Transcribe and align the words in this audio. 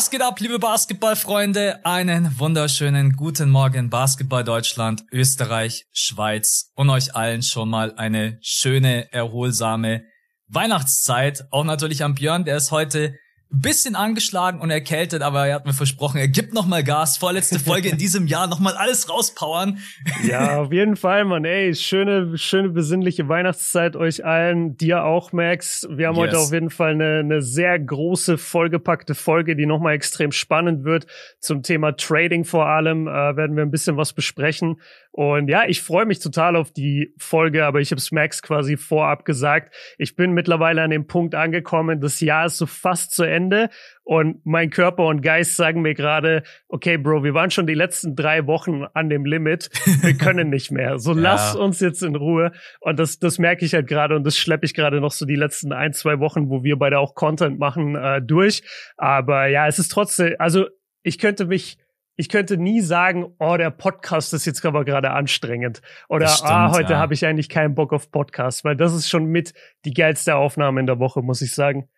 Was 0.00 0.08
geht 0.08 0.22
ab, 0.22 0.40
liebe 0.40 0.58
Basketballfreunde? 0.58 1.84
Einen 1.84 2.38
wunderschönen 2.38 3.16
guten 3.16 3.50
Morgen, 3.50 3.90
Basketball 3.90 4.44
Deutschland, 4.44 5.04
Österreich, 5.12 5.84
Schweiz 5.92 6.72
und 6.74 6.88
euch 6.88 7.14
allen 7.14 7.42
schon 7.42 7.68
mal 7.68 7.92
eine 7.96 8.38
schöne, 8.40 9.12
erholsame 9.12 10.04
Weihnachtszeit. 10.48 11.44
Auch 11.50 11.64
natürlich 11.64 12.02
am 12.02 12.14
Björn, 12.14 12.46
der 12.46 12.56
ist 12.56 12.70
heute 12.70 13.14
bisschen 13.52 13.96
angeschlagen 13.96 14.60
und 14.60 14.70
erkältet, 14.70 15.22
aber 15.22 15.46
er 15.46 15.56
hat 15.56 15.66
mir 15.66 15.72
versprochen, 15.72 16.18
er 16.18 16.28
gibt 16.28 16.54
noch 16.54 16.66
mal 16.66 16.84
Gas. 16.84 17.18
Vorletzte 17.18 17.58
Folge 17.58 17.88
in 17.88 17.98
diesem 17.98 18.26
Jahr 18.28 18.46
noch 18.46 18.60
mal 18.60 18.74
alles 18.74 19.10
rauspowern. 19.10 19.78
Ja, 20.22 20.60
auf 20.60 20.72
jeden 20.72 20.96
Fall, 20.96 21.24
Mann. 21.24 21.44
Ey, 21.44 21.74
schöne, 21.74 22.38
schöne 22.38 22.68
besinnliche 22.68 23.28
Weihnachtszeit 23.28 23.96
euch 23.96 24.24
allen. 24.24 24.76
Dir 24.76 25.04
auch, 25.04 25.32
Max. 25.32 25.86
Wir 25.90 26.08
haben 26.08 26.16
yes. 26.16 26.22
heute 26.22 26.38
auf 26.38 26.52
jeden 26.52 26.70
Fall 26.70 26.92
eine, 26.92 27.18
eine 27.18 27.42
sehr 27.42 27.78
große, 27.78 28.38
vollgepackte 28.38 29.14
Folge, 29.14 29.56
die 29.56 29.66
noch 29.66 29.80
mal 29.80 29.94
extrem 29.94 30.30
spannend 30.30 30.84
wird. 30.84 31.06
Zum 31.40 31.62
Thema 31.62 31.96
Trading 31.96 32.44
vor 32.44 32.66
allem 32.66 33.08
äh, 33.08 33.10
werden 33.10 33.56
wir 33.56 33.62
ein 33.62 33.70
bisschen 33.70 33.96
was 33.96 34.12
besprechen. 34.12 34.80
Und 35.12 35.48
ja, 35.48 35.64
ich 35.66 35.82
freue 35.82 36.06
mich 36.06 36.20
total 36.20 36.54
auf 36.54 36.72
die 36.72 37.12
Folge, 37.18 37.64
aber 37.64 37.80
ich 37.80 37.90
habe 37.90 37.98
es 37.98 38.12
Max 38.12 38.42
quasi 38.42 38.76
vorab 38.76 39.24
gesagt. 39.24 39.74
Ich 39.98 40.14
bin 40.14 40.32
mittlerweile 40.32 40.82
an 40.82 40.90
dem 40.90 41.06
Punkt 41.08 41.34
angekommen, 41.34 42.00
das 42.00 42.20
Jahr 42.20 42.46
ist 42.46 42.58
so 42.58 42.66
fast 42.66 43.12
zu 43.12 43.24
Ende 43.24 43.70
und 44.04 44.44
mein 44.44 44.70
Körper 44.70 45.06
und 45.06 45.20
Geist 45.20 45.56
sagen 45.56 45.82
mir 45.82 45.94
gerade, 45.94 46.44
okay, 46.68 46.96
Bro, 46.96 47.24
wir 47.24 47.34
waren 47.34 47.50
schon 47.50 47.66
die 47.66 47.74
letzten 47.74 48.14
drei 48.14 48.46
Wochen 48.46 48.84
an 48.94 49.08
dem 49.08 49.24
Limit, 49.24 49.70
wir 50.02 50.14
können 50.18 50.48
nicht 50.48 50.70
mehr. 50.70 50.98
So 50.98 51.12
ja. 51.12 51.20
lass 51.20 51.56
uns 51.56 51.80
jetzt 51.80 52.02
in 52.02 52.14
Ruhe. 52.14 52.52
Und 52.80 52.98
das, 52.98 53.18
das 53.18 53.38
merke 53.38 53.64
ich 53.64 53.74
halt 53.74 53.88
gerade 53.88 54.14
und 54.14 54.24
das 54.24 54.36
schleppe 54.36 54.64
ich 54.64 54.74
gerade 54.74 55.00
noch 55.00 55.12
so 55.12 55.26
die 55.26 55.36
letzten 55.36 55.72
ein, 55.72 55.92
zwei 55.92 56.20
Wochen, 56.20 56.50
wo 56.50 56.62
wir 56.62 56.76
beide 56.76 57.00
auch 57.00 57.14
Content 57.14 57.58
machen, 57.58 57.96
äh, 57.96 58.22
durch. 58.22 58.62
Aber 58.96 59.48
ja, 59.48 59.66
es 59.66 59.78
ist 59.78 59.88
trotzdem, 59.88 60.34
also 60.38 60.66
ich 61.02 61.18
könnte 61.18 61.46
mich 61.46 61.78
ich 62.20 62.28
könnte 62.28 62.58
nie 62.58 62.82
sagen, 62.82 63.34
oh, 63.38 63.56
der 63.56 63.70
Podcast 63.70 64.34
ist 64.34 64.44
jetzt 64.44 64.64
aber 64.66 64.84
gerade 64.84 65.12
anstrengend. 65.12 65.80
Oder 66.06 66.28
stimmt, 66.28 66.50
ah, 66.50 66.70
heute 66.70 66.92
ja. 66.92 66.98
habe 66.98 67.14
ich 67.14 67.24
eigentlich 67.24 67.48
keinen 67.48 67.74
Bock 67.74 67.94
auf 67.94 68.10
Podcast, 68.10 68.62
weil 68.62 68.76
das 68.76 68.92
ist 68.92 69.08
schon 69.08 69.24
mit 69.24 69.54
die 69.86 69.94
geilste 69.94 70.36
Aufnahme 70.36 70.80
in 70.80 70.86
der 70.86 70.98
Woche, 70.98 71.22
muss 71.22 71.40
ich 71.40 71.54
sagen. 71.54 71.88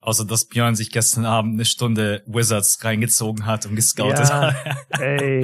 Außer 0.00 0.24
dass 0.24 0.46
Björn 0.46 0.76
sich 0.76 0.92
gestern 0.92 1.24
Abend 1.24 1.54
eine 1.54 1.64
Stunde 1.64 2.22
Wizards 2.26 2.78
reingezogen 2.84 3.44
hat 3.44 3.66
und 3.66 3.74
gescoutet 3.74 4.28
ja, 4.28 4.54
hat. 4.54 4.76
ey, 5.00 5.42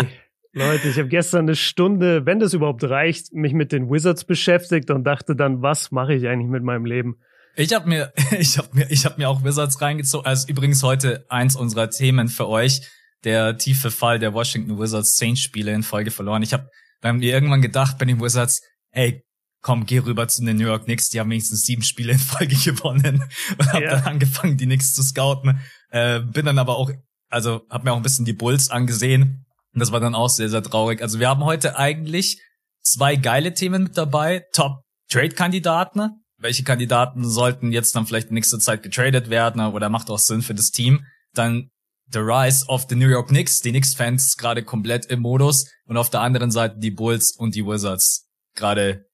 Leute, 0.52 0.86
ich 0.86 0.98
habe 0.98 1.08
gestern 1.08 1.46
eine 1.46 1.56
Stunde, 1.56 2.24
wenn 2.24 2.38
das 2.38 2.54
überhaupt 2.54 2.84
reicht, 2.84 3.32
mich 3.32 3.54
mit 3.54 3.72
den 3.72 3.90
Wizards 3.90 4.22
beschäftigt 4.22 4.92
und 4.92 5.02
dachte 5.02 5.34
dann, 5.34 5.62
was 5.62 5.90
mache 5.90 6.14
ich 6.14 6.28
eigentlich 6.28 6.48
mit 6.48 6.62
meinem 6.62 6.84
Leben? 6.84 7.16
Ich 7.56 7.74
habe 7.74 7.88
mir, 7.88 8.12
ich 8.38 8.56
habe 8.56 8.68
mir, 8.70 8.88
ich 8.88 9.04
habe 9.04 9.16
mir 9.18 9.28
auch 9.28 9.42
Wizards 9.42 9.80
reingezogen. 9.80 10.26
Also 10.26 10.46
übrigens 10.46 10.84
heute 10.84 11.26
eins 11.28 11.56
unserer 11.56 11.90
Themen 11.90 12.28
für 12.28 12.48
euch 12.48 12.82
der 13.24 13.56
tiefe 13.58 13.90
Fall 13.90 14.18
der 14.18 14.34
Washington 14.34 14.78
Wizards 14.78 15.14
zehn 15.16 15.36
Spiele 15.36 15.72
in 15.72 15.82
Folge 15.82 16.10
verloren. 16.10 16.42
Ich 16.42 16.52
habe 16.52 16.68
dann 17.00 17.18
mir 17.18 17.32
irgendwann 17.32 17.62
gedacht 17.62 17.98
bei 17.98 18.04
den 18.04 18.20
Wizards, 18.20 18.62
ey, 18.90 19.22
komm, 19.62 19.86
geh 19.86 19.98
rüber 19.98 20.26
zu 20.28 20.44
den 20.44 20.56
New 20.56 20.66
York 20.66 20.84
Knicks, 20.84 21.08
die 21.08 21.20
haben 21.20 21.30
wenigstens 21.30 21.64
sieben 21.64 21.82
Spiele 21.82 22.12
in 22.12 22.18
Folge 22.18 22.56
gewonnen 22.64 23.24
und 23.58 23.72
habe 23.72 23.84
ja. 23.84 23.90
dann 23.90 24.04
angefangen, 24.04 24.56
die 24.56 24.66
Knicks 24.66 24.94
zu 24.94 25.02
scouten. 25.02 25.60
Äh, 25.90 26.20
bin 26.20 26.46
dann 26.46 26.58
aber 26.58 26.76
auch, 26.76 26.90
also 27.28 27.62
habe 27.70 27.84
mir 27.84 27.92
auch 27.92 27.96
ein 27.96 28.02
bisschen 28.02 28.24
die 28.24 28.32
Bulls 28.32 28.70
angesehen 28.70 29.46
und 29.72 29.80
das 29.80 29.92
war 29.92 30.00
dann 30.00 30.14
auch 30.14 30.28
sehr, 30.28 30.48
sehr 30.48 30.62
traurig. 30.62 31.00
Also 31.00 31.18
wir 31.18 31.28
haben 31.28 31.44
heute 31.44 31.78
eigentlich 31.78 32.40
zwei 32.82 33.16
geile 33.16 33.54
Themen 33.54 33.84
mit 33.84 33.96
dabei, 33.96 34.44
Top 34.52 34.82
Trade 35.08 35.30
Kandidaten. 35.30 36.22
Welche 36.38 36.64
Kandidaten 36.64 37.24
sollten 37.24 37.70
jetzt 37.70 37.94
dann 37.94 38.06
vielleicht 38.06 38.28
in 38.28 38.34
nächster 38.34 38.58
Zeit 38.58 38.82
getradet 38.82 39.30
werden 39.30 39.60
oder 39.60 39.88
macht 39.88 40.10
auch 40.10 40.18
Sinn 40.18 40.42
für 40.42 40.54
das 40.54 40.70
Team? 40.70 41.04
Dann 41.34 41.70
The 42.12 42.20
Rise 42.20 42.66
of 42.68 42.86
the 42.88 42.94
New 42.94 43.08
York 43.08 43.28
Knicks, 43.28 43.60
die 43.60 43.70
Knicks-Fans 43.70 44.36
gerade 44.36 44.62
komplett 44.62 45.06
im 45.06 45.20
Modus 45.20 45.70
und 45.86 45.96
auf 45.96 46.10
der 46.10 46.20
anderen 46.20 46.50
Seite 46.50 46.78
die 46.78 46.90
Bulls 46.90 47.32
und 47.32 47.54
die 47.54 47.64
Wizards 47.64 48.28
gerade 48.54 49.06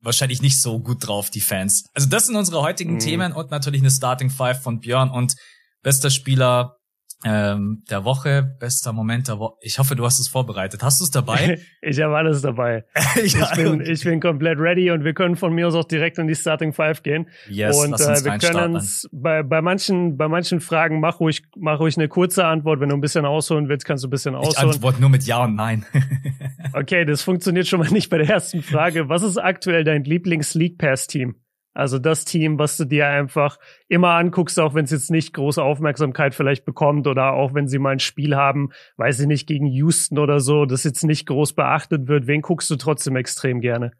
wahrscheinlich 0.00 0.42
nicht 0.42 0.60
so 0.60 0.78
gut 0.78 1.06
drauf, 1.06 1.30
die 1.30 1.40
Fans. 1.40 1.84
Also 1.94 2.08
das 2.08 2.26
sind 2.26 2.36
unsere 2.36 2.62
heutigen 2.62 2.94
mhm. 2.94 2.98
Themen 3.00 3.32
und 3.32 3.50
natürlich 3.50 3.80
eine 3.80 3.90
Starting 3.90 4.30
Five 4.30 4.62
von 4.62 4.80
Björn 4.80 5.10
und 5.10 5.34
bester 5.82 6.10
Spieler 6.10 6.76
ähm, 7.24 7.82
der 7.90 8.04
Woche, 8.04 8.56
bester 8.60 8.92
Moment 8.92 9.28
der 9.28 9.38
Woche. 9.38 9.54
Ich 9.60 9.78
hoffe, 9.78 9.96
du 9.96 10.04
hast 10.04 10.20
es 10.20 10.28
vorbereitet. 10.28 10.82
Hast 10.82 11.00
du 11.00 11.04
es 11.04 11.10
dabei? 11.10 11.58
ich 11.82 12.00
habe 12.00 12.16
alles 12.16 12.42
dabei. 12.42 12.84
ich, 13.22 13.34
bin, 13.54 13.80
ich 13.80 14.04
bin 14.04 14.20
komplett 14.20 14.58
ready 14.58 14.90
und 14.90 15.02
wir 15.02 15.14
können 15.14 15.36
von 15.36 15.54
mir 15.54 15.66
aus 15.66 15.74
auch 15.74 15.84
direkt 15.84 16.18
in 16.18 16.26
die 16.26 16.34
Starting 16.34 16.72
Five 16.72 17.02
gehen. 17.02 17.28
Yes, 17.48 17.76
und 17.76 17.94
äh, 17.94 18.24
wir 18.24 18.38
können 18.38 18.74
uns 18.74 19.08
bei, 19.12 19.42
bei 19.42 19.62
manchen 19.62 20.16
bei 20.16 20.28
manchen 20.28 20.60
Fragen 20.60 21.00
mach 21.00 21.20
ruhig 21.20 21.42
mach 21.56 21.80
ruhig 21.80 21.96
eine 21.96 22.08
kurze 22.08 22.44
Antwort. 22.44 22.80
Wenn 22.80 22.90
du 22.90 22.94
ein 22.94 23.00
bisschen 23.00 23.24
ausholen 23.24 23.68
willst, 23.68 23.86
kannst 23.86 24.04
du 24.04 24.08
ein 24.08 24.10
bisschen 24.10 24.34
ausholen. 24.34 24.68
Ich 24.70 24.74
antworte 24.74 25.00
nur 25.00 25.10
mit 25.10 25.24
Ja 25.24 25.44
und 25.44 25.54
Nein. 25.54 25.86
okay, 26.74 27.06
das 27.06 27.22
funktioniert 27.22 27.66
schon 27.66 27.80
mal 27.80 27.90
nicht 27.90 28.10
bei 28.10 28.18
der 28.18 28.28
ersten 28.28 28.62
Frage. 28.62 29.08
Was 29.08 29.22
ist 29.22 29.38
aktuell 29.38 29.84
dein 29.84 30.04
Lieblings 30.04 30.54
League 30.54 30.76
Pass 30.76 31.06
Team? 31.06 31.36
Also 31.76 31.98
das 31.98 32.24
Team, 32.24 32.58
was 32.58 32.78
du 32.78 32.86
dir 32.86 33.06
einfach 33.06 33.58
immer 33.86 34.12
anguckst, 34.12 34.58
auch 34.58 34.72
wenn 34.72 34.86
es 34.86 34.90
jetzt 34.90 35.10
nicht 35.10 35.34
große 35.34 35.62
Aufmerksamkeit 35.62 36.34
vielleicht 36.34 36.64
bekommt 36.64 37.06
oder 37.06 37.34
auch 37.34 37.52
wenn 37.52 37.68
sie 37.68 37.78
mal 37.78 37.90
ein 37.90 37.98
Spiel 37.98 38.34
haben, 38.34 38.70
weiß 38.96 39.20
ich 39.20 39.26
nicht, 39.26 39.46
gegen 39.46 39.66
Houston 39.66 40.18
oder 40.18 40.40
so, 40.40 40.64
das 40.64 40.84
jetzt 40.84 41.04
nicht 41.04 41.26
groß 41.26 41.52
beachtet 41.52 42.08
wird. 42.08 42.26
Wen 42.26 42.40
guckst 42.40 42.70
du 42.70 42.76
trotzdem 42.76 43.14
extrem 43.16 43.60
gerne? 43.60 43.92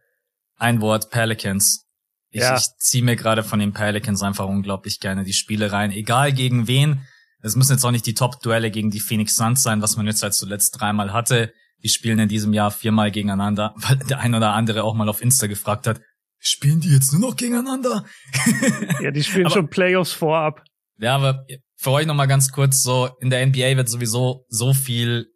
Ein 0.56 0.80
Wort, 0.80 1.10
Pelicans. 1.10 1.86
Ich, 2.30 2.40
ja. 2.40 2.56
ich 2.56 2.66
ziehe 2.78 3.04
mir 3.04 3.14
gerade 3.14 3.42
von 3.42 3.58
den 3.58 3.74
Pelicans 3.74 4.22
einfach 4.22 4.46
unglaublich 4.46 4.98
gerne 4.98 5.24
die 5.24 5.34
Spiele 5.34 5.70
rein. 5.70 5.90
Egal 5.90 6.32
gegen 6.32 6.68
wen. 6.68 7.02
Es 7.42 7.56
müssen 7.56 7.72
jetzt 7.72 7.84
auch 7.84 7.90
nicht 7.90 8.06
die 8.06 8.14
Top-Duelle 8.14 8.70
gegen 8.70 8.90
die 8.90 9.00
Phoenix 9.00 9.36
Suns 9.36 9.62
sein, 9.62 9.82
was 9.82 9.98
man 9.98 10.06
jetzt 10.06 10.22
halt 10.22 10.32
zuletzt 10.32 10.80
dreimal 10.80 11.12
hatte. 11.12 11.52
Die 11.82 11.90
spielen 11.90 12.18
in 12.20 12.28
diesem 12.30 12.54
Jahr 12.54 12.70
viermal 12.70 13.10
gegeneinander, 13.10 13.74
weil 13.76 13.98
der 13.98 14.20
ein 14.20 14.34
oder 14.34 14.54
andere 14.54 14.82
auch 14.82 14.94
mal 14.94 15.10
auf 15.10 15.20
Insta 15.20 15.46
gefragt 15.46 15.86
hat, 15.86 16.00
Spielen 16.46 16.80
die 16.80 16.92
jetzt 16.92 17.12
nur 17.12 17.20
noch 17.20 17.36
gegeneinander? 17.36 18.04
ja, 19.00 19.10
die 19.10 19.24
spielen 19.24 19.46
aber, 19.46 19.54
schon 19.54 19.68
Playoffs 19.68 20.12
vorab. 20.12 20.62
Ja, 20.98 21.16
aber 21.16 21.44
für 21.76 21.90
euch 21.90 22.06
nochmal 22.06 22.28
ganz 22.28 22.52
kurz 22.52 22.82
so, 22.82 23.08
in 23.20 23.30
der 23.30 23.44
NBA 23.44 23.76
wird 23.76 23.88
sowieso 23.88 24.44
so 24.48 24.72
viel 24.72 25.26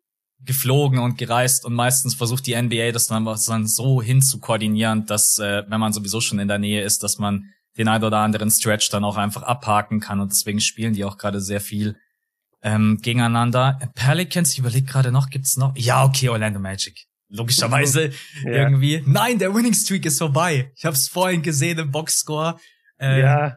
geflogen 0.43 0.98
und 1.00 1.19
gereist 1.19 1.66
und 1.66 1.75
meistens 1.75 2.15
versucht 2.15 2.47
die 2.47 2.60
NBA 2.60 2.93
das 2.93 3.09
dann, 3.09 3.25
dann 3.25 3.66
so 3.66 4.00
hin 4.00 4.22
zu 4.22 4.38
koordinieren, 4.38 5.04
dass 5.04 5.38
äh, 5.38 5.65
wenn 5.69 5.81
man 5.81 5.93
sowieso 5.93 6.21
schon 6.21 6.38
in 6.38 6.48
der 6.48 6.59
Nähe 6.59 6.82
ist, 6.82 7.03
dass 7.03 7.19
man 7.19 7.50
den 7.77 7.88
ein 7.88 8.03
oder 8.03 8.19
anderen 8.19 8.50
Stretch 8.50 8.88
dann 8.88 9.04
auch 9.04 9.16
einfach 9.16 9.42
abhaken 9.42 10.00
kann 10.00 10.21
und 10.21 10.31
deswegen 10.31 10.60
spielen 10.60 10.94
die 10.94 11.04
auch 11.04 11.19
gerade 11.19 11.41
sehr 11.41 11.60
viel 11.60 11.97
ähm, 12.62 12.98
gegeneinander. 13.03 13.78
Pelicans, 13.94 14.53
ich 14.53 14.60
überlege 14.60 14.87
gerade 14.87 15.12
noch, 15.12 15.28
gibt's 15.28 15.56
noch? 15.56 15.77
Ja, 15.77 16.04
okay, 16.04 16.28
Orlando 16.28 16.59
Magic 16.59 17.09
logischerweise 17.30 18.10
ja. 18.44 18.50
irgendwie. 18.50 19.02
Nein, 19.06 19.38
der 19.38 19.54
Winning 19.54 19.74
Streak 19.74 20.04
ist 20.06 20.18
vorbei. 20.18 20.70
Ich 20.76 20.84
habe 20.84 20.94
es 20.94 21.08
vorhin 21.08 21.42
gesehen 21.42 21.78
im 21.78 21.91
Boxscore. 21.91 22.56
Äh, 23.00 23.20
ja. 23.20 23.56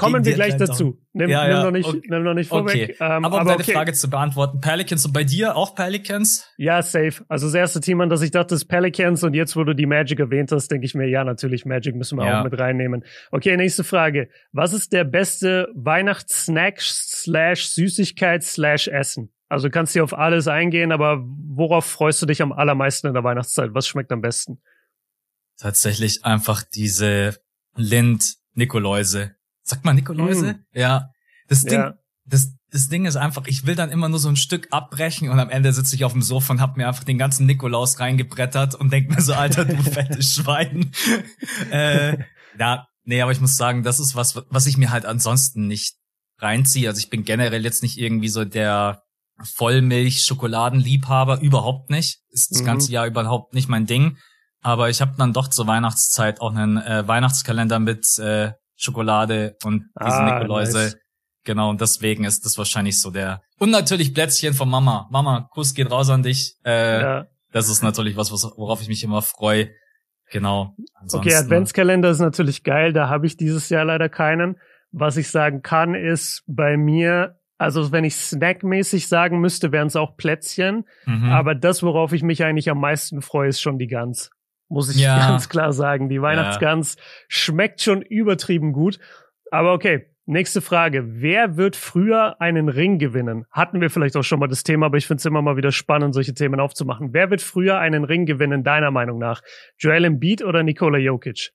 Kommen 0.00 0.24
wir 0.24 0.32
gleich 0.32 0.56
dazu. 0.56 0.98
Nimm, 1.12 1.28
ja, 1.28 1.46
ja. 1.46 1.56
nimm 1.56 1.64
noch 1.64 1.70
nicht, 1.72 1.88
okay. 1.88 2.08
nimm 2.08 2.22
noch 2.22 2.32
nicht 2.32 2.48
vorweg. 2.48 2.94
Okay. 2.94 2.96
Ähm, 3.00 3.24
aber 3.24 3.34
um 3.36 3.40
aber 3.40 3.50
deine 3.50 3.62
okay. 3.62 3.72
Frage 3.72 3.92
zu 3.92 4.08
beantworten, 4.08 4.60
Pelicans 4.60 5.04
und 5.04 5.12
bei 5.12 5.24
dir 5.24 5.56
auch 5.56 5.74
Pelicans? 5.74 6.48
Ja, 6.56 6.80
safe. 6.80 7.22
Also 7.28 7.48
das 7.48 7.54
erste 7.54 7.80
Team, 7.80 8.00
an 8.00 8.08
das 8.08 8.22
ich 8.22 8.30
dachte, 8.30 8.54
ist 8.54 8.64
Pelicans 8.64 9.22
und 9.24 9.34
jetzt, 9.34 9.56
wo 9.56 9.64
du 9.64 9.74
die 9.74 9.84
Magic 9.84 10.18
erwähnt 10.18 10.52
hast, 10.52 10.70
denke 10.70 10.86
ich 10.86 10.94
mir, 10.94 11.06
ja, 11.06 11.22
natürlich, 11.22 11.66
Magic 11.66 11.96
müssen 11.96 12.16
wir 12.18 12.24
ja. 12.24 12.40
auch 12.40 12.44
mit 12.44 12.58
reinnehmen. 12.58 13.04
Okay, 13.30 13.56
nächste 13.58 13.84
Frage. 13.84 14.30
Was 14.52 14.72
ist 14.72 14.94
der 14.94 15.04
beste 15.04 15.68
Weihnachtssnack 15.74 16.80
slash 16.80 17.66
Süßigkeit 17.68 18.42
slash 18.42 18.88
Essen? 18.88 19.30
Also 19.50 19.66
du 19.66 19.72
kannst 19.72 19.92
hier 19.94 20.04
auf 20.04 20.16
alles 20.16 20.46
eingehen, 20.46 20.92
aber 20.92 21.24
worauf 21.26 21.84
freust 21.84 22.22
du 22.22 22.26
dich 22.26 22.40
am 22.40 22.52
allermeisten 22.52 23.08
in 23.08 23.14
der 23.14 23.24
Weihnachtszeit? 23.24 23.74
Was 23.74 23.88
schmeckt 23.88 24.12
am 24.12 24.20
besten? 24.20 24.62
Tatsächlich 25.58 26.24
einfach 26.24 26.62
diese 26.62 27.36
Lind-Nikoläuse. 27.74 29.34
Sagt 29.62 29.84
man 29.84 29.96
Nikoläuse? 29.96 30.52
Mm. 30.52 30.64
Ja. 30.72 31.10
Das 31.48 31.64
Ding, 31.64 31.80
ja. 31.80 31.98
das, 32.26 32.54
das 32.70 32.88
Ding 32.88 33.06
ist 33.06 33.16
einfach, 33.16 33.48
ich 33.48 33.66
will 33.66 33.74
dann 33.74 33.90
immer 33.90 34.08
nur 34.08 34.20
so 34.20 34.28
ein 34.28 34.36
Stück 34.36 34.68
abbrechen 34.70 35.28
und 35.28 35.40
am 35.40 35.50
Ende 35.50 35.72
sitze 35.72 35.96
ich 35.96 36.04
auf 36.04 36.12
dem 36.12 36.22
Sofa 36.22 36.52
und 36.52 36.60
hab 36.60 36.76
mir 36.76 36.86
einfach 36.86 37.02
den 37.02 37.18
ganzen 37.18 37.46
Nikolaus 37.46 37.98
reingebrettert 37.98 38.76
und 38.76 38.92
denk 38.92 39.10
mir 39.10 39.20
so, 39.20 39.34
Alter, 39.34 39.64
du 39.64 39.76
fettes 39.82 40.32
Schwein. 40.32 40.92
äh, 41.72 42.18
ja, 42.56 42.86
nee, 43.02 43.20
aber 43.20 43.32
ich 43.32 43.40
muss 43.40 43.56
sagen, 43.56 43.82
das 43.82 43.98
ist 43.98 44.14
was, 44.14 44.40
was 44.48 44.66
ich 44.68 44.76
mir 44.76 44.92
halt 44.92 45.06
ansonsten 45.06 45.66
nicht 45.66 45.96
reinziehe. 46.38 46.88
Also 46.88 47.00
ich 47.00 47.10
bin 47.10 47.24
generell 47.24 47.64
jetzt 47.64 47.82
nicht 47.82 47.98
irgendwie 47.98 48.28
so 48.28 48.44
der 48.44 49.02
Vollmilch-Schokoladenliebhaber, 49.44 51.40
überhaupt 51.40 51.90
nicht. 51.90 52.20
Ist 52.30 52.50
das 52.50 52.62
mhm. 52.62 52.66
ganze 52.66 52.92
Jahr 52.92 53.06
überhaupt 53.06 53.54
nicht 53.54 53.68
mein 53.68 53.86
Ding. 53.86 54.16
Aber 54.62 54.90
ich 54.90 55.00
habe 55.00 55.14
dann 55.16 55.32
doch 55.32 55.48
zur 55.48 55.66
Weihnachtszeit 55.66 56.40
auch 56.40 56.54
einen 56.54 56.76
äh, 56.76 57.06
Weihnachtskalender 57.08 57.78
mit 57.78 58.06
äh, 58.18 58.52
Schokolade 58.76 59.56
und 59.64 59.84
diese 59.98 60.16
ah, 60.16 60.38
Nikoläuse. 60.38 60.78
Nice. 60.78 60.96
Genau, 61.44 61.70
und 61.70 61.80
deswegen 61.80 62.24
ist 62.24 62.44
das 62.44 62.58
wahrscheinlich 62.58 63.00
so 63.00 63.10
der. 63.10 63.40
Und 63.58 63.70
natürlich 63.70 64.12
Plätzchen 64.12 64.52
von 64.52 64.68
Mama. 64.68 65.08
Mama, 65.10 65.48
Kuss 65.50 65.74
geht 65.74 65.90
raus 65.90 66.10
an 66.10 66.22
dich. 66.22 66.56
Äh, 66.64 67.00
ja. 67.00 67.26
Das 67.52 67.68
ist 67.68 67.82
natürlich 67.82 68.16
was, 68.16 68.30
worauf 68.30 68.82
ich 68.82 68.88
mich 68.88 69.02
immer 69.02 69.22
freue. 69.22 69.70
Genau. 70.30 70.76
Ansonsten, 70.94 71.28
okay, 71.28 71.36
Adventskalender 71.36 72.10
ist 72.10 72.20
natürlich 72.20 72.62
geil. 72.62 72.92
Da 72.92 73.08
habe 73.08 73.26
ich 73.26 73.36
dieses 73.36 73.68
Jahr 73.68 73.84
leider 73.84 74.08
keinen. 74.08 74.56
Was 74.92 75.16
ich 75.16 75.30
sagen 75.30 75.62
kann, 75.62 75.94
ist 75.94 76.42
bei 76.46 76.76
mir 76.76 77.39
Also 77.60 77.92
wenn 77.92 78.04
ich 78.04 78.16
snackmäßig 78.16 79.06
sagen 79.06 79.38
müsste, 79.38 79.70
wären 79.70 79.88
es 79.88 79.94
auch 79.94 80.16
Plätzchen. 80.16 80.86
Mhm. 81.04 81.28
Aber 81.28 81.54
das, 81.54 81.82
worauf 81.82 82.14
ich 82.14 82.22
mich 82.22 82.42
eigentlich 82.42 82.70
am 82.70 82.80
meisten 82.80 83.20
freue, 83.20 83.50
ist 83.50 83.60
schon 83.60 83.78
die 83.78 83.86
Gans. 83.86 84.30
Muss 84.70 84.88
ich 84.88 85.02
ja. 85.02 85.18
ganz 85.28 85.50
klar 85.50 85.74
sagen. 85.74 86.08
Die 86.08 86.22
Weihnachtsgans 86.22 86.96
ja. 86.96 87.02
schmeckt 87.28 87.82
schon 87.82 88.00
übertrieben 88.00 88.72
gut. 88.72 88.98
Aber 89.50 89.74
okay, 89.74 90.06
nächste 90.24 90.62
Frage. 90.62 91.20
Wer 91.20 91.58
wird 91.58 91.76
früher 91.76 92.40
einen 92.40 92.70
Ring 92.70 92.98
gewinnen? 92.98 93.44
Hatten 93.50 93.82
wir 93.82 93.90
vielleicht 93.90 94.16
auch 94.16 94.24
schon 94.24 94.40
mal 94.40 94.48
das 94.48 94.62
Thema, 94.62 94.86
aber 94.86 94.96
ich 94.96 95.06
finde 95.06 95.20
es 95.20 95.26
immer 95.26 95.42
mal 95.42 95.58
wieder 95.58 95.70
spannend, 95.70 96.14
solche 96.14 96.32
Themen 96.32 96.60
aufzumachen. 96.60 97.12
Wer 97.12 97.28
wird 97.28 97.42
früher 97.42 97.78
einen 97.78 98.04
Ring 98.04 98.24
gewinnen, 98.24 98.64
deiner 98.64 98.90
Meinung 98.90 99.18
nach? 99.18 99.42
Joel 99.76 100.06
Embiid 100.06 100.42
oder 100.42 100.62
Nikola 100.62 100.96
Jokic? 100.96 101.52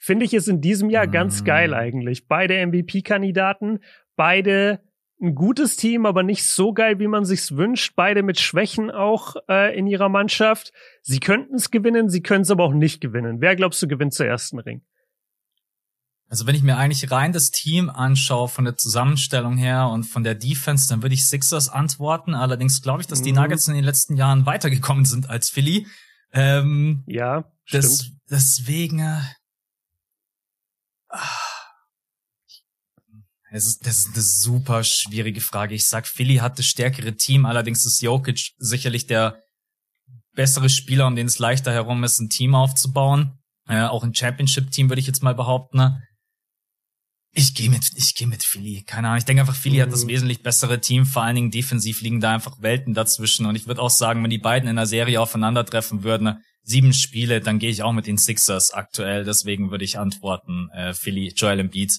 Finde 0.00 0.24
ich 0.24 0.34
es 0.34 0.46
in 0.46 0.60
diesem 0.60 0.88
Jahr 0.88 1.08
ganz 1.08 1.42
geil 1.42 1.74
eigentlich. 1.74 2.28
Beide 2.28 2.64
MVP-Kandidaten, 2.64 3.80
beide 4.18 4.80
ein 5.20 5.34
gutes 5.34 5.76
Team, 5.76 6.04
aber 6.04 6.22
nicht 6.22 6.44
so 6.44 6.72
geil, 6.72 6.98
wie 6.98 7.08
man 7.08 7.24
sich's 7.24 7.56
wünscht. 7.56 7.94
Beide 7.96 8.22
mit 8.22 8.38
Schwächen 8.38 8.90
auch 8.90 9.36
äh, 9.48 9.76
in 9.76 9.86
ihrer 9.86 10.08
Mannschaft. 10.08 10.72
Sie 11.02 11.20
könnten 11.20 11.54
es 11.54 11.70
gewinnen, 11.70 12.10
sie 12.10 12.20
können 12.20 12.42
es 12.42 12.50
aber 12.50 12.64
auch 12.64 12.74
nicht 12.74 13.00
gewinnen. 13.00 13.40
Wer 13.40 13.56
glaubst 13.56 13.82
du 13.82 13.88
gewinnt 13.88 14.12
zuerst 14.12 14.52
einen 14.52 14.60
Ring? 14.60 14.82
Also 16.28 16.46
wenn 16.46 16.54
ich 16.54 16.62
mir 16.62 16.76
eigentlich 16.76 17.10
rein 17.10 17.32
das 17.32 17.50
Team 17.50 17.88
anschaue 17.88 18.48
von 18.48 18.66
der 18.66 18.76
Zusammenstellung 18.76 19.56
her 19.56 19.88
und 19.88 20.04
von 20.04 20.24
der 20.24 20.34
Defense, 20.34 20.86
dann 20.88 21.02
würde 21.02 21.14
ich 21.14 21.24
Sixers 21.24 21.70
antworten. 21.70 22.34
Allerdings 22.34 22.82
glaube 22.82 23.00
ich, 23.00 23.06
dass 23.06 23.22
die 23.22 23.32
mhm. 23.32 23.38
Nuggets 23.38 23.66
in 23.66 23.74
den 23.74 23.84
letzten 23.84 24.14
Jahren 24.14 24.44
weitergekommen 24.44 25.06
sind 25.06 25.30
als 25.30 25.48
Philly. 25.48 25.86
Ähm, 26.32 27.02
ja, 27.06 27.50
stimmt. 27.64 28.12
Deswegen. 28.30 28.98
Äh, 29.00 29.20
es 33.50 33.66
ist, 33.66 33.86
das 33.86 33.98
ist 33.98 34.14
eine 34.14 34.22
super 34.22 34.84
schwierige 34.84 35.40
Frage. 35.40 35.74
Ich 35.74 35.88
sag, 35.88 36.06
Philly 36.06 36.36
hat 36.36 36.58
das 36.58 36.66
stärkere 36.66 37.16
Team, 37.16 37.46
allerdings 37.46 37.86
ist 37.86 38.02
Jokic 38.02 38.52
sicherlich 38.58 39.06
der 39.06 39.42
bessere 40.34 40.68
Spieler, 40.68 41.06
um 41.06 41.16
den 41.16 41.26
es 41.26 41.38
leichter 41.38 41.72
herum 41.72 42.04
ist, 42.04 42.20
ein 42.20 42.28
Team 42.28 42.54
aufzubauen. 42.54 43.38
Äh, 43.68 43.82
auch 43.82 44.04
ein 44.04 44.14
Championship-Team 44.14 44.88
würde 44.88 45.00
ich 45.00 45.06
jetzt 45.06 45.22
mal 45.22 45.34
behaupten. 45.34 45.78
Ne? 45.78 46.02
Ich 47.34 47.54
gehe 47.54 47.70
mit, 47.70 47.90
ich 47.96 48.14
gehe 48.14 48.26
mit 48.26 48.42
Philly. 48.42 48.82
Keine 48.86 49.08
Ahnung. 49.08 49.18
Ich 49.18 49.24
denke 49.24 49.42
einfach, 49.42 49.54
Philly 49.54 49.78
mhm. 49.78 49.82
hat 49.82 49.92
das 49.92 50.04
mhm. 50.04 50.08
wesentlich 50.08 50.42
bessere 50.42 50.80
Team. 50.80 51.06
Vor 51.06 51.22
allen 51.22 51.34
Dingen 51.34 51.50
defensiv 51.50 52.00
liegen 52.00 52.20
da 52.20 52.34
einfach 52.34 52.60
Welten 52.60 52.94
dazwischen. 52.94 53.46
Und 53.46 53.56
ich 53.56 53.66
würde 53.66 53.82
auch 53.82 53.90
sagen, 53.90 54.22
wenn 54.22 54.30
die 54.30 54.38
beiden 54.38 54.68
in 54.68 54.76
der 54.76 54.86
Serie 54.86 55.20
aufeinandertreffen 55.20 56.02
würden, 56.02 56.24
ne, 56.24 56.40
sieben 56.62 56.92
Spiele, 56.92 57.40
dann 57.40 57.58
gehe 57.58 57.70
ich 57.70 57.82
auch 57.82 57.92
mit 57.92 58.06
den 58.06 58.18
Sixers 58.18 58.72
aktuell. 58.72 59.24
Deswegen 59.24 59.70
würde 59.70 59.84
ich 59.84 59.98
antworten, 59.98 60.68
äh, 60.72 60.94
Philly, 60.94 61.32
Joel 61.36 61.60
Embiid. 61.60 61.98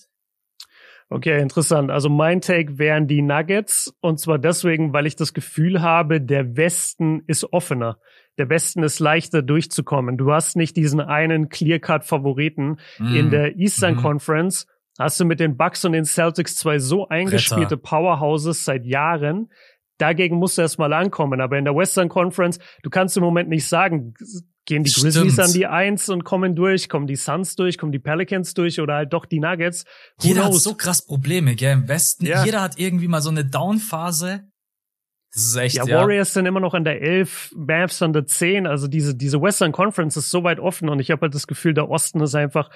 Okay, 1.12 1.42
interessant. 1.42 1.90
Also 1.90 2.08
mein 2.08 2.40
Take 2.40 2.78
wären 2.78 3.08
die 3.08 3.24
Nuggets. 3.24 3.94
Und 4.00 4.20
zwar 4.20 4.38
deswegen, 4.38 4.94
weil 4.94 5.08
ich 5.08 5.16
das 5.16 5.34
Gefühl 5.34 5.82
habe, 5.82 6.22
der 6.22 6.56
Westen 6.56 7.24
ist 7.26 7.52
offener. 7.52 7.98
Der 8.38 8.50
Westen 8.50 8.84
ist 8.84 9.00
leichter 9.00 9.42
durchzukommen. 9.42 10.18
Du 10.18 10.32
hast 10.32 10.56
nicht 10.56 10.78
diesen 10.78 11.02
einen 11.02 11.50
Clear-Cut-Favoriten 11.50 12.78
mm. 13.00 13.16
in 13.16 13.30
der 13.32 13.58
Eastern 13.58 13.96
mm. 13.96 14.02
Conference. 14.02 14.68
Hast 15.00 15.20
du 15.20 15.26
mit 15.26 15.40
den 15.40 15.58
Bucks 15.58 15.84
und 15.84 15.94
den 15.94 16.06
Celtics 16.06 16.56
zwei 16.56 16.78
so 16.78 17.08
eingespielte 17.08 17.76
Retter. 17.76 17.78
Powerhouses 17.78 18.64
seit 18.64 18.86
Jahren. 18.86 19.50
Dagegen 19.98 20.38
musst 20.38 20.58
du 20.58 20.62
erstmal 20.62 20.94
ankommen. 20.94 21.42
Aber 21.42 21.58
in 21.58 21.66
der 21.66 21.76
Western 21.76 22.08
Conference, 22.08 22.60
du 22.84 22.90
kannst 22.92 23.18
im 23.18 23.24
Moment 23.24 23.50
nicht 23.50 23.68
sagen, 23.68 24.14
Gehen 24.70 24.84
die 24.84 24.92
Grizzlies 24.92 25.34
Stimmt. 25.34 25.40
an 25.40 25.52
die 25.52 25.66
Eins 25.66 26.10
und 26.10 26.24
kommen 26.24 26.56
durch? 26.56 26.90
Kommen 26.90 27.08
die 27.08 27.16
Suns 27.16 27.56
durch? 27.56 27.80
Kommen 27.80 27.92
die 27.92 27.98
Pelicans 27.98 28.54
durch? 28.54 28.80
Oder 28.80 28.94
halt 28.94 29.14
doch 29.14 29.26
die 29.26 29.40
Nuggets? 29.40 29.84
Who 30.20 30.28
Jeder 30.28 30.42
knows? 30.42 30.58
hat 30.58 30.62
so 30.62 30.76
krass 30.76 31.04
Probleme, 31.04 31.56
gell? 31.56 31.74
Im 31.74 31.88
Westen. 31.88 32.28
Ja. 32.28 32.46
Jeder 32.46 32.62
hat 32.62 32.78
irgendwie 32.78 33.08
mal 33.08 33.20
so 33.22 33.32
eine 33.32 33.44
Down-Phase. 33.44 34.44
Das 35.34 35.44
ist 35.44 35.56
echt, 35.56 35.76
ja, 35.76 35.86
ja. 35.86 35.98
Warriors 35.98 36.34
sind 36.34 36.46
immer 36.46 36.60
noch 36.60 36.74
an 36.74 36.84
der 36.84 37.02
11, 37.02 37.54
Mavs 37.56 38.02
an 38.02 38.14
der 38.14 38.26
10. 38.26 38.66
Also 38.66 38.88
diese, 38.88 39.16
diese 39.16 39.42
Western 39.42 39.72
Conference 39.72 40.18
ist 40.18 40.32
so 40.32 40.44
weit 40.44 40.60
offen 40.60 40.90
und 40.90 41.00
ich 41.00 41.12
habe 41.12 41.22
halt 41.22 41.36
das 41.36 41.46
Gefühl, 41.46 41.74
der 41.74 41.90
Osten 41.90 42.22
ist 42.22 42.36
einfach 42.36 42.70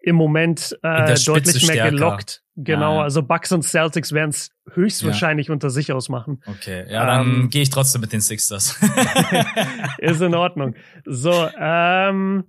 im 0.00 0.16
Moment 0.16 0.78
äh, 0.82 1.14
deutlich 1.26 1.66
mehr 1.66 1.74
stärker. 1.74 1.90
gelockt. 1.90 2.42
Genau, 2.56 2.96
ja, 2.96 3.02
also 3.02 3.22
Bucks 3.22 3.52
und 3.52 3.62
Celtics 3.62 4.12
werden 4.12 4.30
es 4.30 4.50
höchstwahrscheinlich 4.72 5.48
ja. 5.48 5.52
unter 5.52 5.70
sich 5.70 5.92
ausmachen. 5.92 6.40
Okay, 6.46 6.84
ja, 6.90 7.04
dann 7.04 7.26
ähm, 7.26 7.50
gehe 7.50 7.62
ich 7.62 7.70
trotzdem 7.70 8.00
mit 8.00 8.12
den 8.12 8.20
Sixers. 8.20 8.78
ist 9.98 10.20
in 10.20 10.34
Ordnung. 10.34 10.74
So, 11.04 11.48
ähm, 11.58 12.44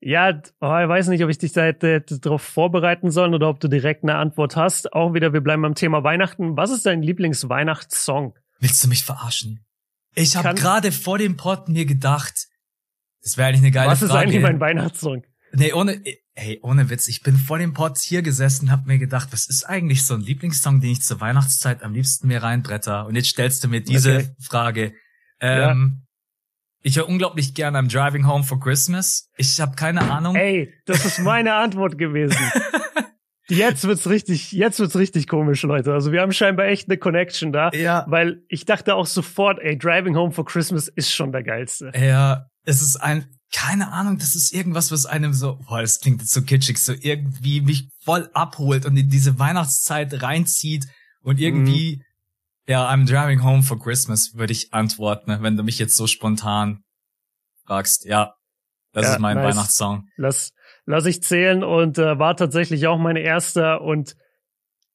ja, 0.00 0.38
oh, 0.60 0.78
ich 0.82 0.88
weiß 0.88 1.08
nicht, 1.08 1.24
ob 1.24 1.30
ich 1.30 1.38
dich 1.38 1.52
da 1.52 1.62
hätte, 1.62 1.94
hätte 1.94 2.20
darauf 2.20 2.42
vorbereiten 2.42 3.10
sollen 3.10 3.34
oder 3.34 3.48
ob 3.48 3.60
du 3.60 3.68
direkt 3.68 4.02
eine 4.02 4.16
Antwort 4.16 4.54
hast. 4.54 4.92
Auch 4.92 5.14
wieder, 5.14 5.32
wir 5.32 5.40
bleiben 5.40 5.62
beim 5.62 5.74
Thema 5.74 6.04
Weihnachten. 6.04 6.58
Was 6.58 6.70
ist 6.70 6.84
dein 6.84 7.02
Lieblingsweihnachtssong? 7.02 8.34
Willst 8.64 8.82
du 8.82 8.88
mich 8.88 9.04
verarschen? 9.04 9.62
Ich 10.14 10.36
habe 10.36 10.54
gerade 10.54 10.90
vor 10.90 11.18
dem 11.18 11.36
Pod 11.36 11.68
mir 11.68 11.84
gedacht, 11.84 12.46
das 13.22 13.36
wäre 13.36 13.48
eigentlich 13.48 13.60
eine 13.60 13.70
geile 13.72 13.90
Was 13.90 13.98
Frage. 13.98 14.10
Was 14.10 14.16
ist 14.16 14.22
eigentlich 14.22 14.42
mein 14.42 14.58
Weihnachtssong? 14.58 15.22
Nee, 15.52 15.74
ohne, 15.74 16.02
ey, 16.34 16.60
ohne 16.62 16.88
Witz, 16.88 17.06
ich 17.08 17.22
bin 17.22 17.36
vor 17.36 17.58
dem 17.58 17.74
Pod 17.74 17.98
hier 17.98 18.22
gesessen, 18.22 18.70
hab 18.70 18.86
mir 18.86 18.98
gedacht, 18.98 19.28
was 19.32 19.48
ist 19.48 19.64
eigentlich 19.64 20.06
so 20.06 20.14
ein 20.14 20.22
Lieblingssong, 20.22 20.80
den 20.80 20.92
ich 20.92 21.02
zur 21.02 21.20
Weihnachtszeit 21.20 21.82
am 21.82 21.92
liebsten 21.92 22.26
mir 22.26 22.42
reinbretter? 22.42 23.04
Und 23.04 23.16
jetzt 23.16 23.28
stellst 23.28 23.62
du 23.62 23.68
mir 23.68 23.82
diese 23.82 24.14
okay. 24.14 24.30
Frage. 24.40 24.94
Ähm, 25.40 26.00
ja. 26.00 26.06
Ich 26.80 26.96
höre 26.96 27.06
unglaublich 27.06 27.52
gerne 27.52 27.78
I'm 27.78 27.92
Driving 27.92 28.26
Home 28.26 28.44
for 28.44 28.58
Christmas. 28.58 29.28
Ich 29.36 29.60
habe 29.60 29.76
keine 29.76 30.10
Ahnung. 30.10 30.36
Ey, 30.36 30.72
das 30.86 31.04
ist 31.04 31.18
meine 31.18 31.52
Antwort 31.52 31.98
gewesen. 31.98 32.38
Jetzt 33.48 33.84
wird's 33.84 34.08
richtig, 34.08 34.52
jetzt 34.52 34.80
wird's 34.80 34.96
richtig 34.96 35.28
komisch, 35.28 35.62
Leute. 35.62 35.92
Also 35.92 36.12
wir 36.12 36.22
haben 36.22 36.32
scheinbar 36.32 36.66
echt 36.66 36.88
eine 36.88 36.96
Connection 36.96 37.52
da. 37.52 37.70
Ja. 37.72 38.06
Weil 38.08 38.42
ich 38.48 38.64
dachte 38.64 38.94
auch 38.94 39.06
sofort, 39.06 39.58
ey, 39.60 39.76
Driving 39.76 40.16
Home 40.16 40.32
for 40.32 40.44
Christmas 40.46 40.88
ist 40.88 41.12
schon 41.12 41.30
der 41.32 41.42
geilste. 41.42 41.92
Ja, 41.94 42.46
es 42.64 42.80
ist 42.80 42.96
ein, 42.96 43.26
keine 43.52 43.92
Ahnung, 43.92 44.18
das 44.18 44.34
ist 44.34 44.52
irgendwas, 44.54 44.90
was 44.90 45.04
einem 45.06 45.34
so, 45.34 45.56
boah, 45.68 45.82
das 45.82 46.00
klingt 46.00 46.22
jetzt 46.22 46.32
so 46.32 46.42
kitschig, 46.42 46.78
so 46.78 46.94
irgendwie 46.98 47.60
mich 47.60 47.90
voll 48.02 48.30
abholt 48.32 48.86
und 48.86 48.96
in 48.96 49.10
diese 49.10 49.38
Weihnachtszeit 49.38 50.22
reinzieht 50.22 50.86
und 51.20 51.38
irgendwie, 51.38 51.96
mhm. 51.96 52.02
ja, 52.66 52.90
I'm 52.90 53.06
driving 53.06 53.42
home 53.42 53.62
for 53.62 53.78
Christmas, 53.78 54.34
würde 54.34 54.52
ich 54.52 54.72
antworten, 54.72 55.36
wenn 55.42 55.56
du 55.56 55.62
mich 55.62 55.78
jetzt 55.78 55.96
so 55.96 56.06
spontan 56.06 56.82
fragst. 57.66 58.06
Ja, 58.06 58.34
das 58.92 59.04
ja, 59.04 59.12
ist 59.14 59.18
mein 59.20 59.36
nice. 59.36 59.54
Weihnachtssong. 59.54 60.08
Lass, 60.16 60.52
lass 60.86 61.06
ich 61.06 61.22
zählen 61.22 61.64
und 61.64 61.98
äh, 61.98 62.18
war 62.18 62.36
tatsächlich 62.36 62.86
auch 62.86 62.98
mein 62.98 63.16
erster 63.16 63.80
und 63.82 64.16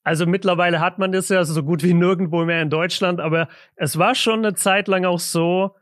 also 0.04 0.26
mittlerweile 0.26 0.80
hat 0.80 0.98
man 0.98 1.12
das 1.12 1.30
ja 1.30 1.44
so 1.44 1.62
gut 1.62 1.84
wie 1.84 1.94
nirgendwo 1.94 2.46
mehr 2.46 2.62
in 2.62 2.70
Deutschland, 2.70 3.20
aber 3.20 3.48
es 3.76 3.98
war 3.98 4.16
schon 4.16 4.40
eine 4.40 4.56
Zeit 4.56 4.88
lang 4.88 5.06
auch 5.06 5.20
so, 5.20 5.76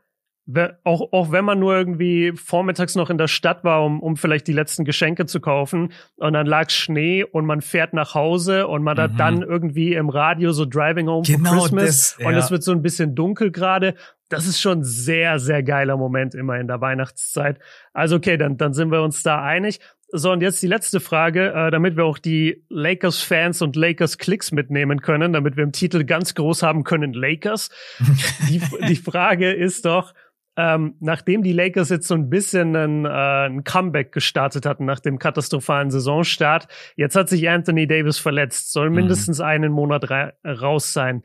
auch, 0.84 1.12
auch 1.12 1.30
wenn 1.30 1.44
man 1.44 1.58
nur 1.58 1.76
irgendwie 1.76 2.32
vormittags 2.34 2.94
noch 2.94 3.10
in 3.10 3.18
der 3.18 3.28
Stadt 3.28 3.64
war, 3.64 3.84
um, 3.84 4.00
um 4.00 4.16
vielleicht 4.16 4.46
die 4.46 4.52
letzten 4.54 4.84
Geschenke 4.84 5.26
zu 5.26 5.40
kaufen 5.40 5.92
und 6.16 6.32
dann 6.32 6.46
lag 6.46 6.70
Schnee 6.70 7.22
und 7.22 7.44
man 7.44 7.60
fährt 7.60 7.92
nach 7.92 8.14
Hause 8.14 8.66
und 8.66 8.82
man 8.82 8.96
mhm. 8.96 9.00
hat 9.02 9.10
dann 9.18 9.42
irgendwie 9.42 9.94
im 9.94 10.08
Radio 10.08 10.52
so 10.52 10.64
Driving 10.64 11.08
Home 11.08 11.26
genau 11.26 11.50
for 11.50 11.58
Christmas 11.60 11.86
das, 11.86 12.16
ja. 12.18 12.28
und 12.28 12.34
es 12.34 12.50
wird 12.50 12.62
so 12.62 12.72
ein 12.72 12.82
bisschen 12.82 13.14
dunkel 13.14 13.50
gerade. 13.50 13.94
Das 14.30 14.46
ist 14.46 14.60
schon 14.60 14.84
sehr, 14.84 15.38
sehr 15.38 15.62
geiler 15.62 15.96
Moment 15.96 16.34
immer 16.34 16.58
in 16.58 16.66
der 16.66 16.80
Weihnachtszeit. 16.80 17.58
Also 17.92 18.16
okay, 18.16 18.36
dann, 18.36 18.56
dann 18.56 18.72
sind 18.72 18.90
wir 18.90 19.02
uns 19.02 19.22
da 19.22 19.42
einig. 19.42 19.80
So, 20.10 20.32
und 20.32 20.40
jetzt 20.40 20.62
die 20.62 20.66
letzte 20.66 21.00
Frage, 21.00 21.52
äh, 21.52 21.70
damit 21.70 21.96
wir 21.96 22.04
auch 22.04 22.18
die 22.18 22.64
Lakers-Fans 22.70 23.60
und 23.60 23.76
Lakers-Klicks 23.76 24.52
mitnehmen 24.52 25.02
können, 25.02 25.34
damit 25.34 25.56
wir 25.56 25.64
im 25.64 25.72
Titel 25.72 26.04
ganz 26.04 26.34
groß 26.34 26.62
haben 26.62 26.82
können, 26.82 27.12
Lakers. 27.12 27.68
die, 28.48 28.62
die 28.88 28.96
Frage 28.96 29.52
ist 29.52 29.84
doch, 29.84 30.14
ähm, 30.58 30.96
nachdem 30.98 31.42
die 31.42 31.52
Lakers 31.52 31.88
jetzt 31.90 32.08
so 32.08 32.14
ein 32.14 32.30
bisschen 32.30 32.74
ein, 32.74 33.04
äh, 33.04 33.08
ein 33.08 33.64
Comeback 33.64 34.10
gestartet 34.10 34.66
hatten 34.66 34.86
nach 34.86 34.98
dem 34.98 35.18
katastrophalen 35.18 35.90
Saisonstart, 35.90 36.66
jetzt 36.96 37.14
hat 37.14 37.28
sich 37.28 37.48
Anthony 37.48 37.86
Davis 37.86 38.18
verletzt, 38.18 38.72
soll 38.72 38.88
mhm. 38.88 38.96
mindestens 38.96 39.38
mhm. 39.38 39.44
einen 39.44 39.72
Monat 39.72 40.10
ra 40.10 40.32
raus 40.44 40.92
sein. 40.92 41.22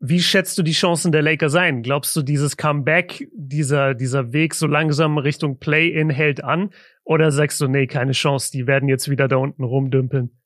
Wie 0.00 0.20
schätzt 0.20 0.56
du 0.58 0.62
die 0.62 0.72
Chancen 0.72 1.12
der 1.12 1.22
Lakers 1.22 1.54
ein? 1.56 1.82
Glaubst 1.82 2.16
du, 2.16 2.22
dieses 2.22 2.56
Comeback, 2.56 3.28
dieser, 3.32 3.94
dieser 3.94 4.32
Weg 4.32 4.54
so 4.54 4.66
langsam 4.66 5.18
Richtung 5.18 5.58
Play-In 5.58 6.08
hält 6.08 6.42
an? 6.42 6.70
Oder 7.08 7.32
sagst 7.32 7.58
du, 7.62 7.68
nee, 7.68 7.86
keine 7.86 8.12
Chance, 8.12 8.50
die 8.52 8.66
werden 8.66 8.86
jetzt 8.86 9.08
wieder 9.08 9.28
da 9.28 9.36
unten 9.36 9.64
rumdümpeln? 9.64 10.38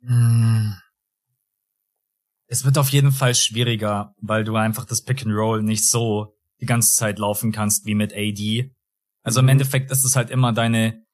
Mhm. 0.00 0.76
Es 2.46 2.64
wird 2.64 2.78
auf 2.78 2.90
jeden 2.90 3.10
Fall 3.10 3.34
schwieriger, 3.34 4.14
weil 4.20 4.44
du 4.44 4.54
einfach 4.54 4.84
das 4.84 5.02
Pick 5.02 5.26
and 5.26 5.34
Roll 5.34 5.64
nicht 5.64 5.88
so 5.88 6.38
die 6.60 6.66
ganze 6.66 6.94
Zeit 6.94 7.18
laufen 7.18 7.50
kannst 7.50 7.86
wie 7.86 7.96
mit 7.96 8.12
AD. 8.12 8.70
Also 9.24 9.42
mhm. 9.42 9.48
im 9.48 9.52
Endeffekt 9.52 9.90
ist 9.90 10.04
es 10.04 10.14
halt 10.14 10.30
immer 10.30 10.52
deine, 10.52 11.04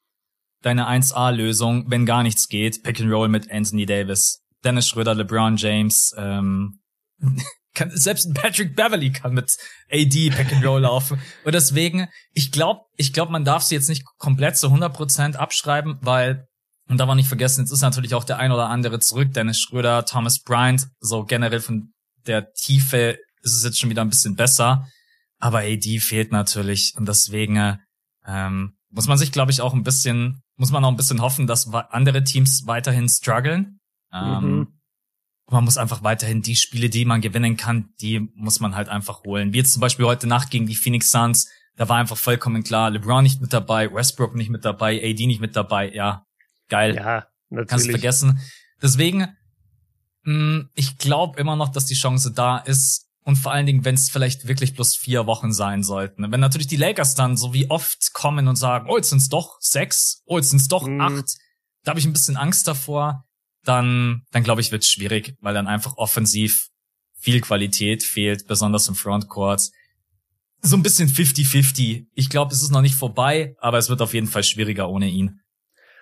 deine 0.60 0.86
1A-Lösung, 0.86 1.90
wenn 1.90 2.04
gar 2.04 2.22
nichts 2.22 2.46
geht, 2.46 2.82
Pick 2.82 3.00
and 3.00 3.10
Roll 3.10 3.28
mit 3.28 3.50
Anthony 3.50 3.86
Davis. 3.86 4.44
Dennis 4.62 4.88
Schröder, 4.88 5.14
LeBron 5.14 5.56
James, 5.56 6.14
ähm, 6.18 6.80
kann, 7.76 7.90
selbst 7.94 8.34
Patrick 8.34 8.74
Beverly 8.74 9.12
kann 9.12 9.34
mit 9.34 9.56
AD 9.92 10.30
Pick 10.30 10.52
and 10.52 10.64
Roll 10.64 10.80
laufen. 10.80 11.20
Und 11.44 11.54
deswegen, 11.54 12.08
ich 12.32 12.50
glaube, 12.50 12.80
ich 12.96 13.12
glaube, 13.12 13.30
man 13.30 13.44
darf 13.44 13.62
sie 13.62 13.76
jetzt 13.76 13.88
nicht 13.88 14.04
komplett 14.18 14.56
zu 14.56 14.68
100% 14.68 15.36
abschreiben, 15.36 15.98
weil 16.00 16.48
Und 16.88 16.98
da 16.98 17.06
war 17.06 17.14
nicht 17.14 17.28
vergessen, 17.28 17.60
jetzt 17.60 17.72
ist 17.72 17.82
natürlich 17.82 18.14
auch 18.14 18.24
der 18.24 18.38
ein 18.38 18.52
oder 18.52 18.68
andere 18.68 18.98
zurück, 18.98 19.32
Dennis 19.32 19.60
Schröder, 19.60 20.04
Thomas 20.04 20.40
Bryant, 20.40 20.88
so 21.00 21.24
generell 21.24 21.60
von 21.60 21.92
der 22.26 22.52
Tiefe 22.52 23.18
ist 23.42 23.54
es 23.54 23.64
jetzt 23.64 23.78
schon 23.78 23.90
wieder 23.90 24.02
ein 24.02 24.10
bisschen 24.10 24.34
besser. 24.34 24.88
Aber 25.38 25.58
AD 25.60 25.98
fehlt 26.00 26.32
natürlich 26.32 26.94
und 26.96 27.06
deswegen 27.06 27.78
ähm, 28.26 28.76
muss 28.90 29.06
man 29.06 29.18
sich, 29.18 29.32
glaube 29.32 29.52
ich, 29.52 29.60
auch 29.60 29.74
ein 29.74 29.82
bisschen, 29.82 30.42
muss 30.56 30.70
man 30.70 30.84
auch 30.84 30.90
ein 30.90 30.96
bisschen 30.96 31.20
hoffen, 31.20 31.46
dass 31.46 31.72
andere 31.72 32.24
Teams 32.24 32.66
weiterhin 32.66 33.08
strugglen. 33.08 33.78
Ähm, 34.12 34.58
mhm. 34.58 34.75
Man 35.48 35.64
muss 35.64 35.78
einfach 35.78 36.02
weiterhin 36.02 36.42
die 36.42 36.56
Spiele, 36.56 36.90
die 36.90 37.04
man 37.04 37.20
gewinnen 37.20 37.56
kann, 37.56 37.90
die 38.00 38.28
muss 38.34 38.60
man 38.60 38.74
halt 38.74 38.88
einfach 38.88 39.22
holen. 39.24 39.52
Wie 39.52 39.58
jetzt 39.58 39.72
zum 39.72 39.80
Beispiel 39.80 40.04
heute 40.04 40.26
Nacht 40.26 40.50
gegen 40.50 40.66
die 40.66 40.74
Phoenix 40.74 41.10
Suns, 41.10 41.48
da 41.76 41.88
war 41.88 41.98
einfach 41.98 42.16
vollkommen 42.16 42.64
klar, 42.64 42.90
LeBron 42.90 43.22
nicht 43.22 43.40
mit 43.40 43.52
dabei, 43.52 43.92
Westbrook 43.92 44.34
nicht 44.34 44.50
mit 44.50 44.64
dabei, 44.64 44.98
AD 44.98 45.26
nicht 45.26 45.40
mit 45.40 45.54
dabei. 45.54 45.92
Ja, 45.92 46.26
geil. 46.68 46.96
Ja, 46.96 47.26
natürlich. 47.50 47.68
Kannst 47.68 47.86
du 47.86 47.90
vergessen. 47.90 48.40
Deswegen, 48.82 49.28
mh, 50.24 50.32
mm, 50.32 50.70
ich 50.74 50.98
glaube 50.98 51.38
immer 51.38 51.54
noch, 51.54 51.68
dass 51.68 51.86
die 51.86 51.94
Chance 51.94 52.32
da 52.32 52.58
ist, 52.58 53.06
und 53.26 53.34
vor 53.34 53.50
allen 53.50 53.66
Dingen, 53.66 53.84
wenn 53.84 53.96
es 53.96 54.08
vielleicht 54.08 54.46
wirklich 54.46 54.74
bloß 54.74 54.94
vier 54.94 55.26
Wochen 55.26 55.52
sein 55.52 55.82
sollten. 55.82 56.30
Wenn 56.30 56.38
natürlich 56.38 56.68
die 56.68 56.76
Lakers 56.76 57.16
dann 57.16 57.36
so 57.36 57.52
wie 57.52 57.68
oft 57.68 58.12
kommen 58.12 58.46
und 58.46 58.54
sagen, 58.54 58.86
oh, 58.88 58.96
jetzt 58.96 59.10
sind's 59.10 59.28
doch 59.28 59.56
sechs, 59.58 60.22
oh, 60.26 60.36
jetzt 60.36 60.50
sind's 60.50 60.68
doch 60.68 60.86
mhm. 60.86 61.00
acht, 61.00 61.34
da 61.82 61.90
habe 61.90 61.98
ich 61.98 62.06
ein 62.06 62.12
bisschen 62.12 62.36
Angst 62.36 62.68
davor, 62.68 63.25
dann, 63.66 64.22
dann 64.30 64.42
glaube 64.42 64.60
ich, 64.60 64.72
wird's 64.72 64.90
schwierig, 64.90 65.36
weil 65.40 65.54
dann 65.54 65.66
einfach 65.66 65.96
offensiv 65.96 66.68
viel 67.18 67.40
Qualität 67.40 68.02
fehlt, 68.02 68.46
besonders 68.46 68.88
im 68.88 68.94
Frontcourt. 68.94 69.70
So 70.62 70.76
ein 70.76 70.82
bisschen 70.82 71.08
50-50. 71.08 72.06
Ich 72.14 72.30
glaube, 72.30 72.52
es 72.52 72.62
ist 72.62 72.70
noch 72.70 72.82
nicht 72.82 72.94
vorbei, 72.94 73.54
aber 73.58 73.78
es 73.78 73.88
wird 73.88 74.00
auf 74.00 74.14
jeden 74.14 74.26
Fall 74.26 74.44
schwieriger 74.44 74.88
ohne 74.88 75.08
ihn. 75.08 75.40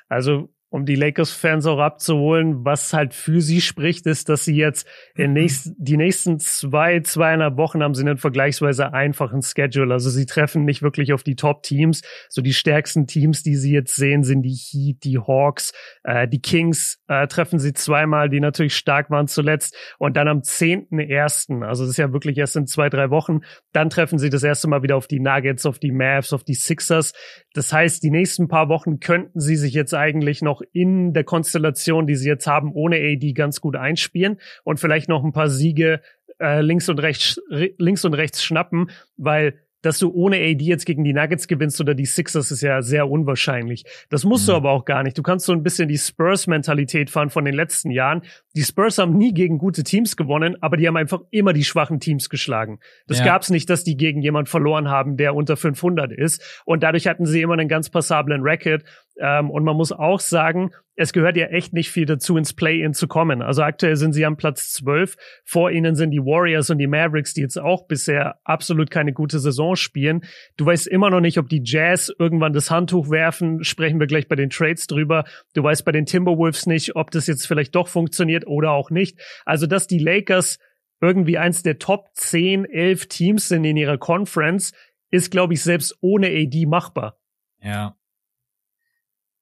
Also 0.08 0.53
um 0.74 0.86
die 0.86 0.96
Lakers-Fans 0.96 1.66
auch 1.66 1.78
abzuholen, 1.78 2.64
was 2.64 2.92
halt 2.92 3.14
für 3.14 3.40
sie 3.40 3.60
spricht, 3.60 4.06
ist, 4.06 4.28
dass 4.28 4.44
sie 4.44 4.56
jetzt 4.56 4.88
in 5.14 5.28
mhm. 5.28 5.34
nächst, 5.34 5.72
die 5.78 5.96
nächsten 5.96 6.40
zwei, 6.40 6.98
zweieinhalb 6.98 7.56
Wochen 7.56 7.80
haben 7.80 7.94
sie 7.94 8.02
einen 8.02 8.16
vergleichsweise 8.16 8.92
einfachen 8.92 9.40
Schedule. 9.40 9.94
Also 9.94 10.10
sie 10.10 10.26
treffen 10.26 10.64
nicht 10.64 10.82
wirklich 10.82 11.12
auf 11.12 11.22
die 11.22 11.36
Top-Teams. 11.36 12.02
So 12.28 12.42
die 12.42 12.52
stärksten 12.52 13.06
Teams, 13.06 13.44
die 13.44 13.54
sie 13.54 13.72
jetzt 13.72 13.94
sehen, 13.94 14.24
sind 14.24 14.42
die 14.42 14.50
Heat, 14.50 15.04
die 15.04 15.20
Hawks, 15.20 15.74
äh, 16.02 16.26
die 16.26 16.40
Kings 16.40 16.98
äh, 17.06 17.28
treffen 17.28 17.60
sie 17.60 17.72
zweimal, 17.72 18.28
die 18.28 18.40
natürlich 18.40 18.74
stark 18.74 19.10
waren 19.10 19.28
zuletzt. 19.28 19.76
Und 20.00 20.16
dann 20.16 20.26
am 20.26 20.40
10.1., 20.40 21.64
also 21.64 21.84
das 21.84 21.90
ist 21.90 21.98
ja 21.98 22.12
wirklich 22.12 22.36
erst 22.36 22.56
in 22.56 22.66
zwei, 22.66 22.88
drei 22.88 23.10
Wochen, 23.10 23.42
dann 23.72 23.90
treffen 23.90 24.18
sie 24.18 24.28
das 24.28 24.42
erste 24.42 24.66
Mal 24.66 24.82
wieder 24.82 24.96
auf 24.96 25.06
die 25.06 25.20
Nuggets, 25.20 25.66
auf 25.66 25.78
die 25.78 25.92
Mavs, 25.92 26.32
auf 26.32 26.42
die 26.42 26.54
Sixers. 26.54 27.12
Das 27.52 27.72
heißt, 27.72 28.02
die 28.02 28.10
nächsten 28.10 28.48
paar 28.48 28.68
Wochen 28.68 28.98
könnten 28.98 29.38
sie 29.38 29.54
sich 29.54 29.72
jetzt 29.72 29.94
eigentlich 29.94 30.42
noch 30.42 30.63
in 30.72 31.12
der 31.12 31.24
Konstellation, 31.24 32.06
die 32.06 32.16
sie 32.16 32.28
jetzt 32.28 32.46
haben, 32.46 32.72
ohne 32.72 32.96
AD 32.96 33.32
ganz 33.32 33.60
gut 33.60 33.76
einspielen 33.76 34.38
und 34.64 34.80
vielleicht 34.80 35.08
noch 35.08 35.24
ein 35.24 35.32
paar 35.32 35.48
Siege 35.48 36.00
äh, 36.40 36.60
links 36.60 36.88
und 36.88 36.98
rechts 36.98 37.40
links 37.78 38.04
und 38.04 38.14
rechts 38.14 38.42
schnappen, 38.42 38.90
weil 39.16 39.54
dass 39.84 39.98
du 39.98 40.10
ohne 40.12 40.36
AD 40.36 40.64
jetzt 40.64 40.86
gegen 40.86 41.04
die 41.04 41.12
Nuggets 41.12 41.46
gewinnst 41.46 41.80
oder 41.80 41.94
die 41.94 42.06
Sixers 42.06 42.50
ist 42.50 42.62
ja 42.62 42.80
sehr 42.80 43.08
unwahrscheinlich. 43.08 43.84
Das 44.08 44.24
musst 44.24 44.46
mhm. 44.46 44.52
du 44.52 44.56
aber 44.56 44.70
auch 44.70 44.84
gar 44.84 45.02
nicht. 45.02 45.18
Du 45.18 45.22
kannst 45.22 45.44
so 45.44 45.52
ein 45.52 45.62
bisschen 45.62 45.88
die 45.88 45.98
Spurs-Mentalität 45.98 47.10
fahren 47.10 47.30
von 47.30 47.44
den 47.44 47.54
letzten 47.54 47.90
Jahren. 47.90 48.22
Die 48.56 48.62
Spurs 48.62 48.98
haben 48.98 49.16
nie 49.16 49.34
gegen 49.34 49.58
gute 49.58 49.84
Teams 49.84 50.16
gewonnen, 50.16 50.56
aber 50.62 50.76
die 50.76 50.88
haben 50.88 50.96
einfach 50.96 51.20
immer 51.30 51.52
die 51.52 51.64
schwachen 51.64 52.00
Teams 52.00 52.30
geschlagen. 52.30 52.78
Das 53.06 53.18
ja. 53.18 53.26
gab's 53.26 53.50
nicht, 53.50 53.68
dass 53.68 53.84
die 53.84 53.96
gegen 53.96 54.22
jemand 54.22 54.48
verloren 54.48 54.88
haben, 54.88 55.16
der 55.16 55.34
unter 55.34 55.56
500 55.56 56.12
ist. 56.12 56.62
Und 56.64 56.82
dadurch 56.82 57.06
hatten 57.06 57.26
sie 57.26 57.42
immer 57.42 57.54
einen 57.54 57.68
ganz 57.68 57.90
passablen 57.90 58.42
Record. 58.42 58.84
Ähm, 59.18 59.50
und 59.50 59.64
man 59.64 59.76
muss 59.76 59.92
auch 59.92 60.20
sagen, 60.20 60.72
es 60.96 61.12
gehört 61.12 61.36
ja 61.36 61.46
echt 61.46 61.72
nicht 61.72 61.90
viel 61.90 62.06
dazu, 62.06 62.36
ins 62.36 62.52
Play-In 62.52 62.94
zu 62.94 63.08
kommen. 63.08 63.42
Also 63.42 63.62
aktuell 63.62 63.96
sind 63.96 64.12
sie 64.12 64.24
am 64.24 64.36
Platz 64.36 64.72
12. 64.74 65.16
Vor 65.44 65.70
ihnen 65.70 65.96
sind 65.96 66.12
die 66.12 66.20
Warriors 66.20 66.70
und 66.70 66.78
die 66.78 66.86
Mavericks, 66.86 67.34
die 67.34 67.40
jetzt 67.40 67.58
auch 67.58 67.86
bisher 67.86 68.38
absolut 68.44 68.90
keine 68.90 69.12
gute 69.12 69.40
Saison 69.40 69.76
spielen. 69.76 70.24
Du 70.56 70.66
weißt 70.66 70.86
immer 70.86 71.10
noch 71.10 71.20
nicht, 71.20 71.38
ob 71.38 71.48
die 71.48 71.62
Jazz 71.64 72.12
irgendwann 72.16 72.52
das 72.52 72.70
Handtuch 72.70 73.10
werfen. 73.10 73.64
Sprechen 73.64 73.98
wir 73.98 74.06
gleich 74.06 74.28
bei 74.28 74.36
den 74.36 74.50
Trades 74.50 74.86
drüber. 74.86 75.24
Du 75.54 75.62
weißt 75.62 75.84
bei 75.84 75.92
den 75.92 76.06
Timberwolves 76.06 76.66
nicht, 76.66 76.94
ob 76.96 77.10
das 77.10 77.26
jetzt 77.26 77.46
vielleicht 77.46 77.74
doch 77.74 77.88
funktioniert 77.88 78.46
oder 78.46 78.70
auch 78.70 78.90
nicht. 78.90 79.18
Also, 79.44 79.66
dass 79.66 79.86
die 79.86 79.98
Lakers 79.98 80.58
irgendwie 81.00 81.38
eins 81.38 81.62
der 81.62 81.78
Top 81.78 82.10
10, 82.14 82.64
11 82.64 83.06
Teams 83.08 83.48
sind 83.48 83.64
in 83.64 83.76
ihrer 83.76 83.98
Conference, 83.98 84.72
ist, 85.10 85.30
glaube 85.30 85.54
ich, 85.54 85.62
selbst 85.62 85.96
ohne 86.00 86.28
AD 86.28 86.66
machbar. 86.66 87.18
Ja. 87.60 87.96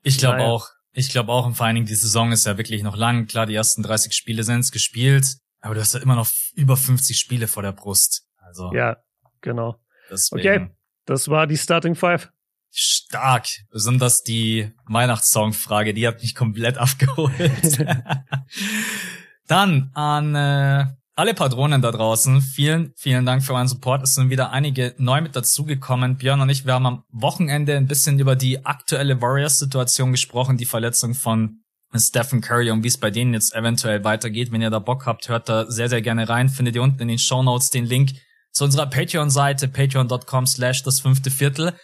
Ich 0.02 0.18
glaube 0.18 0.38
naja. 0.38 0.49
auch. 0.49 0.68
Ich 0.92 1.09
glaube 1.09 1.32
auch, 1.32 1.47
und 1.47 1.54
vor 1.54 1.66
allen 1.66 1.76
Dingen 1.76 1.87
die 1.87 1.94
Saison 1.94 2.32
ist 2.32 2.44
ja 2.44 2.59
wirklich 2.59 2.82
noch 2.82 2.97
lang. 2.97 3.26
Klar, 3.26 3.47
die 3.47 3.54
ersten 3.54 3.82
30 3.82 4.12
Spiele 4.12 4.44
sind's 4.44 4.71
gespielt, 4.71 5.38
aber 5.61 5.75
du 5.75 5.80
hast 5.80 5.94
ja 5.94 6.00
immer 6.00 6.16
noch 6.16 6.28
über 6.54 6.76
50 6.76 7.18
Spiele 7.18 7.49
vor 7.49 7.62
der 7.62 7.73
Brust. 7.73 8.26
Also. 8.37 8.73
Ja, 8.75 8.99
genau. 9.40 9.80
Deswegen. 10.11 10.40
Okay, 10.40 10.71
das 11.06 11.28
war 11.28 11.47
die 11.47 11.56
Starting 11.56 11.94
Five. 11.94 12.30
Stark. 12.71 13.49
Besonders 13.71 14.23
die 14.23 14.73
Weihnachtssong-Frage, 14.87 15.94
die 15.94 16.06
hat 16.06 16.21
mich 16.21 16.35
komplett 16.35 16.78
abgeholt. 16.78 17.85
Dann 19.47 19.90
an 19.94 20.35
äh, 20.35 20.87
alle 21.14 21.35
Patronen 21.35 21.83
da 21.83 21.90
draußen, 21.90 22.40
vielen, 22.40 22.92
vielen 22.97 23.26
Dank 23.26 23.42
für 23.42 23.54
euren 23.54 23.69
Support. 23.69 24.02
Es 24.02 24.14
sind 24.14 24.31
wieder 24.31 24.50
einige 24.50 24.95
neu 24.97 25.21
mit 25.21 25.37
dazugekommen. 25.37 26.16
Björn 26.16 26.40
und 26.40 26.49
ich, 26.49 26.64
wir 26.64 26.73
haben 26.73 26.87
am 26.87 27.04
Wochenende 27.11 27.76
ein 27.76 27.87
bisschen 27.87 28.19
über 28.19 28.35
die 28.35 28.64
aktuelle 28.64 29.21
Warriors-Situation 29.21 30.12
gesprochen, 30.12 30.57
die 30.57 30.64
Verletzung 30.64 31.14
von 31.14 31.59
Stephen 31.95 32.40
Curry 32.40 32.71
und 32.71 32.83
wie 32.83 32.88
es 32.88 32.97
bei 32.97 33.11
denen 33.11 33.35
jetzt 33.35 33.54
eventuell 33.54 34.02
weitergeht. 34.04 34.50
Wenn 34.50 34.62
ihr 34.62 34.71
da 34.71 34.78
Bock 34.78 35.04
habt, 35.04 35.28
hört 35.28 35.49
da 35.49 35.71
sehr, 35.71 35.90
sehr 35.90 36.00
gerne 36.00 36.28
rein. 36.28 36.49
Findet 36.49 36.76
ihr 36.76 36.83
unten 36.83 37.02
in 37.02 37.09
den 37.09 37.19
Show 37.19 37.42
Notes 37.42 37.69
den 37.69 37.85
Link 37.85 38.12
zu 38.50 38.64
unserer 38.64 38.87
Patreon-Seite, 38.87 39.69
patreon.com 39.69 40.47
slash 40.47 40.83
das 40.83 41.00
fünfte 41.00 41.31
Viertel. 41.31 41.75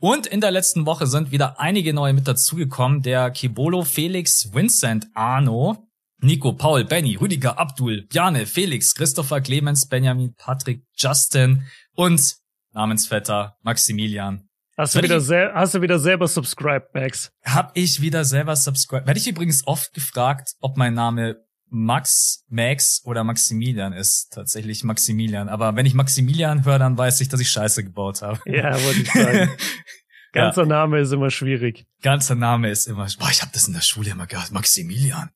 Und 0.00 0.26
in 0.26 0.40
der 0.40 0.52
letzten 0.52 0.86
Woche 0.86 1.06
sind 1.06 1.32
wieder 1.32 1.60
einige 1.60 1.92
neue 1.92 2.14
mit 2.14 2.26
dazugekommen. 2.26 3.02
Der 3.02 3.30
Kibolo 3.30 3.82
Felix 3.82 4.54
Vincent 4.54 5.08
Arno, 5.14 5.87
Nico, 6.20 6.52
Paul, 6.52 6.84
Benny, 6.84 7.16
Rüdiger, 7.16 7.58
Abdul, 7.58 8.06
Bjane, 8.08 8.46
Felix, 8.46 8.94
Christopher, 8.94 9.40
Clemens, 9.40 9.86
Benjamin, 9.86 10.34
Patrick, 10.36 10.82
Justin 10.96 11.62
und 11.94 12.36
Namensvetter 12.72 13.56
Maximilian. 13.62 14.48
Hast 14.76 14.94
du, 14.94 15.02
wieder 15.02 15.20
sel 15.20 15.50
hast 15.54 15.74
du 15.74 15.82
wieder 15.82 15.98
selber 15.98 16.28
subscribed, 16.28 16.94
Max? 16.94 17.32
Hab 17.44 17.76
ich 17.76 18.00
wieder 18.00 18.24
selber 18.24 18.54
subscribed. 18.54 19.06
Werde 19.06 19.18
ich 19.18 19.26
übrigens 19.26 19.66
oft 19.66 19.92
gefragt, 19.92 20.54
ob 20.60 20.76
mein 20.76 20.94
Name 20.94 21.36
Max, 21.70 22.44
Max 22.48 23.02
oder 23.04 23.24
Maximilian 23.24 23.92
ist. 23.92 24.30
Tatsächlich 24.32 24.84
Maximilian. 24.84 25.48
Aber 25.48 25.76
wenn 25.76 25.86
ich 25.86 25.94
Maximilian 25.94 26.64
höre, 26.64 26.78
dann 26.78 26.96
weiß 26.96 27.20
ich, 27.20 27.28
dass 27.28 27.40
ich 27.40 27.50
Scheiße 27.50 27.84
gebaut 27.84 28.22
habe. 28.22 28.40
Ja, 28.46 28.72
wollte 28.82 29.00
ich 29.00 29.12
sagen. 29.12 29.50
Ganzer 30.32 30.62
ja. 30.62 30.68
Name 30.68 31.00
ist 31.00 31.12
immer 31.12 31.30
schwierig. 31.30 31.86
Ganzer 32.02 32.34
Name 32.34 32.70
ist 32.70 32.86
immer. 32.86 33.06
Boah, 33.18 33.30
ich 33.30 33.42
habe 33.42 33.50
das 33.52 33.66
in 33.66 33.74
der 33.74 33.80
Schule 33.80 34.10
immer 34.10 34.26
gehört. 34.26 34.52
Maximilian. 34.52 35.30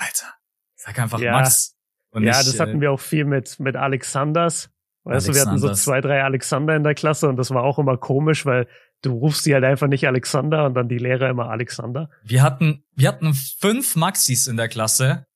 Alter, 0.00 0.34
sag 0.76 0.98
einfach 0.98 1.20
ja. 1.20 1.32
Max. 1.32 1.76
Und 2.10 2.24
ja, 2.24 2.38
nicht, 2.38 2.48
das 2.48 2.60
hatten 2.60 2.78
äh, 2.78 2.80
wir 2.80 2.92
auch 2.92 3.00
viel 3.00 3.24
mit, 3.24 3.60
mit 3.60 3.76
Alexanders. 3.76 4.70
Weißt 5.04 5.28
du, 5.28 5.34
wir 5.34 5.42
hatten 5.42 5.58
so 5.58 5.72
zwei, 5.72 6.00
drei 6.00 6.22
Alexander 6.22 6.76
in 6.76 6.82
der 6.82 6.94
Klasse 6.94 7.28
und 7.28 7.36
das 7.36 7.50
war 7.50 7.62
auch 7.62 7.78
immer 7.78 7.96
komisch, 7.96 8.44
weil 8.44 8.66
du 9.02 9.12
rufst 9.12 9.44
sie 9.44 9.54
halt 9.54 9.64
einfach 9.64 9.86
nicht 9.86 10.06
Alexander 10.06 10.66
und 10.66 10.74
dann 10.74 10.88
die 10.88 10.98
Lehrer 10.98 11.30
immer 11.30 11.48
Alexander. 11.48 12.10
Wir 12.22 12.42
hatten, 12.42 12.84
wir 12.94 13.08
hatten 13.08 13.32
fünf 13.34 13.96
Maxis 13.96 14.46
in 14.46 14.56
der 14.56 14.68
Klasse 14.68 15.26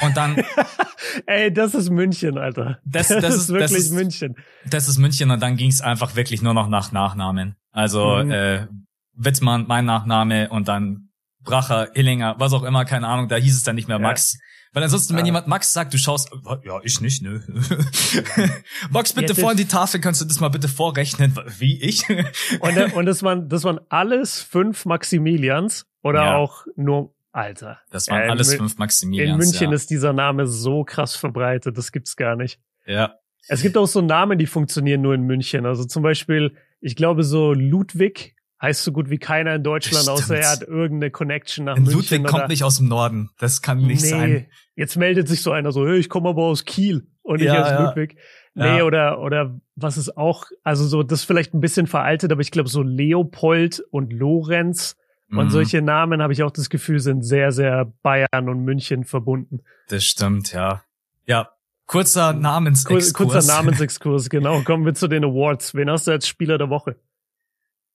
und 0.00 0.16
dann. 0.16 0.42
Ey, 1.26 1.52
das 1.52 1.74
ist 1.74 1.90
München, 1.90 2.38
Alter. 2.38 2.80
Das, 2.84 3.08
das, 3.08 3.22
das 3.22 3.34
ist 3.36 3.48
wirklich 3.50 3.70
das 3.70 3.78
ist, 3.78 3.92
München. 3.92 4.36
Das 4.66 4.88
ist 4.88 4.98
München 4.98 5.30
und 5.30 5.40
dann 5.40 5.56
ging 5.56 5.70
es 5.70 5.80
einfach 5.80 6.16
wirklich 6.16 6.42
nur 6.42 6.54
noch 6.54 6.68
nach 6.68 6.90
Nachnamen. 6.92 7.56
Also 7.70 8.24
mhm. 8.24 8.30
äh, 8.30 8.66
Wittmann, 9.14 9.66
mein 9.68 9.84
Nachname 9.84 10.48
und 10.48 10.68
dann 10.68 11.11
Bracher, 11.44 11.90
Hillinger, 11.94 12.36
was 12.38 12.52
auch 12.52 12.62
immer, 12.62 12.84
keine 12.84 13.08
Ahnung, 13.08 13.28
da 13.28 13.36
hieß 13.36 13.56
es 13.56 13.62
dann 13.64 13.74
nicht 13.74 13.88
mehr 13.88 13.98
Max. 13.98 14.34
Ja. 14.34 14.38
Weil 14.74 14.84
ansonsten, 14.84 15.16
wenn 15.16 15.26
jemand 15.26 15.48
Max 15.48 15.72
sagt, 15.74 15.92
du 15.92 15.98
schaust, 15.98 16.30
ja, 16.64 16.80
ich 16.82 17.00
nicht, 17.02 17.22
ne? 17.22 17.42
Max, 18.90 19.12
bitte 19.12 19.34
vor 19.34 19.50
in 19.50 19.58
die 19.58 19.66
Tafel, 19.66 20.00
kannst 20.00 20.22
du 20.22 20.24
das 20.24 20.40
mal 20.40 20.48
bitte 20.48 20.68
vorrechnen, 20.68 21.36
wie 21.58 21.78
ich? 21.82 22.08
und, 22.60 22.76
äh, 22.76 22.90
und 22.94 23.04
das 23.04 23.22
waren, 23.22 23.50
das 23.50 23.64
waren 23.64 23.80
alles 23.90 24.40
fünf 24.40 24.86
Maximilians 24.86 25.86
oder 26.02 26.24
ja. 26.24 26.36
auch 26.36 26.64
nur 26.74 27.14
Alter. 27.32 27.80
Das 27.90 28.08
waren 28.08 28.22
äh, 28.22 28.30
alles 28.30 28.54
fünf 28.54 28.78
Maximilians. 28.78 29.30
In 29.32 29.38
München 29.38 29.70
ja. 29.70 29.74
ist 29.74 29.90
dieser 29.90 30.14
Name 30.14 30.46
so 30.46 30.84
krass 30.84 31.16
verbreitet, 31.16 31.76
das 31.76 31.92
gibt's 31.92 32.16
gar 32.16 32.36
nicht. 32.36 32.58
Ja. 32.86 33.14
Es 33.48 33.60
gibt 33.60 33.76
auch 33.76 33.86
so 33.86 34.00
Namen, 34.00 34.38
die 34.38 34.46
funktionieren 34.46 35.02
nur 35.02 35.14
in 35.14 35.22
München. 35.22 35.66
Also 35.66 35.84
zum 35.84 36.02
Beispiel, 36.02 36.56
ich 36.80 36.96
glaube 36.96 37.24
so 37.24 37.52
Ludwig 37.52 38.36
heißt 38.62 38.84
so 38.84 38.92
gut 38.92 39.10
wie 39.10 39.18
keiner 39.18 39.56
in 39.56 39.64
Deutschland, 39.64 40.08
außer 40.08 40.38
er 40.38 40.50
hat 40.50 40.62
irgendeine 40.62 41.10
Connection 41.10 41.64
nach 41.64 41.76
in 41.76 41.82
München. 41.82 42.22
Ludwig 42.22 42.24
kommt 42.24 42.48
nicht 42.48 42.62
aus 42.62 42.78
dem 42.78 42.88
Norden. 42.88 43.30
Das 43.38 43.60
kann 43.60 43.78
nicht 43.78 44.02
nee. 44.02 44.08
sein. 44.08 44.46
Jetzt 44.76 44.96
meldet 44.96 45.28
sich 45.28 45.42
so 45.42 45.50
einer 45.50 45.72
so, 45.72 45.86
hey, 45.86 45.98
ich 45.98 46.08
komme 46.08 46.30
aber 46.30 46.44
aus 46.44 46.64
Kiel 46.64 47.08
und 47.22 47.40
nicht 47.40 47.46
ja, 47.46 47.62
aus 47.62 47.70
ja. 47.70 47.84
Ludwig. 47.84 48.16
Nee, 48.54 48.78
ja. 48.78 48.84
oder, 48.84 49.20
oder 49.20 49.60
was 49.74 49.98
ist 49.98 50.16
auch, 50.16 50.44
also 50.62 50.86
so, 50.86 51.02
das 51.02 51.20
ist 51.20 51.24
vielleicht 51.24 51.54
ein 51.54 51.60
bisschen 51.60 51.86
veraltet, 51.86 52.30
aber 52.30 52.40
ich 52.40 52.50
glaube 52.50 52.68
so 52.68 52.82
Leopold 52.82 53.82
und 53.90 54.12
Lorenz 54.12 54.96
Und 55.30 55.46
mhm. 55.46 55.50
solche 55.50 55.82
Namen 55.82 56.20
habe 56.22 56.32
ich 56.32 56.42
auch 56.42 56.50
das 56.50 56.68
Gefühl, 56.68 57.00
sind 57.00 57.22
sehr, 57.22 57.52
sehr 57.52 57.92
Bayern 58.02 58.48
und 58.48 58.64
München 58.64 59.04
verbunden. 59.04 59.62
Das 59.88 60.04
stimmt, 60.04 60.52
ja. 60.52 60.82
Ja, 61.26 61.50
kurzer 61.86 62.34
Namensexkurs. 62.34 63.14
Kurzer 63.14 63.42
Namensexkurs, 63.46 64.28
genau. 64.28 64.60
Kommen 64.60 64.84
wir 64.84 64.94
zu 64.94 65.08
den 65.08 65.24
Awards. 65.24 65.74
Wen 65.74 65.90
hast 65.90 66.06
du 66.06 66.10
als 66.10 66.28
Spieler 66.28 66.58
der 66.58 66.68
Woche? 66.68 66.96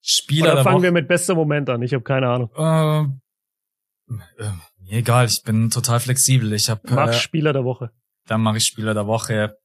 Spieler 0.01 0.53
Oder 0.53 0.63
fangen 0.63 0.83
wir 0.83 0.91
mit 0.91 1.07
bester 1.07 1.35
Moment 1.35 1.69
an? 1.69 1.81
Ich 1.81 1.93
habe 1.93 2.03
keine 2.03 2.29
Ahnung. 2.29 2.49
Äh, 2.55 4.43
äh, 4.43 4.51
egal, 4.89 5.25
ich 5.25 5.43
bin 5.43 5.69
total 5.69 5.99
flexibel. 5.99 6.53
Ich 6.53 6.69
habe 6.69 6.81
Mach 6.89 7.09
äh, 7.09 7.13
Spieler 7.13 7.53
der 7.53 7.63
Woche. 7.63 7.91
Dann 8.27 8.41
mache 8.41 8.57
ich 8.57 8.65
Spieler 8.65 8.93
der 8.93 9.07
Woche. 9.07 9.57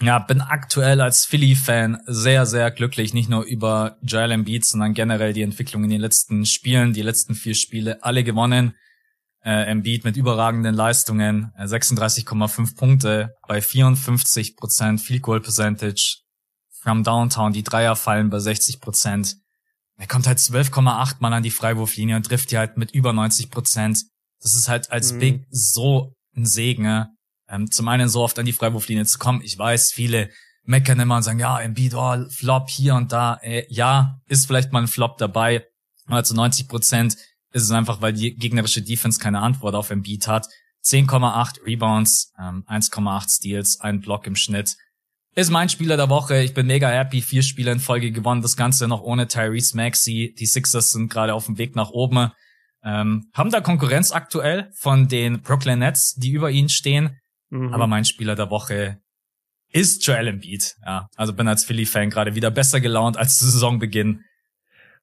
Ja, 0.00 0.18
bin 0.18 0.40
aktuell 0.40 1.00
als 1.00 1.26
Philly-Fan 1.26 2.02
sehr, 2.06 2.44
sehr 2.46 2.70
glücklich. 2.70 3.14
Nicht 3.14 3.28
nur 3.28 3.44
über 3.44 3.98
Joel 4.02 4.32
Embiid, 4.32 4.64
sondern 4.64 4.94
generell 4.94 5.32
die 5.32 5.42
Entwicklung 5.42 5.84
in 5.84 5.90
den 5.90 6.00
letzten 6.00 6.44
Spielen, 6.44 6.92
die 6.92 7.02
letzten 7.02 7.34
vier 7.34 7.54
Spiele, 7.54 8.02
alle 8.02 8.24
gewonnen. 8.24 8.74
Äh, 9.44 9.64
Embiid 9.70 10.04
mit 10.04 10.16
überragenden 10.16 10.74
Leistungen, 10.74 11.52
äh, 11.56 11.64
36,5 11.64 12.76
Punkte 12.76 13.34
bei 13.48 13.60
54 13.60 14.56
Prozent 14.56 15.00
Field 15.00 15.22
Goal 15.22 15.40
Percentage. 15.40 16.18
From 16.70 17.04
Downtown, 17.04 17.52
die 17.52 17.62
Dreier 17.62 17.94
fallen 17.94 18.28
bei 18.30 18.40
60 18.40 18.80
Prozent. 18.80 19.36
Er 20.02 20.08
kommt 20.08 20.26
halt 20.26 20.38
12,8 20.38 21.18
Mal 21.20 21.32
an 21.32 21.44
die 21.44 21.52
Freiwurflinie 21.52 22.16
und 22.16 22.26
trifft 22.26 22.50
die 22.50 22.58
halt 22.58 22.76
mit 22.76 22.90
über 22.90 23.12
90 23.12 23.52
Prozent. 23.52 24.02
Das 24.40 24.56
ist 24.56 24.68
halt 24.68 24.90
als 24.90 25.12
mhm. 25.12 25.18
Big 25.20 25.46
so 25.48 26.16
ein 26.36 26.44
Segen. 26.44 26.82
Ne? 26.82 27.14
Ähm, 27.48 27.70
zum 27.70 27.86
einen 27.86 28.08
so 28.08 28.20
oft 28.20 28.36
an 28.40 28.44
die 28.44 28.52
Freiwurflinie 28.52 29.04
zu 29.04 29.20
kommen. 29.20 29.42
Ich 29.44 29.56
weiß, 29.56 29.92
viele 29.92 30.28
meckern 30.64 30.98
immer 30.98 31.18
und 31.18 31.22
sagen, 31.22 31.38
ja, 31.38 31.60
Embiid, 31.60 31.94
oh, 31.94 32.16
Flop 32.30 32.68
hier 32.68 32.96
und 32.96 33.12
da. 33.12 33.38
Äh, 33.42 33.64
ja, 33.68 34.18
ist 34.26 34.46
vielleicht 34.46 34.72
mal 34.72 34.82
ein 34.82 34.88
Flop 34.88 35.18
dabei. 35.18 35.68
Aber 36.06 36.24
zu 36.24 36.34
90 36.34 36.66
Prozent 36.66 37.16
ist 37.52 37.62
es 37.62 37.70
einfach, 37.70 38.00
weil 38.00 38.12
die 38.12 38.34
gegnerische 38.34 38.82
Defense 38.82 39.20
keine 39.20 39.38
Antwort 39.38 39.76
auf 39.76 39.90
Embiid 39.90 40.26
hat. 40.26 40.48
10,8 40.84 41.64
Rebounds, 41.64 42.32
ähm, 42.40 42.64
1,8 42.66 43.36
Steals, 43.36 43.80
ein 43.80 44.00
Block 44.00 44.26
im 44.26 44.34
Schnitt. 44.34 44.76
Ist 45.34 45.50
mein 45.50 45.70
Spieler 45.70 45.96
der 45.96 46.10
Woche. 46.10 46.42
Ich 46.42 46.52
bin 46.52 46.66
mega 46.66 46.88
happy. 46.88 47.22
Vier 47.22 47.42
Spiele 47.42 47.72
in 47.72 47.80
Folge 47.80 48.12
gewonnen. 48.12 48.42
Das 48.42 48.56
Ganze 48.56 48.86
noch 48.86 49.00
ohne 49.00 49.28
Tyrese 49.28 49.76
Maxey. 49.76 50.34
Die 50.38 50.46
Sixers 50.46 50.92
sind 50.92 51.10
gerade 51.10 51.32
auf 51.32 51.46
dem 51.46 51.56
Weg 51.56 51.74
nach 51.74 51.90
oben. 51.90 52.32
Ähm, 52.84 53.30
haben 53.32 53.50
da 53.50 53.60
Konkurrenz 53.60 54.12
aktuell 54.12 54.70
von 54.74 55.08
den 55.08 55.40
Brooklyn 55.40 55.78
Nets, 55.78 56.14
die 56.16 56.32
über 56.32 56.50
ihnen 56.50 56.68
stehen. 56.68 57.18
Mhm. 57.48 57.72
Aber 57.72 57.86
mein 57.86 58.04
Spieler 58.04 58.34
der 58.34 58.50
Woche 58.50 58.98
ist 59.70 60.06
Joel 60.06 60.28
Embiid. 60.28 60.74
Ja, 60.84 61.08
also 61.16 61.32
bin 61.32 61.48
als 61.48 61.64
Philly-Fan 61.64 62.10
gerade 62.10 62.34
wieder 62.34 62.50
besser 62.50 62.80
gelaunt 62.80 63.16
als 63.16 63.38
zu 63.38 63.46
Saisonbeginn. 63.46 64.24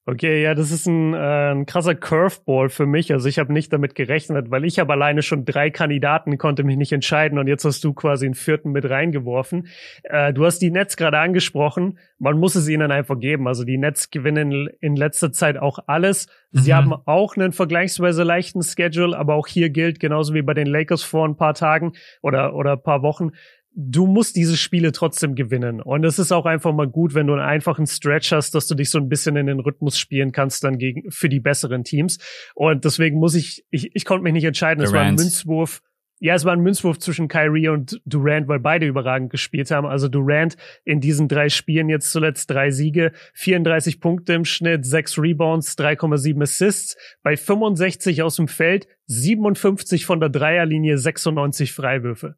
Okay, 0.05 0.41
ja, 0.41 0.55
das 0.55 0.71
ist 0.71 0.87
ein, 0.87 1.13
äh, 1.13 1.51
ein 1.51 1.65
krasser 1.67 1.93
Curveball 1.93 2.69
für 2.69 2.87
mich. 2.87 3.11
Also 3.13 3.29
ich 3.29 3.37
habe 3.37 3.53
nicht 3.53 3.71
damit 3.71 3.93
gerechnet, 3.93 4.49
weil 4.49 4.65
ich 4.65 4.79
habe 4.79 4.93
alleine 4.93 5.21
schon 5.21 5.45
drei 5.45 5.69
Kandidaten, 5.69 6.39
konnte 6.39 6.63
mich 6.63 6.77
nicht 6.77 6.91
entscheiden 6.91 7.37
und 7.37 7.47
jetzt 7.47 7.63
hast 7.63 7.83
du 7.83 7.93
quasi 7.93 8.25
einen 8.25 8.33
vierten 8.33 8.71
mit 8.71 8.89
reingeworfen. 8.89 9.67
Äh, 10.03 10.33
du 10.33 10.45
hast 10.45 10.59
die 10.59 10.71
Nets 10.71 10.97
gerade 10.97 11.19
angesprochen. 11.19 11.99
Man 12.17 12.39
muss 12.39 12.55
es 12.55 12.67
ihnen 12.67 12.91
einfach 12.91 13.19
geben. 13.19 13.47
Also 13.47 13.65
die 13.65 13.77
Nets 13.77 14.09
gewinnen 14.09 14.69
in 14.79 14.95
letzter 14.95 15.31
Zeit 15.31 15.57
auch 15.57 15.77
alles. 15.85 16.27
Sie 16.51 16.71
mhm. 16.71 16.75
haben 16.75 16.93
auch 17.05 17.35
einen 17.35 17.51
vergleichsweise 17.51 18.23
leichten 18.23 18.63
Schedule, 18.63 19.15
aber 19.15 19.35
auch 19.35 19.45
hier 19.45 19.69
gilt, 19.69 19.99
genauso 19.99 20.33
wie 20.33 20.41
bei 20.41 20.55
den 20.55 20.67
Lakers 20.67 21.03
vor 21.03 21.27
ein 21.27 21.37
paar 21.37 21.53
Tagen 21.53 21.93
oder, 22.23 22.55
oder 22.55 22.73
ein 22.73 22.81
paar 22.81 23.03
Wochen, 23.03 23.31
du 23.81 24.07
musst 24.07 24.35
diese 24.35 24.57
Spiele 24.57 24.91
trotzdem 24.91 25.35
gewinnen. 25.35 25.81
Und 25.81 26.03
es 26.03 26.19
ist 26.19 26.33
auch 26.33 26.45
einfach 26.45 26.73
mal 26.73 26.87
gut, 26.87 27.13
wenn 27.15 27.27
du 27.27 27.33
einen 27.33 27.41
einfachen 27.41 27.87
Stretch 27.87 28.31
hast, 28.33 28.53
dass 28.53 28.67
du 28.67 28.75
dich 28.75 28.89
so 28.89 28.97
ein 28.97 29.07
bisschen 29.07 29.37
in 29.37 29.47
den 29.47 29.61
Rhythmus 29.61 29.97
spielen 29.97 30.33
kannst 30.33 30.63
dann 30.65 30.77
gegen, 30.77 31.09
für 31.11 31.29
die 31.29 31.39
besseren 31.39 31.85
Teams. 31.85 32.17
Und 32.55 32.83
deswegen 32.83 33.19
muss 33.19 33.35
ich, 33.35 33.65
ich, 33.69 33.95
ich 33.95 34.03
konnte 34.03 34.23
mich 34.23 34.33
nicht 34.33 34.43
entscheiden. 34.43 34.83
Es 34.83 34.91
war 34.91 35.01
ein 35.01 35.15
Münzwurf. 35.15 35.81
Ja, 36.21 36.35
es 36.35 36.43
war 36.43 36.51
ein 36.51 36.59
Münzwurf 36.59 36.99
zwischen 36.99 37.29
Kyrie 37.29 37.69
und 37.69 38.01
Durant, 38.05 38.49
weil 38.49 38.59
beide 38.59 38.85
überragend 38.85 39.29
gespielt 39.29 39.71
haben. 39.71 39.87
Also 39.87 40.09
Durant 40.09 40.57
in 40.83 40.99
diesen 40.99 41.29
drei 41.29 41.47
Spielen 41.47 41.87
jetzt 41.87 42.11
zuletzt 42.11 42.49
drei 42.51 42.71
Siege, 42.71 43.13
34 43.35 44.01
Punkte 44.01 44.33
im 44.33 44.43
Schnitt, 44.43 44.85
sechs 44.85 45.17
Rebounds, 45.17 45.77
3,7 45.77 46.41
Assists, 46.41 46.97
bei 47.23 47.37
65 47.37 48.21
aus 48.23 48.35
dem 48.35 48.49
Feld, 48.49 48.89
57 49.05 50.05
von 50.05 50.19
der 50.19 50.27
Dreierlinie, 50.27 50.97
96 50.97 51.71
Freiwürfe. 51.71 52.35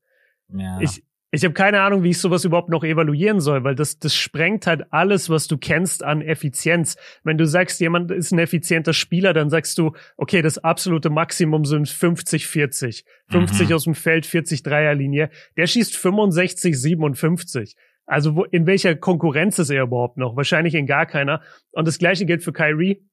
Ja. 0.54 0.80
Ich, 0.80 1.02
ich 1.34 1.46
habe 1.46 1.54
keine 1.54 1.82
Ahnung, 1.82 2.04
wie 2.04 2.10
ich 2.10 2.20
sowas 2.20 2.44
überhaupt 2.44 2.70
noch 2.70 2.84
evaluieren 2.84 3.40
soll, 3.40 3.64
weil 3.64 3.74
das, 3.74 4.00
das 4.00 4.14
sprengt 4.14 4.68
halt 4.68 4.92
alles, 4.92 5.30
was 5.30 5.48
du 5.48 5.58
kennst 5.58 6.04
an 6.04 6.22
Effizienz. 6.22 6.98
Wenn 7.24 7.38
du 7.38 7.46
sagst, 7.46 7.80
jemand 7.80 8.12
ist 8.12 8.34
ein 8.34 8.40
effizienter 8.40 8.92
Spieler, 8.92 9.34
dann 9.34 9.50
sagst 9.50 9.78
du, 9.78 9.94
okay, 10.18 10.42
das 10.42 10.58
absolute 10.58 11.10
Maximum 11.10 11.64
sind 11.64 11.88
50, 11.88 12.48
40. 12.48 13.06
50 13.30 13.70
mhm. 13.70 13.76
aus 13.76 13.84
dem 13.86 13.96
Feld, 13.96 14.26
40 14.26 14.62
Dreierlinie. 14.62 15.30
Der 15.56 15.68
schießt 15.68 15.96
65, 15.96 16.78
57. 16.78 17.76
Also 18.06 18.36
wo, 18.36 18.44
in 18.44 18.66
welcher 18.66 18.96
Konkurrenz 18.96 19.58
ist 19.58 19.70
er 19.70 19.84
überhaupt 19.84 20.18
noch? 20.18 20.36
Wahrscheinlich 20.36 20.76
in 20.76 20.86
gar 20.86 21.06
keiner. 21.06 21.42
Und 21.72 21.88
das 21.88 21.98
gleiche 21.98 22.26
gilt 22.26 22.44
für 22.44 22.52
Kyrie. 22.52 23.08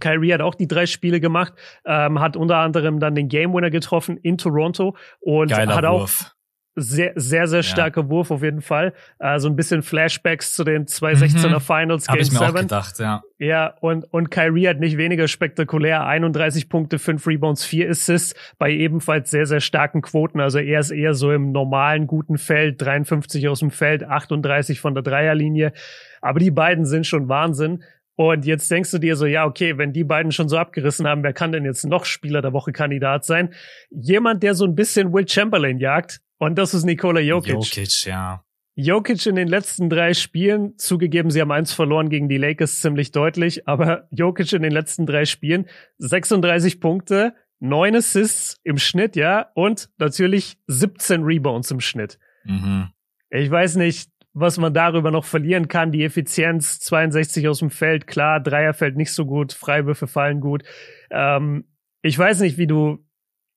Kyrie 0.00 0.34
hat 0.34 0.42
auch 0.42 0.54
die 0.54 0.68
drei 0.68 0.84
Spiele 0.84 1.18
gemacht, 1.18 1.54
ähm, 1.86 2.20
hat 2.20 2.36
unter 2.36 2.58
anderem 2.58 2.98
dann 2.98 3.14
den 3.14 3.28
Game 3.28 3.54
Winner 3.54 3.70
getroffen 3.70 4.18
in 4.18 4.36
Toronto 4.36 4.96
und 5.20 5.50
Geiler 5.50 5.74
hat 5.74 5.84
auch 5.84 6.00
Wurf 6.00 6.34
sehr, 6.74 7.12
sehr, 7.16 7.46
sehr 7.46 7.62
starker 7.62 8.02
ja. 8.02 8.08
Wurf 8.08 8.30
auf 8.30 8.42
jeden 8.42 8.62
Fall. 8.62 8.94
Äh, 9.18 9.38
so 9.38 9.48
ein 9.48 9.56
bisschen 9.56 9.82
Flashbacks 9.82 10.54
zu 10.54 10.64
den 10.64 10.86
2016er 10.86 11.48
mhm. 11.48 11.60
Finals 11.60 12.08
Hab 12.08 12.16
Game 12.16 12.22
ich 12.22 12.32
mir 12.32 12.38
7. 12.38 12.50
Auch 12.50 12.60
gedacht, 12.60 12.98
ja. 12.98 13.22
Ja, 13.38 13.74
und, 13.80 14.04
und 14.12 14.30
Kyrie 14.30 14.68
hat 14.68 14.80
nicht 14.80 14.96
weniger 14.96 15.28
spektakulär. 15.28 16.06
31 16.06 16.68
Punkte, 16.68 16.98
5 16.98 17.26
Rebounds, 17.26 17.64
4 17.64 17.90
Assists 17.90 18.34
bei 18.58 18.70
ebenfalls 18.70 19.30
sehr, 19.30 19.46
sehr 19.46 19.60
starken 19.60 20.00
Quoten. 20.00 20.40
Also 20.40 20.58
er 20.58 20.80
ist 20.80 20.90
eher 20.90 21.14
so 21.14 21.32
im 21.32 21.52
normalen 21.52 22.06
guten 22.06 22.38
Feld, 22.38 22.80
53 22.80 23.48
aus 23.48 23.60
dem 23.60 23.70
Feld, 23.70 24.04
38 24.04 24.80
von 24.80 24.94
der 24.94 25.02
Dreierlinie. 25.02 25.72
Aber 26.20 26.38
die 26.38 26.50
beiden 26.50 26.86
sind 26.86 27.06
schon 27.06 27.28
Wahnsinn. 27.28 27.82
Und 28.14 28.44
jetzt 28.44 28.70
denkst 28.70 28.90
du 28.90 28.98
dir 28.98 29.16
so, 29.16 29.26
ja, 29.26 29.46
okay, 29.46 29.78
wenn 29.78 29.92
die 29.92 30.04
beiden 30.04 30.32
schon 30.32 30.48
so 30.48 30.58
abgerissen 30.58 31.06
haben, 31.06 31.22
wer 31.22 31.32
kann 31.32 31.50
denn 31.52 31.64
jetzt 31.64 31.84
noch 31.84 32.04
Spieler 32.04 32.42
der 32.42 32.52
Woche 32.52 32.72
Kandidat 32.72 33.24
sein? 33.24 33.54
Jemand, 33.90 34.42
der 34.42 34.54
so 34.54 34.64
ein 34.64 34.74
bisschen 34.74 35.12
Will 35.12 35.26
Chamberlain 35.26 35.78
jagt, 35.78 36.20
und 36.42 36.56
das 36.56 36.74
ist 36.74 36.84
Nikola 36.84 37.20
Jokic. 37.20 37.52
Jokic, 37.52 38.04
ja. 38.04 38.44
Jokic 38.74 39.26
in 39.26 39.36
den 39.36 39.46
letzten 39.46 39.88
drei 39.88 40.12
Spielen, 40.12 40.76
zugegeben, 40.76 41.30
sie 41.30 41.40
haben 41.40 41.52
eins 41.52 41.72
verloren 41.72 42.08
gegen 42.08 42.28
die 42.28 42.36
Lakers 42.36 42.80
ziemlich 42.80 43.12
deutlich, 43.12 43.68
aber 43.68 44.08
Jokic 44.10 44.52
in 44.52 44.62
den 44.62 44.72
letzten 44.72 45.06
drei 45.06 45.24
Spielen 45.24 45.68
36 45.98 46.80
Punkte, 46.80 47.36
neun 47.60 47.94
Assists 47.94 48.58
im 48.64 48.78
Schnitt, 48.78 49.14
ja, 49.14 49.52
und 49.54 49.90
natürlich 49.98 50.56
17 50.66 51.22
Rebounds 51.22 51.70
im 51.70 51.78
Schnitt. 51.78 52.18
Mhm. 52.42 52.88
Ich 53.30 53.48
weiß 53.48 53.76
nicht, 53.76 54.10
was 54.32 54.58
man 54.58 54.74
darüber 54.74 55.12
noch 55.12 55.24
verlieren 55.24 55.68
kann. 55.68 55.92
Die 55.92 56.02
Effizienz 56.02 56.80
62 56.80 57.46
aus 57.46 57.60
dem 57.60 57.70
Feld, 57.70 58.08
klar, 58.08 58.40
Dreier 58.40 58.74
fällt 58.74 58.96
nicht 58.96 59.12
so 59.12 59.26
gut, 59.26 59.52
Freiwürfe 59.52 60.08
fallen 60.08 60.40
gut. 60.40 60.64
Ähm, 61.12 61.66
ich 62.02 62.18
weiß 62.18 62.40
nicht, 62.40 62.58
wie 62.58 62.66
du 62.66 62.98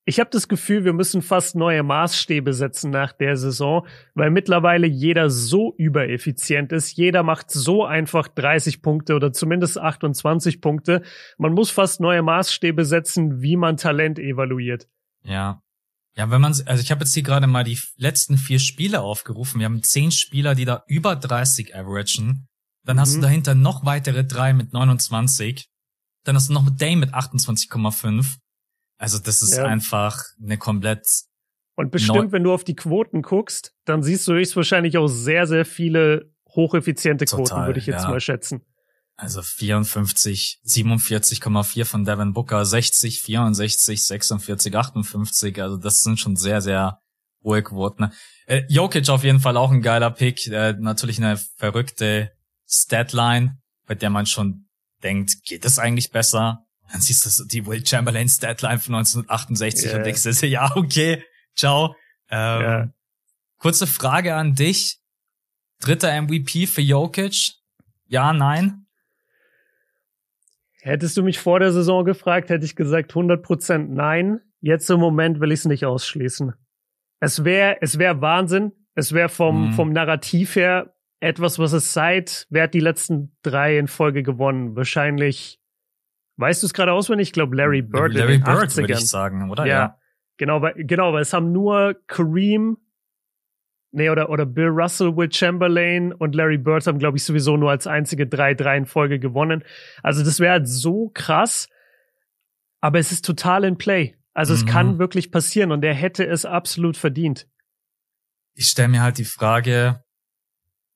ich 0.08 0.20
habe 0.20 0.30
das 0.30 0.48
Gefühl, 0.48 0.86
wir 0.86 0.94
müssen 0.94 1.24
fast 1.24 1.56
neue 1.56 1.82
Maßstäbe 1.82 2.54
setzen 2.54 2.92
nach 2.92 3.12
der 3.12 3.38
Saison, 3.38 3.88
weil 4.14 4.30
mittlerweile 4.30 4.86
jeder 4.86 5.32
so 5.32 5.74
übereffizient 5.78 6.72
ist. 6.72 6.96
Jeder 6.96 7.24
macht 7.24 7.50
so 7.50 7.84
einfach 7.84 8.28
30 8.28 8.84
Punkte 8.84 9.16
oder 9.16 9.34
zumindest 9.34 9.80
28 9.80 10.62
Punkte. 10.62 11.02
Man 11.40 11.54
muss 11.54 11.72
fast 11.72 12.02
neue 12.02 12.22
Maßstäbe 12.22 12.86
setzen, 12.86 13.42
wie 13.42 13.58
man 13.58 13.78
Talent 13.78 14.20
evaluiert. 14.20 14.88
Ja. 15.24 15.62
Ja, 16.16 16.30
wenn 16.32 16.40
man, 16.40 16.54
also 16.54 16.82
ich 16.82 16.92
habe 16.92 17.04
jetzt 17.04 17.14
hier 17.14 17.24
gerade 17.24 17.48
mal 17.48 17.64
die 17.64 17.80
letzten 17.98 18.38
vier 18.38 18.60
Spiele 18.60 19.02
aufgerufen. 19.02 19.60
Wir 19.60 19.66
haben 19.66 19.84
zehn 19.84 20.12
Spieler, 20.12 20.56
die 20.56 20.64
da 20.64 20.84
über 20.88 21.16
30 21.16 21.76
averagen. 21.76 22.48
Dann 22.86 23.00
hast 23.00 23.14
mhm. 23.14 23.16
du 23.16 23.22
dahinter 23.24 23.56
noch 23.56 23.86
weitere 23.86 24.24
drei 24.24 24.54
mit 24.54 24.72
29. 24.72 25.68
Dann 26.24 26.36
hast 26.36 26.50
du 26.50 26.54
noch 26.54 26.70
Dame 26.70 26.98
mit 26.98 27.14
28,5. 27.14 28.38
Also 28.98 29.20
das 29.20 29.42
ist 29.42 29.58
ja. 29.58 29.66
einfach 29.66 30.24
eine 30.42 30.58
komplett. 30.58 31.06
Und 31.76 31.92
bestimmt, 31.92 32.32
wenn 32.32 32.44
du 32.44 32.54
auf 32.54 32.64
die 32.64 32.76
Quoten 32.76 33.22
guckst, 33.22 33.74
dann 33.84 34.02
siehst 34.02 34.28
du 34.28 34.34
höchstwahrscheinlich 34.34 34.98
auch 34.98 35.08
sehr, 35.08 35.46
sehr 35.46 35.66
viele 35.66 36.32
hocheffiziente 36.50 37.26
Quoten, 37.26 37.50
Total, 37.50 37.68
würde 37.68 37.80
ich 37.80 37.86
jetzt 37.86 38.04
ja. 38.04 38.10
mal 38.10 38.22
schätzen. 38.22 38.62
Also 39.18 39.42
54, 39.42 40.60
47,4 40.66 41.86
von 41.86 42.04
Devin 42.04 42.34
Booker, 42.34 42.66
60, 42.66 43.22
64, 43.22 44.06
46, 44.06 44.76
58. 44.76 45.62
Also 45.62 45.78
das 45.78 46.02
sind 46.02 46.20
schon 46.20 46.36
sehr, 46.36 46.62
sehr 46.62 47.00
hohe 47.44 47.64
Quoten. 47.64 48.12
Äh, 48.46 48.64
Jokic 48.68 49.08
auf 49.10 49.24
jeden 49.24 49.40
Fall 49.40 49.56
auch 49.56 49.72
ein 49.72 49.82
geiler 49.82 50.12
Pick. 50.12 50.48
Äh, 50.48 50.74
natürlich 50.80 51.18
eine 51.18 51.38
verrückte 51.58 52.32
Statline, 52.68 53.58
bei 53.86 53.96
der 53.96 54.10
man 54.10 54.26
schon 54.26 54.68
denkt, 55.02 55.44
geht 55.46 55.64
es 55.64 55.80
eigentlich 55.80 56.12
besser? 56.12 56.65
Dann 56.92 57.02
siehst 57.02 57.40
du 57.40 57.46
die 57.46 57.66
Will 57.66 57.86
Chamberlain 57.86 58.30
Statline 58.30 58.80
von 58.80 58.96
1968 58.96 59.86
yeah. 59.86 59.98
und 59.98 60.06
denkst 60.06 60.24
dir, 60.24 60.50
ja, 60.50 60.72
okay, 60.76 61.24
ciao. 61.56 61.96
Ähm, 62.30 62.62
yeah. 62.62 62.94
Kurze 63.58 63.88
Frage 63.88 64.36
an 64.36 64.56
dich. 64.56 65.00
Dritter 65.80 66.22
MVP 66.22 66.68
für 66.68 66.82
Jokic? 66.82 67.54
Ja, 68.08 68.34
nein? 68.34 68.86
Hättest 70.82 71.18
du 71.18 71.24
mich 71.24 71.40
vor 71.40 71.60
der 71.60 71.72
Saison 71.72 72.06
gefragt, 72.06 72.50
hätte 72.50 72.64
ich 72.64 72.76
gesagt 72.76 73.14
100% 73.14 73.88
nein. 73.90 74.42
Jetzt 74.62 74.90
im 74.90 75.00
Moment 75.00 75.40
will 75.40 75.52
ich 75.52 75.60
es 75.60 75.66
nicht 75.66 75.86
ausschließen. 75.86 76.54
Es 77.20 77.44
wäre 77.44 77.78
es 77.82 77.98
wäre 77.98 78.22
Wahnsinn. 78.22 78.72
Es 78.94 79.12
wäre 79.12 79.30
vom, 79.30 79.70
mhm. 79.70 79.74
vom 79.74 79.92
Narrativ 79.92 80.56
her 80.56 80.94
etwas, 81.20 81.60
was 81.60 81.74
es 81.74 81.92
seit, 81.92 82.48
wer 82.50 82.64
hat 82.64 82.74
die 82.74 82.80
letzten 82.80 83.36
drei 83.42 83.78
in 83.78 83.88
Folge 83.88 84.24
gewonnen? 84.24 84.76
Wahrscheinlich, 84.76 85.60
weißt 86.38 86.64
du 86.64 86.68
es 86.68 86.74
gerade 86.74 86.94
auswendig? 86.94 87.30
Ich 87.30 87.34
glaube 87.34 87.56
Larry 87.56 87.82
Bird 87.82 88.14
Larry 88.14 88.40
den 88.40 88.44
Bird, 88.44 88.70
80ern. 88.70 88.78
würde 88.78 88.94
ich 88.94 89.10
sagen, 89.10 89.50
oder? 89.50 89.66
Ja. 89.66 89.74
ja. 89.74 90.00
Genau, 90.38 90.62
weil, 90.62 90.74
genau, 90.76 91.14
weil 91.14 91.22
es 91.22 91.34
haben 91.34 91.52
nur 91.52 91.96
Kareem, 92.08 92.78
nee, 93.92 94.10
oder, 94.10 94.30
oder 94.30 94.46
Bill 94.46 94.68
Russell, 94.68 95.16
Will 95.16 95.32
Chamberlain 95.32 96.12
und 96.12 96.36
Larry 96.36 96.58
Bird 96.58 96.86
haben, 96.88 97.00
glaube 97.00 97.18
ich, 97.18 97.24
sowieso 97.24 97.56
nur 97.56 97.72
als 97.72 97.88
einzige 97.88 98.28
drei, 98.28 98.54
drei 98.54 98.78
in 98.78 98.86
Folge 98.86 99.20
gewonnen. 99.20 99.64
Also 100.04 100.24
das 100.24 100.40
wäre 100.40 100.54
halt 100.54 100.68
so 100.68 101.10
krass, 101.14 101.70
aber 102.82 103.00
es 103.00 103.12
ist 103.12 103.24
total 103.24 103.64
in 103.64 103.78
Play. 103.78 104.18
Also 104.34 104.54
mhm. 104.54 104.60
es 104.60 104.66
kann 104.66 105.00
wirklich 105.00 105.32
passieren 105.32 105.72
und 105.72 105.84
er 105.84 105.94
hätte 105.94 106.28
es 106.28 106.46
absolut 106.46 106.98
verdient. 106.98 107.48
Ich 108.54 108.68
stelle 108.68 108.90
mir 108.90 109.02
halt 109.02 109.18
die 109.18 109.26
Frage, 109.26 110.04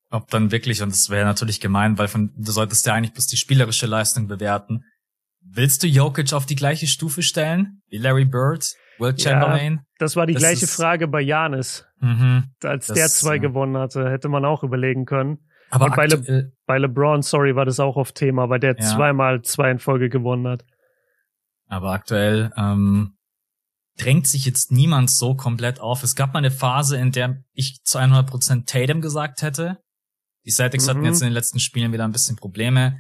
ob 0.09 0.29
dann 0.29 0.51
wirklich, 0.51 0.81
und 0.81 0.91
das 0.91 1.09
wäre 1.09 1.25
natürlich 1.25 1.61
gemein, 1.61 1.97
weil 1.97 2.07
von, 2.07 2.33
du 2.35 2.51
solltest 2.51 2.85
ja 2.85 2.93
eigentlich 2.93 3.13
bloß 3.13 3.27
die 3.27 3.37
spielerische 3.37 3.85
Leistung 3.85 4.27
bewerten. 4.27 4.83
Willst 5.41 5.83
du 5.83 5.87
Jokic 5.87 6.33
auf 6.33 6.45
die 6.45 6.55
gleiche 6.55 6.87
Stufe 6.87 7.21
stellen 7.21 7.81
wie 7.87 7.97
Larry 7.97 8.25
Bird, 8.25 8.75
Will 8.99 9.17
Chamberlain? 9.17 9.75
Ja, 9.75 9.83
das 9.97 10.15
war 10.15 10.25
die 10.25 10.33
das 10.33 10.43
gleiche 10.43 10.67
Frage 10.67 11.07
bei 11.07 11.21
Janis. 11.21 11.85
Mhm, 11.99 12.51
Als 12.63 12.87
das, 12.87 12.97
der 12.97 13.07
zwei 13.07 13.35
ja. 13.35 13.41
gewonnen 13.41 13.77
hatte, 13.77 14.09
hätte 14.09 14.29
man 14.29 14.45
auch 14.45 14.63
überlegen 14.63 15.05
können. 15.05 15.39
Aber 15.69 15.85
und 15.85 15.95
bei, 15.95 16.07
Le 16.07 16.51
bei 16.65 16.77
LeBron, 16.77 17.21
sorry, 17.21 17.55
war 17.55 17.65
das 17.65 17.79
auch 17.79 17.95
auf 17.95 18.11
Thema, 18.11 18.49
weil 18.49 18.59
der 18.59 18.75
ja. 18.77 18.85
zweimal 18.85 19.41
zwei 19.43 19.71
in 19.71 19.79
Folge 19.79 20.09
gewonnen 20.09 20.47
hat. 20.47 20.65
Aber 21.67 21.91
aktuell 21.91 22.51
ähm, 22.57 23.15
drängt 23.97 24.27
sich 24.27 24.45
jetzt 24.45 24.71
niemand 24.71 25.11
so 25.11 25.35
komplett 25.35 25.79
auf. 25.79 26.03
Es 26.03 26.15
gab 26.15 26.33
mal 26.33 26.39
eine 26.39 26.51
Phase, 26.51 26.97
in 26.97 27.11
der 27.11 27.43
ich 27.53 27.83
zu 27.83 27.99
100% 27.99 28.65
Tatum 28.65 29.01
gesagt 29.01 29.41
hätte. 29.41 29.77
Die 30.45 30.51
Celtics 30.51 30.85
mhm. 30.85 30.89
hatten 30.89 31.05
jetzt 31.05 31.21
in 31.21 31.27
den 31.27 31.33
letzten 31.33 31.59
Spielen 31.59 31.91
wieder 31.93 32.05
ein 32.05 32.11
bisschen 32.11 32.35
Probleme. 32.35 32.99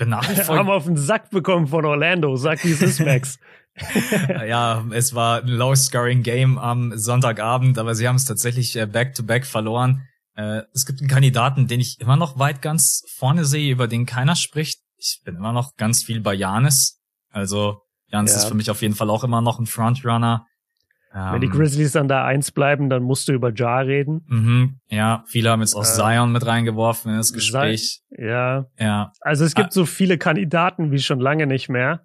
Ich 0.00 0.04
bin 0.06 0.08
nach 0.08 0.30
wie 0.30 0.34
vor. 0.42 0.56
Haben 0.56 0.70
auf 0.70 0.84
den 0.84 0.96
Sack 0.96 1.28
bekommen 1.28 1.66
von 1.66 1.84
Orlando. 1.84 2.34
Sag, 2.36 2.64
wie 2.64 2.72
es 2.72 2.80
ist, 2.80 3.00
Max. 3.00 3.38
ja, 4.46 4.82
es 4.92 5.14
war 5.14 5.42
ein 5.42 5.48
low-scoring-Game 5.48 6.56
am 6.58 6.96
Sonntagabend, 6.96 7.76
aber 7.76 7.94
sie 7.94 8.08
haben 8.08 8.16
es 8.16 8.24
tatsächlich 8.24 8.76
äh, 8.76 8.86
back-to-back 8.86 9.42
-back 9.42 9.46
verloren. 9.46 10.08
Äh, 10.36 10.62
es 10.72 10.86
gibt 10.86 11.00
einen 11.00 11.10
Kandidaten, 11.10 11.66
den 11.66 11.80
ich 11.80 12.00
immer 12.00 12.16
noch 12.16 12.38
weit 12.38 12.62
ganz 12.62 13.04
vorne 13.14 13.44
sehe, 13.44 13.70
über 13.70 13.88
den 13.88 14.06
keiner 14.06 14.36
spricht. 14.36 14.80
Ich 14.96 15.20
bin 15.22 15.36
immer 15.36 15.52
noch 15.52 15.76
ganz 15.76 16.02
viel 16.02 16.22
bei 16.22 16.32
Janis. 16.32 16.98
Also 17.28 17.82
Janis 18.06 18.32
ja. 18.32 18.38
ist 18.38 18.46
für 18.46 18.54
mich 18.54 18.70
auf 18.70 18.80
jeden 18.80 18.94
Fall 18.94 19.10
auch 19.10 19.22
immer 19.22 19.42
noch 19.42 19.58
ein 19.58 19.66
Frontrunner. 19.66 20.46
Wenn 21.12 21.40
die 21.40 21.48
ähm, 21.48 21.52
Grizzlies 21.52 21.92
dann 21.92 22.06
da 22.06 22.24
eins 22.24 22.52
bleiben, 22.52 22.88
dann 22.88 23.02
musst 23.02 23.26
du 23.26 23.32
über 23.32 23.52
Jar 23.52 23.84
reden. 23.84 24.24
Mhm, 24.28 24.80
ja, 24.88 25.24
viele 25.26 25.50
haben 25.50 25.60
jetzt 25.60 25.74
auch 25.74 25.82
äh, 25.82 25.86
Zion 25.86 26.30
mit 26.30 26.46
reingeworfen 26.46 27.10
in 27.10 27.16
das 27.16 27.32
Gespräch. 27.32 28.02
Ja. 28.16 28.66
Ja. 28.78 29.12
Also 29.20 29.44
es 29.44 29.56
gibt 29.56 29.68
ah. 29.68 29.72
so 29.72 29.86
viele 29.86 30.18
Kandidaten 30.18 30.92
wie 30.92 31.00
schon 31.00 31.18
lange 31.18 31.48
nicht 31.48 31.68
mehr. 31.68 32.04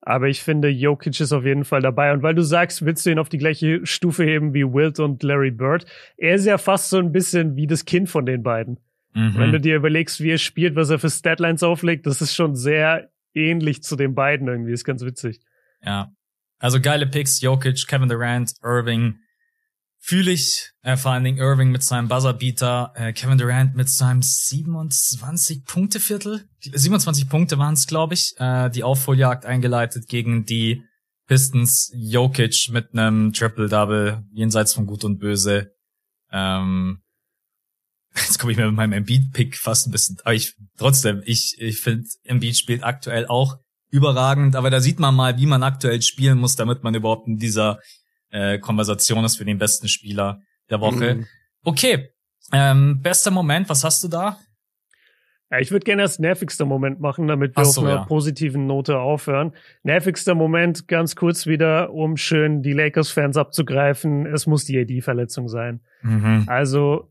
Aber 0.00 0.28
ich 0.28 0.42
finde, 0.42 0.68
Jokic 0.68 1.20
ist 1.20 1.32
auf 1.32 1.44
jeden 1.44 1.64
Fall 1.64 1.82
dabei. 1.82 2.12
Und 2.12 2.22
weil 2.22 2.34
du 2.34 2.42
sagst, 2.42 2.84
willst 2.86 3.04
du 3.04 3.10
ihn 3.10 3.18
auf 3.18 3.28
die 3.28 3.36
gleiche 3.36 3.84
Stufe 3.84 4.24
heben 4.24 4.54
wie 4.54 4.64
Wilt 4.64 5.00
und 5.00 5.22
Larry 5.22 5.50
Bird? 5.50 5.84
Er 6.16 6.36
ist 6.36 6.46
ja 6.46 6.56
fast 6.56 6.88
so 6.88 6.98
ein 6.98 7.12
bisschen 7.12 7.56
wie 7.56 7.66
das 7.66 7.84
Kind 7.84 8.08
von 8.08 8.24
den 8.24 8.42
beiden. 8.42 8.78
Mhm. 9.12 9.34
Wenn 9.36 9.52
du 9.52 9.60
dir 9.60 9.76
überlegst, 9.76 10.20
wie 10.20 10.30
er 10.30 10.38
spielt, 10.38 10.76
was 10.76 10.88
er 10.88 10.98
für 10.98 11.10
Statlines 11.10 11.62
auflegt, 11.62 12.06
das 12.06 12.22
ist 12.22 12.34
schon 12.34 12.54
sehr 12.54 13.10
ähnlich 13.34 13.82
zu 13.82 13.96
den 13.96 14.14
beiden 14.14 14.48
irgendwie. 14.48 14.72
Ist 14.72 14.84
ganz 14.84 15.04
witzig. 15.04 15.40
Ja. 15.82 16.12
Also 16.58 16.80
geile 16.80 17.06
Picks, 17.06 17.40
Jokic, 17.40 17.86
Kevin 17.86 18.08
Durant, 18.08 18.52
Irving. 18.62 19.18
Fühle 20.00 20.30
ich, 20.30 20.70
äh, 20.82 20.96
vor 20.96 21.12
allen 21.12 21.24
Dingen 21.24 21.38
Irving 21.38 21.70
mit 21.70 21.82
seinem 21.82 22.08
Buzzerbeater, 22.08 22.92
äh, 22.94 23.12
Kevin 23.12 23.36
Durant 23.36 23.74
mit 23.74 23.90
seinem 23.90 24.22
27 24.22 25.64
Punkte 25.64 25.98
Viertel, 25.98 26.48
27 26.60 27.28
Punkte 27.28 27.58
waren 27.58 27.74
es, 27.74 27.86
glaube 27.86 28.14
ich, 28.14 28.34
äh, 28.38 28.70
die 28.70 28.84
Aufholjagd 28.84 29.44
eingeleitet 29.44 30.08
gegen 30.08 30.44
die 30.44 30.84
Pistons, 31.26 31.92
Jokic 31.94 32.70
mit 32.70 32.92
einem 32.92 33.32
Triple 33.32 33.68
Double 33.68 34.24
jenseits 34.32 34.72
von 34.72 34.86
Gut 34.86 35.04
und 35.04 35.18
Böse. 35.18 35.72
Ähm, 36.32 37.02
jetzt 38.14 38.38
komme 38.38 38.52
ich 38.52 38.58
mir 38.58 38.66
mit 38.66 38.76
meinem 38.76 38.94
Embiid-Pick 38.94 39.56
fast 39.56 39.86
ein 39.86 39.90
bisschen, 39.90 40.16
aber 40.20 40.34
ich 40.34 40.54
trotzdem, 40.78 41.22
ich 41.26 41.56
ich 41.58 41.80
finde 41.80 42.08
Embiid 42.24 42.56
spielt 42.56 42.82
aktuell 42.82 43.26
auch 43.26 43.58
überragend, 43.90 44.56
aber 44.56 44.70
da 44.70 44.80
sieht 44.80 44.98
man 44.98 45.14
mal, 45.14 45.36
wie 45.38 45.46
man 45.46 45.62
aktuell 45.62 46.02
spielen 46.02 46.38
muss, 46.38 46.56
damit 46.56 46.82
man 46.82 46.94
überhaupt 46.94 47.26
in 47.26 47.38
dieser 47.38 47.80
äh, 48.30 48.58
Konversation 48.58 49.24
ist 49.24 49.36
für 49.36 49.44
den 49.44 49.58
besten 49.58 49.88
Spieler 49.88 50.40
der 50.70 50.80
Woche. 50.80 51.14
Mhm. 51.16 51.26
Okay, 51.64 52.10
ähm, 52.52 53.00
bester 53.02 53.30
Moment, 53.30 53.68
was 53.68 53.84
hast 53.84 54.04
du 54.04 54.08
da? 54.08 54.38
Ja, 55.50 55.60
ich 55.60 55.70
würde 55.70 55.84
gerne 55.84 56.02
das 56.02 56.18
nervigste 56.18 56.66
Moment 56.66 57.00
machen, 57.00 57.26
damit 57.26 57.56
wir 57.56 57.64
so, 57.64 57.80
auf 57.80 57.86
einer 57.86 57.96
ja. 58.00 58.04
positiven 58.04 58.66
Note 58.66 58.98
aufhören. 58.98 59.52
Nervigster 59.82 60.34
Moment, 60.34 60.88
ganz 60.88 61.16
kurz 61.16 61.46
wieder, 61.46 61.92
um 61.92 62.18
schön 62.18 62.62
die 62.62 62.74
Lakers-Fans 62.74 63.38
abzugreifen. 63.38 64.26
Es 64.26 64.46
muss 64.46 64.66
die 64.66 64.78
AD-Verletzung 64.78 65.48
sein. 65.48 65.80
Mhm. 66.02 66.44
Also, 66.48 67.10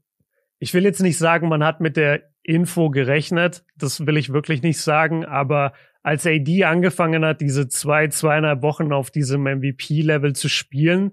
ich 0.60 0.74
will 0.76 0.84
jetzt 0.84 1.02
nicht 1.02 1.18
sagen, 1.18 1.50
man 1.50 1.64
hat 1.64 1.82
mit 1.82 1.98
der 1.98 2.30
Info 2.44 2.92
gerechnet. 2.92 3.64
Das 3.76 4.06
will 4.06 4.18
ich 4.18 4.32
wirklich 4.32 4.62
nicht 4.62 4.80
sagen. 4.80 5.26
Aber 5.26 5.74
als 6.08 6.26
AD 6.26 6.64
angefangen 6.64 7.26
hat, 7.26 7.42
diese 7.42 7.68
zwei, 7.68 8.08
zweieinhalb 8.08 8.62
Wochen 8.62 8.94
auf 8.94 9.12
diesem 9.12 9.44
MVP-Level 9.44 10.34
zu 10.34 10.48
spielen, 10.48 11.12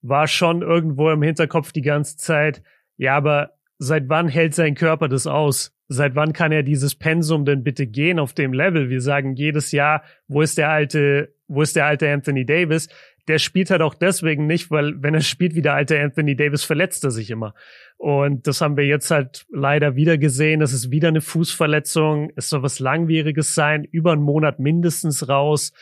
war 0.00 0.26
schon 0.26 0.62
irgendwo 0.62 1.12
im 1.12 1.22
Hinterkopf 1.22 1.70
die 1.70 1.80
ganze 1.80 2.16
Zeit, 2.16 2.60
ja, 2.96 3.16
aber 3.16 3.52
seit 3.78 4.08
wann 4.08 4.26
hält 4.26 4.56
sein 4.56 4.74
Körper 4.74 5.06
das 5.06 5.28
aus? 5.28 5.78
Seit 5.86 6.16
wann 6.16 6.32
kann 6.32 6.50
er 6.50 6.64
dieses 6.64 6.96
Pensum 6.96 7.44
denn 7.44 7.62
bitte 7.62 7.86
gehen 7.86 8.18
auf 8.18 8.32
dem 8.32 8.52
Level? 8.52 8.90
Wir 8.90 9.00
sagen 9.00 9.36
jedes 9.36 9.70
Jahr, 9.70 10.02
wo 10.26 10.42
ist 10.42 10.58
der 10.58 10.70
alte, 10.70 11.36
wo 11.46 11.62
ist 11.62 11.76
der 11.76 11.86
alte 11.86 12.12
Anthony 12.12 12.44
Davis? 12.44 12.88
Der 13.28 13.38
spielt 13.38 13.70
halt 13.70 13.82
auch 13.82 13.94
deswegen 13.94 14.46
nicht, 14.46 14.70
weil 14.70 15.00
wenn 15.00 15.14
er 15.14 15.20
spielt 15.20 15.54
wie 15.54 15.62
der 15.62 15.74
alte 15.74 16.00
Anthony 16.00 16.34
Davis, 16.34 16.64
verletzt 16.64 17.04
er 17.04 17.10
sich 17.12 17.30
immer. 17.30 17.54
Und 17.96 18.48
das 18.48 18.60
haben 18.60 18.76
wir 18.76 18.84
jetzt 18.84 19.12
halt 19.12 19.46
leider 19.48 19.94
wieder 19.94 20.18
gesehen. 20.18 20.58
Das 20.58 20.72
ist 20.72 20.90
wieder 20.90 21.06
eine 21.06 21.20
Fußverletzung. 21.20 22.32
Es 22.34 22.48
soll 22.48 22.64
was 22.64 22.80
Langwieriges 22.80 23.54
sein, 23.54 23.84
über 23.84 24.10
einen 24.10 24.22
Monat 24.22 24.58
mindestens 24.58 25.28
raus. 25.28 25.72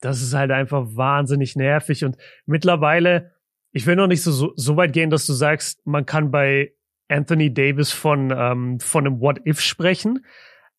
Das 0.00 0.20
ist 0.20 0.34
halt 0.34 0.50
einfach 0.50 0.86
wahnsinnig 0.96 1.54
nervig. 1.54 2.04
Und 2.04 2.16
mittlerweile, 2.46 3.30
ich 3.70 3.86
will 3.86 3.94
noch 3.94 4.08
nicht 4.08 4.22
so, 4.22 4.52
so, 4.56 4.76
weit 4.76 4.92
gehen, 4.92 5.10
dass 5.10 5.24
du 5.24 5.32
sagst, 5.32 5.86
man 5.86 6.04
kann 6.04 6.32
bei 6.32 6.72
Anthony 7.06 7.54
Davis 7.54 7.92
von, 7.92 8.34
ähm, 8.36 8.80
von 8.80 9.06
einem 9.06 9.20
What-If 9.20 9.60
sprechen. 9.60 10.24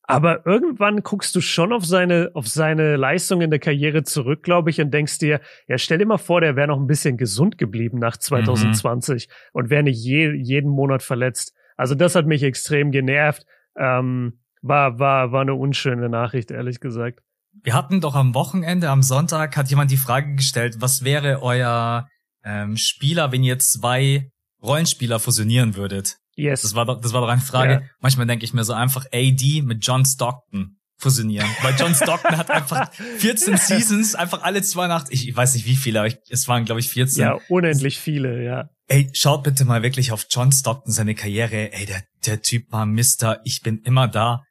Aber 0.09 0.43
irgendwann 0.47 1.03
guckst 1.03 1.35
du 1.35 1.41
schon 1.41 1.71
auf 1.71 1.85
seine, 1.85 2.31
auf 2.33 2.47
seine 2.47 2.95
Leistung 2.95 3.41
in 3.41 3.51
der 3.51 3.59
Karriere 3.59 4.01
zurück, 4.01 4.41
glaube 4.41 4.71
ich, 4.71 4.81
und 4.81 4.91
denkst 4.91 5.19
dir, 5.19 5.39
ja, 5.67 5.77
stell 5.77 5.99
dir 5.99 6.07
mal 6.07 6.17
vor, 6.17 6.41
der 6.41 6.55
wäre 6.55 6.67
noch 6.67 6.79
ein 6.79 6.87
bisschen 6.87 7.15
gesund 7.15 7.59
geblieben 7.59 7.99
nach 7.99 8.17
2020 8.17 9.27
mhm. 9.27 9.33
und 9.53 9.69
wäre 9.69 9.83
nicht 9.83 10.03
je, 10.03 10.31
jeden 10.33 10.71
Monat 10.71 11.03
verletzt. 11.03 11.53
Also 11.77 11.93
das 11.93 12.15
hat 12.15 12.25
mich 12.25 12.41
extrem 12.41 12.89
genervt. 12.89 13.45
Ähm, 13.77 14.39
war, 14.63 14.97
war, 14.97 15.31
war 15.31 15.41
eine 15.41 15.53
unschöne 15.53 16.09
Nachricht, 16.09 16.49
ehrlich 16.49 16.79
gesagt. 16.79 17.19
Wir 17.61 17.75
hatten 17.75 18.01
doch 18.01 18.15
am 18.15 18.33
Wochenende, 18.33 18.89
am 18.89 19.03
Sonntag, 19.03 19.57
hat 19.57 19.69
jemand 19.69 19.91
die 19.91 19.97
Frage 19.97 20.33
gestellt, 20.33 20.77
was 20.79 21.03
wäre 21.03 21.43
euer 21.43 22.07
ähm, 22.43 22.77
Spieler, 22.77 23.31
wenn 23.31 23.43
ihr 23.43 23.59
zwei 23.59 24.31
Rollenspieler 24.63 25.19
fusionieren 25.19 25.75
würdet? 25.75 26.18
Yes. 26.39 26.61
Das 26.61 26.75
war 26.75 26.85
doch, 26.85 27.01
das 27.01 27.13
war 27.13 27.21
doch 27.21 27.27
eine 27.27 27.41
Frage. 27.41 27.73
Ja. 27.73 27.81
Manchmal 27.99 28.27
denke 28.27 28.45
ich 28.45 28.53
mir 28.53 28.63
so 28.63 28.73
einfach 28.73 29.05
AD 29.11 29.61
mit 29.63 29.85
John 29.85 30.05
Stockton 30.05 30.77
fusionieren. 30.97 31.49
Weil 31.61 31.75
John 31.77 31.93
Stockton 31.95 32.37
hat 32.37 32.49
einfach 32.49 32.93
14 33.17 33.57
Seasons, 33.57 34.15
einfach 34.15 34.43
alle 34.43 34.61
zwei 34.61 34.87
Nacht, 34.87 35.07
ich 35.09 35.35
weiß 35.35 35.53
nicht 35.55 35.65
wie 35.65 35.75
viele, 35.75 35.99
aber 35.99 36.07
ich, 36.07 36.17
es 36.29 36.47
waren 36.47 36.65
glaube 36.65 36.79
ich 36.79 36.89
14. 36.89 37.21
Ja, 37.21 37.39
unendlich 37.47 37.99
viele, 37.99 38.43
ja. 38.43 38.69
Ey, 38.87 39.09
schaut 39.13 39.43
bitte 39.43 39.65
mal 39.65 39.83
wirklich 39.83 40.11
auf 40.11 40.27
John 40.29 40.51
Stockton 40.51 40.91
seine 40.91 41.15
Karriere. 41.15 41.71
Ey, 41.73 41.85
der, 41.85 42.03
der 42.25 42.41
Typ 42.41 42.71
war 42.71 42.85
Mister, 42.85 43.41
ich 43.43 43.61
bin 43.61 43.79
immer 43.83 44.07
da. 44.07 44.43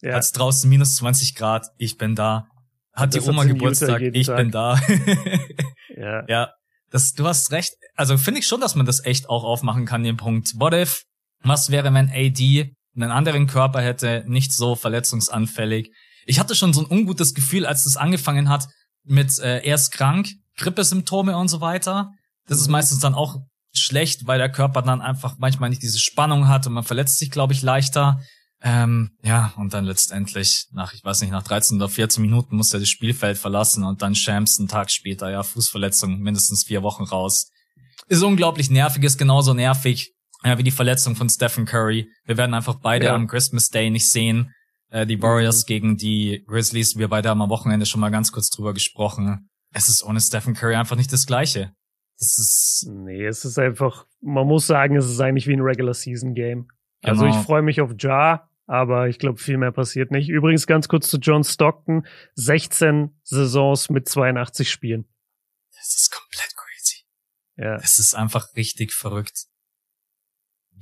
Ja. 0.00 0.14
Als 0.14 0.32
draußen 0.32 0.68
minus 0.68 0.96
20 0.96 1.34
Grad, 1.34 1.68
ich 1.76 1.98
bin 1.98 2.14
da. 2.14 2.46
Hat 2.92 3.14
die 3.14 3.20
Oma 3.20 3.44
Geburtstag, 3.44 4.02
ich 4.02 4.26
Tag. 4.26 4.36
bin 4.36 4.50
da. 4.50 4.80
ja. 5.96 6.24
Ja, 6.28 6.50
das, 6.90 7.14
du 7.14 7.26
hast 7.26 7.52
recht. 7.52 7.72
Also 7.94 8.18
finde 8.18 8.40
ich 8.40 8.46
schon, 8.46 8.60
dass 8.60 8.74
man 8.74 8.86
das 8.86 9.04
echt 9.04 9.28
auch 9.28 9.44
aufmachen 9.44 9.86
kann, 9.86 10.02
den 10.02 10.16
Punkt. 10.16 10.52
What 10.56 10.74
if 10.74 11.04
was 11.42 11.70
wäre, 11.70 11.92
wenn 11.92 12.10
AD 12.10 12.74
einen 12.94 13.10
anderen 13.10 13.46
Körper 13.46 13.80
hätte, 13.80 14.24
nicht 14.26 14.52
so 14.52 14.74
verletzungsanfällig? 14.74 15.90
Ich 16.26 16.38
hatte 16.38 16.54
schon 16.54 16.72
so 16.72 16.82
ein 16.82 16.90
ungutes 16.90 17.34
Gefühl, 17.34 17.66
als 17.66 17.84
das 17.84 17.96
angefangen 17.96 18.48
hat 18.48 18.68
mit 19.04 19.38
äh, 19.40 19.64
erst 19.64 19.92
krank, 19.92 20.28
Grippesymptome 20.56 21.36
und 21.36 21.48
so 21.48 21.60
weiter. 21.60 22.12
Das 22.46 22.58
ist 22.58 22.68
meistens 22.68 23.00
dann 23.00 23.14
auch 23.14 23.38
schlecht, 23.74 24.26
weil 24.26 24.38
der 24.38 24.50
Körper 24.50 24.82
dann 24.82 25.00
einfach 25.00 25.36
manchmal 25.38 25.70
nicht 25.70 25.82
diese 25.82 25.98
Spannung 25.98 26.48
hat 26.48 26.66
und 26.66 26.74
man 26.74 26.84
verletzt 26.84 27.18
sich, 27.18 27.30
glaube 27.30 27.52
ich, 27.52 27.62
leichter. 27.62 28.20
Ähm, 28.64 29.10
ja, 29.22 29.52
und 29.56 29.74
dann 29.74 29.84
letztendlich 29.84 30.66
nach, 30.70 30.92
ich 30.92 31.02
weiß 31.02 31.22
nicht, 31.22 31.30
nach 31.30 31.42
13 31.42 31.78
oder 31.78 31.88
14 31.88 32.22
Minuten 32.22 32.56
musste 32.56 32.76
er 32.76 32.80
das 32.80 32.90
Spielfeld 32.90 33.38
verlassen 33.38 33.82
und 33.82 34.02
dann 34.02 34.14
Shams 34.14 34.58
einen 34.58 34.68
Tag 34.68 34.90
später, 34.90 35.30
ja, 35.30 35.42
Fußverletzung, 35.42 36.20
mindestens 36.20 36.64
vier 36.64 36.82
Wochen 36.82 37.02
raus. 37.02 37.50
Ist 38.06 38.22
unglaublich 38.22 38.70
nervig, 38.70 39.02
ist 39.02 39.18
genauso 39.18 39.52
nervig, 39.54 40.12
ja, 40.44 40.58
wie 40.58 40.62
die 40.62 40.70
Verletzung 40.70 41.16
von 41.16 41.28
Stephen 41.28 41.64
Curry. 41.64 42.10
Wir 42.24 42.36
werden 42.36 42.54
einfach 42.54 42.76
beide 42.80 43.06
ja. 43.06 43.14
am 43.14 43.26
Christmas 43.26 43.70
Day 43.70 43.90
nicht 43.90 44.10
sehen. 44.10 44.54
Äh, 44.90 45.06
die 45.06 45.20
Warriors 45.22 45.64
mhm. 45.64 45.66
gegen 45.66 45.96
die 45.96 46.44
Grizzlies, 46.46 46.98
wir 46.98 47.08
beide 47.08 47.28
haben 47.28 47.42
am 47.42 47.50
Wochenende 47.50 47.86
schon 47.86 48.00
mal 48.00 48.10
ganz 48.10 48.32
kurz 48.32 48.50
drüber 48.50 48.74
gesprochen. 48.74 49.48
Es 49.72 49.88
ist 49.88 50.02
ohne 50.04 50.20
Stephen 50.20 50.54
Curry 50.54 50.74
einfach 50.74 50.96
nicht 50.96 51.12
das 51.12 51.26
Gleiche. 51.26 51.72
Das 52.18 52.38
ist. 52.38 52.86
Nee, 52.88 53.24
es 53.24 53.44
ist 53.44 53.58
einfach, 53.58 54.06
man 54.20 54.46
muss 54.46 54.66
sagen, 54.66 54.96
es 54.96 55.08
ist 55.08 55.20
eigentlich 55.20 55.46
wie 55.46 55.54
ein 55.54 55.62
Regular 55.62 55.94
Season 55.94 56.34
Game. 56.34 56.68
Also 57.02 57.24
genau. 57.24 57.36
ich 57.36 57.44
freue 57.44 57.62
mich 57.62 57.80
auf 57.80 57.92
Ja, 57.98 58.48
aber 58.66 59.08
ich 59.08 59.18
glaube, 59.18 59.38
viel 59.38 59.58
mehr 59.58 59.72
passiert 59.72 60.10
nicht. 60.10 60.28
Übrigens 60.28 60.66
ganz 60.66 60.88
kurz 60.88 61.08
zu 61.08 61.18
John 61.18 61.42
Stockton. 61.42 62.06
16 62.34 63.10
Saisons 63.22 63.90
mit 63.90 64.08
82 64.08 64.70
Spielen. 64.70 65.06
Das 65.74 65.94
ist 65.94 66.12
komplett 66.12 66.54
crazy. 66.54 67.04
Ja. 67.56 67.76
Das 67.78 67.98
ist 67.98 68.14
einfach 68.14 68.54
richtig 68.56 68.92
verrückt. 68.92 69.46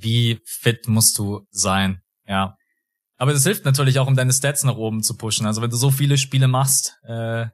Wie 0.01 0.39
fit 0.45 0.87
musst 0.87 1.17
du 1.17 1.47
sein? 1.51 2.01
Ja. 2.27 2.57
Aber 3.17 3.33
das 3.33 3.43
hilft 3.43 3.65
natürlich 3.65 3.99
auch, 3.99 4.07
um 4.07 4.15
deine 4.15 4.33
Stats 4.33 4.63
nach 4.63 4.77
oben 4.77 5.03
zu 5.03 5.15
pushen. 5.15 5.45
Also 5.45 5.61
wenn 5.61 5.69
du 5.69 5.75
so 5.75 5.91
viele 5.91 6.17
Spiele 6.17 6.47
machst, 6.47 6.97
äh, 7.03 7.45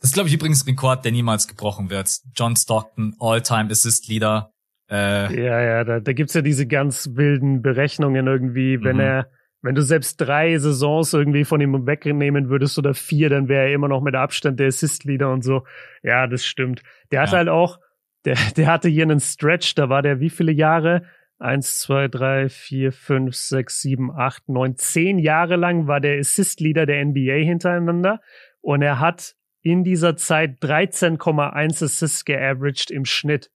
das 0.00 0.10
ist, 0.10 0.14
glaube 0.14 0.28
ich, 0.28 0.34
übrigens 0.34 0.64
ein 0.64 0.70
Rekord, 0.70 1.04
der 1.04 1.12
niemals 1.12 1.48
gebrochen 1.48 1.90
wird. 1.90 2.08
John 2.34 2.54
Stockton, 2.54 3.16
All-Time 3.18 3.70
Assist 3.70 4.06
Leader. 4.08 4.52
Äh, 4.88 5.44
ja, 5.44 5.60
ja, 5.60 5.84
da, 5.84 6.00
da 6.00 6.12
gibt's 6.12 6.34
ja 6.34 6.42
diese 6.42 6.66
ganz 6.66 7.10
wilden 7.14 7.62
Berechnungen 7.62 8.26
irgendwie, 8.26 8.82
wenn 8.82 8.96
mhm. 8.96 9.02
er 9.02 9.30
wenn 9.60 9.74
du 9.74 9.82
selbst 9.82 10.20
drei 10.20 10.56
Saisons 10.58 11.12
irgendwie 11.12 11.44
von 11.44 11.60
ihm 11.60 11.86
wegnehmen 11.86 12.48
würdest 12.48 12.78
oder 12.78 12.94
vier, 12.94 13.28
dann 13.28 13.48
wäre 13.48 13.66
er 13.66 13.74
immer 13.74 13.88
noch 13.88 14.02
mit 14.02 14.14
Abstand 14.14 14.60
der 14.60 14.68
Assist-Leader 14.68 15.32
und 15.32 15.42
so. 15.42 15.64
Ja, 16.02 16.26
das 16.26 16.44
stimmt. 16.44 16.82
Der 17.10 17.22
hat 17.22 17.32
halt 17.32 17.48
auch, 17.48 17.78
der, 18.24 18.36
der 18.56 18.66
hatte 18.68 18.88
hier 18.88 19.02
einen 19.02 19.20
Stretch, 19.20 19.74
da 19.74 19.88
war 19.88 20.02
der 20.02 20.20
wie 20.20 20.30
viele 20.30 20.52
Jahre? 20.52 21.02
Eins, 21.38 21.78
zwei, 21.78 22.08
drei, 22.08 22.48
vier, 22.48 22.92
fünf, 22.92 23.36
sechs, 23.36 23.80
sieben, 23.80 24.10
acht, 24.10 24.48
neun, 24.48 24.76
zehn 24.76 25.18
Jahre 25.18 25.56
lang 25.56 25.86
war 25.86 26.00
der 26.00 26.18
Assist-Leader 26.18 26.84
der 26.84 27.04
NBA 27.04 27.44
hintereinander 27.44 28.20
und 28.60 28.82
er 28.82 28.98
hat 28.98 29.36
in 29.62 29.84
dieser 29.84 30.16
Zeit 30.16 30.60
13,1 30.62 31.84
Assists 31.84 32.24
geaveraged 32.24 32.90
im 32.90 33.04
Schnitt. 33.04 33.50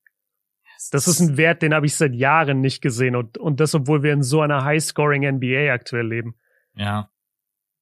Das 0.92 1.08
ist 1.08 1.20
ein 1.20 1.38
Wert, 1.38 1.62
den 1.62 1.74
habe 1.74 1.86
ich 1.86 1.96
seit 1.96 2.14
Jahren 2.14 2.62
nicht 2.62 2.82
gesehen 2.82 3.16
und, 3.16 3.38
und 3.38 3.60
das, 3.60 3.74
obwohl 3.74 4.04
wir 4.04 4.14
in 4.14 4.24
so 4.24 4.42
einer 4.42 4.64
High-Scoring 4.64 5.36
NBA 5.36 5.72
aktuell 5.74 6.08
leben. 6.08 6.36
Ja. 6.76 7.10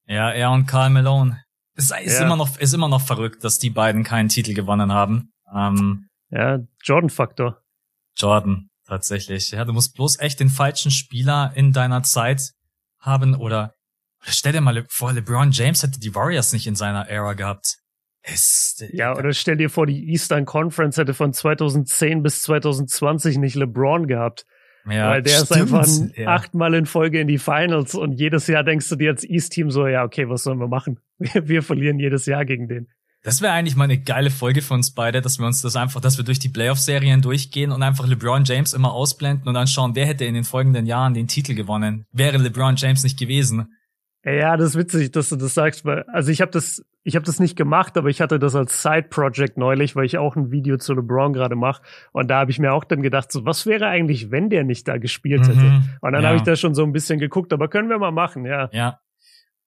Ja, 0.06 0.30
er 0.30 0.50
und 0.50 0.66
Karl 0.66 0.90
Malone. 0.90 1.42
Es 1.74 1.90
ist 1.90 2.18
ja. 2.18 2.26
immer 2.26 2.36
noch, 2.36 2.58
ist 2.58 2.74
immer 2.74 2.88
noch 2.88 3.00
verrückt, 3.00 3.44
dass 3.44 3.58
die 3.58 3.70
beiden 3.70 4.04
keinen 4.04 4.28
Titel 4.28 4.54
gewonnen 4.54 4.92
haben. 4.92 5.32
Ähm, 5.54 6.08
ja, 6.30 6.60
Jordan-Faktor. 6.82 7.62
Jordan, 8.16 8.68
tatsächlich. 8.92 9.50
Ja, 9.52 9.64
du 9.64 9.72
musst 9.72 9.94
bloß 9.94 10.18
echt 10.20 10.38
den 10.40 10.50
falschen 10.50 10.90
Spieler 10.90 11.52
in 11.54 11.72
deiner 11.72 12.02
Zeit 12.02 12.52
haben 13.00 13.34
oder 13.34 13.72
stell 14.20 14.52
dir 14.52 14.60
mal 14.60 14.84
vor, 14.88 15.12
LeBron 15.12 15.50
James 15.50 15.82
hätte 15.82 15.98
die 15.98 16.14
Warriors 16.14 16.52
nicht 16.52 16.66
in 16.66 16.76
seiner 16.76 17.08
Ära 17.08 17.32
gehabt. 17.32 17.78
Ist, 18.24 18.84
ja, 18.92 19.16
oder 19.16 19.32
stell 19.32 19.56
dir 19.56 19.70
vor, 19.70 19.86
die 19.86 20.10
Eastern 20.10 20.44
Conference 20.44 20.96
hätte 20.98 21.14
von 21.14 21.32
2010 21.32 22.22
bis 22.22 22.42
2020 22.42 23.38
nicht 23.38 23.56
LeBron 23.56 24.06
gehabt. 24.06 24.44
Ja, 24.88 25.10
Weil 25.10 25.22
der 25.22 25.44
stimmt. 25.44 25.50
ist 25.50 25.52
einfach 25.52 25.86
ja. 26.16 26.28
achtmal 26.28 26.74
in 26.74 26.86
Folge 26.86 27.20
in 27.20 27.28
die 27.28 27.38
Finals 27.38 27.94
und 27.94 28.12
jedes 28.12 28.46
Jahr 28.46 28.62
denkst 28.62 28.88
du 28.90 28.96
dir 28.96 29.10
als 29.10 29.24
East-Team 29.24 29.70
so, 29.70 29.86
ja, 29.86 30.04
okay, 30.04 30.28
was 30.28 30.42
sollen 30.42 30.58
wir 30.58 30.68
machen? 30.68 31.00
Wir, 31.18 31.46
wir 31.46 31.62
verlieren 31.62 32.00
jedes 32.00 32.26
Jahr 32.26 32.44
gegen 32.44 32.66
den. 32.66 32.88
Das 33.24 33.40
wäre 33.40 33.52
eigentlich 33.52 33.76
mal 33.76 33.84
eine 33.84 33.98
geile 33.98 34.30
Folge 34.30 34.62
für 34.62 34.74
uns 34.74 34.90
beide, 34.92 35.20
dass 35.20 35.38
wir 35.38 35.46
uns 35.46 35.62
das 35.62 35.76
einfach, 35.76 36.00
dass 36.00 36.18
wir 36.18 36.24
durch 36.24 36.40
die 36.40 36.48
Playoff-Serien 36.48 37.22
durchgehen 37.22 37.70
und 37.70 37.82
einfach 37.82 38.06
LeBron 38.06 38.44
James 38.44 38.74
immer 38.74 38.92
ausblenden 38.92 39.46
und 39.46 39.54
dann 39.54 39.68
schauen, 39.68 39.94
wer 39.94 40.06
hätte 40.06 40.24
in 40.24 40.34
den 40.34 40.44
folgenden 40.44 40.86
Jahren 40.86 41.14
den 41.14 41.28
Titel 41.28 41.54
gewonnen. 41.54 42.06
Wäre 42.12 42.38
LeBron 42.38 42.74
James 42.74 43.04
nicht 43.04 43.18
gewesen. 43.18 43.72
Ja, 44.24 44.56
das 44.56 44.70
ist 44.70 44.76
witzig, 44.76 45.12
dass 45.12 45.28
du 45.30 45.36
das 45.36 45.54
sagst, 45.54 45.84
weil 45.84 46.04
also 46.04 46.30
ich 46.30 46.40
habe 46.40 46.50
das 46.50 46.84
ich 47.04 47.16
habe 47.16 47.26
das 47.26 47.40
nicht 47.40 47.56
gemacht, 47.56 47.96
aber 47.96 48.08
ich 48.08 48.20
hatte 48.20 48.38
das 48.38 48.54
als 48.54 48.80
Side 48.80 49.06
Project 49.10 49.56
neulich, 49.56 49.96
weil 49.96 50.04
ich 50.04 50.18
auch 50.18 50.36
ein 50.36 50.52
Video 50.52 50.76
zu 50.76 50.94
LeBron 50.94 51.32
gerade 51.32 51.56
mache 51.56 51.82
und 52.12 52.28
da 52.28 52.40
habe 52.40 52.50
ich 52.50 52.58
mir 52.58 52.72
auch 52.72 52.84
dann 52.84 53.02
gedacht, 53.02 53.30
so 53.32 53.44
was 53.44 53.66
wäre 53.66 53.86
eigentlich, 53.86 54.30
wenn 54.30 54.50
der 54.50 54.62
nicht 54.64 54.86
da 54.86 54.98
gespielt 54.98 55.46
hätte? 55.48 55.58
Mhm, 55.58 55.84
und 56.00 56.12
dann 56.12 56.22
ja. 56.22 56.28
habe 56.28 56.36
ich 56.36 56.42
da 56.42 56.54
schon 56.54 56.74
so 56.74 56.84
ein 56.84 56.92
bisschen 56.92 57.18
geguckt, 57.18 57.52
aber 57.52 57.68
können 57.68 57.88
wir 57.88 57.98
mal 57.98 58.12
machen, 58.12 58.44
ja. 58.44 58.68
Ja. 58.72 59.00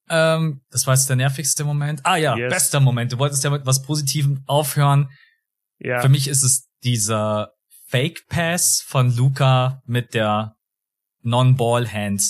Ähm, 0.10 0.62
das 0.70 0.86
war 0.88 0.94
jetzt 0.94 1.10
der 1.10 1.15
nervigste 1.15 1.63
Moment. 1.63 2.02
Ah 2.04 2.18
ja, 2.18 2.36
yes. 2.36 2.54
bester 2.54 2.80
Moment. 2.80 3.12
Du 3.12 3.18
wolltest 3.18 3.44
ja 3.44 3.50
mit 3.50 3.65
was 3.65 3.82
Positivem 3.82 4.44
aufhören. 4.46 5.10
Ja. 5.80 6.02
Für 6.02 6.10
mich 6.10 6.28
ist 6.28 6.44
es 6.44 6.68
dieser 6.84 7.52
Fake 7.88 8.28
Pass 8.30 8.84
von 8.86 9.15
Luca 9.15 9.82
mit 9.86 10.13
der 10.13 10.56
Non-Ball 11.22 11.91
Hand 11.91 12.22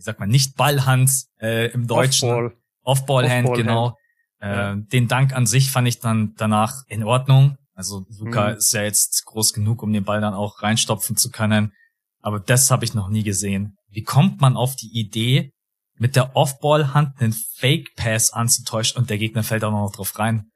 wie 0.00 0.04
sagt 0.04 0.18
man, 0.18 0.30
nicht 0.30 0.56
Ballhand 0.56 1.10
äh, 1.40 1.70
im 1.72 1.86
Deutschen. 1.86 2.30
Off-Ball. 2.30 2.56
Off-Ball-Hand, 2.82 3.48
Off 3.48 3.56
genau. 3.56 3.96
Äh, 4.40 4.48
ja. 4.48 4.74
Den 4.74 5.08
Dank 5.08 5.34
an 5.34 5.44
sich 5.44 5.70
fand 5.70 5.86
ich 5.86 6.00
dann 6.00 6.32
danach 6.38 6.84
in 6.88 7.04
Ordnung. 7.04 7.58
Also 7.74 8.06
Luca 8.18 8.48
mhm. 8.48 8.56
ist 8.56 8.72
ja 8.72 8.82
jetzt 8.82 9.26
groß 9.26 9.52
genug, 9.52 9.82
um 9.82 9.92
den 9.92 10.04
Ball 10.04 10.22
dann 10.22 10.32
auch 10.32 10.62
reinstopfen 10.62 11.16
zu 11.16 11.30
können. 11.30 11.74
Aber 12.22 12.40
das 12.40 12.70
habe 12.70 12.84
ich 12.86 12.94
noch 12.94 13.08
nie 13.08 13.22
gesehen. 13.22 13.76
Wie 13.90 14.02
kommt 14.02 14.40
man 14.40 14.56
auf 14.56 14.74
die 14.74 14.90
Idee, 14.98 15.52
mit 16.00 16.16
der 16.16 16.34
Off-Ball-Hand 16.34 17.20
einen 17.20 17.32
Fake-Pass 17.32 18.32
anzutäuschen 18.32 18.98
und 18.98 19.10
der 19.10 19.18
Gegner 19.18 19.42
fällt 19.42 19.62
auch 19.64 19.70
noch 19.70 19.92
drauf 19.92 20.18
rein? 20.18 20.50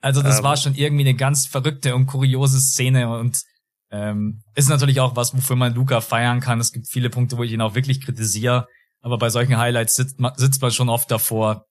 Also 0.00 0.22
das 0.22 0.38
ähm. 0.38 0.44
war 0.44 0.56
schon 0.56 0.74
irgendwie 0.74 1.04
eine 1.04 1.14
ganz 1.14 1.46
verrückte 1.46 1.94
und 1.94 2.06
kuriose 2.06 2.60
Szene 2.60 3.08
und 3.16 3.40
ähm, 3.90 4.42
ist 4.54 4.68
natürlich 4.68 5.00
auch 5.00 5.16
was, 5.16 5.34
wofür 5.34 5.56
man 5.56 5.74
Luca 5.74 6.00
feiern 6.00 6.40
kann. 6.40 6.60
Es 6.60 6.72
gibt 6.72 6.88
viele 6.88 7.10
Punkte, 7.10 7.38
wo 7.38 7.44
ich 7.44 7.52
ihn 7.52 7.60
auch 7.60 7.74
wirklich 7.74 8.04
kritisiere. 8.04 8.66
Aber 9.00 9.18
bei 9.18 9.30
solchen 9.30 9.56
Highlights 9.56 9.96
sitzt 9.96 10.18
man, 10.18 10.32
sitzt 10.36 10.60
man 10.60 10.72
schon 10.72 10.88
oft 10.88 11.10
davor. 11.10 11.64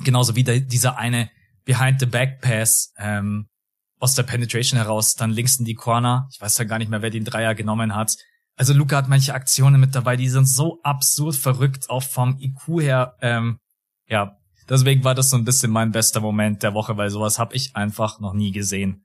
Genauso 0.00 0.36
wie 0.36 0.44
der, 0.44 0.60
dieser 0.60 0.98
eine 0.98 1.30
Behind-the-Back-Pass 1.64 2.92
ähm, 2.98 3.48
aus 3.98 4.14
der 4.14 4.24
Penetration 4.24 4.78
heraus, 4.78 5.14
dann 5.14 5.30
links 5.30 5.56
in 5.58 5.64
die 5.64 5.74
Corner. 5.74 6.28
Ich 6.30 6.40
weiß 6.40 6.58
ja 6.58 6.64
gar 6.64 6.78
nicht 6.78 6.90
mehr, 6.90 7.00
wer 7.00 7.10
den 7.10 7.24
Dreier 7.24 7.54
genommen 7.54 7.94
hat. 7.94 8.14
Also 8.56 8.72
Luca 8.72 8.96
hat 8.96 9.08
manche 9.08 9.34
Aktionen 9.34 9.80
mit 9.80 9.94
dabei, 9.94 10.16
die 10.16 10.28
sind 10.28 10.48
so 10.48 10.80
absurd 10.82 11.34
verrückt, 11.34 11.90
auch 11.90 12.02
vom 12.02 12.38
IQ 12.38 12.80
her. 12.80 13.16
Ähm, 13.20 13.58
ja, 14.06 14.36
deswegen 14.68 15.02
war 15.02 15.14
das 15.14 15.30
so 15.30 15.36
ein 15.36 15.44
bisschen 15.44 15.72
mein 15.72 15.90
bester 15.90 16.20
Moment 16.20 16.62
der 16.62 16.74
Woche, 16.74 16.96
weil 16.96 17.10
sowas 17.10 17.38
habe 17.38 17.56
ich 17.56 17.74
einfach 17.74 18.20
noch 18.20 18.32
nie 18.32 18.52
gesehen. 18.52 19.04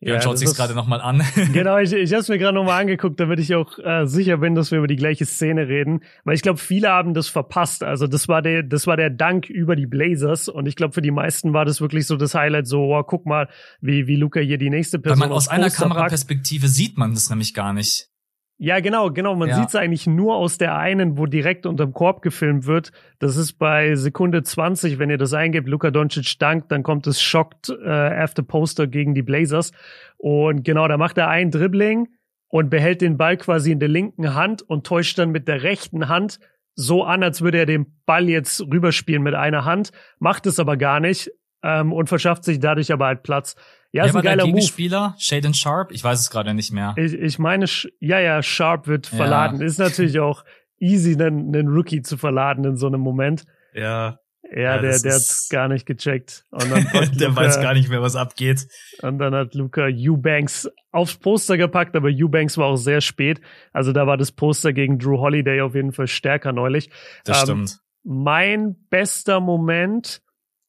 Ja, 0.00 0.20
schaut 0.20 0.38
sich's 0.38 0.54
gerade 0.54 0.74
nochmal 0.74 1.00
an. 1.00 1.22
genau, 1.52 1.78
ich, 1.78 1.92
ich 1.92 2.12
habe 2.12 2.20
es 2.20 2.28
mir 2.28 2.36
gerade 2.36 2.54
nochmal 2.54 2.80
angeguckt, 2.82 3.18
damit 3.20 3.40
ich 3.40 3.54
auch 3.54 3.78
äh, 3.78 4.06
sicher 4.06 4.36
bin, 4.36 4.54
dass 4.54 4.70
wir 4.70 4.78
über 4.78 4.86
die 4.86 4.96
gleiche 4.96 5.24
Szene 5.24 5.66
reden. 5.66 6.00
Weil 6.24 6.34
ich 6.34 6.42
glaube, 6.42 6.58
viele 6.58 6.90
haben 6.90 7.14
das 7.14 7.28
verpasst. 7.28 7.82
Also 7.82 8.06
das 8.06 8.28
war 8.28 8.42
der, 8.42 8.62
das 8.62 8.86
war 8.86 8.98
der 8.98 9.08
Dank 9.08 9.48
über 9.48 9.76
die 9.76 9.86
Blazers. 9.86 10.50
Und 10.50 10.66
ich 10.66 10.76
glaube, 10.76 10.92
für 10.92 11.00
die 11.00 11.10
meisten 11.10 11.54
war 11.54 11.64
das 11.64 11.80
wirklich 11.80 12.06
so 12.06 12.16
das 12.16 12.34
Highlight, 12.34 12.66
so, 12.66 12.94
oh, 12.94 13.02
guck 13.02 13.24
mal, 13.24 13.48
wie, 13.80 14.06
wie 14.06 14.16
Luca 14.16 14.40
hier 14.40 14.58
die 14.58 14.68
nächste 14.68 14.98
Person. 14.98 15.20
Weil 15.20 15.28
man 15.28 15.36
aus 15.36 15.48
einer 15.48 15.70
Kameraperspektive 15.70 16.68
sieht 16.68 16.98
man 16.98 17.14
das 17.14 17.30
nämlich 17.30 17.54
gar 17.54 17.72
nicht. 17.72 18.10
Ja, 18.56 18.78
genau, 18.80 19.10
genau. 19.10 19.34
Man 19.34 19.48
ja. 19.48 19.56
sieht 19.56 19.68
es 19.68 19.74
eigentlich 19.74 20.06
nur 20.06 20.36
aus 20.36 20.58
der 20.58 20.76
einen, 20.76 21.18
wo 21.18 21.26
direkt 21.26 21.66
unterm 21.66 21.92
Korb 21.92 22.22
gefilmt 22.22 22.66
wird. 22.66 22.92
Das 23.18 23.36
ist 23.36 23.54
bei 23.54 23.96
Sekunde 23.96 24.42
20, 24.42 24.98
wenn 24.98 25.10
ihr 25.10 25.18
das 25.18 25.34
eingebt, 25.34 25.68
Luka 25.68 25.90
Doncic 25.90 26.38
dankt, 26.38 26.70
dann 26.70 26.84
kommt 26.84 27.06
es 27.06 27.20
Shocked 27.20 27.70
äh, 27.70 27.88
After 27.88 28.42
Poster 28.42 28.86
gegen 28.86 29.14
die 29.14 29.22
Blazers. 29.22 29.72
Und 30.18 30.64
genau, 30.64 30.86
da 30.86 30.96
macht 30.96 31.18
er 31.18 31.28
ein 31.28 31.50
Dribbling 31.50 32.08
und 32.48 32.70
behält 32.70 33.00
den 33.00 33.16
Ball 33.16 33.36
quasi 33.36 33.72
in 33.72 33.80
der 33.80 33.88
linken 33.88 34.34
Hand 34.34 34.62
und 34.62 34.86
täuscht 34.86 35.18
dann 35.18 35.32
mit 35.32 35.48
der 35.48 35.64
rechten 35.64 36.08
Hand 36.08 36.38
so 36.76 37.02
an, 37.02 37.22
als 37.22 37.42
würde 37.42 37.58
er 37.58 37.66
den 37.66 38.00
Ball 38.06 38.28
jetzt 38.28 38.60
rüberspielen 38.60 39.22
mit 39.22 39.34
einer 39.34 39.64
Hand, 39.64 39.90
macht 40.18 40.46
es 40.46 40.60
aber 40.60 40.76
gar 40.76 41.00
nicht 41.00 41.32
ähm, 41.64 41.92
und 41.92 42.08
verschafft 42.08 42.44
sich 42.44 42.60
dadurch 42.60 42.92
aber 42.92 43.06
halt 43.06 43.24
Platz. 43.24 43.56
Ja, 43.94 44.02
Wer 44.02 44.10
ist 44.10 44.16
ein 44.16 44.22
geiler 44.22 44.46
Move. 44.48 45.14
Shaden 45.18 45.54
Sharp? 45.54 45.92
Ich 45.92 46.02
weiß 46.02 46.18
es 46.18 46.28
gerade 46.28 46.52
nicht 46.52 46.72
mehr. 46.72 46.94
Ich, 46.96 47.12
ich 47.12 47.38
meine, 47.38 47.66
ja, 48.00 48.18
ja, 48.18 48.42
Sharp 48.42 48.88
wird 48.88 49.08
ja. 49.08 49.16
verladen. 49.16 49.60
Ist 49.60 49.78
natürlich 49.78 50.18
auch 50.18 50.44
easy, 50.80 51.12
einen, 51.12 51.54
einen 51.54 51.68
Rookie 51.68 52.02
zu 52.02 52.16
verladen 52.16 52.64
in 52.64 52.76
so 52.76 52.88
einem 52.88 53.00
Moment. 53.00 53.44
Ja. 53.72 54.18
Ja, 54.50 54.60
ja 54.60 54.78
der, 54.78 54.98
der 54.98 55.12
hat's 55.12 55.48
gar 55.48 55.68
nicht 55.68 55.86
gecheckt. 55.86 56.44
Und 56.50 56.72
dann 56.72 56.88
der 57.18 57.28
Luca, 57.28 57.40
weiß 57.40 57.60
gar 57.60 57.74
nicht 57.74 57.88
mehr, 57.88 58.02
was 58.02 58.16
abgeht. 58.16 58.66
Und 59.00 59.20
dann 59.20 59.32
hat 59.32 59.54
Luca 59.54 59.86
Eubanks 59.88 60.68
aufs 60.90 61.14
Poster 61.14 61.56
gepackt, 61.56 61.94
aber 61.94 62.08
Eubanks 62.08 62.58
war 62.58 62.66
auch 62.66 62.76
sehr 62.76 63.00
spät. 63.00 63.40
Also 63.72 63.92
da 63.92 64.08
war 64.08 64.16
das 64.16 64.32
Poster 64.32 64.72
gegen 64.72 64.98
Drew 64.98 65.18
Holiday 65.18 65.60
auf 65.60 65.76
jeden 65.76 65.92
Fall 65.92 66.08
stärker 66.08 66.52
neulich. 66.52 66.90
Das 67.24 67.42
ähm, 67.42 67.44
stimmt. 67.44 67.78
Mein 68.02 68.74
bester 68.90 69.38
Moment 69.38 70.20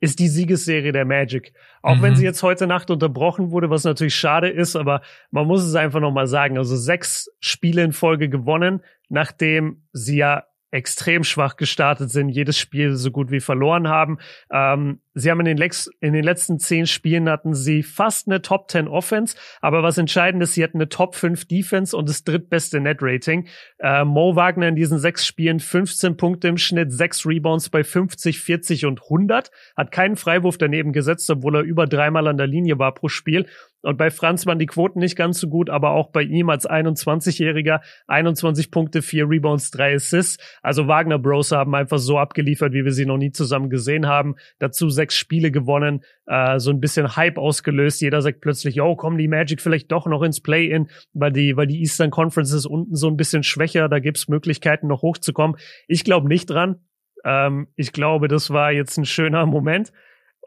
ist 0.05 0.19
die 0.19 0.27
Siegesserie 0.27 0.91
der 0.91 1.05
Magic. 1.05 1.53
Auch 1.81 1.97
mhm. 1.97 2.01
wenn 2.01 2.15
sie 2.15 2.23
jetzt 2.23 2.43
heute 2.43 2.67
Nacht 2.67 2.89
unterbrochen 2.89 3.51
wurde, 3.51 3.69
was 3.69 3.83
natürlich 3.83 4.15
schade 4.15 4.49
ist, 4.49 4.75
aber 4.75 5.01
man 5.31 5.45
muss 5.47 5.63
es 5.63 5.75
einfach 5.75 5.99
nochmal 5.99 6.27
sagen. 6.27 6.57
Also 6.57 6.75
sechs 6.75 7.29
Spiele 7.39 7.83
in 7.83 7.93
Folge 7.93 8.29
gewonnen, 8.29 8.81
nachdem 9.09 9.83
sie 9.91 10.17
ja 10.17 10.43
extrem 10.71 11.23
schwach 11.23 11.55
gestartet 11.55 12.11
sind, 12.11 12.29
jedes 12.29 12.57
Spiel 12.57 12.95
so 12.95 13.11
gut 13.11 13.31
wie 13.31 13.39
verloren 13.39 13.87
haben. 13.87 14.17
Ähm, 14.51 14.99
sie 15.15 15.31
haben 15.31 15.39
in 15.39 15.45
den, 15.45 15.57
Lex 15.57 15.89
in 16.01 16.13
den 16.13 16.23
letzten 16.23 16.59
zehn 16.59 16.85
Spielen 16.85 17.29
hatten 17.29 17.53
sie 17.53 17.81
fast 17.81 18.27
eine 18.27 18.41
Top 18.41 18.69
10 18.69 18.87
Offense, 18.87 19.35
aber 19.61 19.81
was 19.81 19.97
entscheidend 19.97 20.43
ist, 20.43 20.53
sie 20.53 20.63
hatten 20.63 20.77
eine 20.77 20.89
Top 20.89 21.15
5 21.15 21.45
Defense 21.45 21.95
und 21.97 22.07
das 22.07 22.23
drittbeste 22.23 22.79
Net 22.79 22.99
Rating. 23.01 23.47
Äh, 23.79 24.03
Mo 24.03 24.35
Wagner 24.35 24.67
in 24.67 24.75
diesen 24.75 24.99
sechs 24.99 25.25
Spielen 25.25 25.59
15 25.59 26.17
Punkte 26.17 26.49
im 26.49 26.57
Schnitt, 26.57 26.91
sechs 26.91 27.25
Rebounds 27.25 27.69
bei 27.69 27.83
50, 27.83 28.39
40 28.39 28.85
und 28.85 29.01
100, 29.03 29.49
hat 29.75 29.91
keinen 29.91 30.17
Freiwurf 30.17 30.57
daneben 30.57 30.93
gesetzt, 30.93 31.29
obwohl 31.31 31.55
er 31.55 31.61
über 31.61 31.87
dreimal 31.87 32.27
an 32.27 32.37
der 32.37 32.47
Linie 32.47 32.77
war 32.77 32.93
pro 32.93 33.07
Spiel 33.07 33.47
und 33.85 33.97
bei 33.97 34.09
Franz 34.09 34.47
waren 34.47 34.57
die 34.57 34.65
Quoten 34.65 34.99
nicht 34.99 35.15
ganz 35.15 35.39
so 35.39 35.47
gut, 35.47 35.69
aber 35.69 35.91
auch 35.91 36.09
bei 36.09 36.23
ihm 36.23 36.49
als 36.49 36.67
21-Jähriger 36.67 37.81
21 38.07 38.71
Punkte, 38.71 39.03
4 39.03 39.29
Rebounds, 39.29 39.69
3 39.71 39.95
Assists. 39.95 40.43
Also 40.63 40.87
Wagner 40.87 41.19
Bros 41.19 41.51
haben 41.51 41.75
einfach 41.75 41.99
so 41.99 42.17
abgeliefert, 42.17 42.73
wie 42.73 42.83
wir 42.83 42.91
sie 42.91 43.05
noch 43.05 43.17
nie 43.17 43.31
zusammen 43.31 43.69
gesehen 43.69 44.07
haben. 44.07 44.35
Dazu 44.57 44.89
sechs 44.89 45.04
Spiele 45.13 45.51
gewonnen, 45.51 46.03
äh, 46.25 46.59
so 46.59 46.71
ein 46.71 46.79
bisschen 46.79 47.15
Hype 47.15 47.37
ausgelöst. 47.37 48.01
Jeder 48.01 48.21
sagt 48.21 48.41
plötzlich, 48.41 48.81
oh, 48.81 48.95
kommen 48.95 49.17
die 49.17 49.27
Magic 49.27 49.61
vielleicht 49.61 49.91
doch 49.91 50.07
noch 50.07 50.23
ins 50.23 50.41
Play-In, 50.41 50.89
weil 51.13 51.31
die, 51.31 51.55
weil 51.55 51.67
die 51.67 51.79
Eastern 51.79 52.11
Conference 52.11 52.51
ist 52.51 52.65
unten 52.65 52.95
so 52.95 53.07
ein 53.07 53.17
bisschen 53.17 53.43
schwächer. 53.43 53.89
Da 53.89 53.99
gibt's 53.99 54.27
Möglichkeiten, 54.27 54.87
noch 54.87 55.01
hochzukommen. 55.01 55.57
Ich 55.87 56.03
glaube 56.03 56.27
nicht 56.27 56.49
dran. 56.49 56.77
Ähm, 57.23 57.67
ich 57.75 57.91
glaube, 57.91 58.27
das 58.27 58.49
war 58.51 58.71
jetzt 58.71 58.97
ein 58.97 59.05
schöner 59.05 59.45
Moment. 59.45 59.91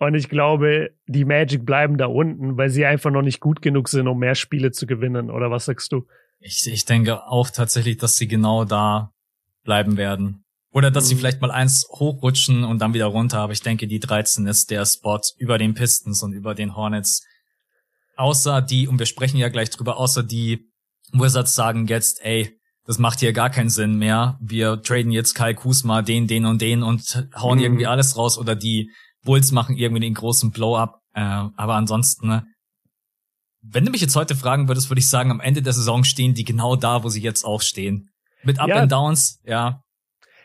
Und 0.00 0.14
ich 0.14 0.28
glaube, 0.28 0.90
die 1.06 1.24
Magic 1.24 1.66
bleiben 1.66 1.98
da 1.98 2.06
unten, 2.06 2.56
weil 2.56 2.70
sie 2.70 2.86
einfach 2.86 3.10
noch 3.10 3.22
nicht 3.22 3.40
gut 3.40 3.62
genug 3.62 3.88
sind, 3.88 4.06
um 4.06 4.18
mehr 4.18 4.36
Spiele 4.36 4.70
zu 4.70 4.86
gewinnen. 4.86 5.30
Oder 5.30 5.50
was 5.50 5.64
sagst 5.64 5.92
du? 5.92 6.06
Ich, 6.38 6.70
ich 6.72 6.84
denke 6.84 7.26
auch 7.26 7.50
tatsächlich, 7.50 7.96
dass 7.96 8.14
sie 8.14 8.28
genau 8.28 8.64
da 8.64 9.12
bleiben 9.64 9.96
werden. 9.96 10.44
Oder 10.70 10.90
dass 10.90 11.04
mhm. 11.04 11.08
sie 11.08 11.16
vielleicht 11.16 11.40
mal 11.40 11.50
eins 11.50 11.86
hochrutschen 11.90 12.64
und 12.64 12.78
dann 12.80 12.94
wieder 12.94 13.06
runter. 13.06 13.38
Aber 13.40 13.52
ich 13.52 13.62
denke, 13.62 13.86
die 13.86 14.00
13 14.00 14.46
ist 14.46 14.70
der 14.70 14.84
Spot 14.84 15.20
über 15.38 15.58
den 15.58 15.74
Pistons 15.74 16.22
und 16.22 16.32
über 16.32 16.54
den 16.54 16.76
Hornets. 16.76 17.24
Außer 18.16 18.60
die, 18.60 18.88
und 18.88 18.98
wir 18.98 19.06
sprechen 19.06 19.38
ja 19.38 19.48
gleich 19.48 19.70
drüber, 19.70 19.96
außer 19.96 20.22
die 20.22 20.68
Wizards 21.12 21.54
sagen 21.54 21.86
jetzt, 21.86 22.20
ey, 22.22 22.58
das 22.84 22.98
macht 22.98 23.20
hier 23.20 23.32
gar 23.32 23.50
keinen 23.50 23.70
Sinn 23.70 23.98
mehr. 23.98 24.38
Wir 24.40 24.82
traden 24.82 25.12
jetzt 25.12 25.34
Kai 25.34 25.54
Kusma, 25.54 26.02
den, 26.02 26.26
den 26.26 26.46
und 26.46 26.60
den 26.62 26.82
und 26.82 27.28
hauen 27.36 27.58
mhm. 27.58 27.64
irgendwie 27.64 27.86
alles 27.86 28.16
raus. 28.16 28.38
Oder 28.38 28.56
die 28.56 28.90
Bulls 29.24 29.52
machen 29.52 29.76
irgendwie 29.76 30.00
den 30.00 30.14
großen 30.14 30.50
Blow-up. 30.50 31.00
Äh, 31.14 31.20
aber 31.20 31.74
ansonsten, 31.74 32.28
ne, 32.28 32.46
wenn 33.60 33.84
du 33.84 33.90
mich 33.90 34.00
jetzt 34.00 34.16
heute 34.16 34.34
fragen 34.34 34.68
würdest, 34.68 34.90
würde 34.90 35.00
ich 35.00 35.08
sagen, 35.08 35.30
am 35.30 35.40
Ende 35.40 35.62
der 35.62 35.72
Saison 35.72 36.04
stehen 36.04 36.34
die 36.34 36.44
genau 36.44 36.76
da, 36.76 37.04
wo 37.04 37.08
sie 37.08 37.20
jetzt 37.20 37.44
auch 37.44 37.60
stehen. 37.60 38.08
Mit 38.42 38.58
Up 38.58 38.68
ja. 38.68 38.76
and 38.76 38.92
Downs, 38.92 39.40
ja. 39.44 39.82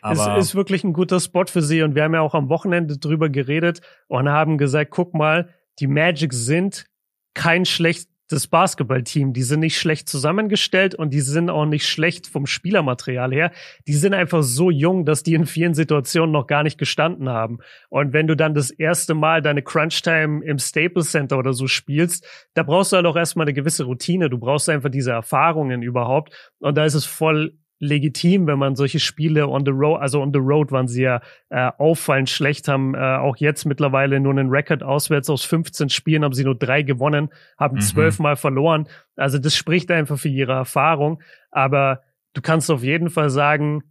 Aber 0.04 0.36
es 0.36 0.46
ist 0.46 0.54
wirklich 0.54 0.84
ein 0.84 0.92
guter 0.92 1.18
Spot 1.18 1.46
für 1.46 1.62
sie 1.62 1.82
und 1.82 1.94
wir 1.94 2.04
haben 2.04 2.14
ja 2.14 2.20
auch 2.20 2.34
am 2.34 2.48
Wochenende 2.48 2.98
drüber 2.98 3.28
geredet 3.30 3.80
und 4.06 4.28
haben 4.28 4.58
gesagt, 4.58 4.90
guck 4.90 5.14
mal, 5.14 5.48
die 5.80 5.86
Magic 5.86 6.32
sind 6.32 6.86
kein 7.34 7.64
schlecht 7.64 8.08
das 8.28 8.46
Basketballteam. 8.46 9.32
Die 9.32 9.42
sind 9.42 9.60
nicht 9.60 9.78
schlecht 9.78 10.08
zusammengestellt 10.08 10.94
und 10.94 11.12
die 11.12 11.20
sind 11.20 11.50
auch 11.50 11.66
nicht 11.66 11.86
schlecht 11.86 12.26
vom 12.26 12.46
Spielermaterial 12.46 13.32
her. 13.32 13.52
Die 13.86 13.94
sind 13.94 14.14
einfach 14.14 14.42
so 14.42 14.70
jung, 14.70 15.04
dass 15.04 15.22
die 15.22 15.34
in 15.34 15.46
vielen 15.46 15.74
Situationen 15.74 16.32
noch 16.32 16.46
gar 16.46 16.62
nicht 16.62 16.78
gestanden 16.78 17.28
haben. 17.28 17.58
Und 17.90 18.12
wenn 18.12 18.26
du 18.26 18.34
dann 18.34 18.54
das 18.54 18.70
erste 18.70 19.14
Mal 19.14 19.42
deine 19.42 19.62
Crunch-Time 19.62 20.44
im 20.44 20.58
Staples 20.58 21.10
Center 21.10 21.38
oder 21.38 21.52
so 21.52 21.66
spielst, 21.66 22.26
da 22.54 22.62
brauchst 22.62 22.92
du 22.92 22.96
halt 22.96 23.06
auch 23.06 23.16
erstmal 23.16 23.44
eine 23.44 23.54
gewisse 23.54 23.84
Routine. 23.84 24.30
Du 24.30 24.38
brauchst 24.38 24.68
einfach 24.68 24.90
diese 24.90 25.12
Erfahrungen 25.12 25.82
überhaupt. 25.82 26.52
Und 26.60 26.76
da 26.76 26.84
ist 26.84 26.94
es 26.94 27.04
voll 27.04 27.58
legitim, 27.80 28.46
wenn 28.46 28.58
man 28.58 28.76
solche 28.76 29.00
Spiele 29.00 29.48
on 29.48 29.64
the 29.64 29.72
road, 29.72 30.00
also 30.00 30.22
on 30.22 30.32
the 30.32 30.38
road 30.38 30.70
waren 30.70 30.88
sie 30.88 31.02
ja 31.02 31.20
äh, 31.50 31.70
auffallend 31.78 32.30
schlecht, 32.30 32.68
haben 32.68 32.94
äh, 32.94 32.98
auch 32.98 33.36
jetzt 33.36 33.64
mittlerweile 33.64 34.20
nur 34.20 34.32
einen 34.32 34.48
Rekord 34.48 34.82
auswärts 34.82 35.28
aus 35.28 35.44
15 35.44 35.88
Spielen, 35.88 36.24
haben 36.24 36.34
sie 36.34 36.44
nur 36.44 36.56
drei 36.56 36.82
gewonnen, 36.82 37.30
haben 37.58 37.76
mhm. 37.76 37.80
zwölfmal 37.80 38.36
verloren. 38.36 38.88
Also 39.16 39.38
das 39.38 39.56
spricht 39.56 39.90
einfach 39.90 40.18
für 40.18 40.28
ihre 40.28 40.52
Erfahrung. 40.52 41.22
Aber 41.50 42.02
du 42.32 42.42
kannst 42.42 42.70
auf 42.70 42.82
jeden 42.82 43.10
Fall 43.10 43.30
sagen, 43.30 43.82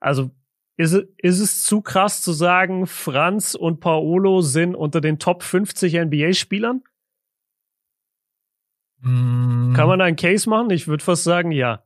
also 0.00 0.30
ist, 0.76 0.94
ist 1.18 1.38
es 1.38 1.62
zu 1.62 1.82
krass 1.82 2.22
zu 2.22 2.32
sagen, 2.32 2.86
Franz 2.86 3.54
und 3.54 3.80
Paolo 3.80 4.40
sind 4.40 4.74
unter 4.74 5.00
den 5.00 5.18
Top 5.18 5.42
50 5.42 5.94
NBA-Spielern? 5.94 6.82
Mm. 9.00 9.74
Kann 9.74 9.88
man 9.88 9.98
da 9.98 10.06
einen 10.06 10.16
Case 10.16 10.48
machen? 10.48 10.70
Ich 10.70 10.88
würde 10.88 11.04
fast 11.04 11.24
sagen, 11.24 11.52
ja. 11.52 11.84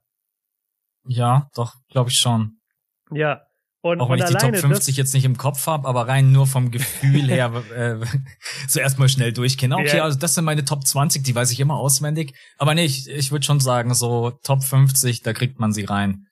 Ja, 1.08 1.48
doch, 1.54 1.74
glaube 1.88 2.10
ich 2.10 2.18
schon. 2.18 2.58
Ja. 3.10 3.42
Und, 3.82 4.00
Auch 4.00 4.10
wenn 4.10 4.20
und 4.20 4.28
ich 4.28 4.36
die 4.36 4.44
Top 4.44 4.56
50 4.56 4.96
jetzt 4.96 5.14
nicht 5.14 5.24
im 5.24 5.36
Kopf 5.36 5.68
habe, 5.68 5.86
aber 5.86 6.08
rein 6.08 6.32
nur 6.32 6.48
vom 6.48 6.72
Gefühl 6.72 7.28
her 7.28 7.52
äh, 7.76 8.04
zuerst 8.68 8.98
mal 8.98 9.08
schnell 9.08 9.32
durchkennen. 9.32 9.78
Okay, 9.78 9.96
yeah. 9.96 10.04
also 10.04 10.18
das 10.18 10.34
sind 10.34 10.44
meine 10.44 10.64
Top 10.64 10.84
20, 10.84 11.22
die 11.22 11.34
weiß 11.34 11.52
ich 11.52 11.60
immer 11.60 11.76
auswendig. 11.76 12.34
Aber 12.58 12.74
nee, 12.74 12.84
ich, 12.84 13.08
ich 13.08 13.30
würde 13.30 13.46
schon 13.46 13.60
sagen, 13.60 13.94
so 13.94 14.32
Top 14.42 14.64
50, 14.64 15.22
da 15.22 15.32
kriegt 15.32 15.60
man 15.60 15.72
sie 15.72 15.84
rein. 15.84 16.26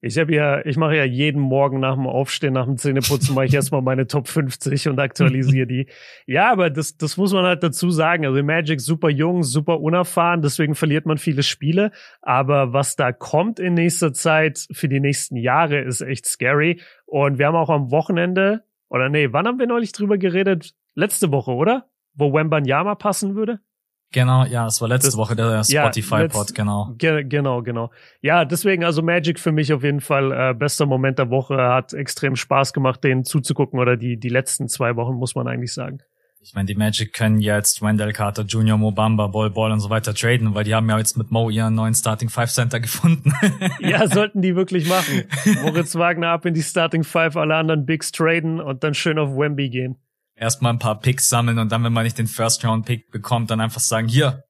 Ich 0.00 0.16
habe 0.16 0.32
ja, 0.32 0.64
ich 0.64 0.76
mache 0.76 0.96
ja 0.96 1.02
jeden 1.04 1.40
Morgen 1.40 1.80
nach 1.80 1.94
dem 1.94 2.06
Aufstehen, 2.06 2.52
nach 2.52 2.66
dem 2.66 2.76
Zähneputzen, 2.76 3.34
mache 3.34 3.46
ich 3.46 3.54
erstmal 3.54 3.82
meine 3.82 4.06
Top 4.06 4.28
50 4.28 4.88
und 4.88 5.00
aktualisiere 5.00 5.66
die. 5.66 5.86
Ja, 6.26 6.52
aber 6.52 6.70
das, 6.70 6.96
das 6.96 7.16
muss 7.16 7.32
man 7.32 7.44
halt 7.44 7.64
dazu 7.64 7.90
sagen. 7.90 8.24
Also 8.24 8.40
Magic 8.42 8.80
super 8.80 9.10
jung, 9.10 9.42
super 9.42 9.80
unerfahren, 9.80 10.40
deswegen 10.40 10.76
verliert 10.76 11.04
man 11.04 11.18
viele 11.18 11.42
Spiele. 11.42 11.90
Aber 12.22 12.72
was 12.72 12.94
da 12.94 13.12
kommt 13.12 13.58
in 13.58 13.74
nächster 13.74 14.12
Zeit 14.12 14.68
für 14.70 14.88
die 14.88 15.00
nächsten 15.00 15.36
Jahre 15.36 15.80
ist 15.80 16.00
echt 16.00 16.26
scary. 16.26 16.80
Und 17.04 17.38
wir 17.38 17.46
haben 17.46 17.56
auch 17.56 17.70
am 17.70 17.90
Wochenende, 17.90 18.62
oder 18.88 19.08
nee, 19.08 19.32
wann 19.32 19.48
haben 19.48 19.58
wir 19.58 19.66
neulich 19.66 19.90
drüber 19.90 20.16
geredet? 20.16 20.74
Letzte 20.94 21.32
Woche, 21.32 21.50
oder? 21.52 21.88
Wo 22.14 22.32
Wembanyama 22.32 22.94
passen 22.94 23.34
würde? 23.34 23.60
Genau, 24.10 24.44
ja, 24.46 24.66
es 24.66 24.80
war 24.80 24.88
letzte 24.88 25.08
das, 25.08 25.16
Woche 25.18 25.36
der 25.36 25.62
Spotify-Pod, 25.62 26.50
ja, 26.50 26.54
genau. 26.54 26.94
Ge 26.96 27.24
genau, 27.24 27.62
genau. 27.62 27.90
Ja, 28.22 28.46
deswegen 28.46 28.82
also 28.82 29.02
Magic 29.02 29.38
für 29.38 29.52
mich 29.52 29.72
auf 29.72 29.82
jeden 29.82 30.00
Fall 30.00 30.32
äh, 30.32 30.54
bester 30.54 30.86
Moment 30.86 31.18
der 31.18 31.28
Woche. 31.28 31.56
Hat 31.56 31.92
extrem 31.92 32.34
Spaß 32.34 32.72
gemacht, 32.72 33.04
denen 33.04 33.24
zuzugucken 33.24 33.78
oder 33.78 33.98
die, 33.98 34.18
die 34.18 34.30
letzten 34.30 34.68
zwei 34.68 34.96
Wochen, 34.96 35.14
muss 35.14 35.34
man 35.34 35.46
eigentlich 35.46 35.74
sagen. 35.74 35.98
Ich 36.40 36.54
meine, 36.54 36.66
die 36.66 36.74
Magic 36.74 37.12
können 37.12 37.40
jetzt 37.40 37.82
Wendell 37.82 38.12
Carter 38.12 38.44
Jr., 38.44 38.78
Mobamba, 38.78 39.26
Ball 39.26 39.50
Ball 39.50 39.72
und 39.72 39.80
so 39.80 39.90
weiter 39.90 40.14
traden, 40.14 40.54
weil 40.54 40.64
die 40.64 40.74
haben 40.74 40.88
ja 40.88 40.96
jetzt 40.96 41.18
mit 41.18 41.30
Mo 41.30 41.50
ihren 41.50 41.74
neuen 41.74 41.94
Starting 41.94 42.30
Five 42.30 42.50
Center 42.50 42.80
gefunden. 42.80 43.34
ja, 43.80 44.06
sollten 44.06 44.40
die 44.40 44.56
wirklich 44.56 44.88
machen. 44.88 45.24
Moritz 45.62 45.96
Wagner 45.96 46.28
ab 46.28 46.46
in 46.46 46.54
die 46.54 46.62
Starting 46.62 47.04
Five, 47.04 47.36
alle 47.36 47.56
anderen 47.56 47.84
Bigs 47.84 48.12
traden 48.12 48.60
und 48.60 48.84
dann 48.84 48.94
schön 48.94 49.18
auf 49.18 49.36
Wemby 49.36 49.68
gehen 49.68 49.98
erstmal 50.38 50.72
ein 50.72 50.78
paar 50.78 50.98
Picks 51.00 51.28
sammeln 51.28 51.58
und 51.58 51.70
dann, 51.70 51.84
wenn 51.84 51.92
man 51.92 52.04
nicht 52.04 52.18
den 52.18 52.26
First-Round-Pick 52.26 53.10
bekommt, 53.10 53.50
dann 53.50 53.60
einfach 53.60 53.80
sagen, 53.80 54.08
hier, 54.08 54.42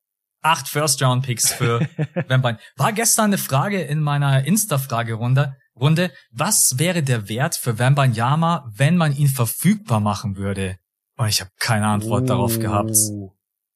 acht 0.42 0.68
First-Round-Picks 0.68 1.52
für 1.52 1.80
Vampire. 2.28 2.58
War 2.76 2.92
gestern 2.92 3.26
eine 3.26 3.38
Frage 3.38 3.80
in 3.80 4.00
meiner 4.00 4.44
Insta-Fragerunde, 4.44 5.56
Runde, 5.78 6.12
was 6.32 6.78
wäre 6.78 7.02
der 7.02 7.28
Wert 7.28 7.56
für 7.56 7.78
Wembanyama, 7.78 8.70
wenn 8.74 8.96
man 8.96 9.16
ihn 9.16 9.28
verfügbar 9.28 10.00
machen 10.00 10.36
würde? 10.36 10.76
Und 11.16 11.28
ich 11.28 11.40
habe 11.40 11.50
keine 11.58 11.86
Antwort 11.86 12.24
oh. 12.24 12.26
darauf 12.26 12.58
gehabt. 12.58 12.96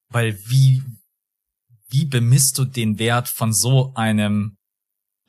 Weil 0.08 0.38
wie, 0.46 0.82
wie 1.88 2.04
bemisst 2.04 2.58
du 2.58 2.64
den 2.64 2.98
Wert 2.98 3.28
von 3.28 3.52
so 3.52 3.92
einem 3.94 4.56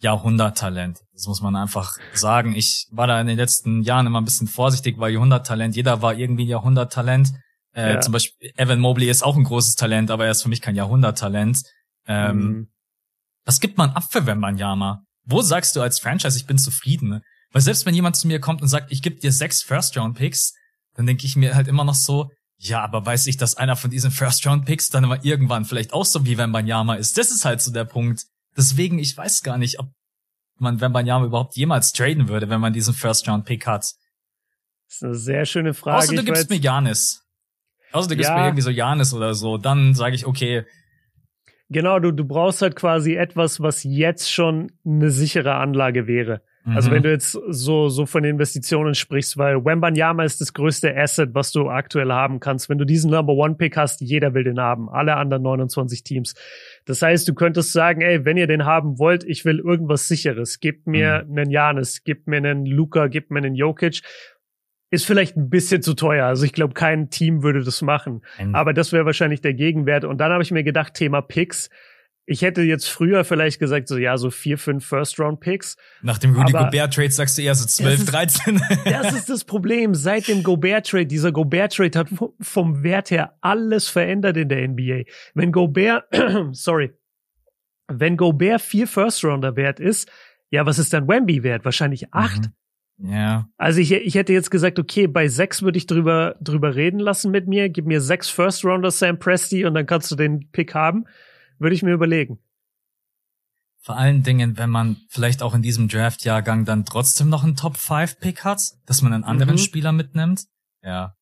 Jahrhunderttalent. 0.04 1.00
Das 1.14 1.28
muss 1.28 1.42
man 1.42 1.56
einfach 1.56 1.98
sagen. 2.14 2.56
Ich 2.56 2.88
war 2.92 3.08
da 3.08 3.20
in 3.20 3.28
den 3.28 3.38
letzten 3.38 3.82
Jahren 3.82 4.06
immer 4.06 4.22
ein 4.22 4.26
bisschen 4.26 4.48
vorsichtig, 4.48 5.00
weil 5.00 5.14
Jahrhunderttalent, 5.14 5.76
jeder 5.76 6.02
war 6.02 6.14
irgendwie 6.14 6.46
ein 6.46 6.50
Jahrhunderttalent. 6.50 7.34
Äh, 7.74 7.96
ja. 7.96 8.02
Zum 8.02 8.12
Beispiel 8.12 8.52
Evan 8.56 8.80
Mobley 8.80 9.10
ist 9.10 9.24
auch 9.24 9.36
ein 9.36 9.44
großes 9.44 9.76
Talent, 9.76 10.12
aber 10.12 10.26
er 10.26 10.32
ist 10.32 10.44
für 10.44 10.50
mich 10.50 10.62
kein 10.62 10.76
Jahrhunderttalent. 10.76 11.64
Ähm, 12.06 12.38
mhm. 12.38 12.68
Was 13.46 13.60
gibt 13.60 13.78
man 13.78 13.92
ab 13.92 14.04
für 14.12 14.26
Wembanyama? 14.26 15.04
Wo 15.26 15.42
sagst 15.42 15.76
du 15.76 15.82
als 15.82 16.00
Franchise, 16.00 16.38
ich 16.38 16.46
bin 16.46 16.58
zufrieden? 16.58 17.22
Weil 17.52 17.62
selbst 17.62 17.86
wenn 17.86 17.96
jemand 17.96 18.16
zu 18.16 18.28
mir 18.28 18.40
kommt 18.40 18.62
und 18.62 18.68
sagt, 18.68 18.92
ich 18.92 19.02
gebe 19.02 19.20
dir 19.20 19.32
sechs 19.32 19.62
First-Round-Picks, 19.62 20.54
dann 20.96 21.06
denke 21.06 21.26
ich 21.26 21.36
mir 21.36 21.56
halt 21.56 21.68
immer 21.68 21.84
noch 21.84 21.96
so, 21.96 22.30
ja, 22.58 22.84
aber 22.84 23.06
weiß 23.06 23.28
ich, 23.28 23.38
dass 23.38 23.56
einer 23.56 23.76
von 23.76 23.90
diesen 23.90 24.12
First-Round-Picks 24.12 24.90
dann 24.90 25.06
aber 25.06 25.24
irgendwann 25.24 25.66
vielleicht 25.66 25.94
auch 25.94 26.06
so 26.06 26.26
wie 26.26 26.38
Wembanyama 26.38 26.96
ist. 26.96 27.18
Das 27.18 27.32
ist 27.32 27.46
halt 27.46 27.62
so 27.62 27.72
der 27.72 27.86
Punkt. 27.86 28.26
Deswegen, 28.58 29.00
ich 29.00 29.18
weiß 29.18 29.44
gar 29.44 29.58
nicht, 29.58 29.80
ob 29.80 29.92
man 30.58 30.82
wenn 30.82 30.92
man 30.92 31.06
ja 31.06 31.24
überhaupt 31.24 31.56
jemals 31.56 31.92
traden 31.94 32.28
würde, 32.28 32.50
wenn 32.50 32.62
man 32.62 32.74
diesen 32.74 32.94
First-Round-Pick 32.94 33.66
hat. 33.68 33.82
Das 33.82 33.96
ist 34.90 35.04
eine 35.04 35.16
sehr 35.16 35.46
schöne 35.46 35.74
Frage. 35.74 35.98
Außer 35.98 36.16
du 36.16 36.24
gibst 36.24 36.50
mir 36.50 36.58
Janis. 36.58 37.24
Außer 37.92 38.10
du 38.10 38.16
gibst 38.16 38.30
ja. 38.30 38.38
mir 38.38 38.46
irgendwie 38.46 38.62
so 38.62 38.70
Janis 38.70 39.14
oder 39.14 39.34
so, 39.34 39.58
dann 39.58 39.94
sage 39.94 40.16
ich, 40.16 40.26
okay. 40.26 40.66
Genau, 41.70 42.00
du, 42.00 42.12
du 42.12 42.26
brauchst 42.26 42.62
halt 42.62 42.76
quasi 42.76 43.16
etwas, 43.16 43.60
was 43.60 43.84
jetzt 43.84 44.32
schon 44.32 44.72
eine 44.86 45.10
sichere 45.10 45.56
Anlage 45.56 46.08
wäre. 46.08 46.42
Also 46.66 46.90
mhm. 46.90 46.96
wenn 46.96 47.04
du 47.04 47.12
jetzt 47.12 47.32
so, 47.32 47.90
so 47.90 48.06
von 48.06 48.24
Investitionen 48.24 48.96
sprichst, 48.96 49.38
weil 49.38 49.66
Wembanyama 49.66 50.24
ist 50.24 50.40
das 50.40 50.54
größte 50.54 50.96
Asset, 50.96 51.32
was 51.34 51.52
du 51.52 51.70
aktuell 51.70 52.12
haben 52.12 52.40
kannst. 52.40 52.70
Wenn 52.70 52.78
du 52.78 52.86
diesen 52.86 53.12
Number 53.12 53.34
One 53.34 53.56
Pick 53.56 53.76
hast, 53.76 54.00
jeder 54.00 54.34
will 54.34 54.46
den 54.46 54.60
haben. 54.60 54.90
Alle 54.90 55.18
anderen 55.18 55.44
29 55.44 56.04
Teams. 56.04 56.36
Das 56.86 57.02
heißt, 57.02 57.28
du 57.28 57.34
könntest 57.34 57.74
sagen, 57.74 58.02
ey, 58.02 58.24
wenn 58.24 58.38
ihr 58.38 58.48
den 58.48 58.66
haben 58.66 58.98
wollt, 58.98 59.26
ich 59.26 59.44
will 59.44 59.60
irgendwas 59.60 60.08
sicheres. 60.08 60.62
Gebt 60.62 60.88
mir 60.88 61.26
mhm. 61.28 61.38
einen 61.38 61.52
Janis, 61.52 62.04
gebt 62.06 62.28
mir 62.28 62.38
einen 62.38 62.66
Luca, 62.66 63.08
gebt 63.08 63.30
mir 63.30 63.40
einen 63.40 63.56
Jokic. 63.56 64.02
Ist 64.90 65.06
vielleicht 65.06 65.36
ein 65.36 65.50
bisschen 65.50 65.82
zu 65.82 65.96
teuer. 65.96 66.28
Also 66.28 66.46
ich 66.46 66.54
glaube, 66.54 66.76
kein 66.76 67.10
Team 67.10 67.44
würde 67.44 67.64
das 67.64 67.82
machen. 67.82 68.22
Mhm. 68.40 68.56
Aber 68.56 68.74
das 68.74 68.94
wäre 68.94 69.06
wahrscheinlich 69.06 69.42
der 69.42 69.54
Gegenwert. 69.54 70.06
Und 70.06 70.20
dann 70.20 70.32
habe 70.32 70.44
ich 70.44 70.52
mir 70.52 70.64
gedacht, 70.64 70.94
Thema 70.94 71.22
Picks 71.22 71.70
ich 72.26 72.42
hätte 72.42 72.62
jetzt 72.62 72.88
früher 72.88 73.26
vielleicht 73.26 73.60
gesagt, 73.60 73.88
so 73.88 73.98
ja, 73.98 74.18
so 74.18 74.32
vier, 74.32 74.58
fünf 74.58 74.86
First-Round-Picks. 74.86 75.76
Nach 76.02 76.18
dem 76.18 76.36
Rudy 76.36 76.54
Gobert-Trade 76.54 77.12
sagst 77.12 77.38
du 77.38 77.42
eher 77.42 77.56
so 77.56 77.66
zwölf, 77.66 78.06
dreizehn. 78.06 78.62
Das 78.86 79.14
ist 79.14 79.30
das 79.30 79.44
Problem. 79.44 79.94
Seit 79.94 80.28
dem 80.28 80.44
Gobert-Trade, 80.44 81.06
dieser 81.06 81.32
Gobert-Trade 81.32 82.00
hat 82.00 82.08
vom 82.40 82.84
Wert 82.84 83.12
her 83.12 83.38
alles 83.42 83.90
verändert 83.90 84.38
in 84.38 84.50
der 84.50 84.68
NBA. 84.68 85.04
Wenn 85.34 85.52
Gobert, 85.52 86.06
sorry, 86.54 86.94
wenn 87.88 88.16
Gobert 88.16 88.62
vier 88.62 88.88
First-Rounder 88.88 89.56
wert 89.56 89.80
ist, 89.80 90.10
ja, 90.50 90.66
was 90.66 90.80
ist 90.80 90.94
dann 90.94 91.08
Wemby 91.08 91.44
wert? 91.44 91.66
Wahrscheinlich 91.66 92.14
acht. 92.14 92.50
Mhm. 92.98 93.12
Ja. 93.12 93.50
Also 93.58 93.82
ich, 93.82 93.92
ich 93.92 94.16
hätte 94.16 94.32
jetzt 94.34 94.52
gesagt, 94.52 94.80
okay, 94.80 95.08
bei 95.08 95.28
sechs 95.28 95.62
würde 95.62 95.78
ich 95.78 95.88
drüber, 95.88 96.36
drüber 96.40 96.76
reden 96.76 97.00
lassen 97.00 97.32
mit 97.32 97.48
mir. 97.48 97.70
Gib 97.70 97.86
mir 97.86 98.00
sechs 98.00 98.30
First-Rounder 98.30 98.92
Sam 98.92 99.20
Presti 99.20 99.66
und 99.66 99.74
dann 99.74 99.86
kannst 99.86 100.12
du 100.12 100.16
den 100.16 100.50
Pick 100.52 100.74
haben. 100.74 101.06
Würde 101.60 101.76
ich 101.76 101.84
mir 101.84 101.94
überlegen. 101.94 102.40
Vor 103.82 103.98
allen 103.98 104.24
Dingen, 104.24 104.58
wenn 104.58 104.70
man 104.70 104.98
vielleicht 105.10 105.44
auch 105.44 105.54
in 105.54 105.62
diesem 105.62 105.90
Draft-Jahrgang 105.90 106.64
dann 106.64 106.86
trotzdem 106.86 107.28
noch 107.28 107.44
einen 107.44 107.58
Top-5-Pick 107.58 108.46
hat, 108.46 108.62
dass 108.86 109.02
man 109.02 109.12
einen 109.12 109.26
anderen 109.26 109.56
mhm. 109.56 109.60
Spieler 109.60 109.92
mitnimmt. 109.92 110.46
Ja. 110.82 111.18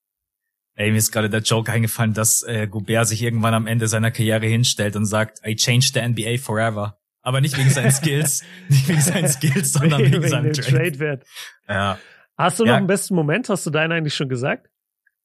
Ey, 0.75 0.91
mir 0.91 0.97
ist 0.97 1.11
gerade 1.11 1.29
der 1.29 1.41
Joke 1.41 1.71
eingefallen, 1.71 2.13
dass 2.13 2.43
äh, 2.43 2.67
Gobert 2.67 3.07
sich 3.07 3.21
irgendwann 3.23 3.53
am 3.53 3.67
Ende 3.67 3.87
seiner 3.87 4.11
Karriere 4.11 4.45
hinstellt 4.45 4.95
und 4.95 5.05
sagt, 5.05 5.45
I 5.45 5.55
changed 5.55 5.93
the 5.93 6.01
NBA 6.01 6.37
forever. 6.37 6.99
Aber 7.23 7.41
nicht 7.41 7.57
wegen 7.57 7.69
seinen 7.69 7.91
Skills, 7.91 8.43
nicht 8.69 8.87
wegen 8.87 9.01
seinen 9.01 9.27
Skills, 9.27 9.73
sondern 9.73 10.01
wegen, 10.01 10.13
wegen 10.13 10.29
seinem 10.29 10.53
Trade. 10.53 10.71
Trade 10.71 10.99
wert. 10.99 11.25
Ja. 11.67 11.97
Hast 12.37 12.59
du 12.59 12.63
noch 12.63 12.71
ja. 12.71 12.77
einen 12.77 12.87
besten 12.87 13.15
Moment? 13.15 13.49
Hast 13.49 13.65
du 13.65 13.69
deinen 13.69 13.91
eigentlich 13.91 14.15
schon 14.15 14.29
gesagt? 14.29 14.69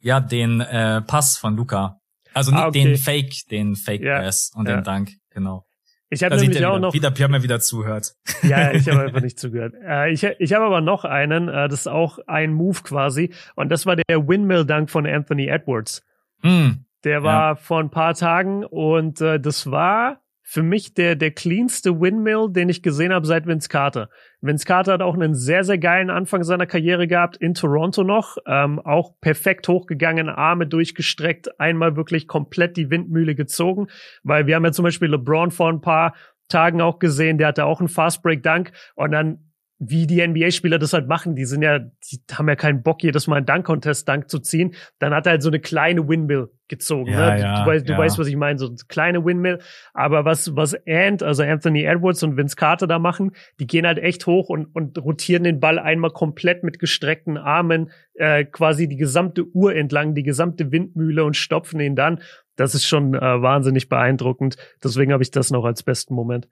Ja, 0.01 0.21
den 0.21 0.61
äh, 0.61 1.01
Pass 1.03 1.39
von 1.39 1.57
Luca. 1.57 2.01
Also 2.37 2.51
nicht 2.51 2.61
ah, 2.61 2.69
okay. 2.69 2.85
den 2.85 2.97
Fake, 2.99 3.49
den 3.51 3.77
Fake 3.77 4.03
ja, 4.03 4.21
Pass 4.21 4.53
und 4.55 4.69
ja. 4.69 4.77
den 4.77 4.85
Dank, 4.85 5.13
genau. 5.31 5.65
Ich 6.11 6.23
habe 6.23 6.37
nämlich 6.37 6.59
auch 6.67 6.75
wieder, 6.75 6.79
noch 6.81 6.93
wieder 6.93 7.11
Pierre 7.11 7.31
mir 7.31 7.43
wieder 7.43 7.61
zuhört. 7.61 8.15
Ja, 8.43 8.73
ich 8.73 8.87
habe 8.91 9.01
einfach 9.01 9.21
nicht 9.23 9.41
zugehört. 9.41 9.73
Äh, 9.83 10.13
ich 10.13 10.23
ich 10.23 10.53
habe 10.53 10.67
aber 10.67 10.83
noch 10.83 11.07
einen, 11.07 11.49
äh, 11.49 11.67
das 11.71 11.81
ist 11.81 11.87
auch 11.87 12.19
ein 12.27 12.53
Move 12.53 12.83
quasi 12.83 13.33
und 13.55 13.71
das 13.71 13.87
war 13.87 13.97
der 13.97 14.29
Windmill 14.29 14.67
Dank 14.67 14.91
von 14.91 15.07
Anthony 15.07 15.47
Edwards. 15.47 16.05
Mm, 16.43 16.73
der 17.05 17.23
war 17.23 17.53
ja. 17.53 17.57
vor 17.57 17.81
ein 17.81 17.89
paar 17.89 18.13
Tagen 18.13 18.67
und 18.67 19.23
äh, 19.23 19.41
das 19.41 19.71
war 19.71 20.21
für 20.49 20.63
mich 20.63 20.95
der, 20.95 21.17
der 21.17 21.33
cleanste 21.33 22.01
Windmill, 22.01 22.47
den 22.49 22.69
ich 22.69 22.81
gesehen 22.81 23.13
habe 23.13 23.27
seit 23.27 23.49
Vince 23.49 23.69
Carter. 23.69 24.11
Vince 24.41 24.65
Carter 24.65 24.93
hat 24.93 25.03
auch 25.03 25.15
einen 25.15 25.35
sehr, 25.35 25.65
sehr 25.65 25.77
geilen 25.77 26.09
Anfang 26.09 26.45
seiner 26.45 26.67
Karriere 26.67 27.09
gehabt, 27.09 27.37
in 27.37 27.53
Toronto 27.53 28.05
noch. 28.05 28.37
Ähm, 28.47 28.79
auch 28.79 29.21
perfekt 29.21 29.67
hochgegangen, 29.67 30.29
Arme 30.29 30.69
durchgestreckt, 30.69 31.59
einmal 31.59 31.97
wirklich 31.97 32.29
komplett 32.29 32.77
die 32.77 32.91
Windmühle 32.91 33.35
gezogen. 33.35 33.89
Weil 34.23 34.47
wir 34.47 34.55
haben 34.55 34.65
ja 34.65 34.71
zum 34.71 34.85
Beispiel 34.85 35.11
LeBron 35.11 35.51
vor 35.51 35.69
ein 35.69 35.81
paar 35.81 36.15
Tagen 36.49 36.81
auch 36.81 37.01
gesehen, 37.01 37.39
der 37.39 37.49
hatte 37.49 37.65
auch 37.65 37.81
einen 37.81 37.89
Fast 37.89 38.23
Break 38.23 38.45
Dank 38.45 38.71
und 38.95 39.11
dann 39.11 39.51
wie 39.79 40.07
die 40.07 40.27
NBA-Spieler 40.27 40.79
das 40.79 40.93
halt 40.93 41.07
machen. 41.07 41.35
Die 41.35 41.45
sind 41.45 41.63
ja, 41.63 41.79
die 41.79 42.21
haben 42.33 42.49
ja 42.49 42.57
keinen 42.57 42.83
Bock, 42.83 43.03
jedes 43.03 43.27
Mal 43.27 43.37
einen 43.37 43.47
Dunk-Contest-Dunk 43.47 44.31
zu 44.31 44.39
ziehen. 44.39 44.75
Dann 44.99 45.13
hat 45.13 45.27
er 45.27 45.33
halt 45.33 45.43
so 45.43 45.51
eine 45.51 45.61
kleine 45.61 46.09
Windmill 46.09 46.49
gezogen. 46.69 47.11
Ja, 47.11 47.35
ne? 47.35 47.41
ja, 47.41 47.63
du, 47.63 47.71
weißt, 47.71 47.89
ja. 47.89 47.95
du 47.95 48.01
weißt, 48.01 48.19
was 48.19 48.27
ich 48.27 48.37
meine, 48.37 48.59
so 48.59 48.69
eine 48.69 48.77
kleine 48.89 49.25
Windmill. 49.25 49.61
Aber 49.93 50.25
was, 50.25 50.57
was 50.57 50.75
Ant, 50.87 51.23
also 51.23 51.43
Anthony 51.43 51.85
Edwards 51.85 52.23
und 52.23 52.37
Vince 52.39 52.57
Carter 52.57 52.87
da 52.87 52.99
machen, 52.99 53.33
die 53.61 53.67
gehen 53.67 53.87
halt 53.87 53.99
echt 53.99 54.27
hoch 54.27 54.49
und, 54.49 54.67
und 54.75 54.97
rotieren 54.99 55.45
den 55.45 55.61
Ball 55.61 55.79
einmal 55.79 56.11
komplett 56.11 56.63
mit 56.63 56.79
gestreckten 56.79 57.37
Armen, 57.37 57.91
äh, 58.15 58.45
quasi 58.45 58.89
die 58.89 58.97
gesamte 58.97 59.45
Uhr 59.45 59.75
entlang, 59.75 60.15
die 60.15 60.23
gesamte 60.23 60.73
Windmühle 60.73 61.25
und 61.25 61.37
stopfen 61.37 61.81
ihn 61.81 61.97
dann. 61.97 62.21
Das 62.57 62.75
ist 62.75 62.87
schon 62.87 63.15
äh, 63.15 63.21
wahnsinnig 63.21 63.91
beeindruckend. 63.91 64.57
Deswegen 64.83 65.13
habe 65.13 65.23
ich 65.23 65.31
das 65.31 65.51
noch 65.51 65.67
als 65.67 65.83
besten 65.83 66.15
Moment. 66.15 66.49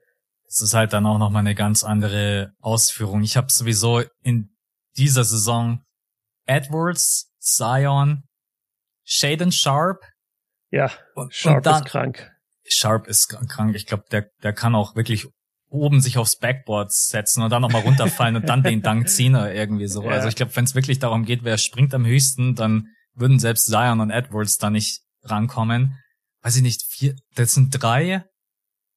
Es 0.47 0.61
ist 0.61 0.73
halt 0.73 0.93
dann 0.93 1.05
auch 1.05 1.17
nochmal 1.17 1.41
eine 1.41 1.55
ganz 1.55 1.83
andere 1.83 2.51
Ausführung. 2.59 3.23
Ich 3.23 3.37
habe 3.37 3.51
sowieso 3.51 4.03
in 4.21 4.49
dieser 4.97 5.23
Saison 5.23 5.81
Edwards, 6.45 7.31
Zion, 7.39 8.23
Shaden 9.03 9.51
Sharp. 9.51 9.99
Ja, 10.71 10.91
Sharp 11.29 11.57
und 11.57 11.65
dann, 11.65 11.83
ist 11.83 11.89
krank. 11.89 12.31
Sharp 12.67 13.07
ist 13.07 13.27
krank. 13.27 13.75
Ich 13.75 13.85
glaube, 13.85 14.03
der, 14.11 14.29
der 14.43 14.53
kann 14.53 14.75
auch 14.75 14.95
wirklich 14.95 15.27
oben 15.69 15.99
sich 16.01 16.17
aufs 16.17 16.37
Backboard 16.37 16.91
setzen 16.91 17.43
und 17.43 17.49
dann 17.49 17.61
nochmal 17.61 17.81
runterfallen 17.81 18.35
und 18.35 18.47
dann 18.47 18.63
den 18.63 18.81
Dank 18.81 19.09
ziehen 19.09 19.35
oder 19.35 19.53
irgendwie 19.53 19.87
so. 19.87 20.03
Ja. 20.05 20.11
Also 20.11 20.27
ich 20.27 20.35
glaube, 20.35 20.55
wenn 20.55 20.65
es 20.65 20.75
wirklich 20.75 20.99
darum 20.99 21.25
geht, 21.25 21.43
wer 21.43 21.57
springt 21.57 21.93
am 21.93 22.05
höchsten, 22.05 22.55
dann 22.55 22.87
würden 23.13 23.39
selbst 23.39 23.65
Zion 23.67 23.99
und 23.99 24.11
Edwards 24.11 24.57
da 24.57 24.69
nicht 24.69 25.01
rankommen. 25.23 25.97
Weiß 26.41 26.55
ich 26.55 26.61
nicht, 26.61 26.83
vier, 26.87 27.15
das 27.35 27.53
sind 27.53 27.71
drei 27.71 28.23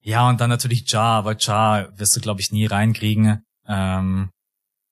ja, 0.09 0.27
und 0.27 0.41
dann 0.41 0.49
natürlich 0.49 0.87
Ja, 0.87 1.19
aber 1.19 1.37
Ja 1.39 1.91
wirst 1.99 2.17
du, 2.17 2.21
glaube 2.21 2.41
ich, 2.41 2.51
nie 2.51 2.65
reinkriegen. 2.65 3.45
Ähm, 3.67 4.31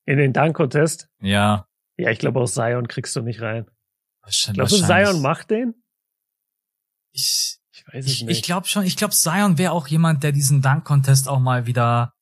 In 0.04 0.18
den 0.18 0.34
Dunk-Contest? 0.34 1.08
Ja. 1.20 1.66
Ja, 1.96 2.10
ich 2.10 2.18
glaube, 2.18 2.40
auch 2.40 2.46
Zion 2.46 2.86
kriegst 2.86 3.16
du 3.16 3.22
nicht 3.22 3.40
rein. 3.40 3.64
Wahrscheinlich. 4.20 4.58
Glaubst 4.58 4.78
du, 4.78 4.86
Zion 4.86 5.22
macht 5.22 5.48
den? 5.48 5.74
Ich, 7.12 7.58
ich 7.72 7.84
weiß 7.86 8.04
es 8.04 8.12
ich, 8.12 8.22
nicht. 8.24 8.36
Ich 8.36 8.42
glaube 8.42 8.68
schon. 8.68 8.84
Ich 8.84 8.98
glaube, 8.98 9.14
Zion 9.14 9.56
wäre 9.56 9.72
auch 9.72 9.88
jemand, 9.88 10.22
der 10.22 10.32
diesen 10.32 10.60
Dunk-Contest 10.60 11.28
auch 11.28 11.40
mal 11.40 11.66
wieder 11.66 12.12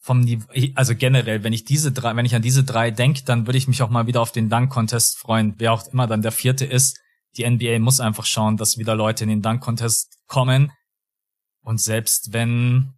vom 0.00 0.20
Niveau, 0.20 0.46
also 0.74 0.96
generell, 0.96 1.44
wenn 1.44 1.52
ich 1.52 1.64
diese 1.64 1.92
drei, 1.92 2.16
wenn 2.16 2.26
ich 2.26 2.34
an 2.34 2.42
diese 2.42 2.64
drei 2.64 2.90
denke, 2.90 3.22
dann 3.24 3.46
würde 3.46 3.58
ich 3.58 3.68
mich 3.68 3.80
auch 3.80 3.90
mal 3.90 4.08
wieder 4.08 4.20
auf 4.20 4.32
den 4.32 4.50
Dunk-Contest 4.50 5.18
freuen, 5.18 5.54
wer 5.58 5.72
auch 5.72 5.86
immer 5.92 6.08
dann 6.08 6.20
der 6.20 6.32
vierte 6.32 6.64
ist. 6.64 6.98
Die 7.36 7.48
NBA 7.48 7.78
muss 7.78 8.00
einfach 8.00 8.26
schauen, 8.26 8.56
dass 8.56 8.76
wieder 8.76 8.96
Leute 8.96 9.22
in 9.22 9.30
den 9.30 9.42
Dunk-Contest 9.42 10.18
kommen, 10.26 10.72
und 11.64 11.80
selbst 11.80 12.32
wenn 12.32 12.94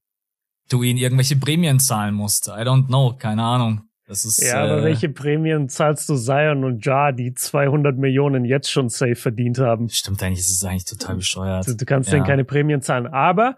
du 0.68 0.82
ihn 0.82 0.96
irgendwelche 0.96 1.36
Prämien 1.36 1.78
zahlen 1.78 2.14
musst, 2.14 2.48
I 2.48 2.62
don't 2.62 2.86
know, 2.86 3.14
keine 3.16 3.42
Ahnung. 3.42 3.82
Das 4.08 4.24
ist, 4.24 4.40
ja, 4.40 4.62
aber 4.62 4.78
äh, 4.78 4.84
welche 4.84 5.08
Prämien 5.08 5.68
zahlst 5.68 6.08
du 6.08 6.16
Zion 6.16 6.62
und 6.62 6.84
Ja, 6.84 7.10
die 7.10 7.34
200 7.34 7.96
Millionen 7.96 8.44
jetzt 8.44 8.70
schon 8.70 8.88
safe 8.88 9.16
verdient 9.16 9.58
haben? 9.58 9.88
Stimmt 9.88 10.22
eigentlich, 10.22 10.40
das 10.40 10.50
ist 10.50 10.64
eigentlich 10.64 10.84
total 10.84 11.16
bescheuert. 11.16 11.66
Du, 11.66 11.74
du 11.74 11.84
kannst 11.84 12.10
ja. 12.10 12.14
denen 12.14 12.26
keine 12.26 12.44
Prämien 12.44 12.82
zahlen. 12.82 13.08
Aber, 13.08 13.56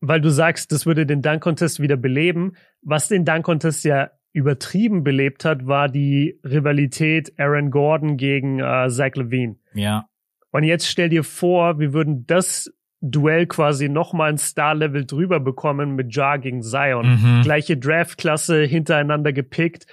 weil 0.00 0.20
du 0.20 0.30
sagst, 0.30 0.72
das 0.72 0.84
würde 0.84 1.06
den 1.06 1.22
Dunk 1.22 1.42
Contest 1.42 1.78
wieder 1.78 1.96
beleben, 1.96 2.54
was 2.82 3.06
den 3.06 3.24
Dunk 3.24 3.44
Contest 3.44 3.84
ja 3.84 4.10
übertrieben 4.32 5.04
belebt 5.04 5.44
hat, 5.44 5.66
war 5.66 5.88
die 5.88 6.40
Rivalität 6.44 7.38
Aaron 7.38 7.70
Gordon 7.70 8.16
gegen 8.16 8.58
äh, 8.58 8.88
Zach 8.88 9.14
Levine. 9.14 9.56
Ja. 9.74 10.08
Und 10.50 10.64
jetzt 10.64 10.88
stell 10.88 11.08
dir 11.08 11.24
vor, 11.24 11.78
wir 11.78 11.92
würden 11.92 12.26
das 12.26 12.72
Duell 13.00 13.46
quasi 13.46 13.88
nochmal 13.88 14.30
ein 14.30 14.38
Star-Level 14.38 15.06
drüber 15.06 15.38
bekommen 15.38 15.94
mit 15.94 16.14
Ja 16.14 16.36
gegen 16.36 16.62
Zion. 16.62 17.20
Mhm. 17.20 17.42
Gleiche 17.42 17.76
Draftklasse 17.76 18.64
hintereinander 18.64 19.32
gepickt. 19.32 19.86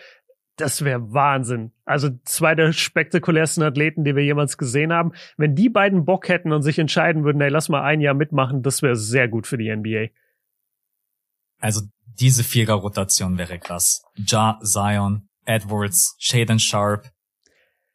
Das 0.55 0.83
wäre 0.83 1.13
Wahnsinn. 1.13 1.71
Also 1.83 2.09
zwei 2.23 2.55
der 2.55 2.71
spektakulärsten 2.71 3.63
Athleten, 3.63 4.05
die 4.05 4.15
wir 4.15 4.23
jemals 4.23 4.57
gesehen 4.57 4.93
haben. 4.93 5.11
Wenn 5.37 5.53
die 5.53 5.69
beiden 5.69 6.05
Bock 6.05 6.29
hätten 6.29 6.51
und 6.51 6.63
sich 6.63 6.79
entscheiden 6.79 7.25
würden, 7.25 7.41
ey, 7.41 7.49
lass 7.49 7.69
mal 7.69 7.83
ein 7.83 8.01
Jahr 8.01 8.13
mitmachen, 8.13 8.63
das 8.63 8.81
wäre 8.81 8.95
sehr 8.95 9.27
gut 9.27 9.47
für 9.47 9.57
die 9.57 9.75
NBA. 9.75 10.07
Also 11.59 11.81
diese 12.19 12.43
Vierer-Rotation 12.43 13.37
wäre 13.37 13.59
krass. 13.59 14.03
Ja, 14.15 14.59
Zion, 14.63 15.27
Edwards, 15.45 16.15
Shaden 16.19 16.59
Sharp. 16.59 17.11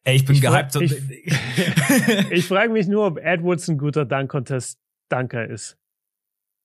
Ey, 0.05 0.17
ich 0.17 0.25
bin 0.25 0.37
ich 0.37 0.43
gehypt. 0.43 0.77
ich, 0.77 0.93
ich 2.31 2.47
frage 2.47 2.73
mich 2.73 2.89
nur, 2.89 3.07
ob 3.07 3.19
Edwards 3.19 3.69
ein 3.69 3.79
guter 3.79 4.05
Dunk-Contest 4.05 4.79
Dunker 5.11 5.49
ist. 5.49 5.77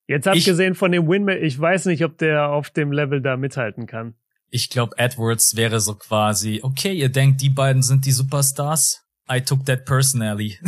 Jetzt 0.08 0.28
abgesehen 0.28 0.74
ich, 0.74 0.78
von 0.78 0.92
dem 0.92 1.08
Windmill, 1.08 1.44
ich 1.44 1.60
weiß 1.60 1.86
nicht, 1.86 2.04
ob 2.04 2.18
der 2.18 2.50
auf 2.50 2.70
dem 2.70 2.92
Level 2.92 3.22
da 3.22 3.38
mithalten 3.38 3.88
kann. 3.88 4.16
Ich 4.52 4.70
glaube, 4.70 4.98
Edwards 4.98 5.56
wäre 5.56 5.80
so 5.80 5.96
quasi, 5.96 6.60
okay, 6.64 6.94
ihr 6.94 7.10
denkt, 7.10 7.42
die 7.42 7.50
beiden 7.50 7.82
sind 7.82 8.06
die 8.06 8.12
Superstars. 8.12 9.02
I 9.30 9.42
took 9.42 9.66
that 9.66 9.86
personally. 9.86 10.60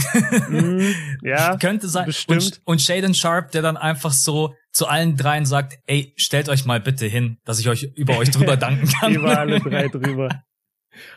Mm, 0.49 0.91
ja, 1.21 1.57
könnte 1.57 1.87
sein. 1.87 2.07
Bestimmt. 2.07 2.41
Und, 2.41 2.61
und 2.65 2.81
Shaden 2.81 3.13
Sharp, 3.13 3.51
der 3.51 3.61
dann 3.61 3.77
einfach 3.77 4.11
so 4.11 4.55
zu 4.71 4.87
allen 4.87 5.15
dreien 5.15 5.45
sagt, 5.45 5.77
ey, 5.85 6.13
stellt 6.17 6.49
euch 6.49 6.65
mal 6.65 6.79
bitte 6.79 7.05
hin, 7.05 7.37
dass 7.45 7.59
ich 7.59 7.69
euch 7.69 7.91
über 7.95 8.17
euch 8.17 8.31
drüber 8.31 8.57
danken 8.57 8.87
kann. 8.87 9.13
über 9.13 9.37
alle 9.37 9.59
drei 9.59 9.89
drüber. 9.89 10.43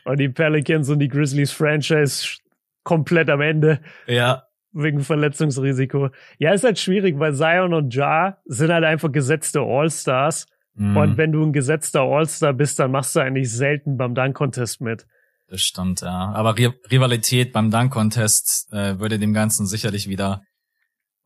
Und 0.04 0.20
die 0.20 0.28
Pelicans 0.28 0.90
und 0.90 0.98
die 0.98 1.08
Grizzlies 1.08 1.50
Franchise 1.50 2.36
komplett 2.84 3.30
am 3.30 3.40
Ende. 3.40 3.80
Ja 4.06 4.49
wegen 4.72 5.00
Verletzungsrisiko. 5.00 6.10
Ja, 6.38 6.52
ist 6.52 6.64
halt 6.64 6.78
schwierig, 6.78 7.18
weil 7.18 7.34
Zion 7.34 7.74
und 7.74 7.94
Ja 7.94 8.38
sind 8.44 8.72
halt 8.72 8.84
einfach 8.84 9.10
gesetzte 9.10 9.60
All-Stars. 9.60 10.46
Mhm. 10.74 10.96
Und 10.96 11.16
wenn 11.16 11.32
du 11.32 11.44
ein 11.44 11.52
gesetzter 11.52 12.02
All-Star 12.02 12.52
bist, 12.52 12.78
dann 12.78 12.90
machst 12.90 13.14
du 13.16 13.20
eigentlich 13.20 13.52
selten 13.52 13.96
beim 13.96 14.14
Dunk-Contest 14.14 14.80
mit. 14.80 15.06
Das 15.48 15.62
stimmt, 15.62 16.00
ja. 16.02 16.32
Aber 16.32 16.56
Rivalität 16.56 17.52
beim 17.52 17.70
Dunk-Contest 17.70 18.72
äh, 18.72 18.98
würde 19.00 19.18
dem 19.18 19.32
Ganzen 19.32 19.66
sicherlich 19.66 20.08
wieder 20.08 20.42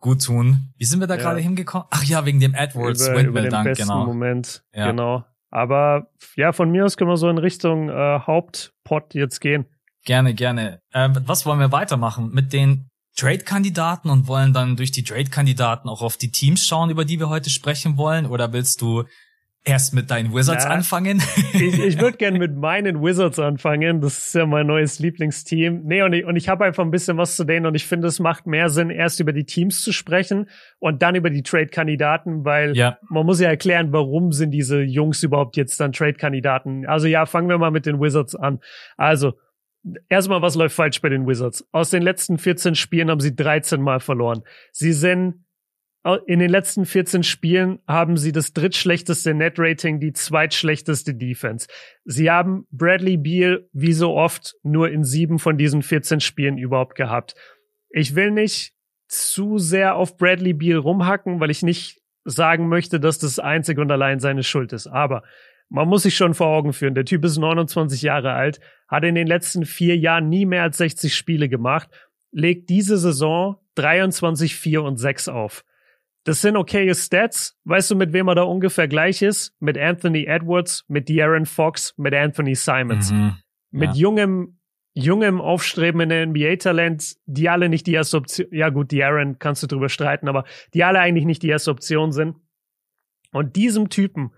gut 0.01 0.25
tun. 0.25 0.73
Wie 0.77 0.85
sind 0.85 1.01
wir 1.01 1.07
da 1.07 1.17
ja. 1.17 1.21
gerade 1.21 1.41
hingekommen? 1.41 1.87
Ach 1.91 2.05
ja, 2.05 2.25
wegen 2.25 2.41
dem 2.41 2.55
Edwards 2.55 3.07
über, 3.07 3.19
Windmill 3.19 3.47
über 3.47 3.63
den 3.63 3.75
genau. 3.75 4.07
Moment, 4.07 4.65
ja. 4.75 4.91
genau. 4.91 5.25
Aber 5.51 6.09
ja, 6.37 6.53
von 6.53 6.71
mir 6.71 6.85
aus 6.85 6.97
können 6.97 7.11
wir 7.11 7.17
so 7.17 7.29
in 7.29 7.39
Richtung 7.39 7.89
äh, 7.89 8.21
Hauptpot 8.21 9.15
jetzt 9.15 9.41
gehen. 9.41 9.67
Gerne, 10.05 10.35
gerne. 10.35 10.81
Äh, 10.93 11.11
was 11.25 11.47
wollen 11.47 11.61
wir 11.61 11.71
weitermachen 11.71 12.31
mit 12.33 12.53
den 12.53 12.91
Trade-Kandidaten 13.17 14.11
und 14.11 14.27
wollen 14.27 14.53
dann 14.53 14.77
durch 14.77 14.91
die 14.91 15.05
Trade-Kandidaten 15.05 15.89
auch 15.89 16.03
auf 16.03 16.17
die 16.17 16.31
Teams 16.31 16.67
schauen, 16.67 16.91
über 16.91 17.05
die 17.05 17.19
wir 17.19 17.29
heute 17.29 17.51
sprechen 17.51 17.97
wollen? 17.97 18.27
Oder 18.27 18.53
willst 18.53 18.81
du 18.81 19.05
erst 19.65 19.95
mit 19.95 20.11
deinen 20.11 20.35
Wizards 20.35 20.65
ja, 20.65 20.71
anfangen? 20.71 21.23
ich 21.53 21.79
ich 21.79 21.99
würde 22.01 22.17
gerne 22.17 22.39
mit 22.39 22.57
meinen 22.57 23.03
Wizards 23.03 23.39
anfangen. 23.39 24.01
Das 24.01 24.19
ist 24.19 24.35
ja 24.35 24.47
mein 24.47 24.67
neues 24.67 24.99
Lieblingsteam. 24.99 25.83
Nee, 25.85 26.03
und 26.03 26.13
ich, 26.13 26.25
und 26.25 26.37
ich 26.37 26.49
habe 26.49 26.65
einfach 26.65 26.85
ein 26.85 26.91
bisschen 26.91 27.17
was 27.17 27.37
zu 27.37 27.45
denen 27.45 27.67
und 27.67 27.75
ich 27.75 27.87
finde, 27.87 28.09
es 28.09 28.21
macht 28.21 28.47
mehr 28.47 28.69
Sinn, 28.69 28.91
erst 28.91 29.21
über 29.21 29.33
die 29.33 29.45
Teams 29.45 29.83
zu 29.83 29.93
sprechen 29.93 30.49
und 30.79 31.03
dann 31.03 31.15
über 31.15 31.31
die 31.31 31.43
Trade-Kandidaten, 31.43 32.45
weil 32.45 32.77
ja. 32.77 32.99
man 33.09 33.25
muss 33.25 33.41
ja 33.41 33.49
erklären, 33.49 33.93
warum 33.93 34.33
sind 34.33 34.51
diese 34.51 34.83
Jungs 34.83 35.23
überhaupt 35.23 35.57
jetzt 35.57 35.81
dann 35.81 35.93
Trade-Kandidaten. 35.93 36.87
Also 36.87 37.07
ja, 37.07 37.27
fangen 37.27 37.49
wir 37.49 37.59
mal 37.59 37.71
mit 37.71 37.87
den 37.87 38.01
Wizards 38.01 38.35
an. 38.35 38.61
Also, 38.97 39.35
erstmal, 40.09 40.43
was 40.43 40.55
läuft 40.55 40.77
falsch 40.77 41.01
bei 41.01 41.09
den 41.09 41.27
Wizards? 41.27 41.67
Aus 41.73 41.91
den 41.91 42.03
letzten 42.03 42.39
14 42.39 42.75
Spielen 42.75 43.11
haben 43.11 43.21
sie 43.21 43.35
13 43.35 43.81
Mal 43.81 44.01
verloren. 44.01 44.43
Sie 44.73 44.93
sind 44.93 45.45
in 46.27 46.39
den 46.39 46.51
letzten 46.51 46.85
14 46.85 47.23
Spielen 47.23 47.79
haben 47.89 48.19
sie 48.19 48.33
das 48.33 48.53
drittschlechteste 48.53 49.33
Net-Rating, 49.33 50.01
die 50.01 50.13
zweitschlechteste 50.13 51.15
Defense. 51.15 51.67
Sie 52.05 52.31
haben 52.31 52.67
Bradley 52.71 53.17
Beal 53.17 53.67
wie 53.73 53.95
so 53.95 54.15
oft 54.15 54.55
nur 54.63 54.91
in 54.91 55.03
sieben 55.03 55.39
von 55.39 55.57
diesen 55.57 55.81
14 55.81 56.21
Spielen 56.21 56.59
überhaupt 56.59 56.95
gehabt. 56.95 57.35
Ich 57.89 58.15
will 58.15 58.33
nicht 58.33 58.75
zu 59.09 59.57
sehr 59.57 59.97
auf 59.97 60.19
Bradley 60.19 60.53
Beal 60.53 60.79
rumhacken, 60.79 61.41
weil 61.41 61.51
ich 61.51 61.63
nicht 61.63 62.03
sagen 62.25 62.69
möchte, 62.69 63.01
dass 63.01 63.19
das 63.19 63.39
einzig 63.39 63.79
und 63.79 63.91
allein 63.91 64.21
seine 64.21 64.43
Schuld 64.43 64.75
ist. 64.75 64.87
Aber 64.87 65.23
man 65.75 65.89
muss 65.89 66.05
sich 66.05 66.15
schon 66.15 66.35
vor 66.35 66.47
Augen 66.47 66.73
führen. 66.73 66.95
Der 66.95 67.05
Typ 67.05 67.25
ist 67.25 67.37
29 67.37 68.01
Jahre 68.01 68.33
alt, 68.33 68.61
hat 68.87 69.03
in 69.03 69.17
den 69.17 69.27
letzten 69.27 69.67
vier 69.67 69.97
Jahren 69.97 70.29
nie 70.29 70.47
mehr 70.47 70.63
als 70.63 70.79
60 70.79 71.17
Spiele 71.17 71.49
gemacht, 71.49 71.89
legt 72.31 72.71
diese 72.71 72.97
Saison 72.97 73.57
23, 73.75 74.55
4 74.55 74.85
und 74.85 74.99
6 74.99 75.27
auf. 75.29 75.65
Das 76.23 76.41
sind 76.41 76.57
okaye 76.57 76.95
Stats. 76.95 77.59
Weißt 77.65 77.91
du, 77.91 77.97
mit 77.97 78.13
wem 78.13 78.29
er 78.29 78.37
da 78.37 78.43
ungefähr 78.43 78.87
gleich 78.87 79.21
ist? 79.21 79.53
Mit 79.59 79.77
Anthony 79.77 80.27
Edwards, 80.27 80.85
mit 80.87 81.09
De'Aaron 81.09 81.45
Fox, 81.45 81.93
mit 81.97 82.15
Anthony 82.15 82.55
Simons. 82.55 83.11
Mhm. 83.11 83.35
Mit 83.73 83.97
ja. 83.97 84.03
jungem, 84.03 84.61
jungem 84.93 85.41
aufstrebenden 85.41 86.31
NBA-Talent, 86.31 87.17
die 87.27 87.49
alle 87.49 87.69
nicht 87.69 87.89
die 87.89 87.95
erste 87.95 88.19
Option, 88.19 88.47
ja 88.53 88.69
gut, 88.69 88.93
De'Aaron 88.93 89.41
kannst 89.41 89.65
du 89.65 89.67
drüber 89.67 89.89
streiten, 89.89 90.29
aber 90.29 90.45
die 90.73 90.85
alle 90.85 91.01
eigentlich 91.01 91.27
nicht 91.27 91.43
die 91.43 91.49
erste 91.49 91.73
Option 91.73 92.13
sind. 92.13 92.37
Und 93.33 93.57
diesem 93.57 93.89
Typen 93.89 94.31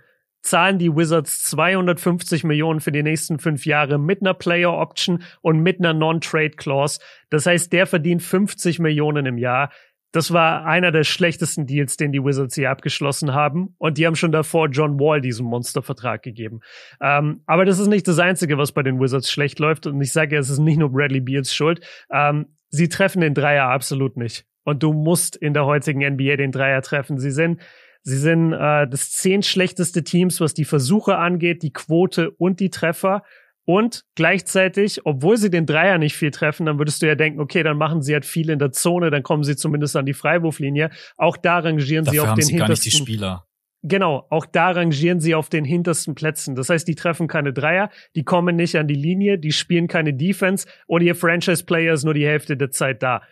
zahlen 0.42 0.78
die 0.78 0.94
Wizards 0.94 1.44
250 1.44 2.44
Millionen 2.44 2.80
für 2.80 2.92
die 2.92 3.02
nächsten 3.02 3.38
fünf 3.38 3.66
Jahre 3.66 3.98
mit 3.98 4.20
einer 4.20 4.34
Player 4.34 4.72
Option 4.72 5.22
und 5.42 5.60
mit 5.60 5.80
einer 5.80 5.92
Non-Trade 5.92 6.50
Clause. 6.50 7.00
Das 7.30 7.46
heißt, 7.46 7.72
der 7.72 7.86
verdient 7.86 8.22
50 8.22 8.78
Millionen 8.78 9.26
im 9.26 9.38
Jahr. 9.38 9.70
Das 10.12 10.32
war 10.32 10.64
einer 10.64 10.92
der 10.92 11.04
schlechtesten 11.04 11.66
Deals, 11.66 11.96
den 11.96 12.10
die 12.10 12.24
Wizards 12.24 12.54
hier 12.54 12.70
abgeschlossen 12.70 13.34
haben. 13.34 13.74
Und 13.76 13.98
die 13.98 14.06
haben 14.06 14.14
schon 14.14 14.32
davor 14.32 14.68
John 14.68 14.98
Wall 14.98 15.20
diesen 15.20 15.44
Monstervertrag 15.44 16.22
gegeben. 16.22 16.60
Ähm, 17.02 17.42
aber 17.44 17.64
das 17.64 17.78
ist 17.78 17.88
nicht 17.88 18.08
das 18.08 18.18
Einzige, 18.18 18.56
was 18.56 18.72
bei 18.72 18.82
den 18.82 18.98
Wizards 19.00 19.30
schlecht 19.30 19.58
läuft. 19.58 19.86
Und 19.86 20.00
ich 20.00 20.12
sage, 20.12 20.38
es 20.38 20.48
ist 20.48 20.58
nicht 20.58 20.78
nur 20.78 20.90
Bradley 20.90 21.20
Beals 21.20 21.54
Schuld. 21.54 21.86
Ähm, 22.10 22.46
sie 22.70 22.88
treffen 22.88 23.20
den 23.20 23.34
Dreier 23.34 23.68
absolut 23.68 24.16
nicht. 24.16 24.46
Und 24.64 24.82
du 24.82 24.92
musst 24.92 25.36
in 25.36 25.52
der 25.54 25.66
heutigen 25.66 26.00
NBA 26.00 26.36
den 26.36 26.50
Dreier 26.50 26.82
treffen. 26.82 27.18
Sie 27.18 27.30
sind 27.30 27.60
Sie 28.06 28.18
sind 28.18 28.52
äh, 28.52 28.86
das 28.86 29.10
zehn 29.10 29.42
schlechteste 29.42 30.04
Teams, 30.04 30.40
was 30.40 30.54
die 30.54 30.64
Versuche 30.64 31.18
angeht, 31.18 31.64
die 31.64 31.72
Quote 31.72 32.30
und 32.30 32.60
die 32.60 32.70
Treffer. 32.70 33.24
Und 33.64 34.04
gleichzeitig, 34.14 35.04
obwohl 35.04 35.36
sie 35.38 35.50
den 35.50 35.66
Dreier 35.66 35.98
nicht 35.98 36.14
viel 36.14 36.30
treffen, 36.30 36.66
dann 36.66 36.78
würdest 36.78 37.02
du 37.02 37.08
ja 37.08 37.16
denken, 37.16 37.40
okay, 37.40 37.64
dann 37.64 37.76
machen 37.76 38.02
sie 38.02 38.12
halt 38.12 38.24
viel 38.24 38.48
in 38.50 38.60
der 38.60 38.70
Zone, 38.70 39.10
dann 39.10 39.24
kommen 39.24 39.42
sie 39.42 39.56
zumindest 39.56 39.96
an 39.96 40.06
die 40.06 40.14
Freiwurflinie. 40.14 40.90
Auch 41.16 41.36
da 41.36 41.58
rangieren 41.58 42.04
Dafür 42.04 42.22
sie 42.22 42.28
auf 42.28 42.34
den 42.34 42.44
sie 42.44 42.52
hintersten. 42.52 42.58
Gar 42.58 42.68
nicht 42.68 42.84
die 42.84 42.90
Spieler. 42.92 43.46
Genau, 43.82 44.24
auch 44.30 44.46
da 44.46 44.70
rangieren 44.70 45.18
sie 45.18 45.34
auf 45.34 45.48
den 45.48 45.64
hintersten 45.64 46.14
Plätzen. 46.14 46.54
Das 46.54 46.70
heißt, 46.70 46.86
die 46.86 46.94
treffen 46.94 47.26
keine 47.26 47.52
Dreier, 47.52 47.90
die 48.14 48.22
kommen 48.22 48.54
nicht 48.54 48.76
an 48.76 48.86
die 48.86 48.94
Linie, 48.94 49.36
die 49.36 49.50
spielen 49.50 49.88
keine 49.88 50.14
Defense 50.14 50.68
und 50.86 51.02
ihr 51.02 51.16
Franchise-Player 51.16 51.94
ist 51.94 52.04
nur 52.04 52.14
die 52.14 52.26
Hälfte 52.26 52.56
der 52.56 52.70
Zeit 52.70 53.02
da. 53.02 53.22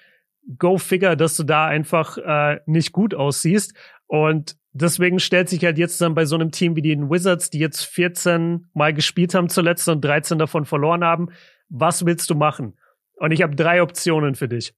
Go 0.59 0.79
figure, 0.79 1.17
dass 1.17 1.37
du 1.37 1.45
da 1.45 1.67
einfach 1.67 2.19
äh, 2.19 2.59
nicht 2.67 2.91
gut 2.91 3.15
aussiehst. 3.15 3.73
Und 4.07 4.57
deswegen 4.73 5.19
stellt 5.19 5.49
sich 5.49 5.65
halt 5.65 5.79
jetzt 5.79 6.01
dann 6.01 6.15
bei 6.15 6.25
so 6.25 6.35
einem 6.35 6.51
Team 6.51 6.77
wie 6.77 6.83
den 6.83 7.11
Wizards, 7.11 7.51
die 7.51 7.59
jetzt 7.59 7.85
14 7.85 8.69
Mal 8.75 8.93
gespielt 8.93 9.35
haben 9.35 9.49
zuletzt 9.49 9.89
und 9.89 10.05
13 10.05 10.39
davon 10.39 10.65
verloren 10.65 11.05
haben, 11.05 11.29
was 11.69 12.05
willst 12.05 12.31
du 12.31 12.35
machen? 12.35 12.79
Und 13.17 13.31
ich 13.31 13.43
habe 13.43 13.57
drei 13.57 13.83
Optionen 13.83 14.35
für 14.35 14.49
dich. 14.49 14.75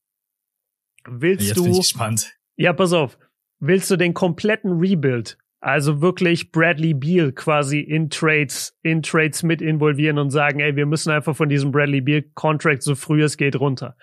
Willst 1.08 1.48
jetzt 1.48 1.56
du? 1.56 1.64
Bin 1.64 1.72
ich 1.72 1.78
gespannt. 1.78 2.36
Ja, 2.56 2.72
pass 2.72 2.92
auf. 2.92 3.18
Willst 3.58 3.90
du 3.90 3.96
den 3.96 4.14
kompletten 4.14 4.78
Rebuild, 4.78 5.38
also 5.60 6.00
wirklich 6.00 6.52
Bradley 6.52 6.94
Beal 6.94 7.32
quasi 7.32 7.80
in 7.80 8.10
Trades, 8.10 8.78
in 8.82 9.02
Trades 9.02 9.42
mit 9.42 9.62
involvieren 9.62 10.18
und 10.18 10.30
sagen, 10.30 10.60
ey, 10.60 10.76
wir 10.76 10.86
müssen 10.86 11.10
einfach 11.10 11.34
von 11.34 11.48
diesem 11.48 11.72
Bradley 11.72 12.00
Beal 12.00 12.22
Contract 12.34 12.82
so 12.82 12.94
früh 12.94 13.22
es 13.22 13.36
geht 13.36 13.58
runter. 13.58 13.96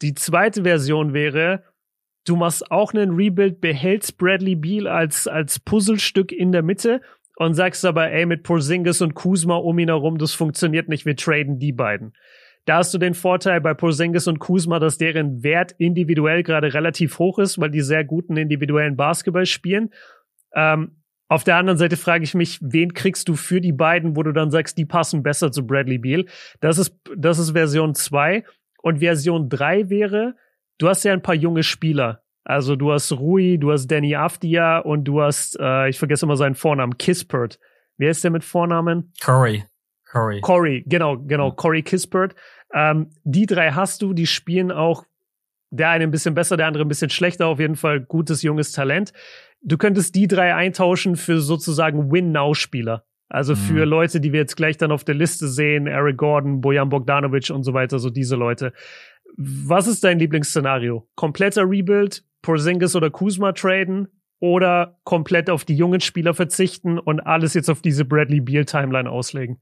Die 0.00 0.14
zweite 0.14 0.62
Version 0.62 1.12
wäre, 1.12 1.64
Du 2.28 2.36
machst 2.36 2.70
auch 2.70 2.92
einen 2.92 3.14
Rebuild, 3.14 3.60
behältst 3.60 4.18
Bradley 4.18 4.54
Beal 4.54 4.86
als, 4.86 5.26
als 5.26 5.58
Puzzlestück 5.58 6.30
in 6.30 6.52
der 6.52 6.62
Mitte 6.62 7.00
und 7.36 7.54
sagst 7.54 7.84
aber, 7.86 8.10
ey, 8.10 8.26
mit 8.26 8.42
Porzingis 8.42 9.00
und 9.00 9.14
Kuzma 9.14 9.56
um 9.56 9.78
ihn 9.78 9.88
herum, 9.88 10.18
das 10.18 10.34
funktioniert 10.34 10.88
nicht, 10.88 11.06
wir 11.06 11.16
traden 11.16 11.58
die 11.58 11.72
beiden. 11.72 12.12
Da 12.66 12.78
hast 12.78 12.92
du 12.92 12.98
den 12.98 13.14
Vorteil 13.14 13.62
bei 13.62 13.72
Porzingis 13.72 14.26
und 14.26 14.40
Kuzma, 14.40 14.78
dass 14.78 14.98
deren 14.98 15.42
Wert 15.42 15.72
individuell 15.78 16.42
gerade 16.42 16.74
relativ 16.74 17.18
hoch 17.18 17.38
ist, 17.38 17.58
weil 17.58 17.70
die 17.70 17.80
sehr 17.80 18.04
guten 18.04 18.36
individuellen 18.36 18.96
Basketball 18.96 19.46
spielen. 19.46 19.90
Ähm, 20.54 20.96
auf 21.28 21.44
der 21.44 21.56
anderen 21.56 21.78
Seite 21.78 21.96
frage 21.96 22.24
ich 22.24 22.34
mich, 22.34 22.58
wen 22.60 22.92
kriegst 22.92 23.28
du 23.30 23.36
für 23.36 23.62
die 23.62 23.72
beiden, 23.72 24.16
wo 24.16 24.22
du 24.22 24.32
dann 24.32 24.50
sagst, 24.50 24.76
die 24.76 24.84
passen 24.84 25.22
besser 25.22 25.50
zu 25.50 25.66
Bradley 25.66 25.96
Beal? 25.96 26.26
Das 26.60 26.76
ist, 26.76 26.94
das 27.16 27.38
ist 27.38 27.52
Version 27.52 27.94
2. 27.94 28.44
Und 28.82 28.98
Version 28.98 29.48
3 29.48 29.88
wäre, 29.88 30.34
du 30.78 30.88
hast 30.88 31.04
ja 31.04 31.12
ein 31.12 31.22
paar 31.22 31.34
junge 31.34 31.62
Spieler. 31.62 32.22
Also 32.44 32.76
du 32.76 32.92
hast 32.92 33.12
Rui, 33.12 33.58
du 33.58 33.72
hast 33.72 33.88
Danny 33.88 34.14
Afdia 34.16 34.78
und 34.78 35.04
du 35.04 35.20
hast, 35.20 35.58
äh, 35.60 35.90
ich 35.90 35.98
vergesse 35.98 36.24
immer 36.24 36.36
seinen 36.36 36.54
Vornamen, 36.54 36.96
Kispert. 36.96 37.58
Wer 37.98 38.10
ist 38.10 38.24
der 38.24 38.30
mit 38.30 38.42
Vornamen? 38.42 39.12
Corey. 39.22 39.64
Corey. 40.10 40.40
Corey, 40.40 40.84
genau, 40.86 41.18
genau, 41.18 41.52
Corey 41.52 41.82
Kispert. 41.82 42.34
Ähm, 42.72 43.10
die 43.24 43.44
drei 43.44 43.72
hast 43.72 44.00
du, 44.00 44.14
die 44.14 44.26
spielen 44.26 44.72
auch 44.72 45.04
der 45.70 45.90
eine 45.90 46.04
ein 46.04 46.10
bisschen 46.10 46.34
besser, 46.34 46.56
der 46.56 46.66
andere 46.66 46.84
ein 46.84 46.88
bisschen 46.88 47.10
schlechter, 47.10 47.46
auf 47.46 47.60
jeden 47.60 47.76
Fall 47.76 48.00
gutes 48.00 48.42
junges 48.42 48.72
Talent. 48.72 49.12
Du 49.60 49.76
könntest 49.76 50.14
die 50.14 50.26
drei 50.26 50.54
eintauschen 50.54 51.16
für 51.16 51.40
sozusagen 51.40 52.10
Win-Now-Spieler. 52.10 53.04
Also 53.28 53.54
für 53.54 53.84
mhm. 53.84 53.90
Leute, 53.90 54.20
die 54.20 54.32
wir 54.32 54.40
jetzt 54.40 54.56
gleich 54.56 54.78
dann 54.78 54.90
auf 54.90 55.04
der 55.04 55.14
Liste 55.14 55.48
sehen, 55.48 55.86
Eric 55.86 56.16
Gordon, 56.16 56.62
Bojan 56.62 56.88
Bogdanovic 56.88 57.50
und 57.50 57.62
so 57.62 57.74
weiter, 57.74 57.98
so 57.98 58.08
diese 58.08 58.36
Leute. 58.36 58.72
Was 59.40 59.86
ist 59.86 60.02
dein 60.02 60.18
Lieblingsszenario? 60.18 61.08
Kompletter 61.14 61.62
Rebuild, 61.62 62.24
Porzingis 62.42 62.96
oder 62.96 63.08
Kuzma 63.08 63.52
traden 63.52 64.08
oder 64.40 64.98
komplett 65.04 65.48
auf 65.48 65.64
die 65.64 65.76
jungen 65.76 66.00
Spieler 66.00 66.34
verzichten 66.34 66.98
und 66.98 67.20
alles 67.20 67.54
jetzt 67.54 67.70
auf 67.70 67.80
diese 67.80 68.04
Bradley 68.04 68.40
Beal 68.40 68.64
Timeline 68.64 69.08
auslegen? 69.08 69.60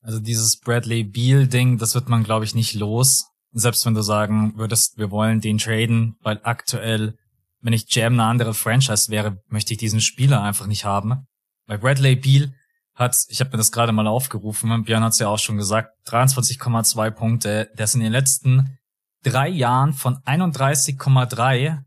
Also 0.00 0.20
dieses 0.20 0.60
Bradley 0.60 1.02
Beal 1.02 1.48
Ding, 1.48 1.76
das 1.78 1.96
wird 1.96 2.08
man 2.08 2.22
glaube 2.22 2.44
ich 2.44 2.54
nicht 2.54 2.74
los. 2.74 3.26
Selbst 3.50 3.84
wenn 3.84 3.94
du 3.94 4.02
sagen 4.02 4.52
würdest, 4.56 4.96
wir 4.96 5.10
wollen 5.10 5.40
den 5.40 5.58
traden, 5.58 6.14
weil 6.22 6.38
aktuell, 6.44 7.16
wenn 7.62 7.72
ich 7.72 7.92
Jam 7.92 8.12
eine 8.12 8.24
andere 8.24 8.54
Franchise 8.54 9.10
wäre, 9.10 9.42
möchte 9.48 9.72
ich 9.72 9.78
diesen 9.78 10.00
Spieler 10.00 10.40
einfach 10.40 10.68
nicht 10.68 10.84
haben. 10.84 11.26
Weil 11.66 11.78
Bradley 11.78 12.14
Beal 12.14 12.52
hat, 12.94 13.16
ich 13.28 13.40
habe 13.40 13.50
mir 13.50 13.56
das 13.56 13.72
gerade 13.72 13.90
mal 13.90 14.06
aufgerufen, 14.06 14.84
Björn 14.84 15.02
hat 15.02 15.14
es 15.14 15.18
ja 15.18 15.26
auch 15.26 15.38
schon 15.40 15.56
gesagt, 15.56 15.90
23,2 16.06 17.10
Punkte. 17.10 17.70
Der 17.76 17.84
ist 17.84 17.96
in 17.96 18.00
den 18.00 18.12
letzten 18.12 18.78
drei 19.24 19.48
Jahren 19.48 19.92
von 19.92 20.18
31,3. 20.18 21.82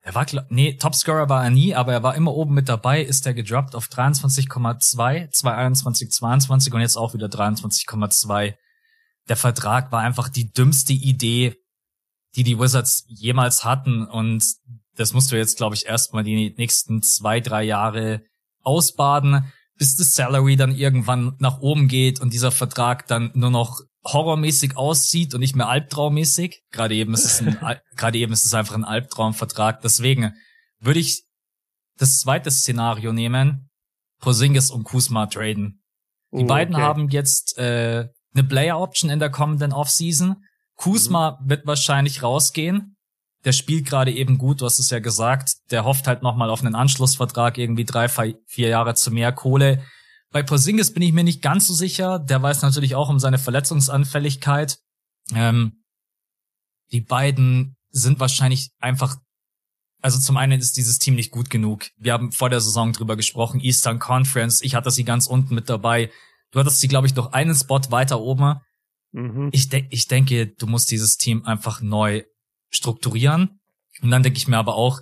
Er 0.00 0.14
war, 0.14 0.26
nee, 0.48 0.74
Topscorer 0.74 1.28
war 1.28 1.44
er 1.44 1.50
nie, 1.50 1.74
aber 1.74 1.92
er 1.92 2.02
war 2.02 2.14
immer 2.14 2.32
oben 2.32 2.54
mit 2.54 2.68
dabei, 2.68 3.02
ist 3.02 3.26
er 3.26 3.34
gedroppt 3.34 3.74
auf 3.74 3.88
23,2, 3.88 5.30
2021, 5.30 6.10
22 6.10 6.72
und 6.72 6.80
jetzt 6.80 6.96
auch 6.96 7.12
wieder 7.12 7.26
23,2. 7.26 8.54
Der 9.28 9.36
Vertrag 9.36 9.92
war 9.92 10.00
einfach 10.00 10.30
die 10.30 10.50
dümmste 10.50 10.94
Idee, 10.94 11.56
die 12.36 12.44
die 12.44 12.58
Wizards 12.58 13.04
jemals 13.08 13.64
hatten 13.64 14.06
und 14.06 14.44
das 14.96 15.12
musst 15.12 15.30
du 15.30 15.36
jetzt, 15.36 15.58
glaube 15.58 15.74
ich, 15.74 15.86
erstmal 15.86 16.24
die 16.24 16.54
nächsten 16.56 17.02
zwei, 17.02 17.40
drei 17.40 17.62
Jahre 17.62 18.22
ausbaden, 18.62 19.52
bis 19.76 19.96
das 19.96 20.14
Salary 20.14 20.56
dann 20.56 20.74
irgendwann 20.74 21.36
nach 21.38 21.60
oben 21.60 21.86
geht 21.86 22.20
und 22.20 22.32
dieser 22.32 22.50
Vertrag 22.50 23.06
dann 23.06 23.30
nur 23.34 23.50
noch 23.50 23.80
horrormäßig 24.04 24.76
aussieht 24.76 25.34
und 25.34 25.40
nicht 25.40 25.56
mehr 25.56 25.68
albtraummäßig. 25.68 26.62
Gerade 26.70 26.94
eben 26.94 27.14
ist 27.14 27.24
es 27.24 27.40
ein, 27.40 27.58
gerade 27.96 28.18
eben 28.18 28.32
ist 28.32 28.46
es 28.46 28.54
einfach 28.54 28.74
ein 28.74 28.84
Albtraumvertrag. 28.84 29.80
Deswegen 29.82 30.34
würde 30.80 31.00
ich 31.00 31.24
das 31.98 32.20
zweite 32.20 32.50
Szenario 32.50 33.12
nehmen, 33.12 33.70
Porzingis 34.20 34.70
und 34.70 34.84
Kuzma 34.84 35.26
traden. 35.26 35.82
Die 36.32 36.44
oh, 36.44 36.46
beiden 36.46 36.74
okay. 36.74 36.84
haben 36.84 37.08
jetzt 37.08 37.58
äh, 37.58 38.08
eine 38.34 38.44
Player 38.44 38.78
Option 38.78 39.10
in 39.10 39.18
der 39.18 39.30
kommenden 39.30 39.72
Offseason. 39.72 40.44
Kuzma 40.76 41.38
mhm. 41.40 41.50
wird 41.50 41.66
wahrscheinlich 41.66 42.22
rausgehen. 42.22 42.96
Der 43.44 43.52
spielt 43.52 43.86
gerade 43.86 44.12
eben 44.12 44.36
gut, 44.36 44.60
du 44.60 44.64
hast 44.64 44.78
es 44.78 44.90
ja 44.90 44.98
gesagt. 44.98 45.52
Der 45.70 45.84
hofft 45.84 46.06
halt 46.06 46.22
nochmal 46.22 46.50
auf 46.50 46.60
einen 46.60 46.74
Anschlussvertrag, 46.74 47.56
irgendwie 47.56 47.84
drei, 47.84 48.08
vier 48.08 48.68
Jahre 48.68 48.94
zu 48.94 49.10
mehr 49.10 49.32
Kohle. 49.32 49.82
Bei 50.30 50.42
Porzingis 50.42 50.92
bin 50.92 51.02
ich 51.02 51.12
mir 51.12 51.24
nicht 51.24 51.42
ganz 51.42 51.66
so 51.66 51.74
sicher. 51.74 52.18
Der 52.18 52.42
weiß 52.42 52.62
natürlich 52.62 52.94
auch 52.94 53.08
um 53.08 53.18
seine 53.18 53.38
Verletzungsanfälligkeit. 53.38 54.78
Ähm, 55.34 55.84
die 56.92 57.00
beiden 57.00 57.76
sind 57.90 58.20
wahrscheinlich 58.20 58.70
einfach 58.78 59.16
also 60.00 60.18
zum 60.18 60.36
einen 60.36 60.60
ist 60.60 60.76
dieses 60.76 60.98
Team 60.98 61.14
nicht 61.14 61.30
gut 61.30 61.50
genug. 61.50 61.86
Wir 61.96 62.12
haben 62.12 62.32
vor 62.32 62.50
der 62.50 62.60
Saison 62.60 62.92
drüber 62.92 63.16
gesprochen, 63.16 63.60
Eastern 63.60 63.98
Conference. 63.98 64.62
Ich 64.62 64.74
hatte 64.74 64.90
sie 64.90 65.04
ganz 65.04 65.26
unten 65.26 65.54
mit 65.54 65.68
dabei. 65.68 66.10
Du 66.50 66.60
hattest 66.60 66.80
sie, 66.80 66.88
glaube 66.88 67.06
ich, 67.06 67.14
noch 67.14 67.32
einen 67.32 67.54
Spot 67.54 67.80
weiter 67.90 68.20
oben. 68.20 68.60
Mhm. 69.12 69.50
Ich, 69.52 69.68
de 69.68 69.86
ich 69.90 70.06
denke, 70.06 70.46
du 70.46 70.66
musst 70.66 70.90
dieses 70.90 71.16
Team 71.16 71.44
einfach 71.44 71.80
neu 71.80 72.22
strukturieren. 72.70 73.60
Und 74.00 74.10
dann 74.10 74.22
denke 74.22 74.38
ich 74.38 74.46
mir 74.46 74.58
aber 74.58 74.76
auch, 74.76 75.00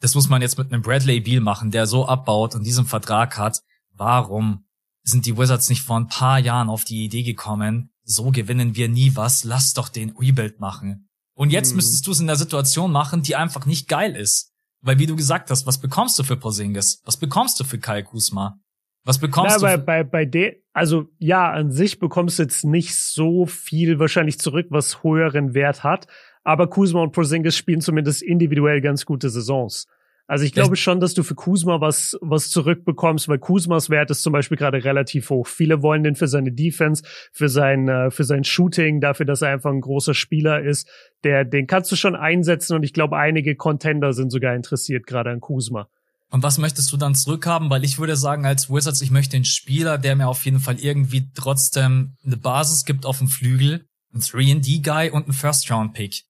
das 0.00 0.14
muss 0.14 0.28
man 0.28 0.40
jetzt 0.40 0.56
mit 0.56 0.72
einem 0.72 0.82
Bradley 0.82 1.20
Beal 1.20 1.40
machen, 1.40 1.70
der 1.70 1.86
so 1.86 2.06
abbaut 2.06 2.54
und 2.54 2.64
diesen 2.64 2.86
Vertrag 2.86 3.36
hat. 3.36 3.60
Warum 3.98 4.64
sind 5.02 5.26
die 5.26 5.36
Wizards 5.36 5.68
nicht 5.68 5.82
vor 5.82 5.98
ein 5.98 6.08
paar 6.08 6.38
Jahren 6.38 6.68
auf 6.68 6.84
die 6.84 7.04
Idee 7.04 7.22
gekommen, 7.22 7.90
so 8.04 8.30
gewinnen 8.30 8.76
wir 8.76 8.88
nie 8.88 9.12
was, 9.14 9.44
lass 9.44 9.74
doch 9.74 9.88
den 9.88 10.14
Rebuild 10.18 10.60
machen. 10.60 11.08
Und 11.34 11.50
jetzt 11.50 11.70
mhm. 11.70 11.76
müsstest 11.76 12.06
du 12.06 12.10
es 12.10 12.20
in 12.20 12.26
der 12.26 12.36
Situation 12.36 12.90
machen, 12.90 13.22
die 13.22 13.36
einfach 13.36 13.66
nicht 13.66 13.88
geil 13.88 14.16
ist. 14.16 14.52
Weil 14.80 14.98
wie 14.98 15.06
du 15.06 15.16
gesagt 15.16 15.50
hast, 15.50 15.66
was 15.66 15.78
bekommst 15.78 16.18
du 16.18 16.22
für 16.22 16.36
Porzingis? 16.36 17.02
Was 17.04 17.16
bekommst 17.16 17.58
du 17.58 17.64
für 17.64 17.78
Kai 17.78 18.02
Kusma? 18.02 18.60
Was 19.04 19.18
bekommst 19.18 19.62
ja, 19.62 19.76
du? 19.76 19.78
Bei, 19.78 20.02
bei, 20.02 20.04
bei 20.04 20.24
de, 20.24 20.62
also 20.72 21.06
ja, 21.18 21.50
an 21.50 21.72
sich 21.72 21.98
bekommst 21.98 22.38
du 22.38 22.42
jetzt 22.42 22.64
nicht 22.64 22.94
so 22.94 23.46
viel 23.46 23.98
wahrscheinlich 23.98 24.38
zurück, 24.38 24.66
was 24.70 25.02
höheren 25.02 25.54
Wert 25.54 25.82
hat. 25.82 26.06
Aber 26.44 26.68
Kuzma 26.68 27.02
und 27.02 27.12
Porzingis 27.12 27.56
spielen 27.56 27.80
zumindest 27.80 28.22
individuell 28.22 28.80
ganz 28.80 29.04
gute 29.04 29.30
Saisons. 29.30 29.86
Also 30.28 30.44
ich 30.44 30.52
glaube 30.52 30.76
schon, 30.76 31.00
dass 31.00 31.14
du 31.14 31.22
für 31.22 31.34
Kuzma 31.34 31.80
was, 31.80 32.14
was 32.20 32.50
zurückbekommst, 32.50 33.28
weil 33.28 33.38
Kuzmas 33.38 33.88
Wert 33.88 34.10
ist 34.10 34.22
zum 34.22 34.34
Beispiel 34.34 34.58
gerade 34.58 34.84
relativ 34.84 35.30
hoch. 35.30 35.46
Viele 35.46 35.82
wollen 35.82 36.04
den 36.04 36.16
für 36.16 36.28
seine 36.28 36.52
Defense, 36.52 37.02
für 37.32 37.48
sein, 37.48 37.88
äh, 37.88 38.10
für 38.10 38.24
sein 38.24 38.44
Shooting, 38.44 39.00
dafür, 39.00 39.24
dass 39.24 39.40
er 39.40 39.48
einfach 39.48 39.70
ein 39.70 39.80
großer 39.80 40.12
Spieler 40.12 40.62
ist. 40.62 40.86
Der, 41.24 41.46
den 41.46 41.66
kannst 41.66 41.90
du 41.90 41.96
schon 41.96 42.14
einsetzen 42.14 42.76
und 42.76 42.82
ich 42.82 42.92
glaube, 42.92 43.16
einige 43.16 43.56
Contender 43.56 44.12
sind 44.12 44.30
sogar 44.30 44.54
interessiert 44.54 45.06
gerade 45.06 45.30
an 45.30 45.40
Kuzma. 45.40 45.88
Und 46.28 46.42
was 46.42 46.58
möchtest 46.58 46.92
du 46.92 46.98
dann 46.98 47.14
zurückhaben? 47.14 47.70
Weil 47.70 47.82
ich 47.82 47.98
würde 47.98 48.14
sagen, 48.14 48.44
als 48.44 48.68
Wizards, 48.68 49.00
ich 49.00 49.10
möchte 49.10 49.36
einen 49.36 49.46
Spieler, 49.46 49.96
der 49.96 50.14
mir 50.14 50.28
auf 50.28 50.44
jeden 50.44 50.60
Fall 50.60 50.78
irgendwie 50.78 51.30
trotzdem 51.32 52.16
eine 52.22 52.36
Basis 52.36 52.84
gibt 52.84 53.06
auf 53.06 53.16
dem 53.16 53.28
Flügel, 53.28 53.86
ein 54.12 54.20
3D-Guy 54.20 55.08
und 55.08 55.26
ein 55.26 55.32
First-Round-Pick. 55.32 56.24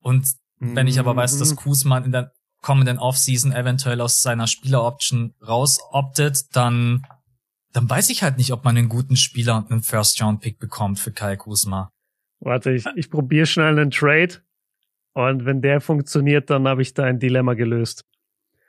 Und 0.00 0.26
wenn 0.60 0.86
ich 0.86 0.98
aber 0.98 1.16
weiß, 1.16 1.38
dass 1.38 1.52
mhm. 1.52 1.56
Kuzma 1.56 1.98
in 1.98 2.12
der 2.12 2.33
kommenden 2.64 2.98
Offseason 2.98 3.52
eventuell 3.52 4.00
aus 4.00 4.22
seiner 4.22 4.46
Spieleroption 4.46 5.34
rausoptet, 5.46 6.56
dann, 6.56 7.06
dann 7.74 7.90
weiß 7.90 8.08
ich 8.08 8.22
halt 8.22 8.38
nicht, 8.38 8.54
ob 8.54 8.64
man 8.64 8.74
einen 8.74 8.88
guten 8.88 9.16
Spieler 9.16 9.58
und 9.58 9.70
einen 9.70 9.82
First-Round-Pick 9.82 10.58
bekommt 10.58 10.98
für 10.98 11.12
Kai 11.12 11.36
Kusma. 11.36 11.92
Warte, 12.40 12.72
ich, 12.72 12.86
ich 12.96 13.10
probiere 13.10 13.44
schnell 13.44 13.78
einen 13.78 13.90
Trade. 13.90 14.42
Und 15.12 15.44
wenn 15.44 15.60
der 15.60 15.82
funktioniert, 15.82 16.48
dann 16.48 16.66
habe 16.66 16.80
ich 16.80 16.94
da 16.94 17.04
ein 17.04 17.18
Dilemma 17.18 17.52
gelöst. 17.52 18.06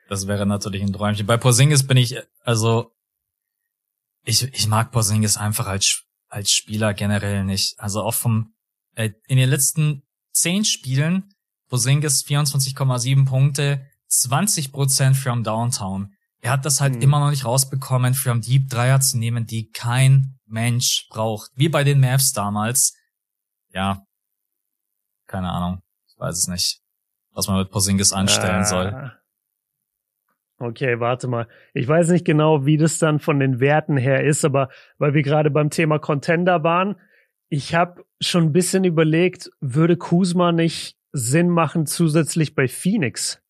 Das 0.10 0.28
wäre 0.28 0.46
natürlich 0.46 0.82
ein 0.82 0.92
Träumchen. 0.92 1.26
Bei 1.26 1.38
Porzingis 1.38 1.88
bin 1.88 1.96
ich, 1.96 2.18
also, 2.44 2.92
ich, 4.26 4.44
ich 4.54 4.68
mag 4.68 4.92
Porzingis 4.92 5.38
einfach 5.38 5.68
als, 5.68 6.04
als 6.28 6.52
Spieler 6.52 6.94
generell 6.94 7.46
nicht. 7.46 7.80
Also 7.80 8.04
auch 8.04 8.14
vom, 8.14 8.54
äh, 8.96 9.12
in 9.28 9.38
den 9.38 9.50
letzten 9.50 10.04
zehn 10.34 10.66
Spielen 10.66 11.34
Porzingis 11.70 12.26
24,7 12.26 13.26
Punkte, 13.26 13.86
20 14.08 14.72
Prozent 14.72 15.18
from 15.18 15.44
Downtown. 15.44 16.14
Er 16.42 16.52
hat 16.52 16.66
das 16.66 16.80
halt 16.80 16.96
mhm. 16.96 17.02
immer 17.02 17.20
noch 17.20 17.32
nicht 17.32 17.46
rausbekommen, 17.46 18.14
from 18.14 18.42
Deep 18.42 18.70
Dreier 18.70 19.00
zu 19.00 19.18
nehmen, 19.18 19.46
die 19.46 19.72
kein 19.72 20.38
Mensch 20.46 21.08
braucht. 21.10 21.52
Wie 21.56 21.70
bei 21.70 21.84
den 21.84 22.00
Mavs 22.00 22.34
damals. 22.34 22.96
Ja. 23.70 24.06
Keine 25.28 25.50
Ahnung. 25.50 25.82
Ich 26.08 26.20
weiß 26.20 26.38
es 26.38 26.48
nicht, 26.48 26.82
was 27.32 27.48
man 27.48 27.58
mit 27.58 27.72
Porzingis 27.72 28.14
anstellen 28.14 28.62
ah. 28.62 28.66
soll. 28.66 29.12
Okay, 30.58 31.00
warte 31.00 31.28
mal. 31.28 31.48
Ich 31.74 31.88
weiß 31.88 32.10
nicht 32.10 32.26
genau, 32.26 32.66
wie 32.66 32.78
das 32.78 32.98
dann 32.98 33.20
von 33.20 33.40
den 33.40 33.60
Werten 33.60 33.98
her 33.98 34.24
ist, 34.24 34.46
aber 34.46 34.70
weil 34.98 35.14
wir 35.14 35.22
gerade 35.22 35.52
beim 35.52 35.70
Thema 35.70 36.00
Contender 36.00 36.64
waren, 36.64 36.96
ich 37.50 37.76
habe 37.76 38.06
schon 38.22 38.46
ein 38.46 38.54
bisschen 38.54 38.86
überlegt, 38.86 39.50
würde 39.60 39.98
Kuzma 39.98 40.52
nicht 40.52 40.98
Sinn 41.18 41.50
machen 41.50 41.86
zusätzlich 41.86 42.56
bei 42.56 42.68
Phoenix. 42.68 43.42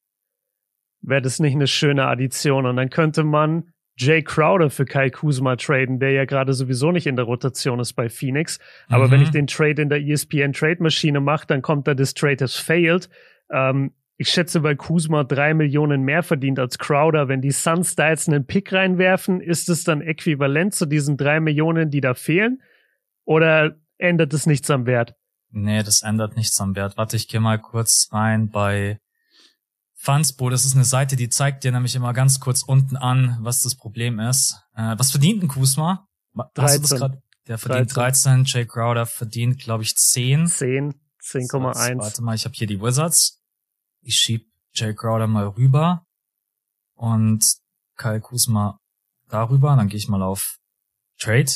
Wäre 1.02 1.24
das 1.24 1.40
nicht 1.40 1.56
eine 1.56 1.66
schöne 1.66 2.06
Addition? 2.06 2.68
Und 2.68 2.76
dann 2.76 2.92
könnte 2.92 3.24
man 3.24 3.72
Jay 3.98 4.22
Crowder 4.22 4.70
für 4.70 4.86
Kai 4.86 5.10
Kuzma 5.10 5.56
traden, 5.56 6.00
der 6.00 6.12
ja 6.12 6.26
gerade 6.26 6.54
sowieso 6.54 6.92
nicht 6.92 7.08
in 7.08 7.16
der 7.16 7.26
Rotation 7.26 7.80
ist 7.80 7.94
bei 7.94 8.08
Phoenix. 8.08 8.60
Aber 8.88 9.08
mhm. 9.08 9.12
wenn 9.12 9.22
ich 9.22 9.32
den 9.32 9.48
Trade 9.48 9.82
in 9.82 9.90
der 9.90 10.00
ESPN 10.00 10.54
Trade 10.54 10.84
Maschine 10.84 11.22
mache, 11.22 11.48
dann 11.48 11.64
kommt 11.64 11.88
da 11.88 11.96
das 11.96 12.14
Trade 12.14 12.44
has 12.44 12.56
failed. 12.56 13.10
Ähm, 13.50 13.94
ich 14.18 14.30
schätze, 14.30 14.62
weil 14.62 14.76
Kuzma 14.76 15.24
drei 15.24 15.56
Millionen 15.56 16.04
mehr 16.04 16.22
verdient 16.22 16.60
als 16.60 16.78
Crowder. 16.78 17.30
Wenn 17.30 17.42
die 17.42 17.52
Suns 17.52 17.96
da 17.96 18.10
jetzt 18.10 18.30
einen 18.30 18.46
Pick 18.46 18.72
reinwerfen, 18.72 19.42
ist 19.42 19.70
es 19.70 19.84
dann 19.84 20.02
äquivalent 20.02 20.76
zu 20.76 20.86
diesen 20.86 21.18
drei 21.18 21.40
Millionen, 21.40 21.90
die 21.90 22.02
da 22.02 22.14
fehlen? 22.14 22.62
Oder 23.26 23.76
ändert 23.98 24.34
es 24.34 24.46
nichts 24.46 24.70
am 24.70 24.86
Wert? 24.86 25.16
Nee, 25.56 25.84
das 25.84 26.02
ändert 26.02 26.36
nichts 26.36 26.60
am 26.60 26.76
Wert. 26.76 26.98
Warte, 26.98 27.16
ich 27.16 27.30
gehe 27.30 27.40
mal 27.40 27.58
kurz 27.60 28.10
rein 28.12 28.50
bei 28.50 29.00
Fansbo. 29.94 30.50
Das 30.50 30.66
ist 30.66 30.76
eine 30.76 30.84
Seite, 30.84 31.16
die 31.16 31.30
zeigt 31.30 31.64
dir 31.64 31.72
nämlich 31.72 31.96
immer 31.96 32.12
ganz 32.12 32.42
kurz 32.42 32.62
unten 32.62 32.98
an, 32.98 33.38
was 33.40 33.62
das 33.62 33.76
Problem 33.76 34.20
ist. 34.20 34.62
Äh, 34.76 34.96
was 34.98 35.12
verdient 35.12 35.44
ein 35.44 35.48
Kusma? 35.48 36.10
13. 36.56 37.22
Der 37.48 37.58
verdient 37.58 37.96
13. 37.96 38.44
13. 38.44 38.46
Jay 38.46 38.66
Crowder 38.66 39.06
verdient, 39.06 39.58
glaube 39.60 39.84
ich, 39.84 39.96
10. 39.96 40.48
10. 40.48 40.94
10,1. 41.22 42.00
Warte 42.00 42.22
mal, 42.22 42.36
ich 42.36 42.44
habe 42.44 42.54
hier 42.54 42.68
die 42.68 42.82
Wizards. 42.82 43.42
Ich 44.02 44.16
schieb 44.16 44.52
Jay 44.74 44.94
Crowder 44.94 45.28
mal 45.28 45.48
rüber 45.48 46.06
und 46.96 47.46
Kyle 47.96 48.20
Kusma 48.20 48.82
darüber. 49.30 49.76
Dann 49.78 49.88
gehe 49.88 49.98
ich 49.98 50.10
mal 50.10 50.22
auf 50.22 50.58
Trade. 51.18 51.52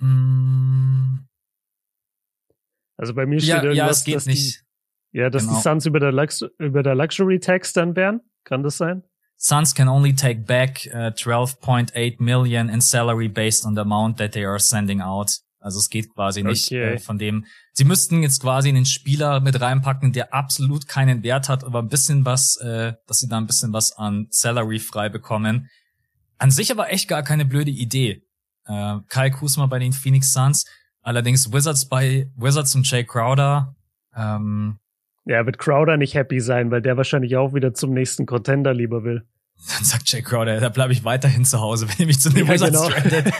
Hm, 0.00 1.28
also 2.98 3.14
bei 3.14 3.24
mir 3.26 3.40
steht 3.40 3.48
ja, 3.50 3.62
irgendwas, 3.62 4.06
ja, 4.06 4.14
dass 4.14 4.26
nicht. 4.26 4.64
die, 5.12 5.18
ja, 5.18 5.30
dass 5.30 5.44
genau. 5.44 5.56
die 5.56 5.62
Suns 5.62 5.86
über 5.86 6.00
der, 6.00 6.12
Lux 6.12 6.44
über 6.58 6.82
der 6.82 6.94
Luxury 6.94 7.38
Tax 7.38 7.72
dann 7.72 7.96
wären. 7.96 8.20
Kann 8.44 8.62
das 8.62 8.76
sein? 8.76 9.04
Suns 9.36 9.72
can 9.72 9.88
only 9.88 10.14
take 10.14 10.40
back 10.40 10.88
uh, 10.92 11.12
12.8 11.12 12.20
million 12.20 12.68
in 12.68 12.80
salary 12.80 13.28
based 13.28 13.64
on 13.64 13.76
the 13.76 13.82
amount 13.82 14.18
that 14.18 14.32
they 14.32 14.44
are 14.44 14.58
sending 14.58 15.00
out. 15.00 15.30
Also 15.60 15.78
es 15.78 15.88
geht 15.90 16.12
quasi 16.12 16.42
nicht 16.42 16.66
okay. 16.66 16.94
äh, 16.94 16.98
von 16.98 17.18
dem. 17.18 17.44
Sie 17.72 17.84
müssten 17.84 18.22
jetzt 18.22 18.42
quasi 18.42 18.68
einen 18.68 18.84
Spieler 18.84 19.40
mit 19.40 19.60
reinpacken, 19.60 20.12
der 20.12 20.34
absolut 20.34 20.88
keinen 20.88 21.22
Wert 21.22 21.48
hat, 21.48 21.62
aber 21.62 21.80
ein 21.80 21.88
bisschen 21.88 22.24
was, 22.24 22.56
äh, 22.56 22.94
dass 23.06 23.18
sie 23.18 23.28
da 23.28 23.38
ein 23.38 23.46
bisschen 23.46 23.72
was 23.72 23.92
an 23.92 24.26
Salary 24.30 24.80
frei 24.80 25.08
bekommen. 25.08 25.68
An 26.38 26.50
sich 26.50 26.72
aber 26.72 26.92
echt 26.92 27.08
gar 27.08 27.22
keine 27.22 27.44
blöde 27.44 27.70
Idee. 27.70 28.24
Äh, 28.66 28.98
Kai 29.08 29.30
Kusma 29.30 29.66
bei 29.66 29.78
den 29.78 29.92
Phoenix 29.92 30.32
Suns 30.32 30.64
Allerdings 31.08 31.50
Wizards 31.54 31.86
bei 31.86 32.28
Wizards 32.36 32.74
und 32.74 32.90
Jay 32.90 33.02
Crowder. 33.02 33.74
Ähm, 34.14 34.76
ja, 35.24 35.46
wird 35.46 35.56
Crowder 35.56 35.96
nicht 35.96 36.12
happy 36.12 36.38
sein, 36.38 36.70
weil 36.70 36.82
der 36.82 36.98
wahrscheinlich 36.98 37.34
auch 37.38 37.54
wieder 37.54 37.72
zum 37.72 37.94
nächsten 37.94 38.26
Contender 38.26 38.74
lieber 38.74 39.04
will. 39.04 39.26
Dann 39.74 39.84
sagt 39.84 40.12
Jay 40.12 40.20
Crowder, 40.20 40.60
da 40.60 40.68
bleibe 40.68 40.92
ich 40.92 41.04
weiterhin 41.04 41.46
zu 41.46 41.62
Hause, 41.62 41.88
wenn 41.88 41.96
ihr 42.00 42.06
mich 42.08 42.20
zu 42.20 42.28
den 42.28 42.44
ja, 42.44 42.52
Wizards 42.52 42.72
genau. 42.72 42.90
tradet. 42.90 43.32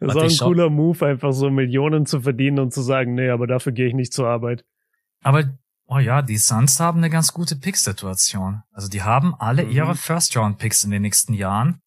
das 0.00 0.10
ist 0.16 0.16
auch 0.16 0.22
ein 0.24 0.48
cooler 0.48 0.70
Move, 0.70 1.06
einfach 1.06 1.32
so 1.32 1.50
Millionen 1.50 2.04
zu 2.04 2.20
verdienen 2.20 2.58
und 2.58 2.74
zu 2.74 2.82
sagen, 2.82 3.14
nee, 3.14 3.30
aber 3.30 3.46
dafür 3.46 3.70
gehe 3.70 3.86
ich 3.86 3.94
nicht 3.94 4.12
zur 4.12 4.26
Arbeit. 4.26 4.64
Aber, 5.22 5.44
oh 5.86 6.00
ja, 6.00 6.20
die 6.22 6.38
Suns 6.38 6.80
haben 6.80 6.98
eine 6.98 7.10
ganz 7.10 7.32
gute 7.32 7.54
Pick-Situation. 7.54 8.64
Also 8.72 8.88
die 8.88 9.04
haben 9.04 9.36
alle 9.38 9.66
mhm. 9.66 9.70
ihre 9.70 9.94
First-Round-Picks 9.94 10.82
in 10.82 10.90
den 10.90 11.02
nächsten 11.02 11.32
Jahren. 11.32 11.80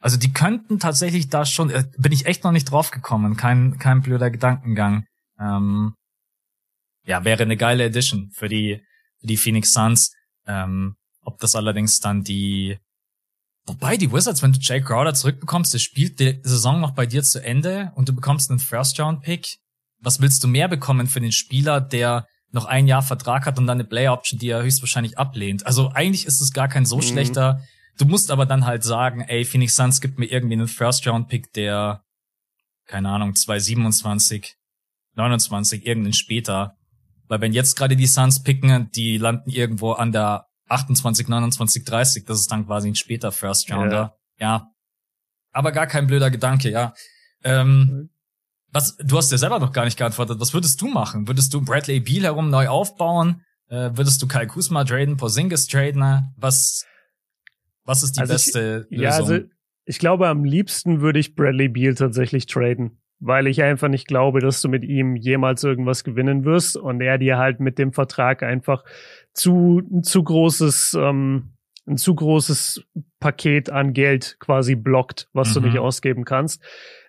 Also 0.00 0.16
die 0.16 0.32
könnten 0.32 0.78
tatsächlich 0.78 1.28
da 1.28 1.44
schon, 1.44 1.70
äh, 1.70 1.84
bin 1.98 2.12
ich 2.12 2.26
echt 2.26 2.42
noch 2.44 2.52
nicht 2.52 2.70
drauf 2.70 2.90
gekommen, 2.90 3.36
kein, 3.36 3.78
kein 3.78 4.00
blöder 4.00 4.30
Gedankengang. 4.30 5.04
Ähm, 5.38 5.94
ja, 7.04 7.24
wäre 7.24 7.42
eine 7.42 7.56
geile 7.56 7.84
Edition 7.84 8.30
für 8.32 8.48
die, 8.48 8.82
für 9.20 9.26
die 9.26 9.36
Phoenix 9.36 9.72
Suns. 9.72 10.12
Ähm, 10.46 10.96
ob 11.22 11.38
das 11.38 11.54
allerdings 11.54 12.00
dann 12.00 12.24
die, 12.24 12.78
Wobei 13.66 13.96
die 13.96 14.12
Wizards, 14.12 14.42
wenn 14.42 14.52
du 14.52 14.58
Jake 14.60 14.84
Crowder 14.84 15.14
zurückbekommst, 15.14 15.72
der 15.72 15.78
spielt 15.78 16.18
die 16.18 16.40
Saison 16.42 16.80
noch 16.80 16.92
bei 16.92 17.06
dir 17.06 17.22
zu 17.22 17.42
Ende 17.42 17.92
und 17.94 18.08
du 18.08 18.12
bekommst 18.12 18.50
einen 18.50 18.58
First-Round-Pick. 18.58 19.58
Was 20.00 20.20
willst 20.20 20.42
du 20.42 20.48
mehr 20.48 20.66
bekommen 20.66 21.06
für 21.06 21.20
den 21.20 21.30
Spieler, 21.30 21.80
der 21.80 22.26
noch 22.50 22.64
ein 22.64 22.88
Jahr 22.88 23.02
Vertrag 23.02 23.46
hat 23.46 23.58
und 23.58 23.66
dann 23.66 23.76
eine 23.76 23.86
Play-Option, 23.86 24.40
die 24.40 24.48
er 24.48 24.62
höchstwahrscheinlich 24.62 25.18
ablehnt? 25.18 25.66
Also 25.66 25.90
eigentlich 25.90 26.26
ist 26.26 26.40
es 26.40 26.52
gar 26.52 26.68
kein 26.68 26.86
so 26.86 26.96
mhm. 26.96 27.02
schlechter. 27.02 27.62
Du 28.00 28.06
musst 28.06 28.30
aber 28.30 28.46
dann 28.46 28.64
halt 28.64 28.82
sagen, 28.82 29.20
ey, 29.22 29.44
Phoenix 29.44 29.76
Suns 29.76 30.00
gibt 30.00 30.18
mir 30.18 30.26
irgendwie 30.26 30.54
einen 30.54 30.68
First-Round-Pick, 30.68 31.52
der, 31.52 32.02
keine 32.86 33.10
Ahnung, 33.10 33.34
227, 33.34 34.56
29, 35.16 35.86
irgendeinen 35.86 36.14
später. 36.14 36.76
Weil 37.28 37.40
wenn 37.40 37.52
jetzt 37.52 37.76
gerade 37.76 37.96
die 37.96 38.06
Suns 38.06 38.42
picken, 38.42 38.90
die 38.92 39.18
landen 39.18 39.50
irgendwo 39.50 39.92
an 39.92 40.12
der 40.12 40.46
28, 40.70 41.28
29, 41.28 41.84
30. 41.84 42.24
Das 42.24 42.40
ist 42.40 42.50
dann 42.50 42.66
quasi 42.66 42.88
ein 42.88 42.94
später 42.94 43.32
First 43.32 43.70
Rounder. 43.70 44.16
Ja. 44.38 44.46
ja. 44.46 44.66
Aber 45.52 45.72
gar 45.72 45.86
kein 45.86 46.06
blöder 46.06 46.30
Gedanke, 46.30 46.70
ja. 46.70 46.94
Ähm, 47.42 48.10
was, 48.72 48.96
du 48.96 49.16
hast 49.16 49.32
dir 49.32 49.38
selber 49.38 49.58
noch 49.58 49.72
gar 49.72 49.84
nicht 49.84 49.98
geantwortet. 49.98 50.38
Was 50.38 50.54
würdest 50.54 50.80
du 50.80 50.88
machen? 50.88 51.26
Würdest 51.26 51.52
du 51.52 51.60
Bradley 51.60 52.00
Beal 52.00 52.22
herum 52.22 52.50
neu 52.50 52.68
aufbauen? 52.68 53.42
Äh, 53.68 53.90
würdest 53.94 54.22
du 54.22 54.28
Kai 54.28 54.46
Kusma 54.46 54.84
traden, 54.84 55.16
Porzingis 55.16 55.66
traden? 55.66 56.32
Was, 56.36 56.86
was 57.90 58.04
ist 58.04 58.16
die 58.16 58.20
also 58.20 58.32
beste 58.32 58.86
ich, 58.88 58.98
Lösung? 58.98 59.02
Ja, 59.02 59.16
also 59.16 59.38
ich 59.84 59.98
glaube, 59.98 60.28
am 60.28 60.44
liebsten 60.44 61.00
würde 61.00 61.18
ich 61.18 61.34
Bradley 61.34 61.68
Beal 61.68 61.96
tatsächlich 61.96 62.46
traden, 62.46 63.02
weil 63.18 63.48
ich 63.48 63.62
einfach 63.62 63.88
nicht 63.88 64.06
glaube, 64.06 64.38
dass 64.38 64.62
du 64.62 64.68
mit 64.68 64.84
ihm 64.84 65.16
jemals 65.16 65.64
irgendwas 65.64 66.04
gewinnen 66.04 66.44
wirst 66.44 66.76
und 66.76 67.00
er 67.00 67.18
dir 67.18 67.36
halt 67.36 67.58
mit 67.58 67.78
dem 67.78 67.92
Vertrag 67.92 68.44
einfach 68.44 68.84
zu, 69.34 69.82
ein 69.90 70.04
zu 70.04 70.22
großes, 70.22 70.96
ähm, 70.98 71.56
ein 71.86 71.96
zu 71.96 72.14
großes 72.14 72.84
Paket 73.18 73.70
an 73.70 73.92
Geld 73.92 74.36
quasi 74.38 74.76
blockt, 74.76 75.28
was 75.32 75.50
mhm. 75.50 75.54
du 75.54 75.60
nicht 75.62 75.74
mhm. 75.74 75.80
ausgeben 75.80 76.24
kannst. 76.24 76.62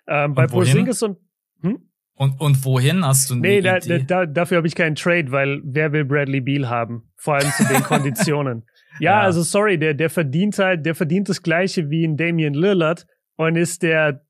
Ähm, 0.08 0.34
bei 0.34 0.48
Porzingis 0.48 1.00
und 1.04 1.18
hm? 1.60 1.88
Und, 2.14 2.40
und 2.40 2.64
wohin 2.64 3.06
hast 3.06 3.30
du 3.30 3.36
Nee, 3.36 3.60
da, 3.60 3.78
da, 3.78 4.26
dafür 4.26 4.58
habe 4.58 4.66
ich 4.66 4.74
keinen 4.74 4.96
Trade, 4.96 5.30
weil 5.30 5.60
wer 5.64 5.92
will 5.92 6.04
Bradley 6.04 6.40
Beal 6.40 6.68
haben? 6.68 7.08
Vor 7.16 7.36
allem 7.36 7.50
zu 7.52 7.64
den 7.64 7.82
Konditionen. 7.84 8.64
Ja, 8.98 9.12
ja, 9.12 9.20
also 9.20 9.42
sorry, 9.42 9.78
der, 9.78 9.94
der 9.94 10.10
verdient 10.10 10.58
halt, 10.58 10.84
der 10.84 10.94
verdient 10.94 11.28
das 11.28 11.42
gleiche 11.42 11.90
wie 11.90 12.04
ein 12.04 12.16
Damian 12.16 12.54
Lillard 12.54 13.06
und 13.36 13.56
ist 13.56 13.82
der, 13.82 14.24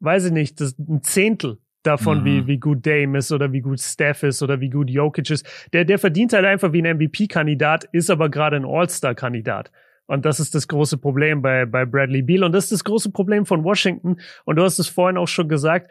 weiß 0.00 0.26
ich 0.26 0.32
nicht, 0.32 0.60
das, 0.60 0.78
ein 0.78 1.02
Zehntel 1.02 1.58
davon, 1.82 2.20
mhm. 2.20 2.24
wie, 2.24 2.46
wie 2.46 2.58
gut 2.58 2.86
Dame 2.86 3.18
ist 3.18 3.32
oder 3.32 3.52
wie 3.52 3.60
gut 3.60 3.80
Steph 3.80 4.22
ist 4.22 4.42
oder 4.42 4.60
wie 4.60 4.70
gut 4.70 4.90
Jokic 4.90 5.30
ist. 5.30 5.46
Der, 5.72 5.84
der 5.84 5.98
verdient 5.98 6.32
halt 6.32 6.44
einfach 6.44 6.72
wie 6.72 6.82
ein 6.82 6.96
MVP-Kandidat, 6.96 7.84
ist 7.92 8.10
aber 8.10 8.28
gerade 8.28 8.56
ein 8.56 8.64
All-Star-Kandidat. 8.64 9.70
Und 10.06 10.24
das 10.24 10.40
ist 10.40 10.54
das 10.54 10.68
große 10.68 10.96
Problem 10.96 11.42
bei, 11.42 11.66
bei 11.66 11.84
Bradley 11.84 12.22
Beal. 12.22 12.44
Und 12.44 12.52
das 12.52 12.64
ist 12.64 12.72
das 12.72 12.84
große 12.84 13.10
Problem 13.10 13.44
von 13.44 13.62
Washington. 13.62 14.16
Und 14.44 14.56
du 14.56 14.62
hast 14.62 14.78
es 14.78 14.88
vorhin 14.88 15.18
auch 15.18 15.28
schon 15.28 15.48
gesagt. 15.48 15.90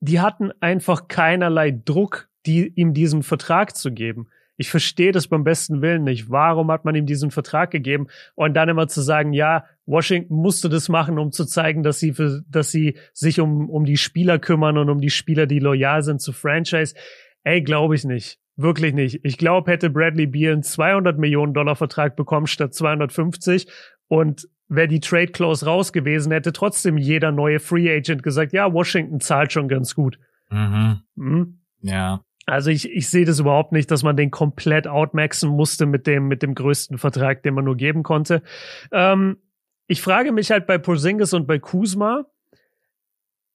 Die 0.00 0.20
hatten 0.20 0.50
einfach 0.60 1.08
keinerlei 1.08 1.70
Druck, 1.70 2.28
die, 2.46 2.72
ihm 2.74 2.94
diesen 2.94 3.22
Vertrag 3.22 3.76
zu 3.76 3.92
geben. 3.92 4.28
Ich 4.56 4.70
verstehe 4.70 5.12
das 5.12 5.26
beim 5.26 5.42
besten 5.42 5.82
Willen 5.82 6.04
nicht. 6.04 6.30
Warum 6.30 6.70
hat 6.70 6.84
man 6.84 6.94
ihm 6.94 7.06
diesen 7.06 7.30
Vertrag 7.30 7.70
gegeben? 7.70 8.06
Und 8.34 8.54
dann 8.54 8.68
immer 8.68 8.86
zu 8.86 9.00
sagen, 9.02 9.32
ja, 9.32 9.64
Washington 9.86 10.34
musste 10.36 10.68
das 10.68 10.88
machen, 10.88 11.18
um 11.18 11.32
zu 11.32 11.44
zeigen, 11.44 11.82
dass 11.82 11.98
sie 11.98 12.12
für, 12.12 12.42
dass 12.48 12.70
sie 12.70 12.96
sich 13.12 13.40
um, 13.40 13.68
um 13.68 13.84
die 13.84 13.96
Spieler 13.96 14.38
kümmern 14.38 14.78
und 14.78 14.90
um 14.90 15.00
die 15.00 15.10
Spieler, 15.10 15.46
die 15.46 15.58
loyal 15.58 16.02
sind 16.02 16.20
zu 16.20 16.32
Franchise. 16.32 16.94
Ey, 17.42 17.62
glaube 17.62 17.94
ich 17.96 18.04
nicht. 18.04 18.38
Wirklich 18.56 18.94
nicht. 18.94 19.20
Ich 19.24 19.36
glaube, 19.36 19.70
hätte 19.72 19.90
Bradley 19.90 20.26
Beal 20.26 20.52
einen 20.52 20.62
200 20.62 21.18
Millionen 21.18 21.54
Dollar 21.54 21.74
Vertrag 21.74 22.14
bekommen 22.14 22.46
statt 22.46 22.72
250 22.72 23.66
und 24.06 24.48
wäre 24.68 24.88
die 24.88 25.00
Trade 25.00 25.32
Clause 25.32 25.66
raus 25.66 25.92
gewesen, 25.92 26.32
hätte 26.32 26.52
trotzdem 26.52 26.96
jeder 26.96 27.32
neue 27.32 27.58
Free 27.58 27.94
Agent 27.94 28.22
gesagt, 28.22 28.52
ja, 28.52 28.72
Washington 28.72 29.20
zahlt 29.20 29.52
schon 29.52 29.68
ganz 29.68 29.94
gut. 29.94 30.18
Mhm. 30.50 31.00
Mhm. 31.16 31.58
Ja. 31.80 32.22
Also 32.46 32.70
ich, 32.70 32.90
ich 32.90 33.08
sehe 33.08 33.24
das 33.24 33.38
überhaupt 33.38 33.72
nicht, 33.72 33.90
dass 33.90 34.02
man 34.02 34.16
den 34.16 34.30
komplett 34.30 34.86
outmaxen 34.86 35.48
musste 35.48 35.86
mit 35.86 36.06
dem, 36.06 36.28
mit 36.28 36.42
dem 36.42 36.54
größten 36.54 36.98
Vertrag, 36.98 37.42
den 37.42 37.54
man 37.54 37.64
nur 37.64 37.76
geben 37.76 38.02
konnte. 38.02 38.42
Ähm, 38.92 39.38
ich 39.86 40.02
frage 40.02 40.32
mich 40.32 40.50
halt 40.50 40.66
bei 40.66 40.78
Porzingis 40.78 41.32
und 41.32 41.46
bei 41.46 41.58
Kuzma, 41.58 42.24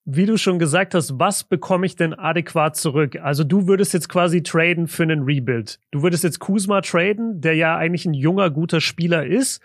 wie 0.06 0.26
du 0.26 0.38
schon 0.38 0.58
gesagt 0.58 0.96
hast, 0.96 1.20
was 1.20 1.44
bekomme 1.44 1.86
ich 1.86 1.96
denn 1.96 2.14
adäquat 2.14 2.76
zurück? 2.76 3.18
Also 3.22 3.44
du 3.44 3.68
würdest 3.68 3.94
jetzt 3.94 4.10
quasi 4.10 4.42
traden 4.42 4.88
für 4.88 5.04
einen 5.04 5.24
Rebuild. 5.24 5.80
Du 5.92 6.02
würdest 6.02 6.24
jetzt 6.24 6.40
Kuzma 6.40 6.82
traden, 6.82 7.42
der 7.42 7.56
ja 7.56 7.78
eigentlich 7.78 8.06
ein 8.06 8.16
junger, 8.16 8.50
guter 8.50 8.82
Spieler 8.82 9.26
ist 9.26 9.62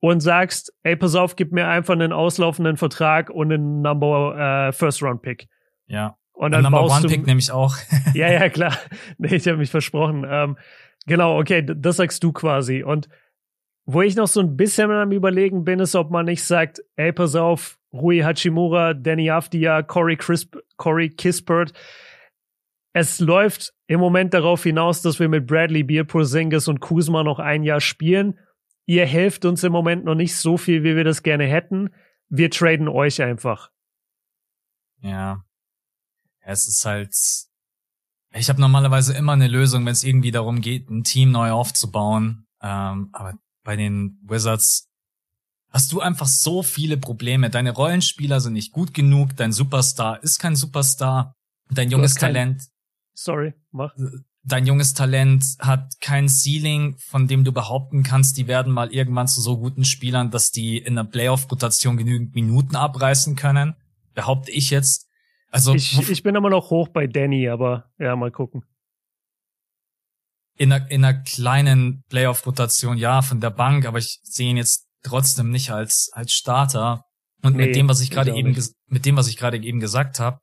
und 0.00 0.20
sagst, 0.20 0.74
ey, 0.82 0.96
pass 0.96 1.14
auf, 1.14 1.36
gib 1.36 1.52
mir 1.52 1.68
einfach 1.68 1.94
einen 1.94 2.12
auslaufenden 2.12 2.76
Vertrag 2.76 3.30
und 3.30 3.52
einen 3.52 3.80
Number 3.80 4.68
äh, 4.68 4.72
First 4.72 5.02
Round 5.02 5.22
Pick. 5.22 5.48
Ja. 5.86 6.16
Und 6.38 6.52
dann 6.52 6.62
Number 6.62 6.84
One 6.84 7.08
Pick 7.08 7.26
nehme 7.26 7.40
ich 7.40 7.50
auch. 7.50 7.76
ja, 8.14 8.30
ja, 8.30 8.48
klar. 8.48 8.78
Nee, 9.18 9.34
ich 9.34 9.48
habe 9.48 9.58
mich 9.58 9.72
versprochen. 9.72 10.24
Ähm, 10.28 10.56
genau, 11.04 11.36
okay, 11.36 11.66
das 11.66 11.96
sagst 11.96 12.22
du 12.22 12.32
quasi. 12.32 12.84
Und 12.84 13.08
wo 13.86 14.02
ich 14.02 14.14
noch 14.14 14.28
so 14.28 14.38
ein 14.38 14.56
bisschen 14.56 14.88
am 14.92 15.10
überlegen 15.10 15.64
bin, 15.64 15.80
ist, 15.80 15.96
ob 15.96 16.12
man 16.12 16.26
nicht 16.26 16.44
sagt, 16.44 16.80
ey, 16.94 17.12
pass 17.12 17.34
auf, 17.34 17.80
Rui 17.92 18.20
Hachimura, 18.20 18.94
Danny 18.94 19.32
Afdia, 19.32 19.82
Corey, 19.82 20.16
Crisp, 20.16 20.56
Corey 20.76 21.10
Kispert. 21.10 21.72
Es 22.92 23.18
läuft 23.18 23.74
im 23.88 23.98
Moment 23.98 24.32
darauf 24.32 24.62
hinaus, 24.62 25.02
dass 25.02 25.18
wir 25.18 25.28
mit 25.28 25.44
Bradley 25.44 25.82
Beer, 25.82 26.04
Porzingis 26.04 26.68
und 26.68 26.78
Kuzma 26.78 27.24
noch 27.24 27.40
ein 27.40 27.64
Jahr 27.64 27.80
spielen. 27.80 28.38
Ihr 28.86 29.06
helft 29.06 29.44
uns 29.44 29.64
im 29.64 29.72
Moment 29.72 30.04
noch 30.04 30.14
nicht 30.14 30.36
so 30.36 30.56
viel, 30.56 30.84
wie 30.84 30.94
wir 30.94 31.04
das 31.04 31.24
gerne 31.24 31.46
hätten. 31.46 31.90
Wir 32.28 32.48
traden 32.48 32.86
euch 32.86 33.20
einfach. 33.20 33.72
Ja, 35.00 35.42
es 36.48 36.66
ist 36.66 36.84
halt, 36.84 37.14
ich 38.34 38.48
habe 38.48 38.60
normalerweise 38.60 39.12
immer 39.14 39.34
eine 39.34 39.48
Lösung, 39.48 39.84
wenn 39.84 39.92
es 39.92 40.02
irgendwie 40.02 40.30
darum 40.30 40.60
geht, 40.60 40.88
ein 40.88 41.04
Team 41.04 41.30
neu 41.30 41.50
aufzubauen. 41.50 42.46
Ähm, 42.62 43.10
aber 43.12 43.34
bei 43.64 43.76
den 43.76 44.18
Wizards 44.22 44.88
hast 45.70 45.92
du 45.92 46.00
einfach 46.00 46.26
so 46.26 46.62
viele 46.62 46.96
Probleme. 46.96 47.50
Deine 47.50 47.72
Rollenspieler 47.72 48.40
sind 48.40 48.54
nicht 48.54 48.72
gut 48.72 48.94
genug, 48.94 49.36
dein 49.36 49.52
Superstar 49.52 50.22
ist 50.22 50.38
kein 50.38 50.56
Superstar, 50.56 51.34
dein 51.70 51.90
junges 51.90 52.14
Talent. 52.14 52.68
Sorry, 53.14 53.52
mach. 53.70 53.94
Dein 54.42 54.66
junges 54.66 54.94
Talent 54.94 55.44
hat 55.58 56.00
kein 56.00 56.30
Ceiling, 56.30 56.96
von 56.96 57.28
dem 57.28 57.44
du 57.44 57.52
behaupten 57.52 58.02
kannst, 58.02 58.38
die 58.38 58.46
werden 58.46 58.72
mal 58.72 58.90
irgendwann 58.90 59.28
zu 59.28 59.42
so 59.42 59.58
guten 59.58 59.84
Spielern, 59.84 60.30
dass 60.30 60.50
die 60.50 60.78
in 60.78 60.94
der 60.94 61.04
Playoff-Rotation 61.04 61.98
genügend 61.98 62.34
Minuten 62.34 62.74
abreißen 62.74 63.36
können. 63.36 63.74
Behaupte 64.14 64.50
ich 64.50 64.70
jetzt. 64.70 65.07
Also 65.50 65.74
ich, 65.74 66.10
ich 66.10 66.22
bin 66.22 66.34
immer 66.34 66.50
noch 66.50 66.70
hoch 66.70 66.88
bei 66.88 67.06
Danny, 67.06 67.48
aber 67.48 67.90
ja, 67.98 68.14
mal 68.16 68.30
gucken. 68.30 68.64
In 70.56 70.72
einer, 70.72 70.90
in 70.90 71.04
einer 71.04 71.22
kleinen 71.22 72.02
Playoff-Rotation, 72.08 72.98
ja, 72.98 73.22
von 73.22 73.40
der 73.40 73.50
Bank, 73.50 73.86
aber 73.86 73.98
ich 73.98 74.20
sehe 74.22 74.50
ihn 74.50 74.56
jetzt 74.56 74.88
trotzdem 75.02 75.50
nicht 75.50 75.70
als 75.70 76.10
als 76.12 76.32
Starter. 76.32 77.04
Und 77.42 77.56
nee, 77.56 77.66
mit 77.66 77.76
dem, 77.76 77.88
was 77.88 78.00
ich 78.00 78.10
gerade 78.10 78.34
eben 78.34 78.56
mit 78.86 79.06
dem, 79.06 79.16
was 79.16 79.28
ich 79.28 79.36
gerade 79.36 79.56
eben 79.58 79.80
gesagt 79.80 80.18
habe, 80.18 80.40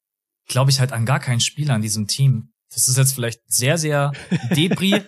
glaube 0.48 0.72
ich 0.72 0.80
halt 0.80 0.94
an 0.94 1.06
gar 1.06 1.20
keinen 1.20 1.42
Spieler 1.42 1.76
in 1.76 1.82
diesem 1.82 2.08
Team. 2.08 2.54
Das 2.74 2.88
ist 2.88 2.98
jetzt 2.98 3.14
vielleicht 3.14 3.42
sehr, 3.48 3.78
sehr 3.78 4.14
Debris, 4.52 5.02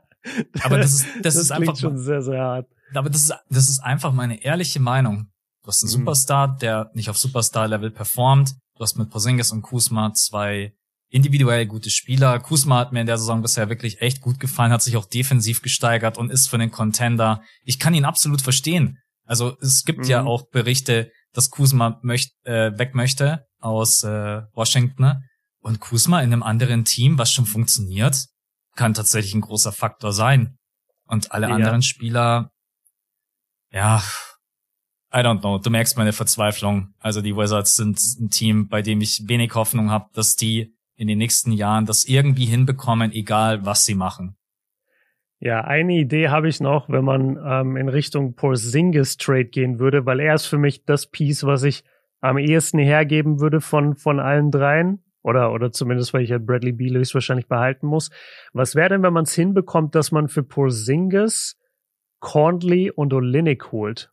aber 0.62 0.78
das 0.78 0.92
ist 0.94 1.06
das, 1.16 1.34
das 1.34 1.36
ist 1.36 1.50
einfach 1.50 1.76
schon 1.76 1.98
sehr, 1.98 2.22
sehr 2.22 2.40
hart. 2.40 2.68
Aber 2.94 3.10
das 3.10 3.22
ist 3.22 3.34
das 3.50 3.68
ist 3.68 3.80
einfach 3.80 4.12
meine 4.12 4.42
ehrliche 4.42 4.80
Meinung. 4.80 5.26
Du 5.62 5.68
hast 5.68 5.82
einen 5.82 5.92
mhm. 5.92 5.98
Superstar, 5.98 6.56
der 6.56 6.90
nicht 6.94 7.10
auf 7.10 7.18
Superstar-Level 7.18 7.90
performt. 7.90 8.54
Du 8.76 8.82
hast 8.82 8.96
mit 8.96 9.10
Porzingis 9.10 9.52
und 9.52 9.62
Kusma 9.62 10.12
zwei 10.14 10.74
individuell 11.08 11.66
gute 11.66 11.90
Spieler. 11.90 12.40
Kusma 12.40 12.78
hat 12.78 12.92
mir 12.92 13.02
in 13.02 13.06
der 13.06 13.18
Saison 13.18 13.42
bisher 13.42 13.68
wirklich 13.68 14.00
echt 14.00 14.22
gut 14.22 14.40
gefallen, 14.40 14.72
hat 14.72 14.82
sich 14.82 14.96
auch 14.96 15.04
defensiv 15.04 15.60
gesteigert 15.60 16.16
und 16.16 16.30
ist 16.30 16.48
für 16.48 16.58
den 16.58 16.70
Contender. 16.70 17.42
Ich 17.64 17.78
kann 17.78 17.94
ihn 17.94 18.06
absolut 18.06 18.40
verstehen. 18.40 18.98
Also 19.24 19.56
es 19.60 19.84
gibt 19.84 20.00
mhm. 20.00 20.04
ja 20.06 20.24
auch 20.24 20.48
Berichte, 20.48 21.12
dass 21.32 21.50
Kusma 21.50 22.00
möcht, 22.02 22.32
äh, 22.44 22.76
weg 22.78 22.94
möchte 22.94 23.46
aus 23.60 24.04
äh, 24.04 24.42
Washington. 24.54 25.02
Ne? 25.02 25.22
Und 25.60 25.80
Kusma 25.80 26.20
in 26.20 26.32
einem 26.32 26.42
anderen 26.42 26.84
Team, 26.84 27.18
was 27.18 27.30
schon 27.30 27.46
funktioniert, 27.46 28.26
kann 28.74 28.94
tatsächlich 28.94 29.34
ein 29.34 29.42
großer 29.42 29.72
Faktor 29.72 30.12
sein. 30.12 30.56
Und 31.06 31.32
alle 31.32 31.48
ja. 31.48 31.54
anderen 31.54 31.82
Spieler, 31.82 32.50
ja, 33.70 34.02
I 35.14 35.18
don't 35.18 35.40
know. 35.40 35.58
Du 35.58 35.70
merkst 35.70 35.98
meine 35.98 36.12
Verzweiflung. 36.12 36.94
Also 36.98 37.20
die 37.20 37.36
Wizards 37.36 37.76
sind 37.76 37.98
ein 38.18 38.30
Team, 38.30 38.68
bei 38.68 38.80
dem 38.80 39.00
ich 39.00 39.24
wenig 39.26 39.54
Hoffnung 39.54 39.90
habe, 39.90 40.06
dass 40.14 40.36
die 40.36 40.74
in 40.96 41.06
den 41.06 41.18
nächsten 41.18 41.52
Jahren 41.52 41.84
das 41.84 42.04
irgendwie 42.04 42.46
hinbekommen, 42.46 43.12
egal 43.12 43.66
was 43.66 43.84
sie 43.84 43.94
machen. 43.94 44.36
Ja, 45.38 45.62
eine 45.62 45.94
Idee 45.94 46.28
habe 46.28 46.48
ich 46.48 46.60
noch, 46.60 46.88
wenn 46.88 47.04
man 47.04 47.36
ähm, 47.44 47.76
in 47.76 47.88
Richtung 47.88 48.34
Porzingis 48.34 49.16
Trade 49.16 49.46
gehen 49.46 49.80
würde, 49.80 50.06
weil 50.06 50.20
er 50.20 50.36
ist 50.36 50.46
für 50.46 50.58
mich 50.58 50.84
das 50.84 51.08
Piece, 51.08 51.44
was 51.44 51.64
ich 51.64 51.82
am 52.20 52.38
ehesten 52.38 52.78
hergeben 52.78 53.40
würde 53.40 53.60
von 53.60 53.96
von 53.96 54.20
allen 54.20 54.52
dreien 54.52 55.02
oder 55.22 55.52
oder 55.52 55.72
zumindest, 55.72 56.14
weil 56.14 56.22
ich 56.22 56.30
halt 56.30 56.46
Bradley 56.46 56.70
Beal 56.70 56.94
wahrscheinlich 56.94 57.48
behalten 57.48 57.88
muss. 57.88 58.10
Was 58.52 58.76
wäre 58.76 58.90
denn, 58.90 59.02
wenn 59.02 59.12
man 59.12 59.24
es 59.24 59.34
hinbekommt, 59.34 59.96
dass 59.96 60.12
man 60.12 60.28
für 60.28 60.44
Porzingis 60.44 61.58
Conley 62.20 62.92
und 62.92 63.12
Olinik 63.12 63.72
holt? 63.72 64.12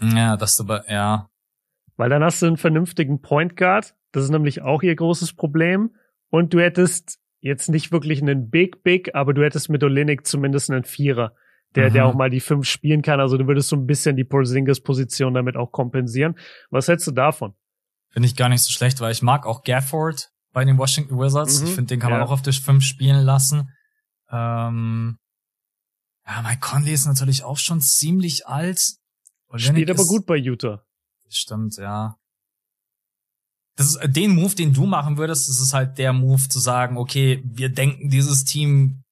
Ja, 0.00 0.36
das 0.36 0.60
aber, 0.60 0.90
ja. 0.90 1.28
Weil 1.96 2.10
dann 2.10 2.24
hast 2.24 2.40
du 2.42 2.46
einen 2.46 2.56
vernünftigen 2.56 3.20
Point 3.20 3.56
Guard. 3.56 3.94
Das 4.12 4.24
ist 4.24 4.30
nämlich 4.30 4.62
auch 4.62 4.82
ihr 4.82 4.96
großes 4.96 5.34
Problem. 5.34 5.94
Und 6.30 6.54
du 6.54 6.60
hättest 6.60 7.18
jetzt 7.40 7.68
nicht 7.68 7.92
wirklich 7.92 8.22
einen 8.22 8.50
Big 8.50 8.82
Big, 8.82 9.14
aber 9.14 9.34
du 9.34 9.42
hättest 9.42 9.68
mit 9.68 9.82
Olinik 9.82 10.26
zumindest 10.26 10.70
einen 10.70 10.84
Vierer, 10.84 11.34
der, 11.74 11.90
mhm. 11.90 11.92
der 11.94 12.06
auch 12.06 12.14
mal 12.14 12.30
die 12.30 12.40
fünf 12.40 12.66
spielen 12.66 13.02
kann. 13.02 13.20
Also 13.20 13.36
du 13.36 13.46
würdest 13.46 13.68
so 13.68 13.76
ein 13.76 13.86
bisschen 13.86 14.16
die 14.16 14.24
Porzingis-Position 14.24 15.34
damit 15.34 15.56
auch 15.56 15.72
kompensieren. 15.72 16.36
Was 16.70 16.88
hältst 16.88 17.06
du 17.06 17.12
davon? 17.12 17.54
Finde 18.10 18.26
ich 18.26 18.36
gar 18.36 18.48
nicht 18.48 18.62
so 18.62 18.70
schlecht, 18.70 19.00
weil 19.00 19.12
ich 19.12 19.22
mag 19.22 19.46
auch 19.46 19.62
Gafford 19.62 20.30
bei 20.52 20.64
den 20.64 20.78
Washington 20.78 21.18
Wizards. 21.18 21.60
Mhm. 21.60 21.66
Ich 21.66 21.74
finde, 21.74 21.88
den 21.88 22.00
kann 22.00 22.10
man 22.10 22.22
auch 22.22 22.32
auf 22.32 22.42
der 22.42 22.52
fünf 22.52 22.84
spielen 22.84 23.24
lassen. 23.24 23.70
Ähm, 24.30 25.18
ja, 26.26 26.42
Mike 26.42 26.60
Conley 26.60 26.92
ist 26.92 27.06
natürlich 27.06 27.44
auch 27.44 27.58
schon 27.58 27.80
ziemlich 27.80 28.46
alt. 28.46 28.99
Olenek 29.50 29.70
Spielt 29.70 29.90
aber 29.90 30.04
gut 30.04 30.26
bei 30.26 30.36
Utah. 30.36 30.82
Stimmt, 31.28 31.76
ja. 31.76 32.16
Das 33.76 33.88
ist 33.88 33.96
äh, 33.96 34.08
den 34.08 34.34
Move, 34.34 34.54
den 34.54 34.72
du 34.72 34.86
machen 34.86 35.16
würdest, 35.16 35.48
das 35.48 35.60
ist 35.60 35.72
halt 35.72 35.98
der 35.98 36.12
Move 36.12 36.48
zu 36.48 36.58
sagen, 36.58 36.96
okay, 36.96 37.42
wir 37.44 37.68
denken, 37.68 38.10
dieses 38.10 38.44
Team 38.44 39.02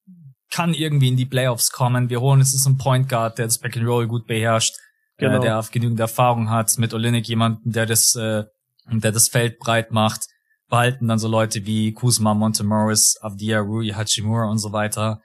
kann 0.51 0.74
irgendwie 0.74 1.09
in 1.09 1.16
die 1.16 1.26
Playoffs 1.26 1.70
kommen. 1.70 2.09
Wir 2.09 2.20
holen, 2.20 2.41
es 2.41 2.55
ist 2.55 2.66
ein 2.66 2.78
Point 2.78 3.09
Guard, 3.09 3.39
der 3.39 3.47
das 3.47 3.59
Back 3.59 3.76
and 3.76 3.86
Roll 3.86 4.07
gut 4.07 4.26
beherrscht, 4.26 4.76
äh, 5.16 5.26
genau. 5.26 5.39
äh, 5.39 5.41
der 5.41 5.59
auf 5.59 5.70
genügend 5.70 6.01
Erfahrung 6.01 6.51
hat, 6.51 6.78
mit 6.78 6.95
Olinik 6.95 7.28
jemanden, 7.28 7.72
der 7.72 7.86
das, 7.86 8.14
äh, 8.14 8.45
der 8.91 9.12
das 9.12 9.28
Feld 9.28 9.59
breit 9.59 9.91
macht. 9.91 10.28
Behalten 10.68 11.09
dann 11.09 11.18
so 11.18 11.28
Leute 11.28 11.66
wie 11.66 11.93
Kuzma, 11.93 12.34
Montemoris, 12.34 13.18
Avdia, 13.22 13.61
Rui, 13.61 13.89
Hachimura 13.89 14.51
und 14.51 14.59
so 14.59 14.72
weiter. 14.72 15.20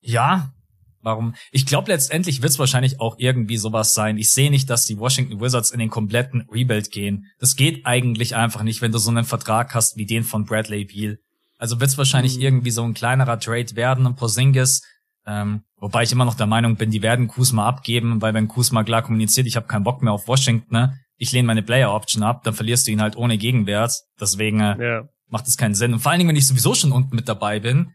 Ja, 0.00 0.52
Warum? 1.04 1.34
Ich 1.52 1.66
glaube, 1.66 1.92
letztendlich 1.92 2.42
wird 2.42 2.50
es 2.50 2.58
wahrscheinlich 2.58 2.98
auch 2.98 3.16
irgendwie 3.18 3.58
sowas 3.58 3.94
sein. 3.94 4.16
Ich 4.16 4.32
sehe 4.32 4.50
nicht, 4.50 4.70
dass 4.70 4.86
die 4.86 4.98
Washington 4.98 5.40
Wizards 5.40 5.70
in 5.70 5.78
den 5.78 5.90
kompletten 5.90 6.48
Rebuild 6.50 6.90
gehen. 6.90 7.26
Das 7.38 7.56
geht 7.56 7.84
eigentlich 7.84 8.34
einfach 8.34 8.62
nicht, 8.62 8.80
wenn 8.80 8.90
du 8.90 8.98
so 8.98 9.10
einen 9.10 9.24
Vertrag 9.24 9.74
hast 9.74 9.96
wie 9.96 10.06
den 10.06 10.24
von 10.24 10.46
Bradley 10.46 10.86
Beal. 10.86 11.18
Also 11.58 11.78
wird 11.78 11.90
es 11.90 11.98
wahrscheinlich 11.98 12.36
mhm. 12.36 12.42
irgendwie 12.42 12.70
so 12.70 12.82
ein 12.82 12.94
kleinerer 12.94 13.38
Trade 13.38 13.76
werden, 13.76 14.06
ein 14.06 14.16
Porzingis. 14.16 14.82
Ähm, 15.26 15.62
wobei 15.76 16.02
ich 16.02 16.12
immer 16.12 16.24
noch 16.24 16.34
der 16.34 16.46
Meinung 16.46 16.76
bin, 16.76 16.90
die 16.90 17.02
werden 17.02 17.28
Kuzma 17.28 17.66
abgeben, 17.68 18.20
weil 18.20 18.34
wenn 18.34 18.48
Kuzma 18.48 18.82
klar 18.82 19.02
kommuniziert, 19.02 19.46
ich 19.46 19.56
habe 19.56 19.66
keinen 19.66 19.84
Bock 19.84 20.02
mehr 20.02 20.12
auf 20.12 20.26
Washington, 20.26 20.74
ne? 20.74 20.98
ich 21.16 21.32
lehne 21.32 21.46
meine 21.46 21.62
Player 21.62 21.92
Option 21.92 22.22
ab, 22.22 22.42
dann 22.44 22.54
verlierst 22.54 22.86
du 22.86 22.92
ihn 22.92 23.00
halt 23.00 23.16
ohne 23.16 23.38
Gegenwert. 23.38 23.92
Deswegen 24.20 24.60
äh, 24.60 24.84
ja. 24.84 25.08
macht 25.28 25.46
es 25.46 25.56
keinen 25.56 25.74
Sinn. 25.74 25.92
Und 25.92 26.00
vor 26.00 26.10
allen 26.10 26.18
Dingen, 26.18 26.28
wenn 26.28 26.36
ich 26.36 26.46
sowieso 26.46 26.74
schon 26.74 26.92
unten 26.92 27.14
mit 27.14 27.28
dabei 27.28 27.60
bin, 27.60 27.92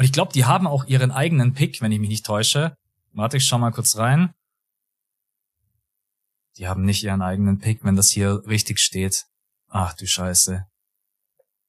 und 0.00 0.06
ich 0.06 0.12
glaube, 0.12 0.32
die 0.32 0.46
haben 0.46 0.66
auch 0.66 0.86
ihren 0.86 1.10
eigenen 1.10 1.52
Pick, 1.52 1.82
wenn 1.82 1.92
ich 1.92 2.00
mich 2.00 2.08
nicht 2.08 2.24
täusche. 2.24 2.74
Warte, 3.12 3.36
ich 3.36 3.44
schau 3.44 3.58
mal 3.58 3.70
kurz 3.70 3.98
rein. 3.98 4.32
Die 6.56 6.68
haben 6.68 6.86
nicht 6.86 7.04
ihren 7.04 7.20
eigenen 7.20 7.58
Pick, 7.58 7.84
wenn 7.84 7.96
das 7.96 8.08
hier 8.08 8.42
richtig 8.46 8.78
steht. 8.78 9.26
Ach 9.68 9.92
du 9.92 10.06
Scheiße. 10.06 10.64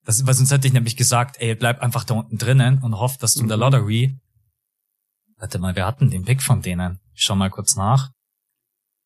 Das, 0.05 0.25
weil 0.25 0.33
sonst 0.33 0.49
hätte 0.49 0.65
ich 0.65 0.71
nämlich 0.71 0.95
gesagt, 0.95 1.41
ey, 1.41 1.55
bleib 1.55 1.81
einfach 1.81 2.05
da 2.05 2.13
unten 2.13 2.37
drinnen 2.37 2.81
und 2.81 2.97
hoff, 2.97 3.17
dass 3.17 3.33
du 3.33 3.41
in 3.41 3.49
der 3.49 3.57
mhm. 3.57 3.63
Lottery. 3.63 4.17
Warte 5.35 5.59
mal, 5.59 5.75
wir 5.75 5.85
hatten 5.85 6.09
den 6.09 6.23
Pick 6.23 6.41
von 6.41 6.61
denen. 6.61 7.01
Ich 7.13 7.23
schau 7.23 7.35
mal 7.35 7.49
kurz 7.49 7.75
nach. 7.75 8.11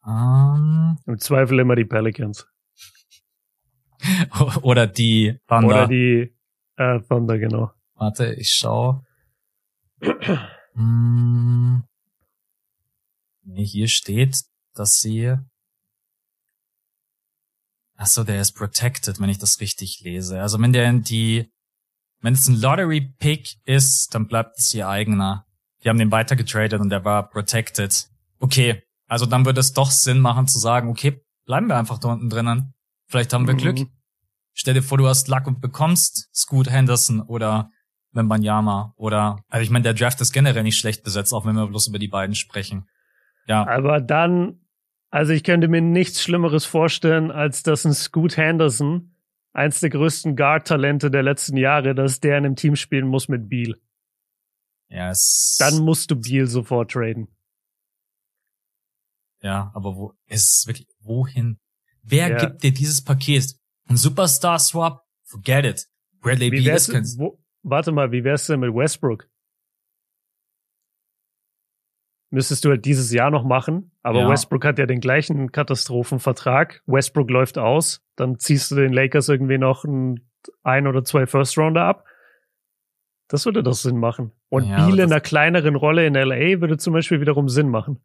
Um, 0.04 1.00
Im 1.08 1.18
Zweifel 1.18 1.58
immer 1.58 1.76
die 1.76 1.86
Pelicans. 1.86 2.48
Oder 4.62 4.86
die 4.86 5.40
Thunder. 5.48 5.68
Oder 5.68 5.88
die 5.88 6.32
äh, 6.76 7.00
Thunder, 7.10 7.40
genau. 7.40 7.72
Warte, 7.96 8.32
ich 8.36 8.52
schau. 8.52 9.02
Hm. 10.74 11.84
Hier 13.56 13.88
steht, 13.88 14.42
dass 14.74 15.00
sie. 15.00 15.38
Achso, 17.96 18.24
der 18.26 18.42
ist 18.42 18.54
protected, 18.54 19.20
wenn 19.22 19.30
ich 19.30 19.38
das 19.38 19.62
richtig 19.62 20.02
lese. 20.02 20.42
Also 20.42 20.60
wenn 20.60 20.74
der 20.74 20.90
in 20.90 21.04
die, 21.04 21.50
wenn 22.20 22.34
es 22.34 22.48
ein 22.48 22.60
Lottery 22.60 23.14
Pick 23.20 23.56
ist, 23.64 24.14
dann 24.14 24.28
bleibt 24.28 24.58
es 24.58 24.74
ihr 24.74 24.90
eigener. 24.90 25.46
Die 25.84 25.90
haben 25.90 25.98
den 25.98 26.12
weitergetradet 26.12 26.82
und 26.82 26.90
der 26.90 27.06
war 27.06 27.30
protected. 27.30 28.10
Okay, 28.40 28.84
also 29.08 29.26
dann 29.26 29.46
würde 29.46 29.62
es 29.62 29.72
doch 29.72 29.92
Sinn 29.92 30.20
machen 30.20 30.48
zu 30.48 30.60
sagen, 30.60 30.90
okay, 30.90 31.22
bleiben 31.46 31.68
wir 31.68 31.78
einfach 31.78 32.00
da 32.00 32.10
unten 32.10 32.30
drinnen. 32.30 32.74
Vielleicht 33.08 33.32
haben 33.32 33.48
wir 33.48 33.54
mhm. 33.54 33.60
Glück. 33.60 33.88
Stell 34.54 34.74
dir 34.74 34.84
vor, 34.84 34.98
du 34.98 35.08
hast 35.08 35.28
Luck 35.28 35.48
und 35.48 35.62
bekommst 35.62 36.30
Scoot 36.34 36.70
Henderson 36.70 37.22
oder 37.22 37.72
Wembanyama 38.16 38.94
oder, 38.98 39.38
also 39.50 39.64
ich 39.64 39.70
meine, 39.70 39.84
der 39.84 39.94
Draft 39.94 40.22
ist 40.22 40.32
generell 40.32 40.64
nicht 40.64 40.78
schlecht 40.78 41.04
besetzt, 41.04 41.34
auch 41.34 41.46
wenn 41.46 41.56
wir 41.56 41.68
bloß 41.68 41.88
über 41.88 42.00
die 42.00 42.08
beiden 42.08 42.36
sprechen. 42.36 42.88
Ja. 43.48 43.68
Aber 43.68 44.02
dann, 44.02 44.62
also 45.10 45.34
ich 45.34 45.44
könnte 45.44 45.68
mir 45.68 45.82
nichts 45.82 46.22
Schlimmeres 46.22 46.66
vorstellen, 46.66 47.32
als 47.32 47.64
dass 47.64 47.86
ein 47.86 47.94
Scoot 47.94 48.38
Henderson, 48.38 49.16
eins 49.54 49.80
der 49.80 49.90
größten 49.90 50.36
Guard-Talente 50.36 51.12
der 51.12 51.24
letzten 51.24 51.58
Jahre, 51.58 51.96
dass 51.96 52.20
der 52.20 52.38
in 52.38 52.46
einem 52.46 52.56
Team 52.56 52.76
spielen 52.76 53.08
muss 53.08 53.28
mit 53.28 53.50
Beal. 53.50 53.76
Ja, 54.90 55.10
es 55.12 55.58
Dann 55.60 55.84
musst 55.84 56.12
du 56.12 56.16
Beal 56.16 56.48
sofort 56.48 56.92
traden. 56.92 57.28
Ja, 59.42 59.72
aber 59.74 59.96
wo 59.96 60.14
ist 60.28 60.60
es 60.60 60.68
wirklich, 60.68 60.88
wohin? 61.02 61.60
Wer 62.02 62.30
ja. 62.30 62.38
gibt 62.38 62.64
dir 62.64 62.74
dieses 62.74 63.04
Paket? 63.04 63.56
Ein 63.88 63.98
Superstar 63.98 64.60
Swap? 64.60 65.04
Forget 65.24 65.66
it. 65.66 65.88
Bradley 66.20 66.50
Beal 66.50 66.76
ist 66.76 66.92
kein, 66.92 67.04
wo, 67.18 67.40
warte 67.66 67.92
mal, 67.92 68.12
wie 68.12 68.24
wär's 68.24 68.48
denn 68.48 68.62
mit 68.62 68.74
Westbrook? 68.74 69.28
Müsstest 72.32 72.66
du 72.66 72.70
halt 72.70 72.86
dieses 72.86 73.12
Jahr 73.12 73.32
noch 73.32 73.44
machen, 73.44 73.92
aber 74.02 74.22
ja. 74.22 74.30
Westbrook 74.30 74.66
hat 74.66 74.80
ja 74.80 74.86
den 74.86 75.00
gleichen 75.00 75.52
Katastrophenvertrag. 75.52 76.82
Westbrook 76.86 77.30
läuft 77.30 77.58
aus, 77.58 78.02
dann 78.16 78.40
ziehst 78.40 78.72
du 78.72 78.76
den 78.76 78.94
Lakers 78.94 79.30
irgendwie 79.30 79.58
noch 79.58 79.84
ein, 79.84 80.28
ein 80.64 80.88
oder 80.88 81.04
zwei 81.04 81.28
First 81.28 81.58
Rounder 81.58 81.84
ab. 81.84 82.06
Das 83.28 83.46
würde 83.46 83.64
doch 83.64 83.74
Sinn 83.74 83.98
machen. 83.98 84.32
Und 84.50 84.66
ja, 84.66 84.86
Beal 84.86 85.00
in 85.00 85.12
einer 85.12 85.22
kleineren 85.22 85.76
Rolle 85.76 86.06
in 86.06 86.14
LA 86.14 86.62
würde 86.62 86.78
zum 86.78 86.94
Beispiel 86.94 87.22
wiederum 87.22 87.50
Sinn 87.50 87.70
machen. 87.70 88.00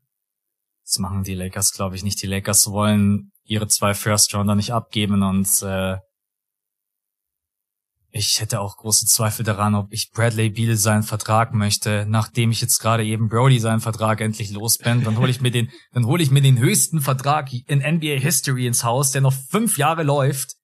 Das 0.85 0.99
machen 0.99 1.23
die 1.23 1.35
Lakers, 1.35 1.73
glaube 1.73 1.97
ich, 1.97 2.03
nicht. 2.03 2.23
Die 2.23 2.27
Lakers 2.27 2.71
wollen 2.71 3.33
ihre 3.45 3.69
zwei 3.69 3.95
First 3.95 4.35
Rounder 4.35 4.55
nicht 4.55 4.73
abgeben 4.73 5.23
und 5.23 5.49
äh, 5.63 5.99
ich 8.13 8.41
hätte 8.41 8.61
auch 8.61 8.77
große 8.77 9.07
Zweifel 9.07 9.45
daran, 9.45 9.75
ob 9.75 9.93
ich 9.93 10.11
Bradley 10.11 10.51
Beal 10.51 10.77
seinen 10.77 11.05
Vertrag 11.05 11.55
möchte, 11.55 12.07
nachdem 12.09 12.51
ich 12.51 12.61
jetzt 12.61 12.81
gerade 12.81 13.05
eben 13.05 13.29
Brody 13.29 13.61
seinen 13.61 13.81
Vertrag 13.81 14.21
endlich 14.21 14.51
los 14.51 14.79
bin. 14.79 15.05
Dann 15.05 15.17
hole 15.19 15.31
ich 15.31 15.41
mir 15.41 15.51
den, 15.51 15.71
dann 15.93 16.07
hole 16.07 16.23
ich 16.23 16.31
mir 16.31 16.43
den 16.43 16.59
höchsten 16.59 17.01
Vertrag 17.01 17.53
in 17.53 17.79
NBA 17.79 18.19
History 18.19 18.67
ins 18.67 18.83
Haus, 18.83 19.13
der 19.13 19.21
noch 19.21 19.33
fünf 19.33 19.79
Jahre 19.79 20.03
läuft. 20.03 20.57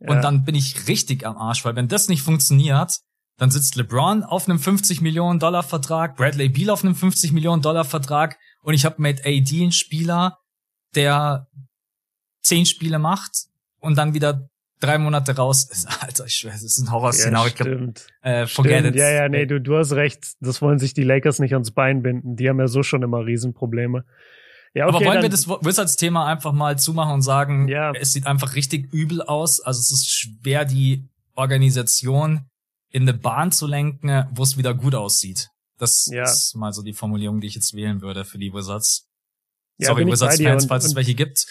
Ja. 0.00 0.10
Und 0.10 0.22
dann 0.22 0.44
bin 0.44 0.54
ich 0.54 0.88
richtig 0.88 1.24
am 1.26 1.36
Arsch, 1.36 1.64
weil 1.64 1.76
wenn 1.76 1.88
das 1.88 2.08
nicht 2.08 2.22
funktioniert, 2.22 2.98
dann 3.36 3.50
sitzt 3.50 3.76
LeBron 3.76 4.22
auf 4.24 4.48
einem 4.48 4.58
50 4.58 5.00
Millionen 5.00 5.38
Dollar 5.38 5.62
Vertrag, 5.62 6.16
Bradley 6.16 6.48
Beal 6.48 6.70
auf 6.70 6.84
einem 6.84 6.94
50 6.94 7.32
Millionen 7.32 7.62
Dollar 7.62 7.84
Vertrag 7.84 8.36
und 8.62 8.74
ich 8.74 8.84
habe 8.84 9.00
mit 9.00 9.24
AD 9.24 9.62
einen 9.62 9.72
Spieler, 9.72 10.38
der 10.94 11.46
zehn 12.42 12.66
Spiele 12.66 12.98
macht 12.98 13.46
und 13.78 13.96
dann 13.96 14.12
wieder 14.12 14.49
drei 14.80 14.98
Monate 14.98 15.36
raus 15.36 15.68
ist. 15.70 15.86
Alter, 16.02 16.24
ich 16.26 16.34
schwör, 16.34 16.52
das 16.52 16.62
ist 16.62 16.78
ein 16.78 16.90
Horrorszenario. 16.90 17.50
Ja, 17.50 17.64
stimmt. 17.64 18.06
Äh, 18.22 18.46
forget 18.46 18.80
stimmt. 18.80 18.96
it. 18.96 19.00
Ja, 19.00 19.10
ja, 19.10 19.28
nee, 19.28 19.46
du, 19.46 19.60
du 19.60 19.76
hast 19.76 19.92
recht. 19.92 20.34
Das 20.40 20.60
wollen 20.60 20.78
sich 20.78 20.94
die 20.94 21.04
Lakers 21.04 21.38
nicht 21.38 21.52
ans 21.52 21.70
Bein 21.70 22.02
binden. 22.02 22.36
Die 22.36 22.48
haben 22.48 22.58
ja 22.58 22.66
so 22.66 22.82
schon 22.82 23.02
immer 23.02 23.24
Riesenprobleme. 23.24 24.04
Ja, 24.72 24.86
okay, 24.86 24.96
Aber 24.96 25.04
wollen 25.04 25.22
wir 25.22 25.28
das 25.28 25.48
Wizards-Thema 25.48 26.26
einfach 26.26 26.52
mal 26.52 26.78
zumachen 26.78 27.14
und 27.14 27.22
sagen, 27.22 27.66
ja. 27.68 27.92
es 27.92 28.12
sieht 28.12 28.26
einfach 28.26 28.54
richtig 28.54 28.92
übel 28.92 29.20
aus. 29.20 29.60
Also 29.60 29.80
es 29.80 29.90
ist 29.90 30.08
schwer, 30.08 30.64
die 30.64 31.08
Organisation 31.34 32.46
in 32.90 33.02
eine 33.02 33.14
Bahn 33.14 33.50
zu 33.50 33.66
lenken, 33.66 34.26
wo 34.32 34.42
es 34.42 34.56
wieder 34.56 34.74
gut 34.74 34.94
aussieht. 34.94 35.48
Das 35.78 36.08
ja. 36.12 36.22
ist 36.24 36.54
mal 36.54 36.72
so 36.72 36.82
die 36.82 36.92
Formulierung, 36.92 37.40
die 37.40 37.48
ich 37.48 37.54
jetzt 37.54 37.74
wählen 37.74 38.00
würde 38.00 38.24
für 38.24 38.38
die 38.38 38.52
Wizards. 38.52 39.08
Ja, 39.78 39.88
Sorry, 39.88 40.06
Wizards-Fans, 40.06 40.66
falls 40.66 40.84
es 40.84 40.94
welche 40.94 41.14
gibt. 41.14 41.46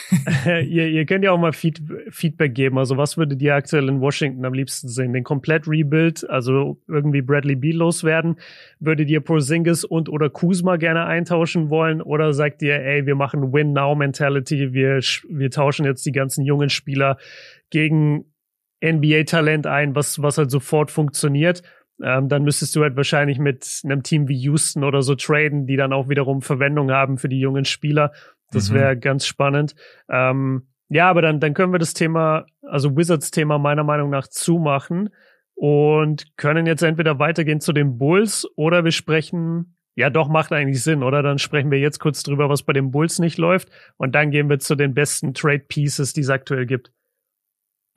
ihr, 0.46 0.88
ihr 0.88 1.06
könnt 1.06 1.24
ja 1.24 1.32
auch 1.32 1.38
mal 1.38 1.52
Feed, 1.52 1.82
Feedback 2.10 2.54
geben. 2.54 2.78
Also 2.78 2.96
was 2.96 3.16
würdet 3.16 3.42
ihr 3.42 3.54
aktuell 3.54 3.88
in 3.88 4.00
Washington 4.00 4.44
am 4.44 4.54
liebsten 4.54 4.88
sehen? 4.88 5.12
Den 5.12 5.24
komplett 5.24 5.68
Rebuild, 5.68 6.28
also 6.28 6.78
irgendwie 6.88 7.22
Bradley 7.22 7.56
Beal 7.56 7.76
loswerden? 7.76 8.36
Würdet 8.78 9.08
ihr 9.10 9.20
Porzingis 9.20 9.84
und 9.84 10.08
oder 10.08 10.30
Kuzma 10.30 10.76
gerne 10.76 11.04
eintauschen 11.04 11.70
wollen? 11.70 12.00
Oder 12.00 12.32
sagt 12.32 12.62
ihr, 12.62 12.80
ey, 12.80 13.06
wir 13.06 13.14
machen 13.14 13.52
Win-Now-Mentality, 13.52 14.72
wir, 14.72 15.00
wir 15.28 15.50
tauschen 15.50 15.84
jetzt 15.84 16.06
die 16.06 16.12
ganzen 16.12 16.44
jungen 16.44 16.70
Spieler 16.70 17.18
gegen 17.70 18.24
NBA-Talent 18.84 19.66
ein, 19.66 19.94
was, 19.94 20.22
was 20.22 20.38
halt 20.38 20.50
sofort 20.50 20.90
funktioniert? 20.90 21.62
Ähm, 22.02 22.28
dann 22.28 22.42
müsstest 22.42 22.74
du 22.74 22.82
halt 22.82 22.96
wahrscheinlich 22.96 23.38
mit 23.38 23.82
einem 23.84 24.02
Team 24.02 24.28
wie 24.28 24.36
Houston 24.36 24.82
oder 24.82 25.02
so 25.02 25.14
traden, 25.14 25.66
die 25.66 25.76
dann 25.76 25.92
auch 25.92 26.08
wiederum 26.08 26.42
Verwendung 26.42 26.90
haben 26.90 27.16
für 27.16 27.28
die 27.28 27.38
jungen 27.38 27.64
Spieler. 27.64 28.12
Das 28.52 28.70
mhm. 28.70 28.74
wäre 28.74 28.98
ganz 28.98 29.26
spannend. 29.26 29.74
Ähm, 30.08 30.68
ja, 30.88 31.08
aber 31.08 31.22
dann, 31.22 31.40
dann 31.40 31.54
können 31.54 31.72
wir 31.72 31.78
das 31.78 31.94
Thema, 31.94 32.46
also 32.62 32.96
Wizards-Thema 32.96 33.58
meiner 33.58 33.84
Meinung 33.84 34.10
nach 34.10 34.28
zumachen 34.28 35.10
und 35.54 36.36
können 36.36 36.66
jetzt 36.66 36.82
entweder 36.82 37.18
weitergehen 37.18 37.60
zu 37.60 37.72
den 37.72 37.98
Bulls 37.98 38.46
oder 38.56 38.84
wir 38.84 38.92
sprechen 38.92 39.76
Ja, 39.94 40.08
doch, 40.10 40.28
macht 40.28 40.52
eigentlich 40.52 40.82
Sinn, 40.82 41.02
oder? 41.02 41.22
Dann 41.22 41.38
sprechen 41.38 41.70
wir 41.70 41.78
jetzt 41.78 41.98
kurz 41.98 42.22
drüber, 42.22 42.48
was 42.48 42.62
bei 42.62 42.72
den 42.72 42.90
Bulls 42.90 43.18
nicht 43.18 43.38
läuft. 43.38 43.68
Und 43.96 44.14
dann 44.14 44.30
gehen 44.30 44.48
wir 44.48 44.58
zu 44.58 44.74
den 44.74 44.94
besten 44.94 45.34
Trade 45.34 45.64
Pieces, 45.68 46.12
die 46.12 46.22
es 46.22 46.30
aktuell 46.30 46.66
gibt. 46.66 46.92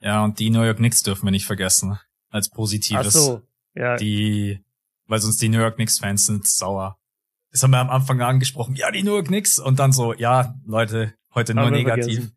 Ja, 0.00 0.22
und 0.24 0.38
die 0.38 0.50
New 0.50 0.62
York 0.62 0.76
Knicks 0.76 1.02
dürfen 1.02 1.26
wir 1.26 1.30
nicht 1.30 1.46
vergessen. 1.46 1.98
Als 2.28 2.50
Positives. 2.50 3.06
Ach 3.06 3.10
so, 3.10 3.42
ja. 3.74 3.96
Die, 3.96 4.62
weil 5.06 5.20
sonst 5.20 5.40
die 5.40 5.48
New 5.48 5.58
York 5.58 5.76
Knicks 5.76 5.98
Fans 5.98 6.26
sind 6.26 6.46
sauer. 6.46 6.98
Das 7.56 7.62
haben 7.62 7.70
wir 7.70 7.78
am 7.78 7.88
Anfang 7.88 8.20
angesprochen. 8.20 8.76
Ja, 8.76 8.90
die 8.90 9.02
New 9.02 9.14
York 9.14 9.28
Knicks. 9.28 9.58
Und 9.58 9.78
dann 9.78 9.90
so, 9.90 10.12
ja, 10.12 10.54
Leute, 10.66 11.14
heute 11.34 11.54
nur 11.54 11.70
negativ. 11.70 12.30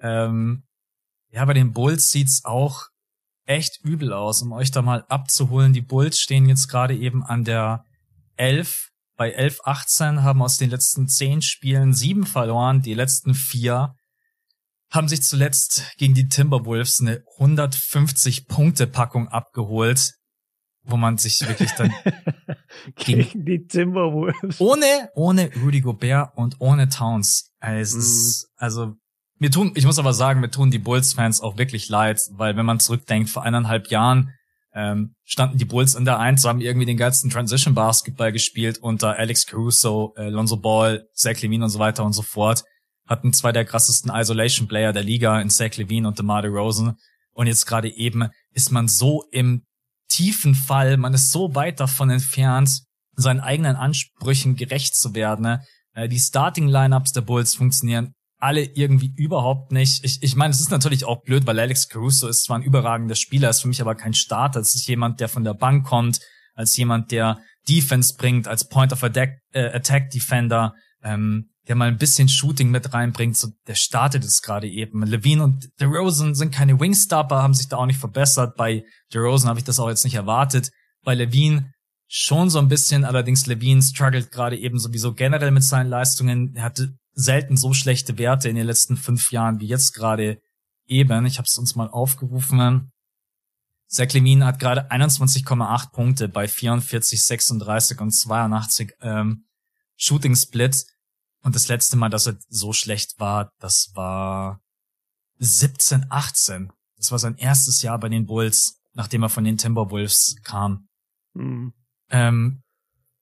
Ähm, 0.00 0.64
ja, 1.30 1.46
bei 1.46 1.54
den 1.54 1.72
Bulls 1.72 2.08
sieht's 2.08 2.44
auch 2.44 2.82
echt 3.46 3.80
übel 3.84 4.12
aus, 4.12 4.42
um 4.42 4.52
euch 4.52 4.70
da 4.72 4.82
mal 4.82 5.06
abzuholen. 5.08 5.72
Die 5.72 5.80
Bulls 5.80 6.20
stehen 6.20 6.46
jetzt 6.46 6.68
gerade 6.68 6.94
eben 6.94 7.24
an 7.24 7.44
der 7.44 7.84
11. 8.36 8.90
Bei 9.16 9.30
11, 9.30 9.60
18 9.64 10.22
haben 10.22 10.42
aus 10.42 10.58
den 10.58 10.68
letzten 10.68 11.08
10 11.08 11.40
Spielen 11.40 11.94
sieben 11.94 12.26
verloren. 12.26 12.82
Die 12.82 12.92
letzten 12.92 13.32
vier 13.32 13.94
haben 14.90 15.08
sich 15.08 15.22
zuletzt 15.22 15.90
gegen 15.96 16.12
die 16.12 16.28
Timberwolves 16.28 17.00
eine 17.00 17.22
150 17.38 18.46
Punkte 18.46 18.86
Packung 18.86 19.28
abgeholt, 19.28 20.12
wo 20.86 20.96
man 20.96 21.18
sich 21.18 21.46
wirklich 21.46 21.72
dann 21.72 21.92
gegen 22.96 23.44
die 23.44 23.66
Timberwolves 23.66 24.60
ohne 24.60 25.10
ohne 25.14 25.50
Rudy 25.62 25.80
Gobert 25.80 26.32
und 26.36 26.56
ohne 26.60 26.88
Towns. 26.88 27.52
Also, 27.60 27.98
mm. 27.98 28.46
also 28.56 28.94
mir 29.38 29.50
tun, 29.50 29.72
ich 29.74 29.84
muss 29.84 29.98
aber 29.98 30.14
sagen, 30.14 30.40
mir 30.40 30.50
tun 30.50 30.70
die 30.70 30.78
Bulls-Fans 30.78 31.40
auch 31.40 31.58
wirklich 31.58 31.88
leid, 31.88 32.20
weil 32.32 32.56
wenn 32.56 32.66
man 32.66 32.80
zurückdenkt, 32.80 33.28
vor 33.28 33.42
eineinhalb 33.42 33.88
Jahren 33.88 34.32
ähm, 34.74 35.14
standen 35.24 35.58
die 35.58 35.64
Bulls 35.64 35.94
in 35.94 36.04
der 36.04 36.18
Eins, 36.18 36.44
haben 36.44 36.60
irgendwie 36.60 36.86
den 36.86 36.96
geilsten 36.96 37.30
Transition-Basketball 37.30 38.32
gespielt 38.32 38.78
unter 38.78 39.16
Alex 39.16 39.46
Caruso, 39.46 40.14
äh, 40.16 40.28
Lonzo 40.28 40.56
Ball, 40.58 41.08
Zach 41.14 41.40
Levine 41.40 41.64
und 41.64 41.70
so 41.70 41.78
weiter 41.78 42.04
und 42.04 42.12
so 42.12 42.22
fort. 42.22 42.62
Hatten 43.06 43.32
zwei 43.32 43.52
der 43.52 43.64
krassesten 43.64 44.10
Isolation-Player 44.14 44.92
der 44.92 45.02
Liga 45.02 45.40
in 45.40 45.48
Zach 45.48 45.76
Levine 45.76 46.08
und 46.08 46.18
DeMar 46.18 46.42
DeRozan. 46.42 46.96
Und 47.32 47.46
jetzt 47.46 47.66
gerade 47.66 47.88
eben 47.88 48.28
ist 48.52 48.70
man 48.70 48.88
so 48.88 49.24
im 49.30 49.64
tiefen 50.08 50.54
Fall, 50.54 50.96
man 50.96 51.14
ist 51.14 51.30
so 51.30 51.54
weit 51.54 51.80
davon 51.80 52.10
entfernt, 52.10 52.82
seinen 53.14 53.40
eigenen 53.40 53.76
Ansprüchen 53.76 54.56
gerecht 54.56 54.94
zu 54.96 55.14
werden. 55.14 55.42
Ne? 55.42 55.64
Äh, 55.94 56.08
die 56.08 56.18
Starting-Lineups 56.18 57.12
der 57.12 57.22
Bulls 57.22 57.54
funktionieren 57.54 58.12
alle 58.38 58.62
irgendwie 58.62 59.12
überhaupt 59.16 59.72
nicht. 59.72 60.04
Ich, 60.04 60.22
ich 60.22 60.36
meine, 60.36 60.52
es 60.52 60.60
ist 60.60 60.70
natürlich 60.70 61.04
auch 61.04 61.22
blöd, 61.22 61.46
weil 61.46 61.58
Alex 61.58 61.88
Caruso 61.88 62.28
ist 62.28 62.44
zwar 62.44 62.58
ein 62.58 62.62
überragender 62.62 63.14
Spieler, 63.14 63.50
ist 63.50 63.62
für 63.62 63.68
mich 63.68 63.80
aber 63.80 63.94
kein 63.94 64.14
Starter. 64.14 64.60
Es 64.60 64.74
ist 64.74 64.86
jemand, 64.86 65.20
der 65.20 65.28
von 65.28 65.44
der 65.44 65.54
Bank 65.54 65.86
kommt, 65.86 66.20
als 66.54 66.76
jemand, 66.76 67.10
der 67.12 67.38
Defense 67.68 68.14
bringt, 68.16 68.46
als 68.46 68.68
Point 68.68 68.92
of 68.92 69.02
Attack, 69.02 69.38
äh, 69.52 69.70
Attack 69.70 70.10
Defender, 70.10 70.74
ähm, 71.02 71.50
der 71.68 71.74
mal 71.74 71.88
ein 71.88 71.98
bisschen 71.98 72.28
Shooting 72.28 72.70
mit 72.70 72.92
reinbringt. 72.92 73.36
So, 73.36 73.48
der 73.66 73.74
startet 73.74 74.24
es 74.24 74.42
gerade 74.42 74.68
eben. 74.68 75.02
Levine 75.04 75.44
und 75.44 75.68
DeRozan 75.80 76.34
sind 76.34 76.54
keine 76.54 76.78
Wingstopper, 76.78 77.42
haben 77.42 77.54
sich 77.54 77.68
da 77.68 77.76
auch 77.78 77.86
nicht 77.86 77.98
verbessert. 77.98 78.56
Bei 78.56 78.84
DeRozan 79.12 79.48
habe 79.48 79.58
ich 79.58 79.64
das 79.64 79.80
auch 79.80 79.88
jetzt 79.88 80.04
nicht 80.04 80.14
erwartet. 80.14 80.70
Bei 81.02 81.14
Levine 81.14 81.72
schon 82.08 82.50
so 82.50 82.58
ein 82.58 82.68
bisschen, 82.68 83.04
allerdings 83.04 83.46
Levine 83.46 83.82
struggelt 83.82 84.30
gerade 84.30 84.56
eben 84.56 84.78
sowieso 84.78 85.12
generell 85.14 85.50
mit 85.50 85.64
seinen 85.64 85.90
Leistungen. 85.90 86.54
Er 86.54 86.64
hatte 86.64 86.96
selten 87.12 87.56
so 87.56 87.72
schlechte 87.72 88.18
Werte 88.18 88.48
in 88.48 88.56
den 88.56 88.66
letzten 88.66 88.96
fünf 88.96 89.32
Jahren 89.32 89.60
wie 89.60 89.66
jetzt 89.66 89.92
gerade 89.92 90.40
eben. 90.86 91.26
Ich 91.26 91.38
habe 91.38 91.46
es 91.46 91.58
uns 91.58 91.74
mal 91.74 91.88
aufgerufen. 91.88 92.92
Zach 93.88 94.12
Lemin 94.12 94.44
hat 94.44 94.58
gerade 94.58 94.90
21,8 94.90 95.92
Punkte 95.92 96.28
bei 96.28 96.48
44, 96.48 97.22
36 97.22 98.00
und 98.00 98.10
82 98.10 98.94
ähm, 99.00 99.46
Shooting 99.96 100.34
Split. 100.34 100.84
Und 101.46 101.54
das 101.54 101.68
letzte 101.68 101.96
Mal, 101.96 102.08
dass 102.08 102.26
er 102.26 102.36
so 102.48 102.72
schlecht 102.72 103.20
war, 103.20 103.52
das 103.60 103.92
war 103.94 104.60
17, 105.38 106.06
18. 106.10 106.72
Das 106.96 107.12
war 107.12 107.20
sein 107.20 107.36
erstes 107.36 107.82
Jahr 107.82 108.00
bei 108.00 108.08
den 108.08 108.26
Bulls, 108.26 108.80
nachdem 108.94 109.22
er 109.22 109.28
von 109.28 109.44
den 109.44 109.56
Timberwolves 109.56 110.34
kam. 110.42 110.88
Mhm. 111.34 111.72
Ähm, 112.10 112.62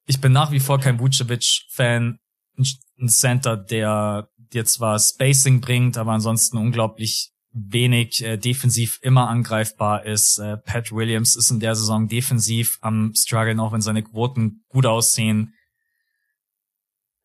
ich 0.06 0.22
bin 0.22 0.32
nach 0.32 0.52
wie 0.52 0.60
vor 0.60 0.80
kein 0.80 0.98
Vucevic-Fan 0.98 2.18
ein 2.56 3.08
Center, 3.10 3.58
der 3.58 4.30
dir 4.38 4.64
zwar 4.64 4.98
Spacing 4.98 5.60
bringt, 5.60 5.98
aber 5.98 6.12
ansonsten 6.12 6.56
unglaublich 6.56 7.30
wenig 7.52 8.24
äh, 8.24 8.38
defensiv 8.38 9.00
immer 9.02 9.28
angreifbar 9.28 10.06
ist. 10.06 10.38
Äh, 10.38 10.56
Pat 10.56 10.92
Williams 10.92 11.36
ist 11.36 11.50
in 11.50 11.60
der 11.60 11.74
Saison 11.74 12.08
defensiv 12.08 12.78
am 12.80 13.12
struggeln, 13.14 13.60
auch 13.60 13.72
wenn 13.72 13.82
seine 13.82 14.02
Quoten 14.02 14.64
gut 14.70 14.86
aussehen. 14.86 15.52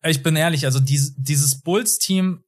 Ich 0.02 0.22
bin 0.22 0.36
ehrlich, 0.36 0.64
also 0.64 0.80
dieses, 0.80 1.14
dieses 1.16 1.60
Bulls-Team 1.60 2.42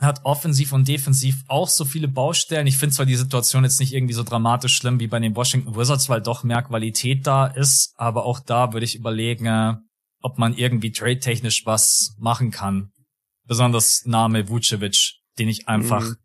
hat 0.00 0.24
offensiv 0.24 0.72
und 0.72 0.88
defensiv 0.88 1.44
auch 1.48 1.68
so 1.68 1.84
viele 1.84 2.08
Baustellen. 2.08 2.66
Ich 2.66 2.78
finde 2.78 2.94
zwar 2.94 3.06
die 3.06 3.16
Situation 3.16 3.64
jetzt 3.64 3.80
nicht 3.80 3.92
irgendwie 3.92 4.14
so 4.14 4.22
dramatisch 4.22 4.74
schlimm 4.74 4.98
wie 4.98 5.06
bei 5.06 5.18
den 5.18 5.36
Washington 5.36 5.76
Wizards, 5.76 6.08
weil 6.08 6.22
doch 6.22 6.42
mehr 6.42 6.62
Qualität 6.62 7.26
da 7.26 7.46
ist, 7.46 7.92
aber 7.96 8.24
auch 8.24 8.40
da 8.40 8.72
würde 8.72 8.84
ich 8.84 8.96
überlegen, 8.96 9.46
äh, 9.46 9.74
ob 10.22 10.38
man 10.38 10.56
irgendwie 10.56 10.92
trade-technisch 10.92 11.66
was 11.66 12.14
machen 12.18 12.50
kann. 12.50 12.92
Besonders 13.46 14.04
Name 14.06 14.48
Vucevic, 14.48 15.14
den 15.38 15.48
ich 15.48 15.68
einfach 15.68 16.02
mhm. 16.02 16.16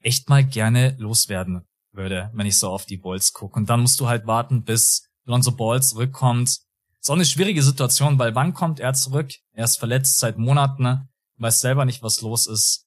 echt 0.00 0.28
mal 0.28 0.44
gerne 0.44 0.96
loswerden 0.98 1.62
würde, 1.92 2.30
wenn 2.34 2.46
ich 2.46 2.58
so 2.58 2.68
auf 2.68 2.86
die 2.86 2.96
Balls 2.96 3.32
gucke. 3.32 3.58
Und 3.58 3.68
dann 3.68 3.80
musst 3.80 4.00
du 4.00 4.08
halt 4.08 4.26
warten, 4.26 4.64
bis 4.64 5.08
Lonzo 5.24 5.52
Ball 5.52 5.82
zurückkommt. 5.82 6.48
Ist 6.48 7.10
auch 7.10 7.14
eine 7.14 7.24
schwierige 7.24 7.62
Situation, 7.62 8.18
weil 8.18 8.34
wann 8.34 8.54
kommt 8.54 8.80
er 8.80 8.94
zurück? 8.94 9.32
Er 9.52 9.64
ist 9.64 9.78
verletzt 9.78 10.18
seit 10.18 10.38
Monaten, 10.38 11.08
weiß 11.38 11.60
selber 11.60 11.84
nicht, 11.84 12.02
was 12.02 12.22
los 12.22 12.46
ist. 12.46 12.86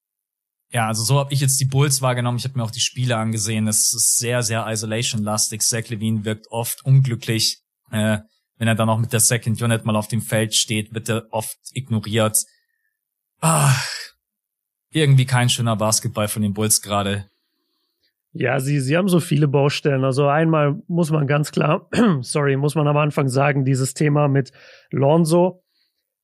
Ja, 0.72 0.88
also 0.88 1.04
so 1.04 1.20
habe 1.20 1.34
ich 1.34 1.40
jetzt 1.40 1.60
die 1.60 1.66
Bulls 1.66 2.02
wahrgenommen. 2.02 2.38
Ich 2.38 2.44
habe 2.44 2.58
mir 2.58 2.64
auch 2.64 2.72
die 2.72 2.80
Spiele 2.80 3.18
angesehen. 3.18 3.68
Es 3.68 3.94
ist 3.94 4.18
sehr, 4.18 4.44
sehr 4.44 4.66
isolation-lastig. 4.68 5.62
Zach 5.62 5.88
Levine 5.90 6.26
wirkt 6.26 6.48
oft 6.50 6.84
unglücklich. 6.84 7.60
Äh, 7.92 8.20
wenn 8.58 8.68
er 8.68 8.76
dann 8.76 8.90
auch 8.90 8.98
mit 8.98 9.14
der 9.14 9.20
Second 9.20 9.62
Unit 9.62 9.86
mal 9.86 9.96
auf 9.96 10.08
dem 10.08 10.22
Feld 10.22 10.56
steht, 10.56 10.94
wird 10.94 11.10
er 11.10 11.28
oft 11.32 11.58
ignoriert. 11.74 12.38
Ach, 13.42 13.86
irgendwie 14.90 15.26
kein 15.26 15.50
schöner 15.50 15.76
Basketball 15.76 16.28
von 16.28 16.42
den 16.42 16.54
Bulls 16.54 16.82
gerade. 16.82 17.30
Ja, 18.32 18.60
sie, 18.60 18.80
sie 18.82 18.98
haben 18.98 19.08
so 19.08 19.20
viele 19.20 19.48
Baustellen. 19.48 20.04
Also 20.04 20.28
einmal 20.28 20.82
muss 20.88 21.10
man 21.10 21.28
ganz 21.28 21.52
klar, 21.52 21.90
sorry, 22.22 22.58
muss 22.58 22.76
man 22.76 22.88
am 22.88 22.98
Anfang 22.98 23.30
sagen, 23.30 23.64
dieses 23.64 23.94
Thema 23.94 24.28
mit 24.28 24.52
Lonzo, 24.90 25.64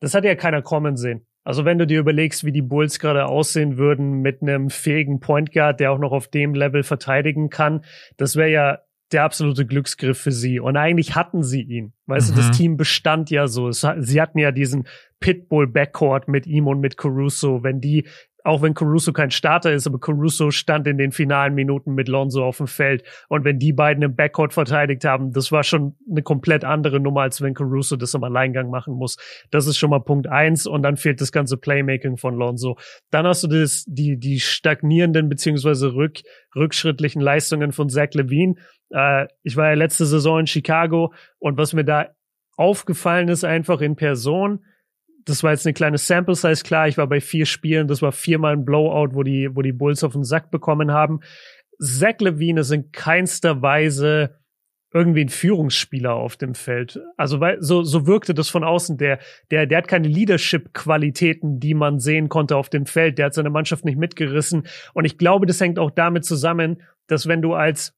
das 0.02 0.14
hat 0.14 0.26
ja 0.26 0.36
keiner 0.36 0.62
kommen 0.62 0.97
sehen. 0.97 1.26
Also 1.43 1.66
wenn 1.66 1.80
du 1.80 1.88
dir 1.88 1.99
überlegst, 1.99 2.43
wie 2.43 2.52
die 2.52 2.62
Bulls 2.62 2.99
gerade 2.99 3.26
aussehen 3.26 3.78
würden 3.78 4.22
mit 4.22 4.41
einem 4.41 4.70
fähigen 4.70 5.20
Point 5.20 5.52
Guard, 5.52 5.80
der 5.80 5.91
auch 5.91 5.97
noch 5.97 6.12
auf 6.12 6.28
dem 6.28 6.54
Level 6.54 6.84
verteidigen 6.84 7.49
kann, 7.49 7.84
das 8.18 8.36
wäre 8.36 8.49
ja 8.49 8.80
der 9.12 9.24
absolute 9.24 9.66
Glücksgriff 9.66 10.20
für 10.20 10.32
sie. 10.32 10.60
Und 10.60 10.78
eigentlich 10.78 11.16
hatten 11.16 11.43
sie 11.43 11.62
ihn. 11.62 11.93
Weißt 12.06 12.32
mhm. 12.32 12.36
du, 12.36 12.41
das 12.41 12.47
mhm. 12.49 12.54
Team 12.54 12.78
bestand 12.78 13.30
ja 13.30 13.47
so. 13.47 13.72
sie 13.72 14.22
hatten 14.22 14.38
ja 14.38 14.52
diesen 14.52 14.88
Pitbull-Backcourt 15.20 16.28
mit 16.28 16.47
ihm 16.47 16.68
und 16.68 16.80
mit 16.80 16.97
Caruso. 16.97 17.64
Wenn 17.64 17.82
die 17.82 18.08
auch 18.44 18.62
wenn 18.62 18.74
Caruso 18.74 19.14
kein 19.14 19.32
Starter 19.32 19.72
ist, 19.72 19.88
aber 19.88 20.00
Caruso 20.00 20.52
stand 20.52 20.88
in 20.88 20.98
den 20.98 21.12
finalen 21.12 21.54
Minuten 21.54 21.94
mit 21.94 22.08
Lonzo 22.08 22.44
auf 22.44 22.58
dem 22.58 22.68
Feld. 22.68 23.04
Und 23.30 23.46
wenn 23.46 23.60
die 23.60 23.74
beiden 23.74 24.04
im 24.04 24.16
Backcourt 24.16 24.54
verteidigt 24.54 25.06
haben, 25.06 25.32
das 25.32 25.52
war 25.52 25.64
schon 25.64 25.96
eine 26.10 26.22
komplett 26.24 26.64
andere 26.64 27.00
Nummer, 27.00 27.22
als 27.22 27.42
wenn 27.42 27.54
Caruso 27.54 27.96
das 27.96 28.14
im 28.14 28.24
Alleingang 28.24 28.70
machen 28.70 28.94
muss. 28.94 29.18
Das 29.52 29.68
ist 29.68 29.78
schon 29.78 29.89
mal 29.89 30.00
Punkt 30.00 30.28
eins. 30.28 30.66
Und 30.66 30.84
dann 30.84 30.98
fehlt 30.98 31.22
das 31.22 31.32
ganze 31.32 31.58
Playmaking 31.58 32.18
von 32.18 32.36
Lonzo. 32.36 32.78
Dann 33.10 33.26
hast 33.26 33.44
du 33.44 33.48
das, 33.48 33.86
die, 33.88 34.18
die 34.18 34.39
stagnierenden 34.39 35.30
beziehungsweise 35.30 35.94
rück, 35.94 36.20
rückschrittlichen 36.56 37.22
Leistungen 37.22 37.72
von 37.72 37.89
Zach 37.89 38.14
Levine. 38.14 38.56
Äh, 38.89 39.28
ich 39.44 39.56
war 39.56 39.68
ja 39.70 39.74
letzte 39.74 40.06
Saison 40.06 40.39
in 40.39 40.48
Chicago 40.48 41.14
und 41.39 41.58
was 41.58 41.74
mir 41.74 41.86
da 41.86 42.10
aufgefallen 42.58 43.28
ist 43.30 43.44
einfach 43.44 43.82
in 43.82 43.96
Person, 43.96 44.64
das 45.26 45.43
war 45.43 45.51
jetzt 45.51 45.65
eine 45.65 45.74
kleine 45.74 45.97
Sample 45.97 46.36
Size, 46.36 46.63
klar, 46.63 46.88
ich 46.88 46.97
war 46.97 47.07
bei 47.07 47.22
vier 47.22 47.45
Spielen, 47.45 47.88
das 47.88 48.01
war 48.01 48.11
viermal 48.11 48.53
ein 48.53 48.65
Blowout, 48.65 49.13
wo 49.13 49.24
die, 49.24 49.49
wo 49.53 49.61
die 49.61 49.74
Bulls 49.74 50.03
auf 50.03 50.13
den 50.13 50.24
Sack 50.24 50.51
bekommen 50.51 50.91
haben. 50.91 51.19
Zach 51.80 52.19
Levine 52.19 52.61
ist 52.61 52.72
in 52.72 52.91
keinster 52.91 53.61
Weise 53.61 54.36
irgendwie 54.93 55.22
ein 55.22 55.30
Führungsspieler 55.30 56.13
auf 56.13 56.36
dem 56.36 56.53
Feld. 56.53 56.99
Also 57.15 57.39
weil 57.39 57.61
so 57.61 57.82
so 57.82 58.07
wirkte 58.07 58.34
das 58.34 58.49
von 58.49 58.63
außen. 58.63 58.97
Der 58.97 59.19
der 59.49 59.65
der 59.65 59.78
hat 59.78 59.88
keine 59.88 60.07
Leadership-Qualitäten, 60.07 61.59
die 61.59 61.74
man 61.74 61.99
sehen 61.99 62.28
konnte 62.30 62.57
auf 62.57 62.69
dem 62.69 62.86
Feld. 62.86 63.17
Der 63.17 63.28
hat 63.28 63.34
seine 63.34 63.49
Mannschaft 63.49 63.86
nicht 63.86 63.97
mitgerissen. 63.97 64.67
Und 64.93 65.05
ich 65.05 65.17
glaube, 65.17 65.45
das 65.45 65.61
hängt 65.61 65.80
auch 65.80 65.91
damit 65.91 66.26
zusammen, 66.26 66.82
dass 67.07 67.28
wenn 67.28 67.41
du 67.41 67.53
als 67.53 67.93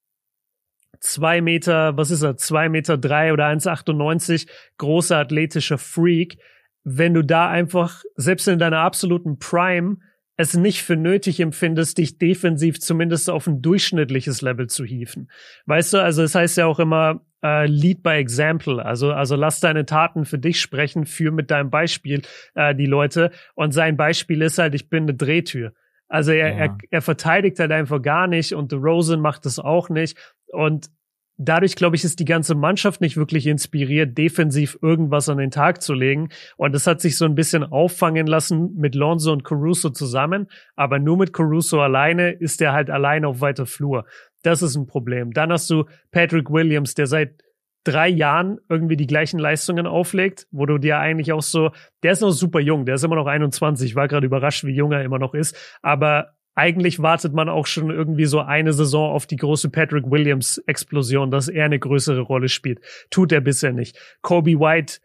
zwei 0.99 1.41
Meter, 1.41 1.97
was 1.97 2.11
ist 2.11 2.21
er, 2.21 2.37
zwei 2.37 2.69
Meter 2.69 2.97
drei 2.97 3.33
oder 3.33 3.47
1,98 3.47 4.47
großer 4.77 5.17
athletischer 5.17 5.79
Freak 5.79 6.37
wenn 6.83 7.13
du 7.13 7.23
da 7.23 7.49
einfach, 7.49 8.03
selbst 8.15 8.47
in 8.47 8.59
deiner 8.59 8.79
absoluten 8.79 9.39
Prime, 9.39 9.97
es 10.35 10.55
nicht 10.55 10.81
für 10.81 10.95
nötig 10.95 11.39
empfindest, 11.39 11.97
dich 11.97 12.17
defensiv 12.17 12.79
zumindest 12.79 13.29
auf 13.29 13.47
ein 13.47 13.61
durchschnittliches 13.61 14.41
Level 14.41 14.67
zu 14.67 14.83
hieven. 14.83 15.29
Weißt 15.67 15.93
du, 15.93 15.99
also 15.99 16.23
es 16.23 16.31
das 16.31 16.41
heißt 16.41 16.57
ja 16.57 16.65
auch 16.65 16.79
immer, 16.79 17.21
äh, 17.43 17.67
lead 17.67 18.01
by 18.01 18.13
example. 18.13 18.83
Also, 18.83 19.11
also 19.11 19.35
lass 19.35 19.59
deine 19.59 19.85
Taten 19.85 20.25
für 20.25 20.39
dich 20.39 20.59
sprechen, 20.59 21.05
für 21.05 21.31
mit 21.31 21.51
deinem 21.51 21.69
Beispiel 21.69 22.23
äh, 22.55 22.73
die 22.73 22.87
Leute. 22.87 23.31
Und 23.53 23.73
sein 23.73 23.95
Beispiel 23.95 24.41
ist 24.41 24.57
halt, 24.57 24.73
ich 24.73 24.89
bin 24.89 25.03
eine 25.03 25.13
Drehtür. 25.13 25.73
Also 26.07 26.31
er, 26.31 26.49
ja. 26.49 26.57
er, 26.57 26.77
er 26.89 27.01
verteidigt 27.01 27.59
halt 27.59 27.71
einfach 27.71 28.01
gar 28.01 28.27
nicht 28.27 28.53
und 28.53 28.71
The 28.71 28.77
Rosen 28.77 29.19
macht 29.19 29.45
das 29.45 29.59
auch 29.59 29.89
nicht. 29.89 30.17
Und 30.47 30.89
dadurch, 31.37 31.75
glaube 31.75 31.95
ich, 31.95 32.03
ist 32.03 32.19
die 32.19 32.25
ganze 32.25 32.55
Mannschaft 32.55 33.01
nicht 33.01 33.17
wirklich 33.17 33.47
inspiriert, 33.47 34.17
defensiv 34.17 34.77
irgendwas 34.81 35.29
an 35.29 35.37
den 35.37 35.51
Tag 35.51 35.81
zu 35.81 35.93
legen. 35.93 36.29
Und 36.57 36.73
das 36.73 36.87
hat 36.87 37.01
sich 37.01 37.17
so 37.17 37.25
ein 37.25 37.35
bisschen 37.35 37.63
auffangen 37.63 38.27
lassen 38.27 38.75
mit 38.75 38.95
Lonzo 38.95 39.31
und 39.31 39.43
Caruso 39.43 39.89
zusammen. 39.89 40.47
Aber 40.75 40.99
nur 40.99 41.17
mit 41.17 41.33
Caruso 41.33 41.81
alleine 41.81 42.31
ist 42.31 42.61
er 42.61 42.73
halt 42.73 42.89
allein 42.89 43.25
auf 43.25 43.41
weiter 43.41 43.65
Flur. 43.65 44.05
Das 44.43 44.61
ist 44.61 44.75
ein 44.75 44.87
Problem. 44.87 45.31
Dann 45.31 45.51
hast 45.51 45.69
du 45.69 45.85
Patrick 46.11 46.49
Williams, 46.49 46.93
der 46.95 47.07
seit 47.07 47.41
drei 47.83 48.07
Jahren 48.07 48.59
irgendwie 48.69 48.95
die 48.95 49.07
gleichen 49.07 49.39
Leistungen 49.39 49.87
auflegt, 49.87 50.47
wo 50.51 50.65
du 50.65 50.77
dir 50.77 50.99
eigentlich 50.99 51.33
auch 51.33 51.41
so, 51.41 51.71
der 52.01 52.13
ist 52.13 52.21
noch 52.21 52.31
super 52.31 52.59
jung, 52.59 52.85
der 52.85 52.95
ist 52.95 53.03
immer 53.03 53.15
noch 53.15 53.27
21, 53.27 53.89
ich 53.89 53.95
war 53.95 54.07
gerade 54.07 54.25
überrascht, 54.25 54.63
wie 54.63 54.73
jung 54.73 54.93
er 54.93 55.03
immer 55.03 55.19
noch 55.19 55.33
ist, 55.33 55.55
aber 55.81 56.32
eigentlich 56.55 57.01
wartet 57.01 57.33
man 57.33 57.49
auch 57.49 57.65
schon 57.65 57.89
irgendwie 57.89 58.25
so 58.25 58.39
eine 58.39 58.73
Saison 58.73 59.11
auf 59.11 59.25
die 59.25 59.37
große 59.37 59.69
Patrick 59.69 60.09
Williams 60.09 60.59
Explosion, 60.59 61.31
dass 61.31 61.47
er 61.47 61.65
eine 61.65 61.79
größere 61.79 62.21
Rolle 62.21 62.49
spielt. 62.49 62.79
Tut 63.09 63.31
er 63.31 63.41
bisher 63.41 63.73
nicht. 63.73 63.97
Kobe 64.21 64.59
White, 64.59 64.99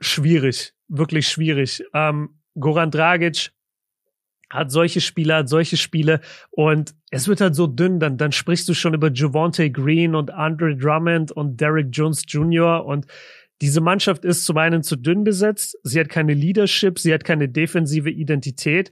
schwierig, 0.00 0.72
wirklich 0.88 1.28
schwierig. 1.28 1.84
Ähm, 1.94 2.40
Goran 2.58 2.90
Dragic 2.90 3.52
hat 4.50 4.70
solche 4.70 5.00
Spiele, 5.00 5.36
hat 5.36 5.48
solche 5.48 5.76
Spiele 5.76 6.20
und 6.50 6.94
es 7.10 7.28
wird 7.28 7.40
halt 7.40 7.54
so 7.54 7.66
dünn, 7.66 7.98
dann, 7.98 8.16
dann 8.16 8.32
sprichst 8.32 8.68
du 8.68 8.74
schon 8.74 8.94
über 8.94 9.10
Javante 9.12 9.70
Green 9.70 10.14
und 10.14 10.32
Andre 10.32 10.76
Drummond 10.76 11.32
und 11.32 11.60
Derek 11.60 11.88
Jones 11.90 12.24
Jr. 12.28 12.84
und 12.84 13.06
diese 13.62 13.80
Mannschaft 13.80 14.24
ist 14.24 14.44
zum 14.44 14.58
einen 14.58 14.82
zu 14.82 14.96
dünn 14.96 15.24
besetzt, 15.24 15.78
sie 15.82 15.98
hat 15.98 16.08
keine 16.08 16.34
Leadership, 16.34 16.98
sie 16.98 17.14
hat 17.14 17.24
keine 17.24 17.48
defensive 17.48 18.10
Identität 18.10 18.90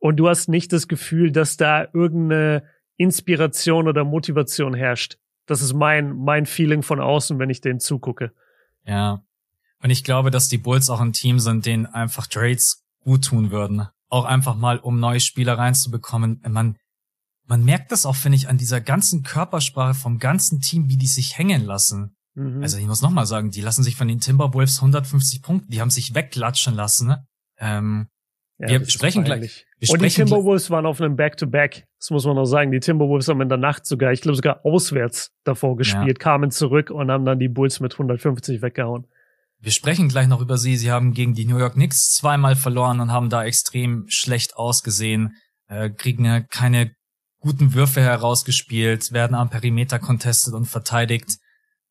und 0.00 0.16
du 0.16 0.28
hast 0.28 0.48
nicht 0.48 0.72
das 0.72 0.88
Gefühl, 0.88 1.30
dass 1.30 1.56
da 1.56 1.86
irgendeine 1.92 2.64
Inspiration 2.96 3.86
oder 3.86 4.04
Motivation 4.04 4.74
herrscht. 4.74 5.18
Das 5.46 5.62
ist 5.62 5.74
mein, 5.74 6.16
mein 6.16 6.46
Feeling 6.46 6.82
von 6.82 7.00
außen, 7.00 7.38
wenn 7.38 7.50
ich 7.50 7.60
denen 7.60 7.80
zugucke. 7.80 8.32
Ja. 8.84 9.22
Und 9.82 9.90
ich 9.90 10.04
glaube, 10.04 10.30
dass 10.30 10.48
die 10.48 10.58
Bulls 10.58 10.90
auch 10.90 11.00
ein 11.00 11.12
Team 11.12 11.38
sind, 11.38 11.64
denen 11.66 11.86
einfach 11.86 12.26
Trades 12.26 12.84
gut 13.00 13.24
tun 13.24 13.50
würden. 13.50 13.86
Auch 14.08 14.24
einfach 14.24 14.54
mal, 14.54 14.78
um 14.78 15.00
neue 15.00 15.20
Spieler 15.20 15.56
reinzubekommen. 15.56 16.42
Man, 16.48 16.76
man 17.46 17.64
merkt 17.64 17.92
das 17.92 18.06
auch, 18.06 18.16
finde 18.16 18.36
ich, 18.36 18.48
an 18.48 18.58
dieser 18.58 18.80
ganzen 18.80 19.22
Körpersprache 19.22 19.94
vom 19.94 20.18
ganzen 20.18 20.60
Team, 20.60 20.88
wie 20.88 20.96
die 20.96 21.06
sich 21.06 21.38
hängen 21.38 21.64
lassen. 21.64 22.16
Mhm. 22.34 22.62
Also 22.62 22.78
ich 22.78 22.86
muss 22.86 23.02
nochmal 23.02 23.26
sagen, 23.26 23.50
die 23.50 23.60
lassen 23.60 23.82
sich 23.82 23.96
von 23.96 24.08
den 24.08 24.20
Timberwolves 24.20 24.76
150 24.76 25.42
Punkte, 25.42 25.70
die 25.70 25.80
haben 25.80 25.90
sich 25.90 26.14
wegklatschen 26.14 26.74
lassen. 26.74 27.16
Ähm, 27.58 28.08
ja, 28.68 28.80
wir 28.80 28.88
sprechen 28.88 29.24
gleich. 29.24 29.66
Wir 29.78 29.90
und 29.90 30.02
die 30.02 30.08
Timberwolves 30.08 30.70
waren 30.70 30.84
auf 30.84 31.00
einem 31.00 31.16
Back-to-Back. 31.16 31.86
Das 31.98 32.10
muss 32.10 32.26
man 32.26 32.36
noch 32.36 32.44
sagen. 32.44 32.70
Die 32.70 32.80
Timberwolves 32.80 33.28
haben 33.28 33.40
in 33.40 33.48
der 33.48 33.58
Nacht 33.58 33.86
sogar, 33.86 34.12
ich 34.12 34.20
glaube 34.20 34.36
sogar 34.36 34.64
auswärts 34.64 35.32
davor 35.44 35.76
gespielt, 35.76 36.18
ja. 36.18 36.22
kamen 36.22 36.50
zurück 36.50 36.90
und 36.90 37.10
haben 37.10 37.24
dann 37.24 37.38
die 37.38 37.48
Bulls 37.48 37.80
mit 37.80 37.94
150 37.94 38.60
weggehauen. 38.60 39.06
Wir 39.60 39.72
sprechen 39.72 40.08
gleich 40.08 40.26
noch 40.26 40.40
über 40.40 40.58
sie. 40.58 40.76
Sie 40.76 40.90
haben 40.90 41.12
gegen 41.12 41.34
die 41.34 41.44
New 41.44 41.58
York 41.58 41.74
Knicks 41.74 42.12
zweimal 42.12 42.56
verloren 42.56 43.00
und 43.00 43.12
haben 43.12 43.30
da 43.30 43.44
extrem 43.44 44.04
schlecht 44.08 44.56
ausgesehen, 44.56 45.36
äh, 45.68 45.90
kriegen 45.90 46.24
ja 46.24 46.40
keine 46.40 46.92
guten 47.40 47.74
Würfe 47.74 48.02
herausgespielt, 48.02 49.12
werden 49.12 49.34
am 49.34 49.50
Perimeter 49.50 49.98
contestet 49.98 50.54
und 50.54 50.66
verteidigt, 50.66 51.38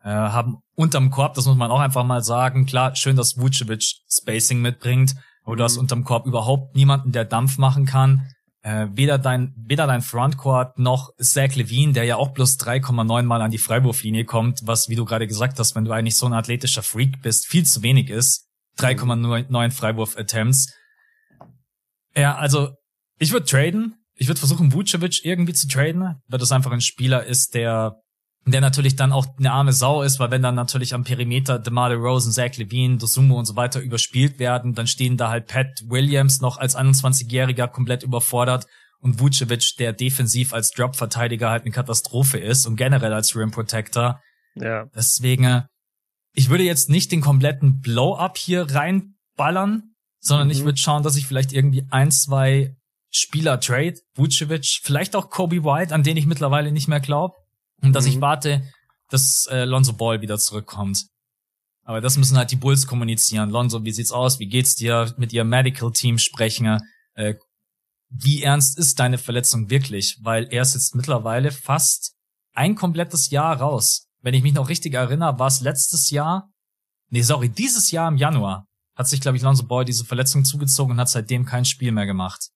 äh, 0.03 0.09
haben 0.09 0.57
unterm 0.75 1.09
Korb, 1.09 1.33
das 1.33 1.45
muss 1.45 1.57
man 1.57 1.71
auch 1.71 1.79
einfach 1.79 2.03
mal 2.03 2.23
sagen, 2.23 2.65
klar, 2.65 2.95
schön, 2.95 3.15
dass 3.15 3.37
Vucevic 3.37 3.83
Spacing 4.07 4.61
mitbringt, 4.61 5.15
aber 5.49 5.55
du 5.55 5.63
hast 5.63 5.77
mhm. 5.77 5.81
unterm 5.81 6.03
Korb 6.03 6.27
überhaupt 6.27 6.75
niemanden, 6.75 7.11
der 7.11 7.25
Dampf 7.25 7.57
machen 7.57 7.87
kann. 7.87 8.27
Äh, 8.61 8.87
weder 8.93 9.17
dein, 9.17 9.55
weder 9.57 9.87
dein 9.87 10.03
Frontcourt 10.03 10.77
noch 10.77 11.11
Zach 11.17 11.55
Levine, 11.55 11.93
der 11.93 12.03
ja 12.03 12.17
auch 12.17 12.35
plus 12.35 12.59
3,9 12.59 13.23
mal 13.23 13.41
an 13.41 13.49
die 13.49 13.57
Freiwurflinie 13.57 14.25
kommt, 14.25 14.61
was, 14.67 14.89
wie 14.89 14.95
du 14.95 15.05
gerade 15.05 15.25
gesagt 15.25 15.57
hast, 15.57 15.73
wenn 15.73 15.85
du 15.85 15.91
eigentlich 15.91 16.17
so 16.17 16.27
ein 16.27 16.33
athletischer 16.33 16.83
Freak 16.83 17.23
bist, 17.23 17.47
viel 17.47 17.65
zu 17.65 17.81
wenig 17.81 18.11
ist. 18.11 18.47
3,9 18.77 19.71
Freiwurf-Attempts. 19.71 20.71
Ja, 22.15 22.35
also, 22.35 22.69
ich 23.17 23.31
würde 23.31 23.47
traden. 23.47 23.95
Ich 24.13 24.27
würde 24.27 24.39
versuchen, 24.39 24.71
Vucevic 24.71 25.25
irgendwie 25.25 25.53
zu 25.53 25.67
traden, 25.67 26.21
weil 26.27 26.39
das 26.39 26.51
einfach 26.51 26.71
ein 26.71 26.81
Spieler 26.81 27.23
ist, 27.23 27.55
der 27.55 27.95
der 28.45 28.61
natürlich 28.61 28.95
dann 28.95 29.11
auch 29.11 29.27
eine 29.37 29.51
arme 29.51 29.73
Sau 29.73 30.01
ist, 30.01 30.19
weil 30.19 30.31
wenn 30.31 30.41
dann 30.41 30.55
natürlich 30.55 30.93
am 30.93 31.03
Perimeter 31.03 31.59
DeMar 31.59 31.89
DeRozan, 31.89 32.31
Zach 32.31 32.57
Levine, 32.57 32.97
Dosumo 32.97 33.37
und 33.37 33.45
so 33.45 33.55
weiter 33.55 33.79
überspielt 33.81 34.39
werden, 34.39 34.73
dann 34.73 34.87
stehen 34.87 35.17
da 35.17 35.29
halt 35.29 35.47
Pat 35.47 35.83
Williams 35.85 36.41
noch 36.41 36.57
als 36.57 36.77
21-Jähriger 36.77 37.67
komplett 37.67 38.03
überfordert 38.03 38.65
und 38.99 39.19
Vucevic, 39.19 39.75
der 39.77 39.93
defensiv 39.93 40.53
als 40.53 40.71
Drop-Verteidiger 40.71 41.49
halt 41.49 41.63
eine 41.63 41.71
Katastrophe 41.71 42.37
ist 42.37 42.65
und 42.65 42.75
generell 42.75 43.13
als 43.13 43.35
Rim 43.35 43.51
Protector. 43.51 44.21
Ja. 44.55 44.85
Deswegen, 44.95 45.43
äh, 45.43 45.61
ich 46.33 46.49
würde 46.49 46.63
jetzt 46.63 46.89
nicht 46.89 47.11
den 47.11 47.21
kompletten 47.21 47.79
Blow-up 47.79 48.37
hier 48.37 48.69
reinballern, 48.69 49.95
sondern 50.19 50.47
mhm. 50.47 50.51
ich 50.51 50.63
würde 50.63 50.77
schauen, 50.77 51.03
dass 51.03 51.15
ich 51.15 51.27
vielleicht 51.27 51.53
irgendwie 51.53 51.85
ein, 51.91 52.11
zwei 52.11 52.75
Spieler 53.11 53.59
trade, 53.59 53.95
Vucevic, 54.15 54.79
vielleicht 54.83 55.15
auch 55.15 55.29
Kobe 55.29 55.63
White, 55.63 55.93
an 55.93 56.03
den 56.03 56.17
ich 56.17 56.25
mittlerweile 56.25 56.71
nicht 56.71 56.87
mehr 56.87 56.99
glaube 56.99 57.35
und 57.81 57.93
dass 57.93 58.05
mhm. 58.05 58.11
ich 58.11 58.21
warte, 58.21 58.63
dass 59.09 59.47
äh, 59.49 59.65
Lonzo 59.65 59.93
Ball 59.93 60.21
wieder 60.21 60.37
zurückkommt. 60.37 61.07
Aber 61.83 62.01
das 62.01 62.17
müssen 62.17 62.37
halt 62.37 62.51
die 62.51 62.55
Bulls 62.55 62.85
kommunizieren. 62.85 63.49
Lonzo, 63.49 63.83
wie 63.83 63.91
sieht's 63.91 64.11
aus? 64.11 64.39
Wie 64.39 64.47
geht's 64.47 64.75
dir? 64.75 65.13
Mit 65.17 65.33
ihrem 65.33 65.49
Medical 65.49 65.91
Team 65.91 66.19
sprechen. 66.19 66.79
Äh, 67.15 67.33
wie 68.09 68.43
ernst 68.43 68.77
ist 68.77 68.99
deine 68.99 69.17
Verletzung 69.17 69.69
wirklich? 69.69 70.19
Weil 70.21 70.47
er 70.51 70.61
ist 70.61 70.73
jetzt 70.73 70.95
mittlerweile 70.95 71.51
fast 71.51 72.15
ein 72.53 72.75
komplettes 72.75 73.29
Jahr 73.29 73.59
raus. 73.59 74.07
Wenn 74.21 74.33
ich 74.33 74.43
mich 74.43 74.53
noch 74.53 74.69
richtig 74.69 74.93
erinnere, 74.93 75.39
war 75.39 75.47
es 75.47 75.61
letztes 75.61 76.09
Jahr, 76.09 76.51
nee, 77.09 77.21
sorry, 77.21 77.49
dieses 77.49 77.91
Jahr 77.91 78.07
im 78.07 78.17
Januar 78.17 78.67
hat 78.95 79.07
sich, 79.07 79.21
glaube 79.21 79.37
ich, 79.37 79.43
Lonzo 79.43 79.65
Ball 79.65 79.85
diese 79.85 80.03
Verletzung 80.03 80.43
zugezogen 80.43 80.93
und 80.93 80.99
hat 80.99 81.09
seitdem 81.09 81.45
kein 81.45 81.63
Spiel 81.63 81.91
mehr 81.91 82.05
gemacht. 82.05 82.49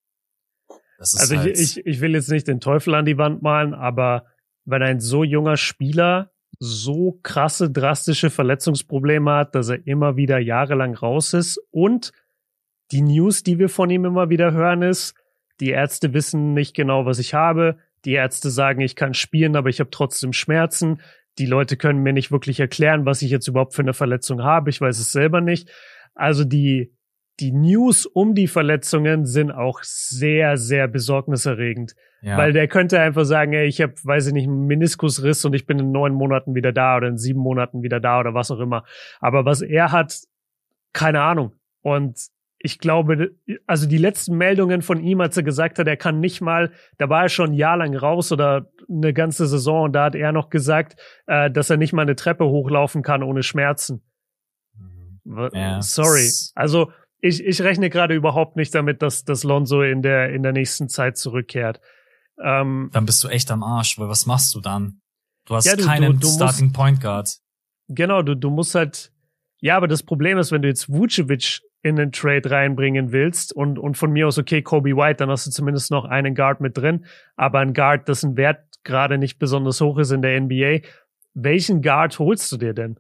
also 1.00 1.38
halt 1.38 1.58
ich, 1.58 1.78
ich, 1.78 1.86
ich 1.86 2.02
will 2.02 2.14
jetzt 2.14 2.30
nicht 2.30 2.48
den 2.48 2.60
Teufel 2.60 2.94
an 2.96 3.06
die 3.06 3.18
Wand 3.18 3.42
malen, 3.42 3.74
aber 3.74 4.26
wenn 4.66 4.82
ein 4.82 5.00
so 5.00 5.24
junger 5.24 5.58
Spieler 5.58 6.32
so 6.60 7.20
krasse, 7.24 7.70
drastische 7.72 8.30
Verletzungsprobleme 8.30 9.32
hat, 9.32 9.56
dass 9.56 9.70
er 9.70 9.86
immer 9.86 10.16
wieder 10.16 10.40
jahrelang 10.40 10.96
raus 10.96 11.34
ist. 11.34 11.60
Und 11.72 12.12
die 12.92 13.02
News, 13.02 13.44
die 13.44 13.60
wir 13.60 13.70
von 13.70 13.90
ihm 13.90 14.06
immer 14.06 14.30
wieder 14.30 14.54
hören, 14.54 14.82
ist, 14.82 15.16
die 15.60 15.70
Ärzte 15.70 16.14
wissen 16.14 16.54
nicht 16.54 16.76
genau, 16.76 17.06
was 17.06 17.20
ich 17.20 17.34
habe. 17.34 17.78
Die 18.06 18.14
Ärzte 18.14 18.50
sagen, 18.50 18.82
ich 18.82 18.96
kann 18.96 19.14
spielen, 19.14 19.56
aber 19.56 19.70
ich 19.70 19.80
habe 19.80 19.90
trotzdem 19.90 20.34
Schmerzen. 20.34 21.02
Die 21.38 21.46
Leute 21.46 21.78
können 21.78 22.04
mir 22.04 22.14
nicht 22.14 22.32
wirklich 22.32 22.60
erklären, 22.60 23.06
was 23.06 23.22
ich 23.22 23.32
jetzt 23.32 23.48
überhaupt 23.48 23.74
für 23.74 23.82
eine 23.82 23.94
Verletzung 23.94 24.44
habe. 24.44 24.70
Ich 24.70 24.80
weiß 24.80 25.00
es 25.00 25.12
selber 25.12 25.42
nicht. 25.42 25.70
Also 26.14 26.44
die, 26.44 26.94
die 27.40 27.52
News 27.52 28.06
um 28.06 28.36
die 28.36 28.48
Verletzungen 28.48 29.26
sind 29.26 29.52
auch 29.52 29.80
sehr, 29.84 30.58
sehr 30.58 30.88
besorgniserregend. 30.88 31.96
Ja. 32.22 32.38
Weil 32.38 32.54
der 32.54 32.68
könnte 32.68 33.00
einfach 33.02 33.26
sagen, 33.26 33.52
ey, 33.54 33.68
ich 33.68 33.82
habe, 33.82 33.96
weiß 34.02 34.28
ich 34.28 34.34
nicht, 34.34 34.48
einen 34.48 34.66
Meniskusriss 34.66 35.44
und 35.44 35.54
ich 35.54 35.66
bin 35.66 35.78
in 35.80 35.92
neun 35.92 36.14
Monaten 36.14 36.56
wieder 36.56 36.72
da 36.72 36.96
oder 36.96 37.10
in 37.10 37.18
sieben 37.18 37.42
Monaten 37.42 37.84
wieder 37.84 38.00
da 38.00 38.20
oder 38.20 38.34
was 38.34 38.50
auch 38.50 38.60
immer. 38.60 38.86
Aber 39.20 39.44
was 39.44 39.62
er 39.62 39.92
hat, 39.92 40.20
keine 40.94 41.22
Ahnung. 41.22 41.52
Und 41.82 42.18
ich 42.60 42.80
glaube, 42.80 43.32
also 43.68 43.90
die 43.90 43.98
letzten 43.98 44.38
Meldungen 44.38 44.82
von 44.82 45.04
ihm, 45.04 45.20
als 45.20 45.36
er 45.36 45.44
gesagt 45.44 45.80
hat, 45.80 45.88
er 45.88 45.98
kann 45.98 46.22
nicht 46.22 46.40
mal, 46.40 46.72
da 46.98 47.10
war 47.10 47.24
er 47.24 47.30
schon 47.30 47.52
ein 47.52 47.56
Jahr 47.56 47.76
lang 47.76 47.94
raus 47.94 48.32
oder 48.32 48.72
eine 48.90 49.14
ganze 49.14 49.48
Saison 49.48 49.84
und 49.84 49.94
da 49.94 50.06
hat 50.06 50.16
er 50.16 50.32
noch 50.32 50.50
gesagt, 50.50 50.96
äh, 51.28 51.52
dass 51.52 51.70
er 51.70 51.76
nicht 51.76 51.92
mal 51.92 52.04
eine 52.04 52.16
Treppe 52.16 52.46
hochlaufen 52.46 53.02
kann 53.02 53.22
ohne 53.22 53.44
Schmerzen. 53.44 54.02
Mhm. 54.78 55.50
Ja, 55.52 55.82
Sorry. 55.82 56.30
Also 56.56 56.90
ich, 57.24 57.42
ich 57.44 57.62
rechne 57.62 57.90
gerade 57.90 58.14
überhaupt 58.14 58.58
nicht 58.58 58.76
damit, 58.76 59.02
dass, 59.02 59.24
dass 59.24 59.46
Lonzo 59.46 59.82
in 59.82 60.02
der, 60.02 60.34
in 60.34 60.44
der 60.44 60.52
nächsten 60.52 60.90
Zeit 60.90 61.18
zurückkehrt. 61.18 61.80
Ähm, 62.38 62.90
dann 62.92 63.06
bist 63.06 63.24
du 63.24 63.30
echt 63.30 63.50
am 63.50 63.64
Arsch, 63.64 63.98
weil 63.98 64.10
was 64.10 64.26
machst 64.26 64.54
du 64.54 64.60
dann? 64.60 65.00
Du 65.46 65.56
hast 65.56 65.66
ja, 65.66 65.78
du, 65.78 65.86
keinen 65.86 66.20
du, 66.20 66.20
du 66.20 66.28
Starting 66.28 66.66
musst, 66.66 66.76
Point 66.76 67.02
Guard. 67.02 67.38
Genau, 67.88 68.24
du, 68.24 68.36
du 68.36 68.50
musst 68.50 68.76
halt, 68.76 69.14
ja, 69.62 69.78
aber 69.78 69.88
das 69.88 70.04
Problem 70.04 70.38
ist, 70.38 70.52
wenn 70.52 70.62
du 70.62 70.68
jetzt 70.68 70.90
Vucevic 70.90 71.62
in 71.82 71.96
den 71.96 72.12
Trade 72.12 72.52
reinbringen 72.52 73.14
willst 73.14 73.54
und, 73.54 73.80
und 73.80 73.98
von 73.98 74.12
mir 74.12 74.28
aus, 74.28 74.38
okay, 74.38 74.62
Kobe 74.62 74.98
White, 74.98 75.18
dann 75.18 75.30
hast 75.30 75.48
du 75.48 75.52
zumindest 75.52 75.92
noch 75.92 76.04
einen 76.04 76.36
Guard 76.36 76.60
mit 76.60 76.78
drin, 76.78 77.06
aber 77.38 77.60
ein 77.60 77.74
Guard, 77.74 78.10
dessen 78.10 78.36
Wert 78.36 78.66
gerade 78.84 79.18
nicht 79.18 79.40
besonders 79.40 79.80
hoch 79.80 79.98
ist 79.98 80.12
in 80.12 80.22
der 80.22 80.42
NBA. 80.42 80.80
Welchen 81.36 81.82
Guard 81.82 82.20
holst 82.20 82.52
du 82.52 82.58
dir 82.58 82.74
denn? 82.74 83.00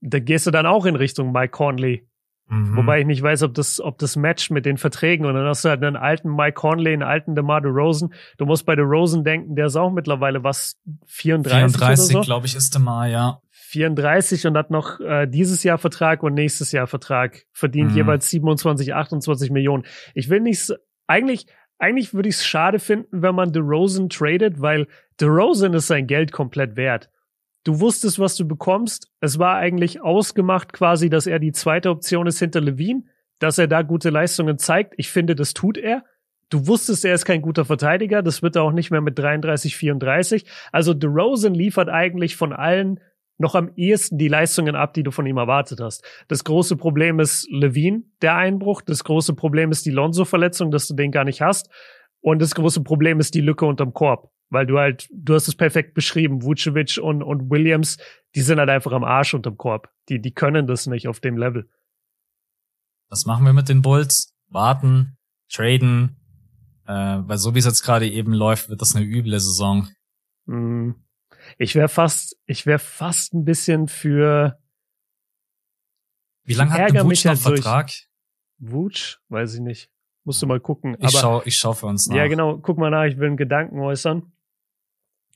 Da 0.00 0.20
gehst 0.20 0.46
du 0.46 0.50
dann 0.50 0.64
auch 0.64 0.86
in 0.86 0.96
Richtung 0.96 1.32
Mike 1.32 1.50
Conley 1.50 2.08
Mhm. 2.48 2.76
Wobei 2.76 3.00
ich 3.00 3.06
nicht 3.06 3.22
weiß, 3.22 3.42
ob 3.42 3.54
das, 3.54 3.80
ob 3.80 3.98
das 3.98 4.16
matcht 4.16 4.50
mit 4.50 4.66
den 4.66 4.76
Verträgen. 4.76 5.26
Und 5.26 5.34
dann 5.34 5.46
hast 5.46 5.64
du 5.64 5.70
halt 5.70 5.82
einen 5.82 5.96
alten 5.96 6.34
Mike 6.34 6.54
Conley, 6.54 6.92
einen 6.92 7.02
alten 7.02 7.34
DeMar 7.34 7.60
DeRozan. 7.60 8.12
Du 8.36 8.44
musst 8.44 8.66
bei 8.66 8.76
DeRozan 8.76 9.24
denken, 9.24 9.56
der 9.56 9.66
ist 9.66 9.76
auch 9.76 9.90
mittlerweile 9.90 10.44
was 10.44 10.78
34 11.06 11.76
34, 11.76 12.12
so. 12.12 12.20
glaube 12.20 12.46
ich, 12.46 12.54
ist 12.54 12.74
DeMar, 12.74 13.08
ja. 13.08 13.40
34 13.50 14.46
und 14.46 14.56
hat 14.56 14.70
noch 14.70 15.00
äh, 15.00 15.26
dieses 15.26 15.64
Jahr 15.64 15.78
Vertrag 15.78 16.22
und 16.22 16.34
nächstes 16.34 16.70
Jahr 16.70 16.86
Vertrag. 16.86 17.44
Verdient 17.52 17.90
mhm. 17.90 17.96
jeweils 17.96 18.30
27, 18.30 18.94
28 18.94 19.50
Millionen. 19.50 19.84
Ich 20.14 20.28
will 20.28 20.40
nicht, 20.40 20.72
eigentlich, 21.06 21.46
eigentlich 21.78 22.14
würde 22.14 22.28
ich 22.28 22.36
es 22.36 22.46
schade 22.46 22.78
finden, 22.78 23.22
wenn 23.22 23.34
man 23.34 23.52
DeRozan 23.52 24.10
tradet, 24.10 24.60
weil 24.60 24.86
DeRozan 25.20 25.74
ist 25.74 25.88
sein 25.88 26.06
Geld 26.06 26.30
komplett 26.30 26.76
wert. 26.76 27.10
Du 27.64 27.80
wusstest, 27.80 28.18
was 28.18 28.36
du 28.36 28.46
bekommst. 28.46 29.10
Es 29.20 29.38
war 29.38 29.56
eigentlich 29.56 30.02
ausgemacht 30.02 30.74
quasi, 30.74 31.08
dass 31.08 31.26
er 31.26 31.38
die 31.38 31.52
zweite 31.52 31.88
Option 31.88 32.26
ist 32.26 32.38
hinter 32.38 32.60
Levine, 32.60 33.04
dass 33.38 33.56
er 33.56 33.66
da 33.66 33.80
gute 33.80 34.10
Leistungen 34.10 34.58
zeigt. 34.58 34.92
Ich 34.98 35.10
finde, 35.10 35.34
das 35.34 35.54
tut 35.54 35.78
er. 35.78 36.04
Du 36.50 36.66
wusstest, 36.66 37.06
er 37.06 37.14
ist 37.14 37.24
kein 37.24 37.40
guter 37.40 37.64
Verteidiger. 37.64 38.22
Das 38.22 38.42
wird 38.42 38.56
er 38.56 38.62
auch 38.62 38.72
nicht 38.72 38.90
mehr 38.90 39.00
mit 39.00 39.18
33, 39.18 39.76
34. 39.76 40.44
Also 40.72 40.92
DeRozan 40.92 41.54
liefert 41.54 41.88
eigentlich 41.88 42.36
von 42.36 42.52
allen 42.52 43.00
noch 43.38 43.54
am 43.54 43.72
ehesten 43.74 44.18
die 44.18 44.28
Leistungen 44.28 44.76
ab, 44.76 44.92
die 44.92 45.02
du 45.02 45.10
von 45.10 45.26
ihm 45.26 45.38
erwartet 45.38 45.80
hast. 45.80 46.04
Das 46.28 46.44
große 46.44 46.76
Problem 46.76 47.18
ist 47.18 47.48
Levine, 47.50 48.02
der 48.20 48.36
Einbruch. 48.36 48.82
Das 48.82 49.04
große 49.04 49.34
Problem 49.34 49.70
ist 49.70 49.86
die 49.86 49.90
Lonzo-Verletzung, 49.90 50.70
dass 50.70 50.86
du 50.86 50.94
den 50.94 51.10
gar 51.10 51.24
nicht 51.24 51.40
hast. 51.40 51.70
Und 52.20 52.42
das 52.42 52.54
große 52.54 52.82
Problem 52.82 53.20
ist 53.20 53.34
die 53.34 53.40
Lücke 53.40 53.64
unterm 53.64 53.94
Korb 53.94 54.33
weil 54.50 54.66
du 54.66 54.78
halt, 54.78 55.08
du 55.12 55.34
hast 55.34 55.48
es 55.48 55.56
perfekt 55.56 55.94
beschrieben, 55.94 56.42
Vucevic 56.42 56.98
und, 57.02 57.22
und 57.22 57.50
Williams, 57.50 57.98
die 58.34 58.42
sind 58.42 58.58
halt 58.58 58.70
einfach 58.70 58.92
am 58.92 59.04
Arsch 59.04 59.34
unterm 59.34 59.56
Korb. 59.56 59.90
Die, 60.08 60.20
die 60.20 60.32
können 60.32 60.66
das 60.66 60.86
nicht 60.86 61.08
auf 61.08 61.20
dem 61.20 61.36
Level. 61.36 61.68
Was 63.08 63.26
machen 63.26 63.44
wir 63.44 63.52
mit 63.52 63.68
den 63.68 63.82
Bulls? 63.82 64.34
Warten, 64.48 65.16
traden, 65.50 66.16
äh, 66.86 66.92
weil 66.92 67.38
so 67.38 67.54
wie 67.54 67.58
es 67.58 67.64
jetzt 67.64 67.82
gerade 67.82 68.08
eben 68.08 68.32
läuft, 68.32 68.68
wird 68.68 68.80
das 68.80 68.94
eine 68.94 69.04
üble 69.04 69.38
Saison. 69.40 69.88
Mm. 70.46 70.92
Ich 71.58 71.74
wäre 71.74 71.88
fast, 71.88 72.36
ich 72.46 72.66
wäre 72.66 72.78
fast 72.78 73.34
ein 73.34 73.44
bisschen 73.44 73.88
für. 73.88 74.58
Wie 76.44 76.54
lange 76.54 76.72
hat 76.72 76.94
der 76.94 77.04
Vuce 77.04 77.24
noch 77.24 77.32
halt 77.32 77.40
Vertrag? 77.40 77.90
Vuce? 78.58 79.20
Weiß 79.28 79.54
ich 79.54 79.60
nicht. 79.60 79.90
Musst 80.24 80.40
du 80.40 80.46
mal 80.46 80.60
gucken. 80.60 80.96
Ich 81.00 81.10
schau, 81.10 81.42
ich 81.44 81.56
schau 81.56 81.72
für 81.72 81.86
uns 81.86 82.06
nach. 82.08 82.16
Ja, 82.16 82.28
genau. 82.28 82.58
Guck 82.58 82.78
mal 82.78 82.90
nach. 82.90 83.04
Ich 83.04 83.18
will 83.18 83.28
einen 83.28 83.36
Gedanken 83.36 83.78
äußern. 83.78 84.32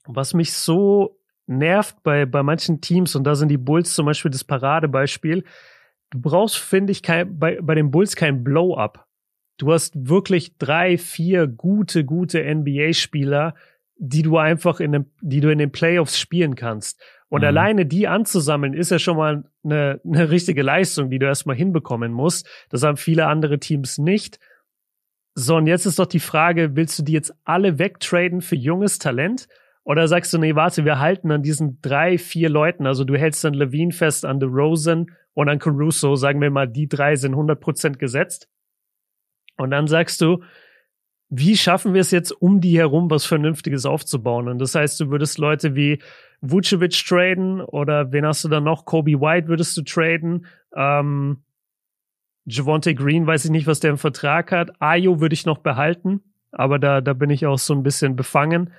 Was 0.08 0.34
mich 0.34 0.52
so 0.52 1.20
nervt 1.46 2.02
bei, 2.02 2.26
bei 2.26 2.42
manchen 2.42 2.80
Teams, 2.80 3.14
und 3.14 3.24
da 3.24 3.34
sind 3.34 3.48
die 3.48 3.58
Bulls 3.58 3.94
zum 3.94 4.06
Beispiel 4.06 4.30
das 4.30 4.44
Paradebeispiel, 4.44 5.44
du 6.10 6.20
brauchst, 6.20 6.58
finde 6.58 6.92
ich, 6.92 7.02
kein, 7.02 7.38
bei, 7.38 7.58
bei 7.60 7.74
den 7.74 7.90
Bulls 7.90 8.16
kein 8.16 8.42
Blow-up. 8.42 9.06
Du 9.58 9.72
hast 9.72 10.08
wirklich 10.08 10.56
drei, 10.56 10.98
vier 10.98 11.46
gute, 11.46 12.04
gute 12.04 12.42
NBA-Spieler, 12.42 13.54
die 13.96 14.22
du 14.22 14.38
einfach 14.38 14.80
in 14.80 14.92
den, 14.92 15.10
die 15.20 15.40
du 15.40 15.50
in 15.50 15.58
den 15.58 15.72
Playoffs 15.72 16.18
spielen 16.18 16.54
kannst. 16.54 17.00
Und 17.28 17.40
mhm. 17.40 17.48
alleine 17.48 17.86
die 17.86 18.06
anzusammeln, 18.06 18.72
ist 18.72 18.90
ja 18.90 18.98
schon 18.98 19.16
mal 19.16 19.44
eine, 19.64 20.00
eine 20.04 20.30
richtige 20.30 20.62
Leistung, 20.62 21.10
die 21.10 21.18
du 21.18 21.26
erstmal 21.26 21.56
hinbekommen 21.56 22.12
musst. 22.12 22.48
Das 22.70 22.82
haben 22.82 22.96
viele 22.96 23.26
andere 23.26 23.58
Teams 23.58 23.98
nicht. 23.98 24.38
So, 25.34 25.56
und 25.56 25.66
jetzt 25.66 25.86
ist 25.86 25.98
doch 25.98 26.06
die 26.06 26.20
Frage, 26.20 26.74
willst 26.74 26.98
du 26.98 27.02
die 27.02 27.12
jetzt 27.12 27.34
alle 27.44 27.78
wegtraden 27.78 28.40
für 28.40 28.56
junges 28.56 28.98
Talent? 28.98 29.48
Oder 29.88 30.06
sagst 30.06 30.34
du, 30.34 30.38
nee, 30.38 30.54
warte, 30.54 30.84
wir 30.84 30.98
halten 30.98 31.30
an 31.30 31.42
diesen 31.42 31.80
drei, 31.80 32.18
vier 32.18 32.50
Leuten. 32.50 32.86
Also 32.86 33.04
du 33.04 33.16
hältst 33.16 33.42
dann 33.42 33.54
Levine 33.54 33.92
fest 33.92 34.26
an 34.26 34.38
The 34.38 34.44
Rosen 34.44 35.12
und 35.32 35.48
an 35.48 35.58
Caruso. 35.58 36.14
Sagen 36.14 36.42
wir 36.42 36.50
mal, 36.50 36.68
die 36.68 36.90
drei 36.90 37.16
sind 37.16 37.34
100% 37.34 37.96
gesetzt. 37.96 38.50
Und 39.56 39.70
dann 39.70 39.86
sagst 39.86 40.20
du, 40.20 40.42
wie 41.30 41.56
schaffen 41.56 41.94
wir 41.94 42.02
es 42.02 42.10
jetzt, 42.10 42.32
um 42.32 42.60
die 42.60 42.76
herum 42.76 43.10
was 43.10 43.24
Vernünftiges 43.24 43.86
aufzubauen? 43.86 44.48
Und 44.48 44.58
das 44.58 44.74
heißt, 44.74 45.00
du 45.00 45.08
würdest 45.08 45.38
Leute 45.38 45.74
wie 45.74 46.02
Vucevic 46.42 46.92
traden 47.06 47.62
oder 47.62 48.12
wen 48.12 48.26
hast 48.26 48.44
du 48.44 48.48
dann 48.48 48.64
noch? 48.64 48.84
Kobe 48.84 49.22
White 49.22 49.48
würdest 49.48 49.74
du 49.74 49.80
traden. 49.80 50.44
Ähm, 50.76 51.44
Javonte 52.44 52.94
Green 52.94 53.26
weiß 53.26 53.46
ich 53.46 53.50
nicht, 53.50 53.66
was 53.66 53.80
der 53.80 53.92
im 53.92 53.98
Vertrag 53.98 54.52
hat. 54.52 54.70
Ayo 54.82 55.22
würde 55.22 55.32
ich 55.32 55.46
noch 55.46 55.58
behalten, 55.58 56.20
aber 56.52 56.78
da, 56.78 57.00
da 57.00 57.14
bin 57.14 57.30
ich 57.30 57.46
auch 57.46 57.58
so 57.58 57.72
ein 57.72 57.82
bisschen 57.82 58.16
befangen. 58.16 58.70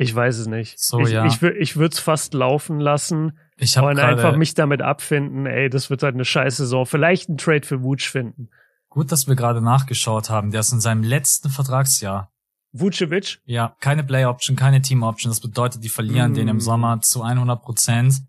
Ich 0.00 0.14
weiß 0.14 0.38
es 0.38 0.46
nicht. 0.46 0.78
So, 0.78 1.00
ich, 1.00 1.10
ja. 1.10 1.26
ich, 1.26 1.42
ich 1.42 1.76
würde 1.76 1.92
es 1.92 2.00
fast 2.00 2.32
laufen 2.32 2.80
lassen 2.80 3.38
ich 3.58 3.76
hab 3.76 3.84
und 3.84 3.98
einfach 3.98 4.34
mich 4.34 4.54
damit 4.54 4.80
abfinden, 4.80 5.44
ey, 5.44 5.68
das 5.68 5.90
wird 5.90 6.02
halt 6.02 6.14
eine 6.14 6.24
scheiß 6.24 6.56
Saison. 6.56 6.86
Vielleicht 6.86 7.28
einen 7.28 7.36
Trade 7.36 7.66
für 7.66 7.82
Vuce 7.82 8.06
finden. 8.06 8.48
Gut, 8.88 9.12
dass 9.12 9.28
wir 9.28 9.36
gerade 9.36 9.60
nachgeschaut 9.60 10.30
haben. 10.30 10.52
Der 10.52 10.60
ist 10.60 10.72
in 10.72 10.80
seinem 10.80 11.02
letzten 11.02 11.50
Vertragsjahr. 11.50 12.32
Vucevic? 12.72 13.42
Ja, 13.44 13.76
keine 13.80 14.02
Play 14.02 14.24
Option, 14.24 14.56
keine 14.56 14.80
Team 14.80 15.02
Option. 15.02 15.30
Das 15.30 15.40
bedeutet, 15.40 15.84
die 15.84 15.90
verlieren 15.90 16.32
mm. 16.32 16.34
den 16.34 16.48
im 16.48 16.60
Sommer 16.60 17.02
zu 17.02 17.22
100 17.22 17.60
Prozent. 17.60 18.22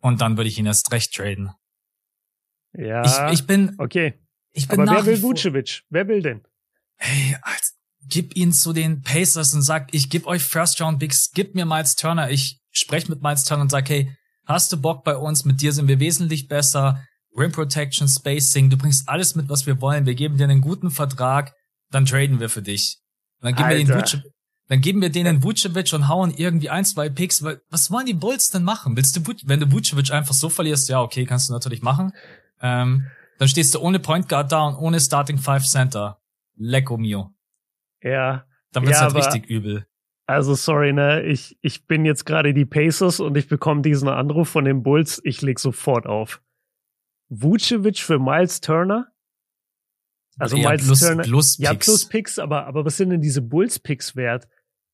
Und 0.00 0.22
dann 0.22 0.38
würde 0.38 0.48
ich 0.48 0.58
ihn 0.58 0.64
erst 0.64 0.92
recht 0.92 1.14
traden. 1.14 1.50
Ja. 2.72 3.04
Ich, 3.04 3.40
ich 3.40 3.46
bin. 3.46 3.74
Okay. 3.76 4.14
Ich 4.52 4.66
bin 4.66 4.80
Aber 4.80 4.92
wer 4.92 5.04
will 5.04 5.20
Vucevic? 5.20 5.82
Wer 5.90 6.08
will 6.08 6.22
denn? 6.22 6.42
Hey, 6.96 7.36
als, 7.42 7.75
gib 8.08 8.36
ihn 8.36 8.52
zu 8.52 8.72
den 8.72 9.02
Pacers 9.02 9.54
und 9.54 9.62
sag, 9.62 9.92
ich 9.92 10.10
geb 10.10 10.26
euch 10.26 10.42
First 10.42 10.80
Round 10.80 10.98
Bigs, 10.98 11.30
gib 11.32 11.54
mir 11.54 11.66
Miles 11.66 11.96
Turner. 11.96 12.30
Ich 12.30 12.60
spreche 12.70 13.10
mit 13.10 13.22
Miles 13.22 13.44
Turner 13.44 13.62
und 13.62 13.70
sag, 13.70 13.88
hey, 13.88 14.10
hast 14.44 14.72
du 14.72 14.76
Bock 14.76 15.04
bei 15.04 15.16
uns? 15.16 15.44
Mit 15.44 15.60
dir 15.60 15.72
sind 15.72 15.88
wir 15.88 16.00
wesentlich 16.00 16.48
besser. 16.48 17.02
Rim 17.36 17.52
Protection, 17.52 18.08
Spacing, 18.08 18.70
du 18.70 18.78
bringst 18.78 19.08
alles 19.08 19.34
mit, 19.34 19.48
was 19.48 19.66
wir 19.66 19.80
wollen. 19.80 20.06
Wir 20.06 20.14
geben 20.14 20.38
dir 20.38 20.44
einen 20.44 20.62
guten 20.62 20.90
Vertrag, 20.90 21.52
dann 21.90 22.06
traden 22.06 22.40
wir 22.40 22.48
für 22.48 22.62
dich. 22.62 22.98
Und 23.40 23.46
dann 23.46 23.54
geben 23.54 23.68
Alter. 23.68 23.78
wir 23.78 23.94
den 23.94 24.02
Vucevic, 24.02 24.32
dann 24.68 24.80
geben 24.80 25.00
wir 25.02 25.10
denen 25.10 25.42
Vucevic 25.42 25.92
und 25.92 26.08
hauen 26.08 26.32
irgendwie 26.34 26.70
ein, 26.70 26.84
zwei 26.84 27.10
Picks, 27.10 27.42
weil 27.42 27.60
was 27.68 27.90
wollen 27.90 28.06
die 28.06 28.14
Bulls 28.14 28.50
denn 28.50 28.64
machen? 28.64 28.96
Willst 28.96 29.16
du, 29.16 29.34
wenn 29.44 29.60
du 29.60 29.70
Vucevic 29.70 30.10
einfach 30.12 30.34
so 30.34 30.48
verlierst, 30.48 30.88
ja, 30.88 31.02
okay, 31.02 31.26
kannst 31.26 31.48
du 31.48 31.52
natürlich 31.52 31.82
machen. 31.82 32.12
Ähm, 32.62 33.06
dann 33.38 33.48
stehst 33.48 33.74
du 33.74 33.80
ohne 33.80 33.98
Point 33.98 34.28
Guard 34.28 34.50
da 34.50 34.64
und 34.64 34.76
ohne 34.76 34.98
Starting 34.98 35.38
Five 35.38 35.66
Center. 35.66 36.18
Lecco 36.56 36.96
mio. 36.96 37.35
Ja. 38.06 38.46
Dann 38.72 38.84
wird's 38.84 39.00
ja, 39.00 39.12
halt 39.12 39.14
richtig 39.14 39.50
übel. 39.50 39.86
Also 40.26 40.54
sorry, 40.54 40.92
ne, 40.92 41.22
ich, 41.22 41.56
ich 41.60 41.86
bin 41.86 42.04
jetzt 42.04 42.24
gerade 42.24 42.52
die 42.52 42.64
Pacers 42.64 43.20
und 43.20 43.36
ich 43.36 43.48
bekomme 43.48 43.82
diesen 43.82 44.08
Anruf 44.08 44.48
von 44.48 44.64
den 44.64 44.82
Bulls. 44.82 45.20
Ich 45.24 45.40
leg 45.42 45.58
sofort 45.58 46.06
auf. 46.06 46.42
Vucevic 47.28 47.98
für 47.98 48.18
Miles 48.18 48.60
Turner? 48.60 49.08
Also 50.38 50.56
ja, 50.56 50.70
Miles 50.70 50.86
plus, 50.86 51.00
Turner. 51.00 51.22
Plus 51.22 51.58
ja, 51.58 51.74
plus 51.74 52.08
Picks, 52.08 52.38
aber, 52.38 52.66
aber 52.66 52.84
was 52.84 52.96
sind 52.96 53.10
denn 53.10 53.20
diese 53.20 53.40
Bulls-Picks 53.40 54.16
wert? 54.16 54.48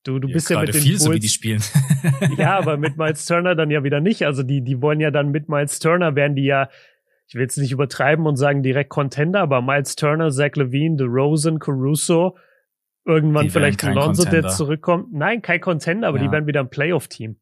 Du, 0.04 0.18
du 0.18 0.28
ja, 0.28 0.34
bist 0.34 0.50
ja 0.50 0.60
mit 0.60 0.74
den 0.74 0.82
viel, 0.82 0.92
Bulls. 0.92 1.02
So 1.02 1.12
wie 1.12 1.18
die 1.18 1.28
spielen. 1.28 1.62
ja, 2.36 2.58
aber 2.58 2.76
mit 2.76 2.96
Miles 2.96 3.24
Turner 3.24 3.54
dann 3.54 3.70
ja 3.70 3.84
wieder 3.84 4.00
nicht. 4.00 4.24
Also 4.26 4.42
die, 4.42 4.62
die 4.62 4.80
wollen 4.82 5.00
ja 5.00 5.10
dann 5.10 5.30
mit 5.30 5.48
Miles 5.48 5.78
Turner 5.78 6.14
werden 6.14 6.36
die 6.36 6.44
ja 6.44 6.68
ich 7.32 7.36
will 7.36 7.44
jetzt 7.44 7.56
nicht 7.56 7.72
übertreiben 7.72 8.26
und 8.26 8.36
sagen 8.36 8.62
direkt 8.62 8.90
Contender, 8.90 9.40
aber 9.40 9.62
Miles 9.62 9.96
Turner, 9.96 10.30
Zach 10.30 10.54
Levine, 10.54 10.96
DeRozan, 10.96 11.58
Caruso, 11.58 12.36
irgendwann 13.04 13.50
vielleicht 13.50 13.82
ein 13.84 13.94
Lonzo, 13.94 14.24
der 14.24 14.48
zurückkommt. 14.48 15.12
Nein, 15.12 15.42
kein 15.42 15.60
Contender, 15.60 16.08
aber 16.08 16.18
ja. 16.18 16.24
die 16.24 16.30
werden 16.30 16.46
wieder 16.46 16.60
ein 16.60 16.70
Playoff-Team. 16.70 17.40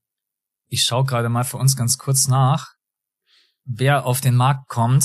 Ich 0.68 0.84
schaue 0.84 1.04
gerade 1.04 1.28
mal 1.28 1.44
für 1.44 1.56
uns 1.56 1.76
ganz 1.76 1.98
kurz 1.98 2.28
nach, 2.28 2.74
wer 3.64 4.06
auf 4.06 4.20
den 4.20 4.36
Markt 4.36 4.68
kommt, 4.68 5.04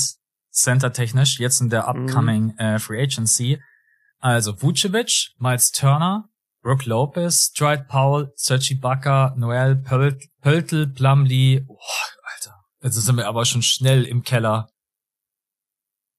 center-technisch, 0.50 1.38
jetzt 1.38 1.60
in 1.60 1.70
der 1.70 1.92
mhm. 1.92 2.06
upcoming 2.06 2.44
mhm. 2.44 2.58
äh, 2.58 2.78
Free 2.78 3.02
Agency. 3.02 3.60
Also 4.18 4.60
Vucevic, 4.62 5.32
Miles 5.38 5.70
Turner, 5.72 6.28
Brooke 6.62 6.88
Lopez, 6.88 7.52
Dwight 7.52 7.86
Powell, 7.86 8.32
Sergi 8.34 8.74
Ibaka, 8.74 9.34
Noel 9.36 9.76
Pöltl, 9.76 10.86
Plumlee. 10.88 11.64
Oh, 11.68 11.76
Alter, 12.34 12.54
jetzt 12.82 12.94
sind 12.94 13.16
wir 13.16 13.28
aber 13.28 13.44
schon 13.44 13.62
schnell 13.62 14.04
im 14.04 14.22
Keller. 14.22 14.70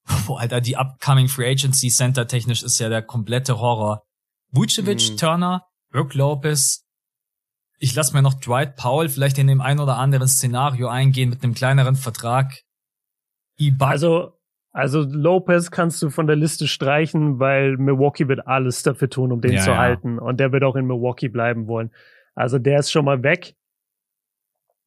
Boah, 0.26 0.40
Alter, 0.40 0.60
die 0.60 0.76
upcoming 0.76 1.28
Free 1.28 1.50
Agency 1.50 1.88
Center 1.88 2.26
technisch 2.26 2.62
ist 2.62 2.78
ja 2.78 2.88
der 2.88 3.02
komplette 3.02 3.58
Horror. 3.58 4.04
Vucevic, 4.50 5.10
mhm. 5.10 5.16
Turner, 5.16 5.66
Brooke 5.90 6.16
Lopez. 6.16 6.86
Ich 7.78 7.94
lasse 7.94 8.14
mir 8.14 8.22
noch 8.22 8.34
Dwight 8.34 8.76
Powell 8.76 9.08
vielleicht 9.08 9.38
in 9.38 9.46
dem 9.46 9.60
ein 9.60 9.78
oder 9.78 9.98
anderen 9.98 10.26
Szenario 10.26 10.88
eingehen 10.88 11.30
mit 11.30 11.44
einem 11.44 11.54
kleineren 11.54 11.96
Vertrag. 11.96 12.62
Ibaka. 13.56 13.90
Also, 13.92 14.38
also 14.72 15.02
Lopez 15.02 15.70
kannst 15.70 16.02
du 16.02 16.10
von 16.10 16.26
der 16.26 16.36
Liste 16.36 16.66
streichen, 16.66 17.38
weil 17.38 17.76
Milwaukee 17.76 18.28
wird 18.28 18.46
alles 18.46 18.82
dafür 18.82 19.08
tun, 19.10 19.32
um 19.32 19.40
den 19.40 19.52
ja, 19.52 19.62
zu 19.62 19.70
ja. 19.70 19.76
halten. 19.76 20.18
Und 20.18 20.38
der 20.40 20.52
wird 20.52 20.64
auch 20.64 20.76
in 20.76 20.86
Milwaukee 20.86 21.28
bleiben 21.28 21.66
wollen. 21.66 21.90
Also 22.34 22.58
der 22.58 22.80
ist 22.80 22.90
schon 22.90 23.04
mal 23.04 23.22
weg. 23.22 23.54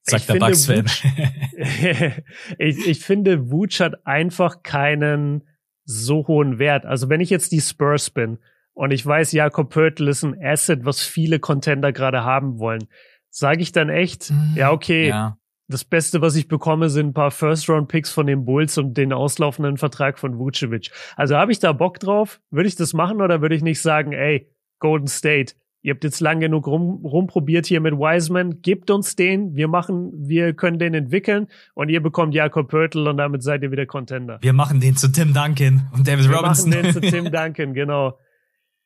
Sagt 0.03 0.21
ich 0.21 0.27
der 0.27 0.39
Bugs-Fan. 0.39 0.85
ich, 2.57 2.87
ich 2.87 2.99
finde, 2.99 3.51
Wutsch 3.51 3.79
hat 3.79 4.05
einfach 4.05 4.63
keinen 4.63 5.47
so 5.83 6.27
hohen 6.27 6.59
Wert. 6.59 6.85
Also 6.85 7.09
wenn 7.09 7.21
ich 7.21 7.29
jetzt 7.29 7.51
die 7.51 7.61
Spurs 7.61 8.09
bin 8.09 8.39
und 8.73 8.91
ich 8.91 9.05
weiß, 9.05 9.31
Jakob 9.31 9.69
Pörtl 9.69 10.07
ist 10.07 10.23
ein 10.23 10.35
Asset, 10.41 10.85
was 10.85 11.01
viele 11.01 11.39
Contender 11.39 11.91
gerade 11.91 12.23
haben 12.23 12.59
wollen, 12.59 12.87
sage 13.29 13.61
ich 13.61 13.71
dann 13.71 13.89
echt, 13.89 14.31
mhm. 14.31 14.53
ja, 14.55 14.71
okay, 14.71 15.09
ja. 15.09 15.37
das 15.67 15.83
Beste, 15.83 16.21
was 16.21 16.35
ich 16.35 16.47
bekomme, 16.47 16.89
sind 16.89 17.07
ein 17.07 17.13
paar 17.13 17.31
First-Round-Picks 17.31 18.11
von 18.11 18.27
den 18.27 18.45
Bulls 18.45 18.77
und 18.77 18.95
den 18.95 19.13
auslaufenden 19.13 19.77
Vertrag 19.77 20.19
von 20.19 20.37
Vucevic. 20.37 20.91
Also 21.15 21.35
habe 21.35 21.51
ich 21.51 21.59
da 21.59 21.73
Bock 21.73 21.99
drauf? 21.99 22.41
Würde 22.49 22.67
ich 22.67 22.75
das 22.75 22.93
machen 22.93 23.21
oder 23.21 23.41
würde 23.41 23.55
ich 23.55 23.61
nicht 23.61 23.81
sagen, 23.81 24.13
ey, 24.13 24.49
Golden 24.79 25.07
State, 25.07 25.53
ihr 25.81 25.93
habt 25.93 26.03
jetzt 26.03 26.19
lang 26.19 26.39
genug 26.39 26.67
rum, 26.67 27.05
rumprobiert 27.05 27.65
hier 27.65 27.81
mit 27.81 27.93
Wiseman, 27.93 28.61
gebt 28.61 28.89
uns 28.89 29.15
den, 29.15 29.55
wir 29.55 29.67
machen, 29.67 30.11
wir 30.15 30.53
können 30.53 30.79
den 30.79 30.93
entwickeln 30.93 31.47
und 31.73 31.89
ihr 31.89 32.01
bekommt 32.01 32.33
Jakob 32.33 32.69
Pörtl 32.69 33.07
und 33.07 33.17
damit 33.17 33.43
seid 33.43 33.63
ihr 33.63 33.71
wieder 33.71 33.85
Contender. 33.85 34.39
Wir 34.41 34.53
machen 34.53 34.79
den 34.79 34.95
zu 34.95 35.11
Tim 35.11 35.33
Duncan 35.33 35.89
und 35.93 36.07
David 36.07 36.29
wir 36.29 36.37
Robinson. 36.37 36.71
Wir 36.71 36.83
machen 36.83 36.93
den 36.93 36.93
zu 36.93 37.01
Tim 37.11 37.31
Duncan, 37.31 37.73
genau. 37.73 38.17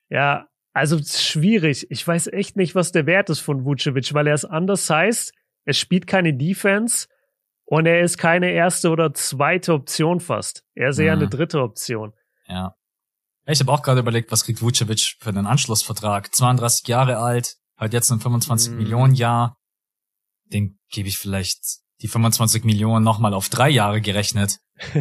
Ja, 0.10 0.48
also 0.74 1.00
schwierig. 1.00 1.88
Ich 1.90 2.06
weiß 2.06 2.28
echt 2.28 2.58
nicht, 2.58 2.76
was 2.76 2.92
der 2.92 3.06
Wert 3.06 3.30
ist 3.30 3.40
von 3.40 3.66
Vucevic, 3.66 4.14
weil 4.14 4.28
er 4.28 4.34
ist 4.34 4.46
anders 4.46 4.90
heißt 4.90 5.34
er 5.66 5.74
spielt 5.74 6.08
keine 6.08 6.34
Defense 6.34 7.08
und 7.66 7.88
er 7.88 8.02
ist 8.02 8.18
keine 8.18 8.52
erste 8.52 8.90
oder 8.90 9.14
zweite 9.14 9.74
Option 9.74 10.20
fast. 10.20 10.64
Er 10.76 10.90
ist 10.90 11.00
eher 11.00 11.16
mhm. 11.16 11.24
eine 11.24 11.30
dritte 11.30 11.62
Option. 11.62 12.14
Ja. 12.48 12.76
Ich 13.48 13.60
habe 13.60 13.72
auch 13.72 13.82
gerade 13.82 14.00
überlegt, 14.00 14.32
was 14.32 14.44
kriegt 14.44 14.62
Vucevic 14.62 15.18
für 15.20 15.30
einen 15.30 15.46
Anschlussvertrag? 15.46 16.34
32 16.34 16.88
Jahre 16.88 17.18
alt, 17.18 17.58
halt 17.78 17.94
jetzt 17.94 18.12
ein 18.12 18.20
25 18.20 18.72
mhm. 18.72 18.78
Millionen 18.78 19.14
Jahr. 19.16 19.58
Den 20.46 20.80
gebe 20.90 21.10
ich 21.10 21.18
vielleicht 21.18 21.80
die 22.02 22.08
25 22.08 22.64
Millionen 22.64 23.04
nochmal 23.04 23.34
auf 23.34 23.50
drei 23.50 23.70
Jahre 23.70 24.02
gerechnet. 24.02 24.60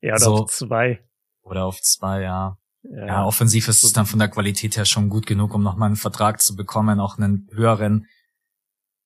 ja, 0.00 0.14
oder 0.14 0.18
so. 0.18 0.34
auf 0.34 0.50
zwei. 0.50 1.02
Oder 1.42 1.64
auf 1.64 1.80
zwei, 1.80 2.22
ja. 2.22 2.58
Ja, 2.82 3.24
offensiv 3.24 3.68
ist 3.68 3.84
es 3.84 3.92
dann 3.92 4.06
von 4.06 4.18
der 4.18 4.28
Qualität 4.28 4.76
her 4.76 4.84
schon 4.84 5.10
gut 5.10 5.26
genug, 5.26 5.54
um 5.54 5.62
nochmal 5.62 5.88
einen 5.88 5.96
Vertrag 5.96 6.40
zu 6.40 6.56
bekommen, 6.56 6.98
auch 6.98 7.18
einen 7.18 7.46
höheren. 7.52 8.06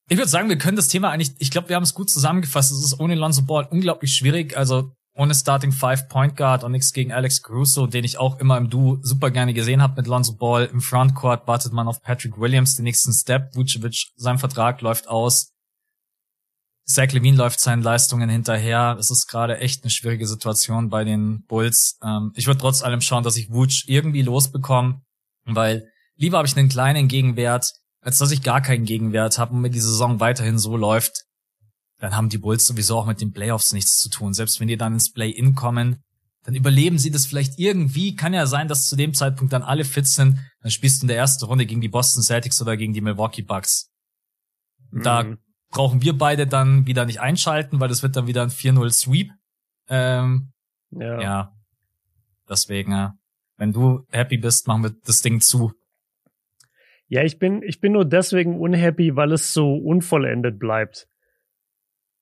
Ich 0.08 0.16
würde 0.16 0.28
sagen, 0.28 0.48
wir 0.48 0.58
können 0.58 0.76
das 0.76 0.88
Thema 0.88 1.10
eigentlich, 1.10 1.32
ich 1.38 1.50
glaube, 1.50 1.70
wir 1.70 1.76
haben 1.76 1.82
es 1.82 1.94
gut 1.94 2.10
zusammengefasst. 2.10 2.70
Es 2.70 2.84
ist 2.84 3.00
ohne 3.00 3.14
Lonzo 3.14 3.42
Ball 3.42 3.66
unglaublich 3.70 4.12
schwierig. 4.12 4.56
Also 4.56 4.92
ohne 5.16 5.34
Starting 5.34 5.72
Five 5.72 6.08
Point 6.08 6.36
Guard 6.36 6.64
und 6.64 6.72
nichts 6.72 6.92
gegen 6.92 7.12
Alex 7.12 7.42
Caruso, 7.42 7.86
den 7.86 8.04
ich 8.04 8.18
auch 8.18 8.38
immer 8.40 8.58
im 8.58 8.68
Duo 8.68 8.98
super 9.00 9.30
gerne 9.30 9.54
gesehen 9.54 9.80
habe 9.80 9.96
mit 9.96 10.06
Lonzo 10.06 10.34
Ball. 10.34 10.66
Im 10.66 10.80
Frontcourt 10.80 11.46
wartet 11.46 11.72
man 11.72 11.88
auf 11.88 12.02
Patrick 12.02 12.38
Williams, 12.38 12.76
den 12.76 12.84
nächsten 12.84 13.12
Step. 13.12 13.54
Vucevic, 13.54 14.08
sein 14.16 14.38
Vertrag 14.38 14.80
läuft 14.80 15.08
aus. 15.08 15.53
Zach 16.86 17.12
Levine 17.12 17.36
läuft 17.36 17.60
seinen 17.60 17.82
Leistungen 17.82 18.28
hinterher. 18.28 18.96
Es 18.98 19.10
ist 19.10 19.26
gerade 19.26 19.58
echt 19.58 19.82
eine 19.82 19.90
schwierige 19.90 20.26
Situation 20.26 20.90
bei 20.90 21.04
den 21.04 21.44
Bulls. 21.46 21.98
Ähm, 22.02 22.32
ich 22.34 22.46
würde 22.46 22.60
trotz 22.60 22.82
allem 22.82 23.00
schauen, 23.00 23.24
dass 23.24 23.36
ich 23.36 23.50
Vuce 23.50 23.84
irgendwie 23.86 24.22
losbekomme, 24.22 25.00
weil 25.44 25.88
lieber 26.16 26.38
habe 26.38 26.48
ich 26.48 26.56
einen 26.56 26.68
kleinen 26.68 27.08
Gegenwert, 27.08 27.72
als 28.00 28.18
dass 28.18 28.30
ich 28.30 28.42
gar 28.42 28.60
keinen 28.60 28.84
Gegenwert 28.84 29.38
habe 29.38 29.54
und 29.54 29.62
mir 29.62 29.70
die 29.70 29.80
Saison 29.80 30.20
weiterhin 30.20 30.58
so 30.58 30.76
läuft, 30.76 31.24
dann 31.98 32.14
haben 32.14 32.28
die 32.28 32.38
Bulls 32.38 32.66
sowieso 32.66 32.98
auch 32.98 33.06
mit 33.06 33.22
den 33.22 33.32
Playoffs 33.32 33.72
nichts 33.72 33.98
zu 33.98 34.10
tun. 34.10 34.34
Selbst 34.34 34.60
wenn 34.60 34.68
die 34.68 34.76
dann 34.76 34.92
ins 34.92 35.10
Play-In 35.12 35.54
kommen, 35.54 36.02
dann 36.42 36.54
überleben 36.54 36.98
sie 36.98 37.10
das 37.10 37.24
vielleicht 37.24 37.58
irgendwie. 37.58 38.14
Kann 38.14 38.34
ja 38.34 38.46
sein, 38.46 38.68
dass 38.68 38.86
zu 38.86 38.96
dem 38.96 39.14
Zeitpunkt 39.14 39.54
dann 39.54 39.62
alle 39.62 39.86
fit 39.86 40.06
sind. 40.06 40.38
Dann 40.60 40.70
spielst 40.70 41.00
du 41.00 41.04
in 41.04 41.08
der 41.08 41.16
ersten 41.16 41.46
Runde 41.46 41.64
gegen 41.64 41.80
die 41.80 41.88
Boston 41.88 42.22
Celtics 42.22 42.60
oder 42.60 42.76
gegen 42.76 42.92
die 42.92 43.00
Milwaukee 43.00 43.40
Bucks. 43.40 43.90
Da 44.92 45.22
mhm. 45.22 45.38
Brauchen 45.74 46.02
wir 46.02 46.16
beide 46.16 46.46
dann 46.46 46.86
wieder 46.86 47.04
nicht 47.04 47.20
einschalten, 47.20 47.80
weil 47.80 47.88
das 47.88 48.02
wird 48.02 48.16
dann 48.16 48.26
wieder 48.26 48.42
ein 48.42 48.50
4-0 48.50 48.90
Sweep. 48.90 49.32
Ähm, 49.88 50.52
ja. 50.90 51.20
ja. 51.20 51.52
Deswegen, 52.48 52.92
ja. 52.92 53.18
wenn 53.56 53.72
du 53.72 54.06
happy 54.10 54.38
bist, 54.38 54.68
machen 54.68 54.84
wir 54.84 54.94
das 55.04 55.20
Ding 55.20 55.40
zu. 55.40 55.72
Ja, 57.08 57.22
ich 57.22 57.38
bin, 57.38 57.62
ich 57.62 57.80
bin 57.80 57.92
nur 57.92 58.04
deswegen 58.04 58.58
unhappy, 58.58 59.16
weil 59.16 59.32
es 59.32 59.52
so 59.52 59.74
unvollendet 59.74 60.58
bleibt. 60.58 61.08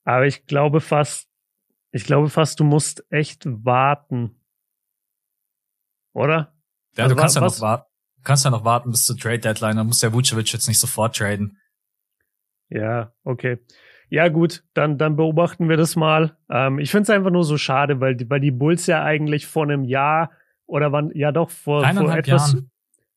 Aber 0.04 0.26
ich 0.26 0.46
glaube 0.46 0.80
fast, 0.80 1.28
ich 1.92 2.04
glaube 2.04 2.30
fast, 2.30 2.58
du 2.58 2.64
musst 2.64 3.04
echt 3.10 3.44
warten. 3.46 4.40
Oder? 6.14 6.56
Ja, 6.96 7.04
also, 7.04 7.14
du 7.14 7.20
kannst 7.20 7.36
ja 7.36 7.42
noch 7.42 7.60
warten. 7.60 7.84
Kannst 8.24 8.44
ja 8.44 8.50
noch 8.50 8.64
warten 8.64 8.90
bis 8.90 9.04
zur 9.04 9.16
Trade 9.16 9.40
Deadline, 9.40 9.76
dann 9.76 9.88
muss 9.88 9.98
der 9.98 10.12
Vucevic 10.12 10.52
jetzt 10.52 10.68
nicht 10.68 10.78
sofort 10.78 11.16
traden. 11.16 11.58
Ja, 12.74 13.12
okay. 13.24 13.58
Ja, 14.08 14.28
gut, 14.28 14.62
dann, 14.74 14.98
dann 14.98 15.16
beobachten 15.16 15.68
wir 15.68 15.76
das 15.76 15.96
mal. 15.96 16.36
Ähm, 16.50 16.78
ich 16.78 16.90
finde 16.90 17.04
es 17.04 17.10
einfach 17.10 17.30
nur 17.30 17.44
so 17.44 17.56
schade, 17.56 18.00
weil 18.00 18.14
die, 18.14 18.28
weil 18.28 18.40
die 18.40 18.50
Bulls 18.50 18.86
ja 18.86 19.02
eigentlich 19.02 19.46
vor 19.46 19.64
einem 19.64 19.84
Jahr 19.84 20.30
oder 20.66 20.92
wann, 20.92 21.10
ja 21.14 21.32
doch, 21.32 21.50
vor, 21.50 21.86
vor 21.86 22.14
etwas, 22.14 22.52
Jahren 22.52 22.70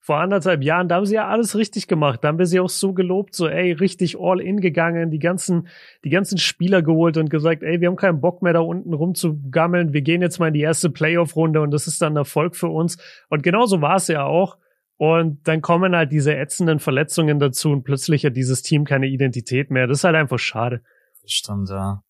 vor 0.06 0.20
anderthalb 0.20 0.64
Jahren, 0.64 0.88
da 0.88 0.98
haben 0.98 1.08
sie 1.08 1.16
ja 1.16 1.28
alles 1.28 1.58
richtig 1.58 1.88
gemacht. 1.88 2.24
Da 2.24 2.28
haben 2.28 2.38
wir 2.38 2.46
sie 2.46 2.60
auch 2.60 2.70
so 2.70 2.94
gelobt, 2.94 3.34
so 3.34 3.48
ey, 3.48 3.72
richtig 3.72 4.20
all 4.20 4.40
in 4.40 4.62
gegangen, 4.62 5.10
die 5.10 5.18
ganzen, 5.18 5.68
die 6.04 6.12
ganzen 6.12 6.38
Spieler 6.38 6.84
geholt 6.84 7.18
und 7.18 7.32
gesagt, 7.32 7.64
ey, 7.64 7.82
wir 7.82 7.88
haben 7.88 7.96
keinen 7.96 8.22
Bock 8.22 8.44
mehr 8.44 8.54
da 8.54 8.60
unten 8.60 8.94
rumzugammeln. 8.94 9.94
Wir 9.94 10.04
gehen 10.04 10.22
jetzt 10.22 10.38
mal 10.38 10.50
in 10.50 10.54
die 10.54 10.62
erste 10.62 10.92
Playoff-Runde 10.92 11.60
und 11.60 11.72
das 11.72 11.88
ist 11.88 12.04
dann 12.04 12.14
ein 12.14 12.18
Erfolg 12.18 12.56
für 12.56 12.68
uns. 12.68 13.00
Und 13.30 13.42
genauso 13.42 13.82
war 13.82 13.96
es 13.96 14.08
ja 14.08 14.26
auch. 14.26 14.60
Und 14.98 15.46
dann 15.48 15.62
kommen 15.62 15.96
halt 15.96 16.12
diese 16.12 16.36
ätzenden 16.36 16.80
Verletzungen 16.80 17.40
dazu 17.40 17.72
und 17.72 17.84
plötzlich 17.84 18.26
hat 18.26 18.36
dieses 18.36 18.62
Team 18.62 18.86
keine 18.86 19.08
Identität 19.08 19.70
mehr. 19.70 19.88
Das 19.88 20.00
ist 20.00 20.04
halt 20.06 20.16
einfach 20.16 20.40
schade. 20.40 20.82
Das 21.22 21.32
stimmt, 21.32 21.70
ja. 21.70 22.02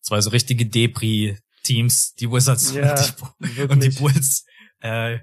Zwei 0.00 0.20
so 0.20 0.30
richtige 0.30 0.66
Depri-Teams, 0.66 2.14
die 2.14 2.30
Wizards 2.30 2.74
ja, 2.74 2.92
und, 2.92 3.56
die, 3.56 3.62
und 3.62 3.82
die 3.82 3.90
Bulls. 3.90 4.44
Äh, 4.80 5.18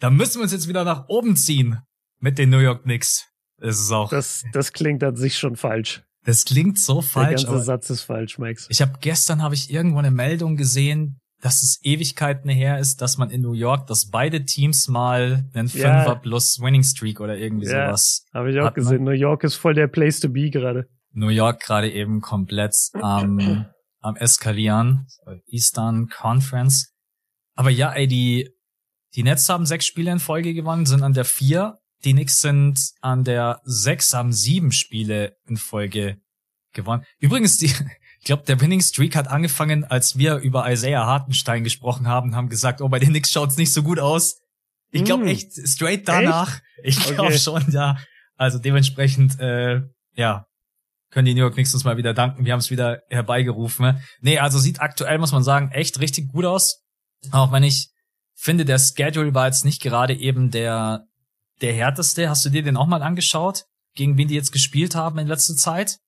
da 0.00 0.10
müssen 0.10 0.36
wir 0.36 0.42
uns 0.42 0.52
jetzt 0.52 0.68
wieder 0.68 0.84
nach 0.84 1.08
oben 1.08 1.36
ziehen 1.36 1.78
mit 2.18 2.38
den 2.38 2.50
New 2.50 2.58
York 2.58 2.82
Knicks. 2.82 3.26
Das 3.56 3.80
ist 3.80 3.90
auch. 3.90 4.10
Das, 4.10 4.44
das 4.52 4.72
klingt 4.72 5.02
an 5.02 5.16
sich 5.16 5.38
schon 5.38 5.56
falsch. 5.56 6.02
Das 6.24 6.44
klingt 6.44 6.78
so 6.78 7.00
falsch. 7.00 7.42
Der 7.42 7.50
ganze 7.50 7.64
Satz 7.64 7.90
ist 7.90 8.02
falsch, 8.02 8.38
Max. 8.38 8.66
Ich 8.70 8.82
habe 8.82 8.98
gestern 9.00 9.42
habe 9.42 9.54
ich 9.54 9.70
irgendwo 9.70 9.98
eine 9.98 10.10
Meldung 10.10 10.56
gesehen, 10.56 11.19
dass 11.40 11.62
es 11.62 11.78
Ewigkeiten 11.82 12.50
her 12.50 12.78
ist, 12.78 13.00
dass 13.00 13.16
man 13.16 13.30
in 13.30 13.40
New 13.40 13.52
York, 13.52 13.86
dass 13.86 14.10
beide 14.10 14.44
Teams 14.44 14.88
mal 14.88 15.48
einen 15.54 15.68
Fünfer 15.68 16.06
ja. 16.06 16.14
plus 16.14 16.60
Winning 16.60 16.82
Streak 16.82 17.20
oder 17.20 17.36
irgendwie 17.36 17.66
ja, 17.66 17.88
sowas. 17.88 18.24
Habe 18.34 18.52
ich 18.52 18.60
auch 18.60 18.74
gesehen. 18.74 19.04
New 19.04 19.10
York 19.10 19.44
ist 19.44 19.54
voll 19.54 19.74
der 19.74 19.88
Place 19.88 20.20
to 20.20 20.28
be 20.28 20.50
gerade. 20.50 20.88
New 21.12 21.28
York 21.28 21.60
gerade 21.60 21.90
eben 21.90 22.20
komplett 22.20 22.74
am, 22.94 23.38
am 24.00 24.16
eskalieren. 24.16 25.06
Eastern 25.46 26.08
Conference. 26.08 26.94
Aber 27.54 27.70
ja, 27.70 27.92
ey, 27.92 28.06
die 28.06 28.50
die 29.14 29.24
Nets 29.24 29.48
haben 29.48 29.66
sechs 29.66 29.86
Spiele 29.86 30.12
in 30.12 30.20
Folge 30.20 30.54
gewonnen, 30.54 30.86
sind 30.86 31.02
an 31.02 31.14
der 31.14 31.24
vier. 31.24 31.78
Die 32.04 32.12
Knicks 32.12 32.40
sind 32.40 32.92
an 33.00 33.24
der 33.24 33.60
sechs, 33.64 34.14
haben 34.14 34.32
sieben 34.32 34.72
Spiele 34.72 35.36
in 35.46 35.56
Folge 35.56 36.20
gewonnen. 36.72 37.04
Übrigens, 37.18 37.58
die, 37.58 37.72
ich 38.20 38.26
glaube, 38.26 38.44
der 38.46 38.60
Winning 38.60 38.82
Streak 38.82 39.16
hat 39.16 39.28
angefangen, 39.28 39.84
als 39.84 40.18
wir 40.18 40.36
über 40.36 40.70
Isaiah 40.70 41.06
Hartenstein 41.06 41.64
gesprochen 41.64 42.06
haben, 42.06 42.36
haben 42.36 42.50
gesagt, 42.50 42.82
oh, 42.82 42.88
bei 42.88 42.98
den 42.98 43.08
Knicks 43.08 43.32
schaut's 43.32 43.56
nicht 43.56 43.72
so 43.72 43.82
gut 43.82 43.98
aus. 43.98 44.40
Ich 44.90 45.04
glaube 45.04 45.24
mm. 45.24 45.28
echt, 45.28 45.52
straight 45.66 46.06
danach. 46.06 46.60
Echt? 46.82 46.98
Ich 46.98 47.04
glaube 47.06 47.30
okay. 47.30 47.38
schon, 47.38 47.64
ja. 47.70 47.96
Also 48.36 48.58
dementsprechend, 48.58 49.40
äh, 49.40 49.80
ja, 50.14 50.46
können 51.10 51.24
die 51.24 51.34
New 51.34 51.40
York 51.40 51.54
Knicks 51.54 51.72
uns 51.72 51.84
mal 51.84 51.96
wieder 51.96 52.12
danken. 52.12 52.44
Wir 52.44 52.52
haben 52.52 52.60
es 52.60 52.70
wieder 52.70 53.02
herbeigerufen. 53.08 54.00
Nee, 54.20 54.38
also 54.38 54.58
sieht 54.58 54.80
aktuell, 54.80 55.18
muss 55.18 55.32
man 55.32 55.42
sagen, 55.42 55.70
echt 55.72 55.98
richtig 56.00 56.28
gut 56.28 56.44
aus. 56.44 56.82
Auch 57.32 57.52
wenn 57.52 57.62
ich 57.62 57.88
finde, 58.34 58.66
der 58.66 58.78
Schedule 58.78 59.34
war 59.34 59.46
jetzt 59.46 59.64
nicht 59.64 59.80
gerade 59.80 60.14
eben 60.14 60.50
der, 60.50 61.06
der 61.62 61.72
härteste. 61.72 62.28
Hast 62.28 62.44
du 62.44 62.50
dir 62.50 62.62
den 62.62 62.76
auch 62.76 62.86
mal 62.86 63.02
angeschaut? 63.02 63.64
Gegen 63.94 64.18
wen 64.18 64.28
die 64.28 64.34
jetzt 64.34 64.52
gespielt 64.52 64.94
haben 64.94 65.18
in 65.18 65.26
letzter 65.26 65.56
Zeit? 65.56 65.98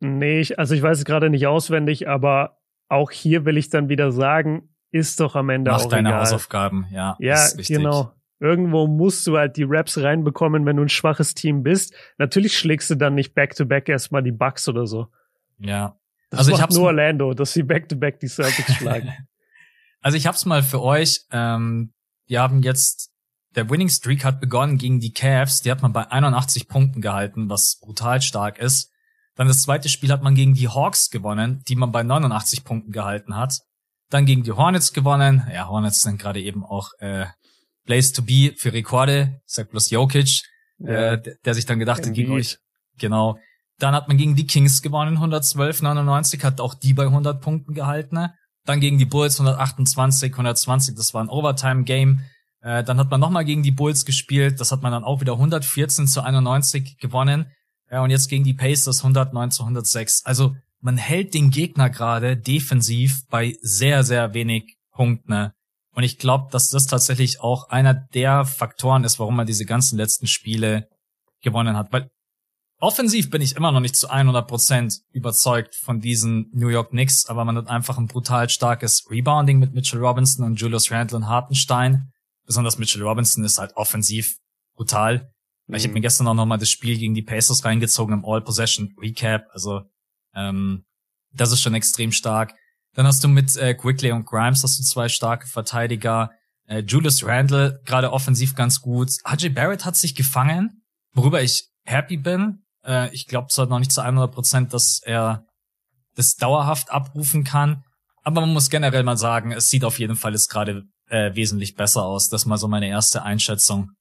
Nee, 0.00 0.40
ich, 0.40 0.58
also 0.58 0.74
ich 0.74 0.82
weiß 0.82 0.98
es 0.98 1.04
gerade 1.04 1.30
nicht 1.30 1.46
auswendig, 1.46 2.08
aber 2.08 2.58
auch 2.88 3.10
hier 3.10 3.44
will 3.44 3.56
ich 3.56 3.70
dann 3.70 3.88
wieder 3.88 4.12
sagen, 4.12 4.68
ist 4.90 5.20
doch 5.20 5.36
am 5.36 5.50
Ende 5.50 5.70
Mach 5.70 5.84
auch 5.84 5.88
deine 5.88 6.08
egal. 6.10 6.20
Hausaufgaben, 6.20 6.86
ja. 6.90 7.16
Ja, 7.18 7.48
genau. 7.56 8.12
Irgendwo 8.40 8.86
musst 8.86 9.26
du 9.26 9.36
halt 9.36 9.56
die 9.56 9.64
Raps 9.66 9.98
reinbekommen, 9.98 10.64
wenn 10.64 10.76
du 10.76 10.82
ein 10.82 10.88
schwaches 10.88 11.34
Team 11.34 11.64
bist. 11.64 11.92
Natürlich 12.18 12.56
schlägst 12.56 12.88
du 12.88 12.94
dann 12.94 13.16
nicht 13.16 13.34
back-to-back 13.34 13.86
-back 13.86 13.90
erstmal 13.90 14.22
die 14.22 14.32
Bucks 14.32 14.68
oder 14.68 14.86
so. 14.86 15.08
Ja. 15.58 15.98
Das 16.30 16.40
also 16.40 16.52
ich 16.52 16.62
hab's 16.62 16.76
nur 16.76 16.86
Orlando, 16.86 17.34
dass 17.34 17.52
sie 17.52 17.64
back-to-back 17.64 18.16
-back 18.16 18.20
die 18.20 18.28
Celtics 18.28 18.74
schlagen. 18.76 19.12
Also 20.00 20.16
ich 20.16 20.26
hab's 20.26 20.46
mal 20.46 20.62
für 20.62 20.80
euch. 20.80 21.22
Ähm, 21.32 21.92
wir 22.26 22.40
haben 22.40 22.62
jetzt, 22.62 23.10
der 23.56 23.68
Winning 23.70 23.88
Streak 23.88 24.24
hat 24.24 24.40
begonnen 24.40 24.78
gegen 24.78 25.00
die 25.00 25.12
Cavs. 25.12 25.62
Die 25.62 25.70
hat 25.70 25.82
man 25.82 25.92
bei 25.92 26.08
81 26.08 26.68
Punkten 26.68 27.00
gehalten, 27.00 27.50
was 27.50 27.80
brutal 27.80 28.22
stark 28.22 28.58
ist. 28.58 28.92
Dann 29.38 29.46
das 29.46 29.62
zweite 29.62 29.88
Spiel 29.88 30.10
hat 30.10 30.24
man 30.24 30.34
gegen 30.34 30.54
die 30.54 30.66
Hawks 30.66 31.10
gewonnen, 31.10 31.62
die 31.68 31.76
man 31.76 31.92
bei 31.92 32.02
89 32.02 32.64
Punkten 32.64 32.90
gehalten 32.90 33.36
hat. 33.36 33.60
Dann 34.10 34.26
gegen 34.26 34.42
die 34.42 34.50
Hornets 34.50 34.92
gewonnen. 34.92 35.46
Ja, 35.54 35.68
Hornets 35.68 36.02
sind 36.02 36.18
gerade 36.18 36.42
eben 36.42 36.64
auch 36.64 36.90
äh, 36.98 37.26
Place 37.86 38.12
to 38.12 38.22
be 38.22 38.54
für 38.56 38.72
Rekorde. 38.72 39.40
Ich 39.46 39.54
sag 39.54 39.70
bloß 39.70 39.90
Jokic, 39.90 40.42
ja. 40.78 41.12
äh, 41.12 41.22
der, 41.22 41.36
der 41.44 41.54
sich 41.54 41.66
dann 41.66 41.78
gedacht 41.78 42.04
hat, 42.04 42.12
gegen 42.12 42.32
euch. 42.32 42.58
Genau. 42.98 43.38
Dann 43.78 43.94
hat 43.94 44.08
man 44.08 44.16
gegen 44.16 44.34
die 44.34 44.44
Kings 44.44 44.82
gewonnen, 44.82 45.14
112, 45.14 45.82
99, 45.82 46.42
hat 46.42 46.60
auch 46.60 46.74
die 46.74 46.92
bei 46.92 47.04
100 47.04 47.40
Punkten 47.40 47.74
gehalten. 47.74 48.16
Ne? 48.16 48.34
Dann 48.64 48.80
gegen 48.80 48.98
die 48.98 49.04
Bulls 49.04 49.38
128, 49.38 50.32
120, 50.32 50.96
das 50.96 51.14
war 51.14 51.22
ein 51.22 51.28
Overtime-Game. 51.28 52.22
Äh, 52.60 52.82
dann 52.82 52.98
hat 52.98 53.08
man 53.08 53.20
nochmal 53.20 53.44
gegen 53.44 53.62
die 53.62 53.70
Bulls 53.70 54.04
gespielt, 54.04 54.58
das 54.58 54.72
hat 54.72 54.82
man 54.82 54.90
dann 54.90 55.04
auch 55.04 55.20
wieder 55.20 55.34
114 55.34 56.08
zu 56.08 56.22
91 56.22 56.98
gewonnen. 56.98 57.52
Äh, 57.88 57.98
und 57.98 58.10
jetzt 58.10 58.28
gegen 58.28 58.44
die 58.44 58.54
Pacers 58.54 58.98
109 59.00 59.50
zu 59.50 59.62
106. 59.62 60.24
Also 60.24 60.54
man 60.80 60.96
hält 60.96 61.34
den 61.34 61.50
Gegner 61.50 61.90
gerade 61.90 62.36
defensiv 62.36 63.26
bei 63.28 63.56
sehr, 63.60 64.04
sehr 64.04 64.34
wenig 64.34 64.76
Punkten. 64.92 65.32
Ne? 65.32 65.52
Und 65.94 66.04
ich 66.04 66.18
glaube, 66.18 66.48
dass 66.52 66.70
das 66.70 66.86
tatsächlich 66.86 67.40
auch 67.40 67.70
einer 67.70 67.94
der 67.94 68.44
Faktoren 68.44 69.04
ist, 69.04 69.18
warum 69.18 69.36
man 69.36 69.46
diese 69.46 69.64
ganzen 69.64 69.96
letzten 69.96 70.26
Spiele 70.26 70.88
gewonnen 71.42 71.76
hat. 71.76 71.92
Weil 71.92 72.10
offensiv 72.78 73.30
bin 73.30 73.42
ich 73.42 73.56
immer 73.56 73.72
noch 73.72 73.80
nicht 73.80 73.96
zu 73.96 74.08
100% 74.08 75.00
überzeugt 75.10 75.74
von 75.74 76.00
diesen 76.00 76.50
New 76.52 76.68
York 76.68 76.90
Knicks, 76.90 77.26
aber 77.26 77.44
man 77.44 77.56
hat 77.56 77.68
einfach 77.68 77.98
ein 77.98 78.06
brutal 78.06 78.48
starkes 78.48 79.10
Rebounding 79.10 79.58
mit 79.58 79.74
Mitchell 79.74 80.00
Robinson 80.00 80.44
und 80.44 80.60
Julius 80.60 80.90
Randle 80.90 81.16
und 81.16 81.26
Hartenstein. 81.26 82.12
Besonders 82.46 82.78
Mitchell 82.78 83.02
Robinson 83.02 83.44
ist 83.44 83.58
halt 83.58 83.76
offensiv 83.76 84.36
brutal. 84.76 85.32
Mhm. 85.68 85.74
Ich 85.74 85.84
habe 85.84 85.94
mir 85.94 86.00
gestern 86.00 86.26
auch 86.26 86.34
nochmal 86.34 86.58
das 86.58 86.70
Spiel 86.70 86.98
gegen 86.98 87.14
die 87.14 87.22
Pacers 87.22 87.64
reingezogen 87.64 88.14
im 88.14 88.24
All-Possession 88.24 88.94
Recap. 89.00 89.46
Also 89.52 89.82
ähm, 90.34 90.84
das 91.32 91.52
ist 91.52 91.62
schon 91.62 91.74
extrem 91.74 92.12
stark. 92.12 92.54
Dann 92.94 93.06
hast 93.06 93.22
du 93.22 93.28
mit 93.28 93.56
äh, 93.56 93.74
Quickly 93.74 94.12
und 94.12 94.26
Grimes 94.26 94.62
hast 94.62 94.78
du 94.78 94.82
zwei 94.82 95.08
starke 95.08 95.46
Verteidiger. 95.46 96.30
Äh, 96.66 96.80
Julius 96.80 97.24
Randle 97.24 97.80
gerade 97.84 98.12
offensiv 98.12 98.54
ganz 98.54 98.80
gut. 98.80 99.10
RJ 99.30 99.50
Barrett 99.50 99.84
hat 99.84 99.96
sich 99.96 100.14
gefangen, 100.14 100.82
worüber 101.12 101.42
ich 101.42 101.68
happy 101.84 102.16
bin. 102.16 102.64
Äh, 102.84 103.14
ich 103.14 103.26
glaube 103.26 103.48
zwar 103.48 103.66
noch 103.66 103.78
nicht 103.78 103.92
zu 103.92 104.00
100 104.02 104.32
Prozent, 104.32 104.74
dass 104.74 105.00
er 105.04 105.44
das 106.16 106.34
dauerhaft 106.34 106.90
abrufen 106.90 107.44
kann. 107.44 107.84
Aber 108.22 108.40
man 108.40 108.52
muss 108.52 108.70
generell 108.70 109.04
mal 109.04 109.16
sagen, 109.16 109.52
es 109.52 109.70
sieht 109.70 109.84
auf 109.84 109.98
jeden 109.98 110.16
Fall 110.16 110.32
jetzt 110.32 110.48
gerade 110.48 110.84
äh, 111.08 111.34
wesentlich 111.34 111.74
besser 111.74 112.04
aus. 112.04 112.28
Das 112.28 112.42
ist 112.42 112.46
mal 112.46 112.58
so 112.58 112.68
meine 112.68 112.88
erste 112.88 113.22
Einschätzung. 113.22 113.92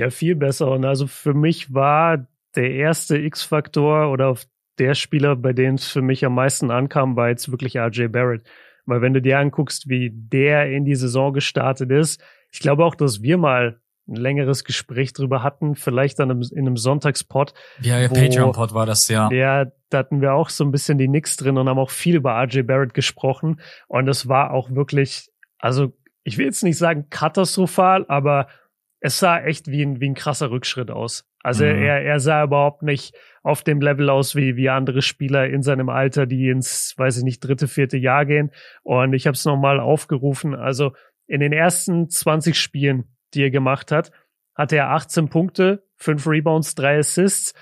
Ja, 0.00 0.08
viel 0.08 0.34
besser. 0.34 0.70
Und 0.70 0.86
also 0.86 1.06
für 1.06 1.34
mich 1.34 1.74
war 1.74 2.26
der 2.56 2.70
erste 2.70 3.18
X-Faktor 3.18 4.10
oder 4.10 4.28
auf 4.28 4.46
der 4.78 4.94
Spieler, 4.94 5.36
bei 5.36 5.52
dem 5.52 5.74
es 5.74 5.88
für 5.88 6.00
mich 6.00 6.24
am 6.24 6.34
meisten 6.34 6.70
ankam, 6.70 7.16
war 7.16 7.28
jetzt 7.28 7.50
wirklich 7.50 7.76
RJ 7.76 8.06
Barrett. 8.06 8.42
Weil 8.86 9.02
wenn 9.02 9.12
du 9.12 9.20
dir 9.20 9.38
anguckst, 9.38 9.90
wie 9.90 10.10
der 10.10 10.70
in 10.70 10.86
die 10.86 10.94
Saison 10.94 11.34
gestartet 11.34 11.90
ist, 11.90 12.24
ich 12.50 12.60
glaube 12.60 12.86
auch, 12.86 12.94
dass 12.94 13.20
wir 13.20 13.36
mal 13.36 13.78
ein 14.08 14.16
längeres 14.16 14.64
Gespräch 14.64 15.12
drüber 15.12 15.42
hatten, 15.42 15.74
vielleicht 15.74 16.18
dann 16.18 16.30
in 16.30 16.58
einem 16.60 16.78
Sonntagspot. 16.78 17.52
Ja, 17.82 18.00
ja 18.00 18.08
Patreon-Pod 18.08 18.72
war 18.72 18.86
das, 18.86 19.06
ja. 19.08 19.30
Ja, 19.30 19.66
da 19.90 19.98
hatten 19.98 20.22
wir 20.22 20.32
auch 20.32 20.48
so 20.48 20.64
ein 20.64 20.72
bisschen 20.72 20.96
die 20.96 21.08
Nix 21.08 21.36
drin 21.36 21.58
und 21.58 21.68
haben 21.68 21.78
auch 21.78 21.90
viel 21.90 22.16
über 22.16 22.42
RJ 22.42 22.62
Barrett 22.62 22.94
gesprochen. 22.94 23.60
Und 23.86 24.08
es 24.08 24.28
war 24.28 24.52
auch 24.52 24.70
wirklich, 24.70 25.28
also 25.58 25.92
ich 26.24 26.38
will 26.38 26.46
jetzt 26.46 26.64
nicht 26.64 26.78
sagen 26.78 27.08
katastrophal, 27.10 28.06
aber 28.08 28.46
es 29.00 29.18
sah 29.18 29.40
echt 29.40 29.70
wie 29.70 29.82
ein, 29.82 30.00
wie 30.00 30.08
ein 30.08 30.14
krasser 30.14 30.50
Rückschritt 30.50 30.90
aus. 30.90 31.24
Also 31.42 31.64
mhm. 31.64 31.82
er, 31.82 32.02
er 32.02 32.20
sah 32.20 32.44
überhaupt 32.44 32.82
nicht 32.82 33.14
auf 33.42 33.62
dem 33.62 33.80
Level 33.80 34.10
aus 34.10 34.36
wie, 34.36 34.56
wie 34.56 34.68
andere 34.68 35.00
Spieler 35.00 35.46
in 35.48 35.62
seinem 35.62 35.88
Alter, 35.88 36.26
die 36.26 36.48
ins, 36.48 36.94
weiß 36.96 37.18
ich 37.18 37.24
nicht, 37.24 37.40
dritte, 37.40 37.66
vierte 37.66 37.96
Jahr 37.96 38.26
gehen. 38.26 38.50
Und 38.82 39.14
ich 39.14 39.26
habe 39.26 39.34
es 39.34 39.44
nochmal 39.44 39.80
aufgerufen. 39.80 40.54
Also 40.54 40.92
in 41.26 41.40
den 41.40 41.52
ersten 41.52 42.10
20 42.10 42.58
Spielen, 42.58 43.04
die 43.32 43.42
er 43.42 43.50
gemacht 43.50 43.90
hat, 43.90 44.12
hatte 44.54 44.76
er 44.76 44.90
18 44.90 45.30
Punkte, 45.30 45.84
5 45.96 46.26
Rebounds, 46.26 46.74
3 46.74 46.98
Assists, 46.98 47.54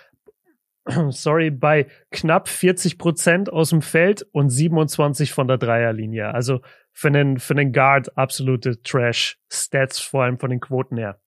sorry, 1.11 1.51
bei 1.51 1.87
knapp 2.11 2.49
40 2.49 2.99
Prozent 2.99 3.53
aus 3.53 3.71
dem 3.71 3.83
Feld 3.83 4.27
und 4.33 4.51
27 4.51 5.33
von 5.33 5.47
der 5.47 5.59
Dreierlinie. 5.59 6.35
Also 6.35 6.61
für 6.93 7.09
einen, 7.09 7.39
für 7.39 7.55
einen 7.55 7.73
Guard 7.73 8.17
absolute 8.17 8.83
Trash-Stats, 8.83 10.01
vor 10.01 10.25
allem 10.25 10.39
von 10.39 10.51
den 10.51 10.61
Quoten 10.61 10.97
her. 10.97 11.21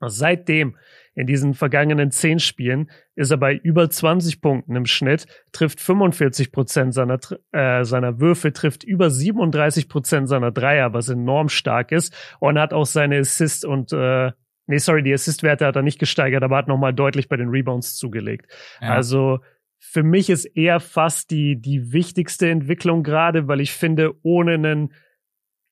Seitdem 0.00 0.76
in 1.14 1.26
diesen 1.26 1.54
vergangenen 1.54 2.12
zehn 2.12 2.38
Spielen 2.38 2.90
ist 3.16 3.32
er 3.32 3.38
bei 3.38 3.54
über 3.54 3.90
20 3.90 4.40
Punkten 4.40 4.76
im 4.76 4.86
Schnitt, 4.86 5.26
trifft 5.50 5.80
45 5.80 6.52
Prozent 6.52 6.94
seiner, 6.94 7.18
äh, 7.50 7.84
seiner 7.84 8.20
Würfe, 8.20 8.52
trifft 8.52 8.84
über 8.84 9.10
37 9.10 9.88
Prozent 9.88 10.28
seiner 10.28 10.52
Dreier, 10.52 10.92
was 10.92 11.08
enorm 11.08 11.48
stark 11.48 11.90
ist 11.90 12.14
und 12.38 12.58
hat 12.58 12.72
auch 12.72 12.86
seine 12.86 13.18
Assist 13.18 13.64
und 13.64 13.92
äh, 13.92 14.30
nee, 14.68 14.78
sorry, 14.78 15.02
die 15.02 15.12
Assist-Werte 15.12 15.66
hat 15.66 15.74
er 15.74 15.82
nicht 15.82 15.98
gesteigert, 15.98 16.44
aber 16.44 16.56
hat 16.56 16.68
nochmal 16.68 16.94
deutlich 16.94 17.28
bei 17.28 17.36
den 17.36 17.48
Rebounds 17.48 17.96
zugelegt. 17.96 18.46
Ja. 18.80 18.90
Also 18.90 19.40
für 19.80 20.04
mich 20.04 20.30
ist 20.30 20.44
er 20.44 20.78
fast 20.78 21.30
die, 21.30 21.60
die 21.60 21.92
wichtigste 21.92 22.48
Entwicklung 22.48 23.02
gerade, 23.02 23.48
weil 23.48 23.60
ich 23.60 23.72
finde, 23.72 24.12
ohne 24.22 24.54
einen 24.54 24.92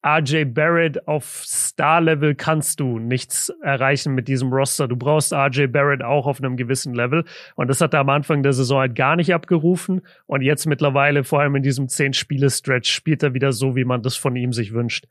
RJ 0.07 0.45
Barrett 0.45 1.09
auf 1.09 1.43
Star-Level 1.45 2.37
kannst 2.37 2.79
du 2.79 3.01
nichts 3.01 3.49
erreichen 3.61 4.15
mit 4.15 4.29
diesem 4.29 4.53
Roster. 4.53 4.87
Du 4.87 4.95
brauchst 4.95 5.33
RJ 5.33 5.67
Barrett 5.67 6.03
auch 6.03 6.27
auf 6.27 6.39
einem 6.39 6.57
gewissen 6.57 6.95
Level. 6.95 7.25
Und 7.57 7.67
das 7.67 7.81
hat 7.81 7.93
er 7.93 8.01
am 8.01 8.11
Anfang 8.11 8.45
der 8.45 8.53
Saison 8.53 8.79
halt 8.79 8.95
gar 8.95 9.17
nicht 9.17 9.35
abgerufen. 9.35 10.03
Und 10.27 10.43
jetzt 10.43 10.67
mittlerweile, 10.67 11.25
vor 11.25 11.41
allem 11.41 11.57
in 11.57 11.65
diesem 11.65 11.89
Zehn-Spiele-Stretch, 11.89 12.89
spielt 12.89 13.25
er 13.25 13.35
wieder 13.35 13.51
so, 13.51 13.75
wie 13.75 13.85
man 13.85 14.03
das 14.03 14.17
von 14.17 14.37
ihm 14.37 14.53
sich 14.53 14.73
wünscht. 14.73 15.09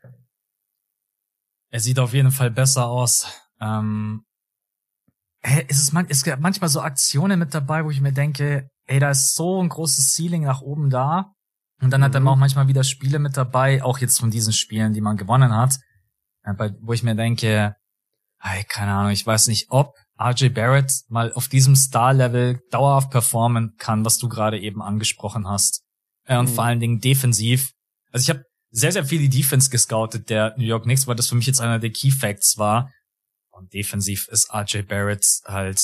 Er 1.70 1.80
sieht 1.80 1.98
auf 1.98 2.14
jeden 2.14 2.30
Fall 2.30 2.50
besser 2.50 2.86
aus. 2.86 3.26
Ähm, 3.60 4.24
es, 5.42 5.82
ist 5.82 5.92
man, 5.92 6.06
es 6.08 6.24
manchmal 6.38 6.70
so 6.70 6.80
Aktionen 6.80 7.38
mit 7.38 7.52
dabei, 7.52 7.84
wo 7.84 7.90
ich 7.90 8.00
mir 8.00 8.12
denke, 8.12 8.70
ey, 8.86 8.98
da 8.98 9.10
ist 9.10 9.34
so 9.34 9.62
ein 9.62 9.68
großes 9.68 10.14
Ceiling 10.14 10.44
nach 10.44 10.62
oben 10.62 10.88
da. 10.88 11.34
Und 11.80 11.90
dann 11.90 12.00
mhm. 12.00 12.04
hat 12.04 12.14
er 12.14 12.20
mhm. 12.20 12.28
auch 12.28 12.36
manchmal 12.36 12.68
wieder 12.68 12.84
Spiele 12.84 13.18
mit 13.18 13.36
dabei, 13.36 13.82
auch 13.82 13.98
jetzt 13.98 14.18
von 14.18 14.30
diesen 14.30 14.52
Spielen, 14.52 14.92
die 14.92 15.00
man 15.00 15.16
gewonnen 15.16 15.54
hat, 15.54 15.78
äh, 16.44 16.70
wo 16.80 16.92
ich 16.92 17.02
mir 17.02 17.14
denke, 17.14 17.76
ey, 18.40 18.64
keine 18.68 18.92
Ahnung, 18.92 19.12
ich 19.12 19.26
weiß 19.26 19.48
nicht, 19.48 19.66
ob 19.70 19.94
RJ 20.18 20.48
Barrett 20.50 20.92
mal 21.08 21.32
auf 21.32 21.48
diesem 21.48 21.76
Star-Level 21.76 22.60
dauerhaft 22.70 23.10
performen 23.10 23.74
kann, 23.78 24.04
was 24.04 24.18
du 24.18 24.28
gerade 24.28 24.58
eben 24.58 24.82
angesprochen 24.82 25.46
hast. 25.46 25.82
Äh, 26.24 26.38
und 26.38 26.50
mhm. 26.50 26.54
vor 26.54 26.64
allen 26.64 26.80
Dingen 26.80 27.00
defensiv. 27.00 27.72
Also 28.12 28.24
ich 28.24 28.30
habe 28.30 28.44
sehr, 28.70 28.92
sehr 28.92 29.04
viel 29.04 29.20
die 29.20 29.28
Defense 29.28 29.70
gescoutet 29.70 30.30
der 30.30 30.54
New 30.56 30.64
York 30.64 30.84
Knicks, 30.84 31.06
weil 31.06 31.16
das 31.16 31.28
für 31.28 31.34
mich 31.34 31.46
jetzt 31.46 31.60
einer 31.60 31.78
der 31.78 31.90
Key 31.90 32.10
Facts 32.10 32.58
war. 32.58 32.90
Und 33.50 33.72
defensiv 33.72 34.28
ist 34.28 34.52
RJ 34.52 34.82
Barrett 34.82 35.24
halt 35.46 35.80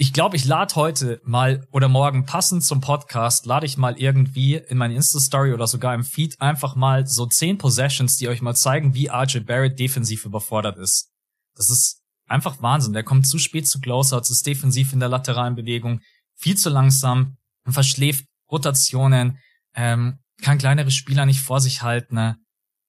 ich 0.00 0.12
glaube, 0.12 0.36
ich 0.36 0.44
lade 0.44 0.76
heute 0.76 1.20
mal 1.24 1.66
oder 1.72 1.88
morgen 1.88 2.24
passend 2.24 2.62
zum 2.62 2.80
Podcast, 2.80 3.46
lade 3.46 3.66
ich 3.66 3.76
mal 3.76 3.98
irgendwie 3.98 4.54
in 4.54 4.78
meine 4.78 4.94
Insta-Story 4.94 5.52
oder 5.52 5.66
sogar 5.66 5.92
im 5.92 6.04
Feed 6.04 6.40
einfach 6.40 6.76
mal 6.76 7.08
so 7.08 7.26
zehn 7.26 7.58
Possessions, 7.58 8.16
die 8.16 8.28
euch 8.28 8.40
mal 8.40 8.54
zeigen, 8.54 8.94
wie 8.94 9.08
RJ 9.08 9.40
Barrett 9.40 9.76
defensiv 9.76 10.24
überfordert 10.24 10.78
ist. 10.78 11.10
Das 11.56 11.68
ist 11.68 12.00
einfach 12.28 12.62
Wahnsinn. 12.62 12.92
Der 12.92 13.02
kommt 13.02 13.26
zu 13.26 13.40
spät 13.40 13.66
zu 13.66 13.80
Closeouts, 13.80 14.30
ist 14.30 14.46
defensiv 14.46 14.92
in 14.92 15.00
der 15.00 15.08
lateralen 15.08 15.56
Bewegung, 15.56 16.00
viel 16.36 16.56
zu 16.56 16.70
langsam 16.70 17.36
verschläft 17.66 18.24
Rotationen, 18.48 19.38
ähm, 19.74 20.20
kann 20.42 20.58
kleinere 20.58 20.92
Spieler 20.92 21.26
nicht 21.26 21.40
vor 21.40 21.60
sich 21.60 21.82
halten. 21.82 22.14
Ne? 22.14 22.36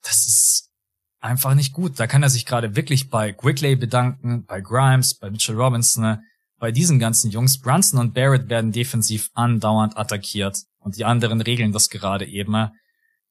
Das 0.03 0.27
ist 0.27 0.69
einfach 1.21 1.55
nicht 1.55 1.73
gut. 1.73 1.99
Da 1.99 2.05
kann 2.05 2.21
er 2.21 2.29
sich 2.29 2.45
gerade 2.45 2.75
wirklich 2.75 3.09
bei 3.09 3.33
Quigley 3.33 3.75
bedanken, 3.75 4.45
bei 4.45 4.61
Grimes, 4.61 5.17
bei 5.17 5.31
Mitchell 5.31 5.59
Robinson. 5.59 6.03
Ne? 6.03 6.23
Bei 6.59 6.71
diesen 6.71 6.99
ganzen 6.99 7.31
Jungs, 7.31 7.59
Brunson 7.59 7.99
und 7.99 8.13
Barrett 8.13 8.49
werden 8.49 8.71
defensiv 8.71 9.29
andauernd 9.33 9.97
attackiert 9.97 10.57
und 10.79 10.97
die 10.97 11.05
anderen 11.05 11.41
regeln 11.41 11.71
das 11.71 11.89
gerade 11.89 12.25
eben. 12.25 12.69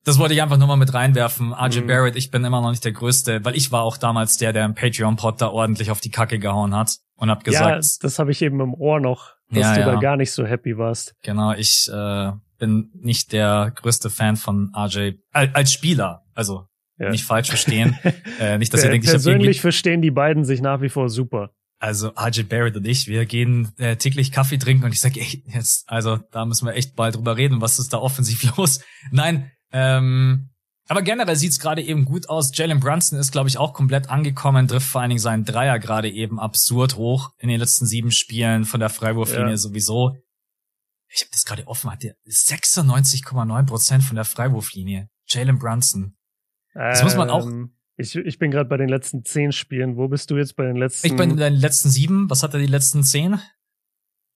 Das 0.04 0.18
wollte 0.18 0.32
ich 0.32 0.42
einfach 0.42 0.56
nur 0.56 0.68
mal 0.68 0.76
mit 0.76 0.94
reinwerfen. 0.94 1.52
RJ 1.52 1.80
mhm. 1.80 1.86
Barrett, 1.86 2.16
ich 2.16 2.30
bin 2.30 2.44
immer 2.44 2.60
noch 2.60 2.70
nicht 2.70 2.84
der 2.84 2.92
Größte, 2.92 3.44
weil 3.44 3.56
ich 3.56 3.72
war 3.72 3.82
auch 3.82 3.96
damals 3.96 4.38
der, 4.38 4.52
der 4.52 4.64
im 4.64 4.74
Patreon-Pod 4.74 5.40
da 5.40 5.48
ordentlich 5.48 5.90
auf 5.90 6.00
die 6.00 6.10
Kacke 6.10 6.38
gehauen 6.38 6.74
hat 6.74 6.96
und 7.16 7.30
hab 7.30 7.44
gesagt. 7.44 7.84
Ja, 7.84 7.98
das 8.00 8.18
habe 8.18 8.30
ich 8.30 8.40
eben 8.40 8.60
im 8.60 8.74
Ohr 8.74 9.00
noch, 9.00 9.34
dass 9.50 9.60
ja, 9.60 9.74
du 9.74 9.80
ja. 9.80 9.92
da 9.92 10.00
gar 10.00 10.16
nicht 10.16 10.32
so 10.32 10.46
happy 10.46 10.78
warst. 10.78 11.14
Genau, 11.22 11.52
ich 11.52 11.90
äh, 11.92 12.32
bin 12.58 12.90
nicht 12.94 13.32
der 13.32 13.72
größte 13.74 14.08
Fan 14.08 14.36
von 14.36 14.72
RJ 14.74 15.16
als 15.32 15.72
Spieler. 15.72 16.22
Also 16.34 16.66
ja. 16.98 17.10
nicht 17.10 17.24
falsch 17.24 17.48
verstehen. 17.48 17.98
äh, 18.40 18.56
nicht, 18.56 18.72
dass 18.72 18.84
ihr 18.84 18.90
denkt, 18.90 19.04
ich 19.04 19.10
Persönlich 19.10 19.60
verstehen 19.60 20.00
die 20.00 20.10
beiden 20.10 20.44
sich 20.44 20.62
nach 20.62 20.80
wie 20.80 20.88
vor 20.88 21.08
super 21.10 21.50
also 21.78 22.12
RJ 22.16 22.42
Barrett 22.42 22.76
und 22.76 22.86
ich, 22.86 23.06
wir 23.06 23.24
gehen 23.26 23.72
äh, 23.78 23.96
täglich 23.96 24.32
Kaffee 24.32 24.58
trinken 24.58 24.84
und 24.84 24.92
ich 24.92 25.00
sage, 25.00 25.20
ey, 25.20 25.44
jetzt, 25.46 25.88
also 25.88 26.16
da 26.16 26.44
müssen 26.44 26.66
wir 26.66 26.74
echt 26.74 26.96
bald 26.96 27.16
drüber 27.16 27.36
reden, 27.36 27.60
was 27.60 27.78
ist 27.78 27.92
da 27.92 27.98
offensiv 27.98 28.42
los? 28.56 28.80
Nein, 29.10 29.50
ähm, 29.72 30.50
aber 30.88 31.02
generell 31.02 31.36
sieht's 31.36 31.60
gerade 31.60 31.82
eben 31.82 32.06
gut 32.06 32.30
aus. 32.30 32.50
Jalen 32.56 32.80
Brunson 32.80 33.18
ist, 33.18 33.30
glaube 33.30 33.48
ich, 33.48 33.58
auch 33.58 33.74
komplett 33.74 34.08
angekommen, 34.08 34.66
trifft 34.66 34.88
vor 34.88 35.02
allen 35.02 35.10
Dingen 35.10 35.20
seinen 35.20 35.44
Dreier 35.44 35.78
gerade 35.78 36.10
eben 36.10 36.40
absurd 36.40 36.96
hoch 36.96 37.30
in 37.38 37.50
den 37.50 37.60
letzten 37.60 37.86
sieben 37.86 38.10
Spielen 38.10 38.64
von 38.64 38.80
der 38.80 38.88
Freiwurflinie 38.88 39.50
ja. 39.50 39.56
sowieso. 39.58 40.16
Ich 41.10 41.20
habe 41.20 41.30
das 41.30 41.44
gerade 41.44 41.66
offen, 41.66 41.90
hat 41.90 42.02
der 42.02 42.14
96,9 42.26 43.66
Prozent 43.66 44.02
von 44.02 44.16
der 44.16 44.24
Freiwurflinie. 44.24 45.10
Jalen 45.26 45.58
Brunson. 45.58 46.16
Das 46.72 47.00
ähm, 47.00 47.04
muss 47.04 47.16
man 47.16 47.30
auch 47.30 47.46
ähm, 47.46 47.77
ich, 47.98 48.14
ich 48.14 48.38
bin 48.38 48.50
gerade 48.50 48.68
bei 48.68 48.76
den 48.76 48.88
letzten 48.88 49.24
zehn 49.24 49.50
Spielen. 49.50 49.96
Wo 49.96 50.06
bist 50.08 50.30
du 50.30 50.36
jetzt 50.36 50.54
bei 50.56 50.64
den 50.64 50.76
letzten? 50.76 51.08
Ich 51.08 51.16
bin 51.16 51.30
in 51.30 51.36
den 51.36 51.54
letzten 51.54 51.90
sieben. 51.90 52.30
Was 52.30 52.42
hat 52.42 52.54
er 52.54 52.60
die 52.60 52.66
letzten 52.66 53.02
zehn? 53.02 53.40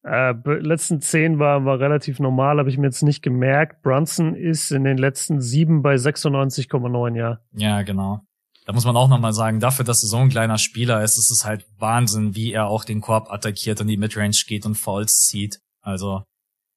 Äh, 0.04 0.32
letzten 0.58 1.00
zehn 1.00 1.38
war, 1.38 1.64
war 1.64 1.78
relativ 1.78 2.18
normal, 2.18 2.58
habe 2.58 2.68
ich 2.68 2.76
mir 2.76 2.86
jetzt 2.86 3.02
nicht 3.02 3.22
gemerkt. 3.22 3.82
Brunson 3.82 4.34
ist 4.34 4.72
in 4.72 4.82
den 4.82 4.98
letzten 4.98 5.40
sieben 5.40 5.80
bei 5.82 5.94
96,9, 5.94 7.16
ja. 7.16 7.38
Ja, 7.52 7.82
genau. 7.82 8.20
Da 8.66 8.72
muss 8.72 8.84
man 8.84 8.96
auch 8.96 9.08
nochmal 9.08 9.32
sagen, 9.32 9.60
dafür, 9.60 9.84
dass 9.84 10.02
er 10.02 10.08
so 10.08 10.16
ein 10.16 10.28
kleiner 10.28 10.58
Spieler 10.58 11.02
ist, 11.04 11.18
ist 11.18 11.30
es 11.30 11.44
halt 11.44 11.64
Wahnsinn, 11.78 12.34
wie 12.34 12.52
er 12.52 12.66
auch 12.66 12.84
den 12.84 13.00
Korb 13.00 13.30
attackiert 13.30 13.80
und 13.80 13.86
die 13.86 13.96
Midrange 13.96 14.36
geht 14.46 14.66
und 14.66 14.74
Falls 14.74 15.20
zieht. 15.26 15.60
Also. 15.80 16.24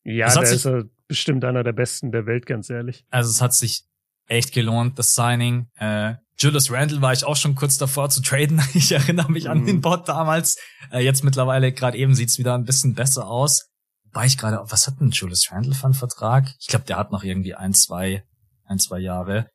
Ja, 0.04 0.32
der 0.32 0.44
ist, 0.44 0.70
bestimmt 1.08 1.46
einer 1.46 1.64
der 1.64 1.74
besten 1.74 2.12
der 2.12 2.28
Welt, 2.28 2.46
ganz 2.46 2.70
ehrlich. 2.70 3.06
Also 3.10 3.30
es 3.30 3.42
hat 3.42 3.54
sich 3.54 3.86
echt 4.28 4.54
gelohnt, 4.54 4.98
das 5.00 5.12
Signing. 5.12 5.68
Äh, 5.76 6.16
Julius 6.38 6.70
Randle 6.70 7.02
war 7.02 7.14
ich 7.14 7.24
auch 7.24 7.38
schon 7.38 7.56
kurz 7.56 7.78
davor 7.78 8.10
zu 8.10 8.22
traden. 8.22 8.62
Ich 8.74 8.92
erinnere 8.92 9.32
mich 9.32 9.46
mhm. 9.46 9.52
an 9.52 9.66
den 9.66 9.82
Bot 9.82 10.08
damals. 10.08 10.58
Äh, 10.92 11.00
jetzt 11.04 11.24
mittlerweile 11.24 11.72
gerade 11.72 11.98
eben 11.98 12.14
sieht's 12.14 12.38
wieder 12.38 12.56
ein 12.56 12.66
bisschen 12.66 12.94
besser 12.94 13.28
aus. 13.28 13.70
War 14.12 14.26
ich 14.26 14.38
gerade, 14.38 14.60
was 14.70 14.88
hat 14.88 15.00
denn 15.00 15.12
Julius 15.12 15.52
Randle 15.52 15.74
für 15.74 15.86
einen 15.86 15.94
Vertrag? 15.94 16.50
Ich 16.60 16.68
glaube, 16.68 16.86
der 16.86 16.98
hat 16.98 17.12
noch 17.12 17.24
irgendwie 17.24 17.56
ein, 17.56 17.74
zwei, 17.74 18.24
ein, 18.64 18.80
zwei 18.80 19.00
Jahre. 19.00 19.50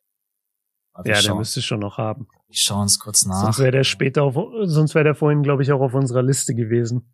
Warte, 0.93 1.09
ja, 1.09 1.21
der 1.21 1.35
müsste 1.35 1.61
schon 1.61 1.79
noch 1.79 1.97
haben. 1.97 2.27
Ich 2.47 2.61
schaue 2.61 2.81
uns 2.81 2.99
kurz 2.99 3.25
nach. 3.25 3.43
Sonst 3.43 3.59
wäre 3.59 3.71
der 3.71 3.83
später 3.83 4.23
auf, 4.23 4.35
sonst 4.65 4.93
wäre 4.93 5.05
der 5.05 5.15
vorhin, 5.15 5.41
glaube 5.41 5.63
ich, 5.63 5.71
auch 5.71 5.79
auf 5.79 5.93
unserer 5.93 6.21
Liste 6.21 6.53
gewesen. 6.53 7.13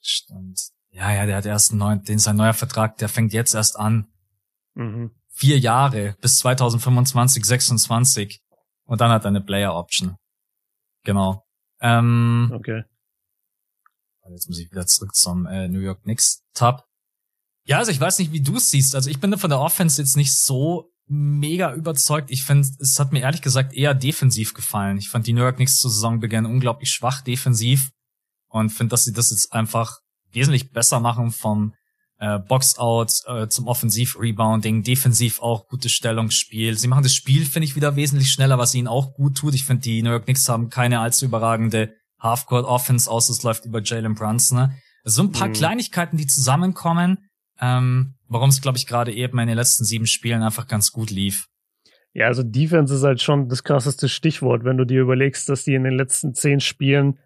Stimmt. 0.00 0.60
Ja, 0.90 1.12
ja, 1.12 1.26
der 1.26 1.36
hat 1.36 1.46
erst 1.46 1.72
einen 1.72 1.80
neuen, 1.80 2.04
den 2.04 2.18
sein 2.18 2.36
neuer 2.36 2.54
Vertrag, 2.54 2.96
der 2.96 3.08
fängt 3.08 3.32
jetzt 3.32 3.54
erst 3.54 3.78
an. 3.78 4.06
Mhm. 4.74 5.10
Vier 5.38 5.58
Jahre 5.58 6.16
bis 6.22 6.38
2025, 6.38 7.44
26. 7.44 8.40
Und 8.86 9.02
dann 9.02 9.10
hat 9.10 9.24
er 9.24 9.28
eine 9.28 9.42
Player 9.42 9.74
Option. 9.74 10.16
Genau. 11.04 11.44
Ähm, 11.80 12.50
okay. 12.54 12.84
Jetzt 14.30 14.48
muss 14.48 14.58
ich 14.58 14.70
wieder 14.70 14.86
zurück 14.86 15.14
zum 15.14 15.44
äh, 15.44 15.68
New 15.68 15.80
York 15.80 16.02
Knicks 16.04 16.42
Tab. 16.54 16.86
Ja, 17.66 17.78
also 17.78 17.90
ich 17.90 18.00
weiß 18.00 18.18
nicht, 18.18 18.32
wie 18.32 18.40
du 18.40 18.56
es 18.56 18.70
siehst. 18.70 18.94
Also 18.94 19.10
ich 19.10 19.20
bin 19.20 19.36
von 19.36 19.50
der 19.50 19.60
Offense 19.60 20.00
jetzt 20.00 20.16
nicht 20.16 20.34
so 20.34 20.90
mega 21.06 21.74
überzeugt. 21.74 22.30
Ich 22.30 22.42
finde, 22.42 22.66
es 22.80 22.98
hat 22.98 23.12
mir 23.12 23.20
ehrlich 23.20 23.42
gesagt 23.42 23.74
eher 23.74 23.92
defensiv 23.92 24.54
gefallen. 24.54 24.96
Ich 24.96 25.10
fand 25.10 25.26
die 25.26 25.34
New 25.34 25.42
York 25.42 25.56
Knicks 25.56 25.76
zur 25.76 25.90
Saisonbeginn 25.90 26.46
unglaublich 26.46 26.90
schwach 26.90 27.20
defensiv 27.20 27.90
und 28.48 28.70
finde, 28.70 28.92
dass 28.92 29.04
sie 29.04 29.12
das 29.12 29.30
jetzt 29.32 29.52
einfach 29.52 29.98
wesentlich 30.32 30.70
besser 30.72 30.98
machen 30.98 31.30
vom 31.30 31.74
äh, 32.18 32.38
Box-Out 32.38 33.12
äh, 33.26 33.48
zum 33.48 33.66
Offensiv-Rebounding, 33.66 34.82
defensiv 34.82 35.40
auch 35.40 35.68
gutes 35.68 35.92
Stellungsspiel. 35.92 36.78
Sie 36.78 36.88
machen 36.88 37.02
das 37.02 37.14
Spiel, 37.14 37.44
finde 37.44 37.66
ich, 37.66 37.76
wieder 37.76 37.96
wesentlich 37.96 38.30
schneller, 38.30 38.58
was 38.58 38.74
ihnen 38.74 38.88
auch 38.88 39.14
gut 39.14 39.36
tut. 39.36 39.54
Ich 39.54 39.64
finde, 39.64 39.82
die 39.82 40.02
New 40.02 40.10
York 40.10 40.24
Knicks 40.24 40.48
haben 40.48 40.70
keine 40.70 41.00
allzu 41.00 41.26
überragende 41.26 41.94
Half-Court-Offense, 42.20 43.10
außer 43.10 43.32
es 43.32 43.42
läuft 43.42 43.66
über 43.66 43.82
Jalen 43.82 44.14
Brunson. 44.14 44.72
So 45.04 45.22
ein 45.22 45.32
paar 45.32 45.48
mhm. 45.48 45.52
Kleinigkeiten, 45.52 46.16
die 46.16 46.26
zusammenkommen, 46.26 47.18
ähm, 47.60 48.14
warum 48.28 48.48
es, 48.48 48.60
glaube 48.60 48.78
ich, 48.78 48.86
gerade 48.86 49.12
eben 49.12 49.38
in 49.38 49.48
den 49.48 49.56
letzten 49.56 49.84
sieben 49.84 50.06
Spielen 50.06 50.42
einfach 50.42 50.66
ganz 50.66 50.92
gut 50.92 51.10
lief. 51.10 51.48
Ja, 52.12 52.26
also 52.28 52.42
Defense 52.42 52.94
ist 52.94 53.02
halt 53.02 53.20
schon 53.20 53.48
das 53.50 53.62
krasseste 53.62 54.08
Stichwort, 54.08 54.64
wenn 54.64 54.78
du 54.78 54.86
dir 54.86 55.02
überlegst, 55.02 55.50
dass 55.50 55.64
die 55.64 55.74
in 55.74 55.84
den 55.84 55.92
letzten 55.92 56.34
zehn 56.34 56.60
Spielen 56.60 57.18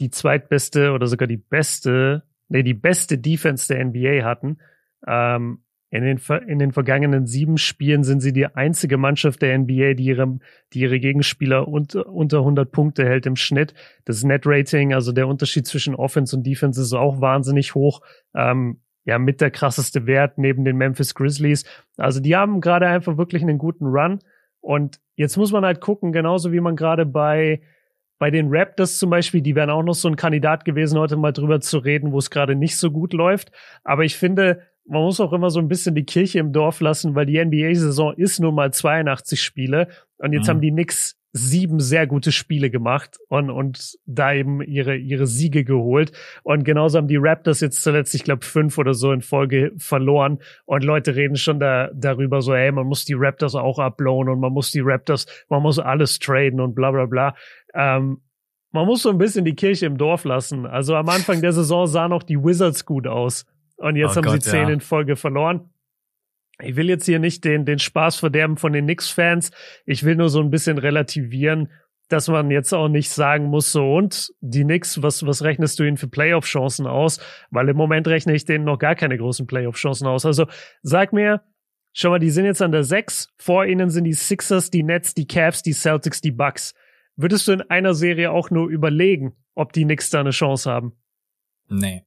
die 0.00 0.10
zweitbeste 0.10 0.92
oder 0.92 1.06
sogar 1.06 1.28
die 1.28 1.36
beste, 1.36 2.22
nee, 2.48 2.62
die 2.62 2.74
beste 2.74 3.18
Defense 3.18 3.72
der 3.72 3.84
NBA 3.84 4.24
hatten. 4.24 4.58
Ähm, 5.06 5.62
in 5.90 6.04
den, 6.04 6.20
in 6.46 6.58
den 6.58 6.72
vergangenen 6.72 7.26
sieben 7.26 7.56
Spielen 7.56 8.04
sind 8.04 8.20
sie 8.20 8.34
die 8.34 8.46
einzige 8.46 8.98
Mannschaft 8.98 9.40
der 9.40 9.58
NBA, 9.58 9.94
die 9.94 10.04
ihre, 10.04 10.38
die 10.74 10.80
ihre 10.80 11.00
Gegenspieler 11.00 11.66
unter, 11.66 12.06
unter 12.06 12.38
100 12.38 12.70
Punkte 12.70 13.06
hält 13.06 13.24
im 13.24 13.36
Schnitt. 13.36 13.72
Das 14.04 14.22
Net-Rating, 14.22 14.92
also 14.92 15.12
der 15.12 15.28
Unterschied 15.28 15.66
zwischen 15.66 15.94
Offense 15.94 16.36
und 16.36 16.46
Defense 16.46 16.80
ist 16.80 16.92
auch 16.92 17.22
wahnsinnig 17.22 17.74
hoch. 17.74 18.02
Ähm, 18.34 18.80
ja 19.08 19.18
mit 19.18 19.40
der 19.40 19.50
krasseste 19.50 20.06
Wert 20.06 20.36
neben 20.36 20.66
den 20.66 20.76
Memphis 20.76 21.14
Grizzlies. 21.14 21.64
Also 21.96 22.20
die 22.20 22.36
haben 22.36 22.60
gerade 22.60 22.86
einfach 22.86 23.16
wirklich 23.16 23.40
einen 23.42 23.56
guten 23.56 23.86
Run. 23.86 24.18
Und 24.60 25.00
jetzt 25.16 25.38
muss 25.38 25.50
man 25.50 25.64
halt 25.64 25.80
gucken, 25.80 26.12
genauso 26.12 26.52
wie 26.52 26.60
man 26.60 26.76
gerade 26.76 27.06
bei 27.06 27.62
bei 28.18 28.30
den 28.30 28.48
Raptors 28.50 28.98
zum 28.98 29.10
Beispiel, 29.10 29.40
die 29.40 29.54
wären 29.54 29.70
auch 29.70 29.82
noch 29.82 29.94
so 29.94 30.08
ein 30.08 30.16
Kandidat 30.16 30.64
gewesen, 30.64 30.98
heute 30.98 31.16
mal 31.16 31.32
drüber 31.32 31.60
zu 31.60 31.78
reden, 31.78 32.12
wo 32.12 32.18
es 32.18 32.30
gerade 32.30 32.54
nicht 32.54 32.76
so 32.76 32.90
gut 32.90 33.12
läuft. 33.12 33.52
Aber 33.84 34.04
ich 34.04 34.16
finde, 34.16 34.62
man 34.86 35.02
muss 35.02 35.20
auch 35.20 35.32
immer 35.32 35.50
so 35.50 35.60
ein 35.60 35.68
bisschen 35.68 35.94
die 35.94 36.04
Kirche 36.04 36.38
im 36.38 36.52
Dorf 36.52 36.80
lassen, 36.80 37.14
weil 37.14 37.26
die 37.26 37.42
NBA-Saison 37.42 38.14
ist 38.16 38.40
nun 38.40 38.54
mal 38.54 38.72
82 38.72 39.40
Spiele 39.40 39.88
und 40.16 40.32
jetzt 40.32 40.46
mhm. 40.46 40.50
haben 40.50 40.60
die 40.60 40.70
Knicks 40.70 41.18
sieben 41.32 41.78
sehr 41.78 42.06
gute 42.06 42.32
Spiele 42.32 42.70
gemacht 42.70 43.18
und, 43.28 43.50
und 43.50 43.98
da 44.06 44.32
eben 44.32 44.62
ihre, 44.62 44.96
ihre 44.96 45.26
Siege 45.26 45.62
geholt. 45.62 46.12
Und 46.42 46.64
genauso 46.64 46.98
haben 46.98 47.06
die 47.06 47.18
Raptors 47.18 47.60
jetzt 47.60 47.82
zuletzt, 47.82 48.14
ich 48.14 48.24
glaube, 48.24 48.44
fünf 48.44 48.78
oder 48.78 48.94
so 48.94 49.12
in 49.12 49.20
Folge 49.20 49.72
verloren. 49.76 50.38
Und 50.64 50.84
Leute 50.84 51.16
reden 51.16 51.36
schon 51.36 51.60
da, 51.60 51.90
darüber 51.94 52.40
so, 52.40 52.54
hey, 52.54 52.72
man 52.72 52.86
muss 52.86 53.04
die 53.04 53.14
Raptors 53.14 53.54
auch 53.54 53.78
ablohen 53.78 54.28
und 54.28 54.40
man 54.40 54.52
muss 54.52 54.70
die 54.70 54.80
Raptors, 54.80 55.26
man 55.50 55.62
muss 55.62 55.78
alles 55.78 56.18
traden 56.18 56.60
und 56.60 56.74
bla 56.74 56.90
bla 56.90 57.04
bla. 57.04 57.34
Ähm, 57.78 58.20
man 58.70 58.84
muss 58.84 59.02
so 59.02 59.08
ein 59.08 59.16
bisschen 59.16 59.46
die 59.46 59.54
Kirche 59.54 59.86
im 59.86 59.96
Dorf 59.96 60.24
lassen. 60.24 60.66
Also 60.66 60.94
am 60.94 61.08
Anfang 61.08 61.40
der 61.40 61.52
Saison 61.52 61.86
sahen 61.86 62.12
auch 62.12 62.22
die 62.22 62.36
Wizards 62.36 62.84
gut 62.84 63.06
aus. 63.06 63.46
Und 63.76 63.96
jetzt 63.96 64.12
oh 64.12 64.16
haben 64.16 64.24
Gott, 64.24 64.42
sie 64.42 64.50
zehn 64.50 64.68
ja. 64.68 64.74
in 64.74 64.80
Folge 64.80 65.16
verloren 65.16 65.70
ich 66.62 66.76
will 66.76 66.88
jetzt 66.88 67.06
hier 67.06 67.18
nicht 67.18 67.44
den, 67.44 67.64
den 67.64 67.78
Spaß 67.78 68.16
verderben 68.16 68.56
von 68.56 68.72
den 68.72 68.84
Knicks-Fans. 68.84 69.50
Ich 69.86 70.04
will 70.04 70.16
nur 70.16 70.28
so 70.28 70.40
ein 70.40 70.50
bisschen 70.50 70.78
relativieren, 70.78 71.70
dass 72.08 72.28
man 72.28 72.50
jetzt 72.50 72.72
auch 72.72 72.88
nicht 72.88 73.10
sagen 73.10 73.44
muss, 73.44 73.70
so 73.70 73.94
und 73.94 74.32
die 74.40 74.64
Knicks, 74.64 75.02
was, 75.02 75.24
was 75.26 75.42
rechnest 75.42 75.78
du 75.78 75.84
ihnen 75.84 75.98
für 75.98 76.08
Playoff-Chancen 76.08 76.86
aus? 76.86 77.20
Weil 77.50 77.68
im 77.68 77.76
Moment 77.76 78.08
rechne 78.08 78.34
ich 78.34 78.44
denen 78.44 78.64
noch 78.64 78.78
gar 78.78 78.94
keine 78.94 79.16
großen 79.18 79.46
Playoff-Chancen 79.46 80.06
aus. 80.06 80.26
Also 80.26 80.46
sag 80.82 81.12
mir, 81.12 81.42
schau 81.92 82.10
mal, 82.10 82.18
die 82.18 82.30
sind 82.30 82.46
jetzt 82.46 82.62
an 82.62 82.72
der 82.72 82.84
6. 82.84 83.28
Vor 83.36 83.64
ihnen 83.66 83.90
sind 83.90 84.04
die 84.04 84.14
Sixers, 84.14 84.70
die 84.70 84.82
Nets, 84.82 85.14
die 85.14 85.26
Cavs, 85.26 85.62
die 85.62 85.72
Celtics, 85.74 86.20
die 86.20 86.32
Bucks. 86.32 86.74
Würdest 87.18 87.48
du 87.48 87.52
in 87.52 87.62
einer 87.62 87.94
Serie 87.94 88.30
auch 88.30 88.50
nur 88.50 88.68
überlegen, 88.68 89.34
ob 89.56 89.72
die 89.72 89.82
Knicks 89.82 90.08
da 90.08 90.20
eine 90.20 90.30
Chance 90.30 90.70
haben? 90.70 90.92
Nee. 91.68 92.04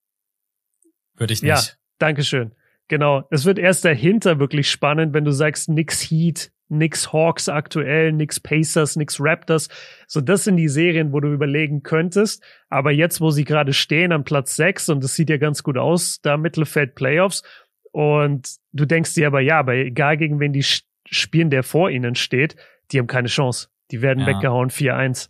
Würde 1.17 1.33
ich 1.33 1.41
nicht. 1.41 1.49
Ja, 1.49 1.61
Dankeschön. 1.99 2.55
Genau. 2.87 3.27
Es 3.29 3.43
wird 3.43 3.59
erst 3.59 3.83
dahinter 3.83 4.39
wirklich 4.39 4.71
spannend, 4.71 5.13
wenn 5.13 5.25
du 5.25 5.31
sagst, 5.31 5.67
nix 5.67 6.01
Heat, 6.09 6.53
nix 6.69 7.11
Hawks 7.11 7.49
aktuell, 7.49 8.13
nix 8.13 8.39
Pacers, 8.39 8.95
nix 8.95 9.17
Raptors. 9.19 9.67
So, 10.07 10.21
das 10.21 10.45
sind 10.45 10.55
die 10.55 10.69
Serien, 10.69 11.11
wo 11.11 11.19
du 11.19 11.33
überlegen 11.33 11.83
könntest. 11.83 12.41
Aber 12.69 12.91
jetzt, 12.91 13.19
wo 13.19 13.31
sie 13.31 13.43
gerade 13.43 13.73
stehen 13.73 14.13
am 14.13 14.23
Platz 14.23 14.55
6 14.55 14.87
und 14.87 15.03
das 15.03 15.15
sieht 15.15 15.29
ja 15.29 15.35
ganz 15.35 15.61
gut 15.61 15.77
aus, 15.77 16.21
da 16.21 16.37
Mittelfeld 16.37 16.95
Playoffs. 16.95 17.43
Und 17.91 18.49
du 18.71 18.85
denkst 18.85 19.13
dir 19.13 19.27
aber, 19.27 19.41
ja, 19.41 19.59
aber 19.59 19.75
egal 19.75 20.15
gegen 20.15 20.39
wen 20.39 20.53
die 20.53 20.63
spielen, 21.05 21.49
der 21.49 21.63
vor 21.63 21.89
ihnen 21.89 22.15
steht, 22.15 22.55
die 22.91 22.99
haben 22.99 23.07
keine 23.07 23.27
Chance. 23.27 23.67
Die 23.91 24.01
werden 24.01 24.21
ja. 24.21 24.27
weggehauen 24.27 24.69
4-1. 24.69 25.29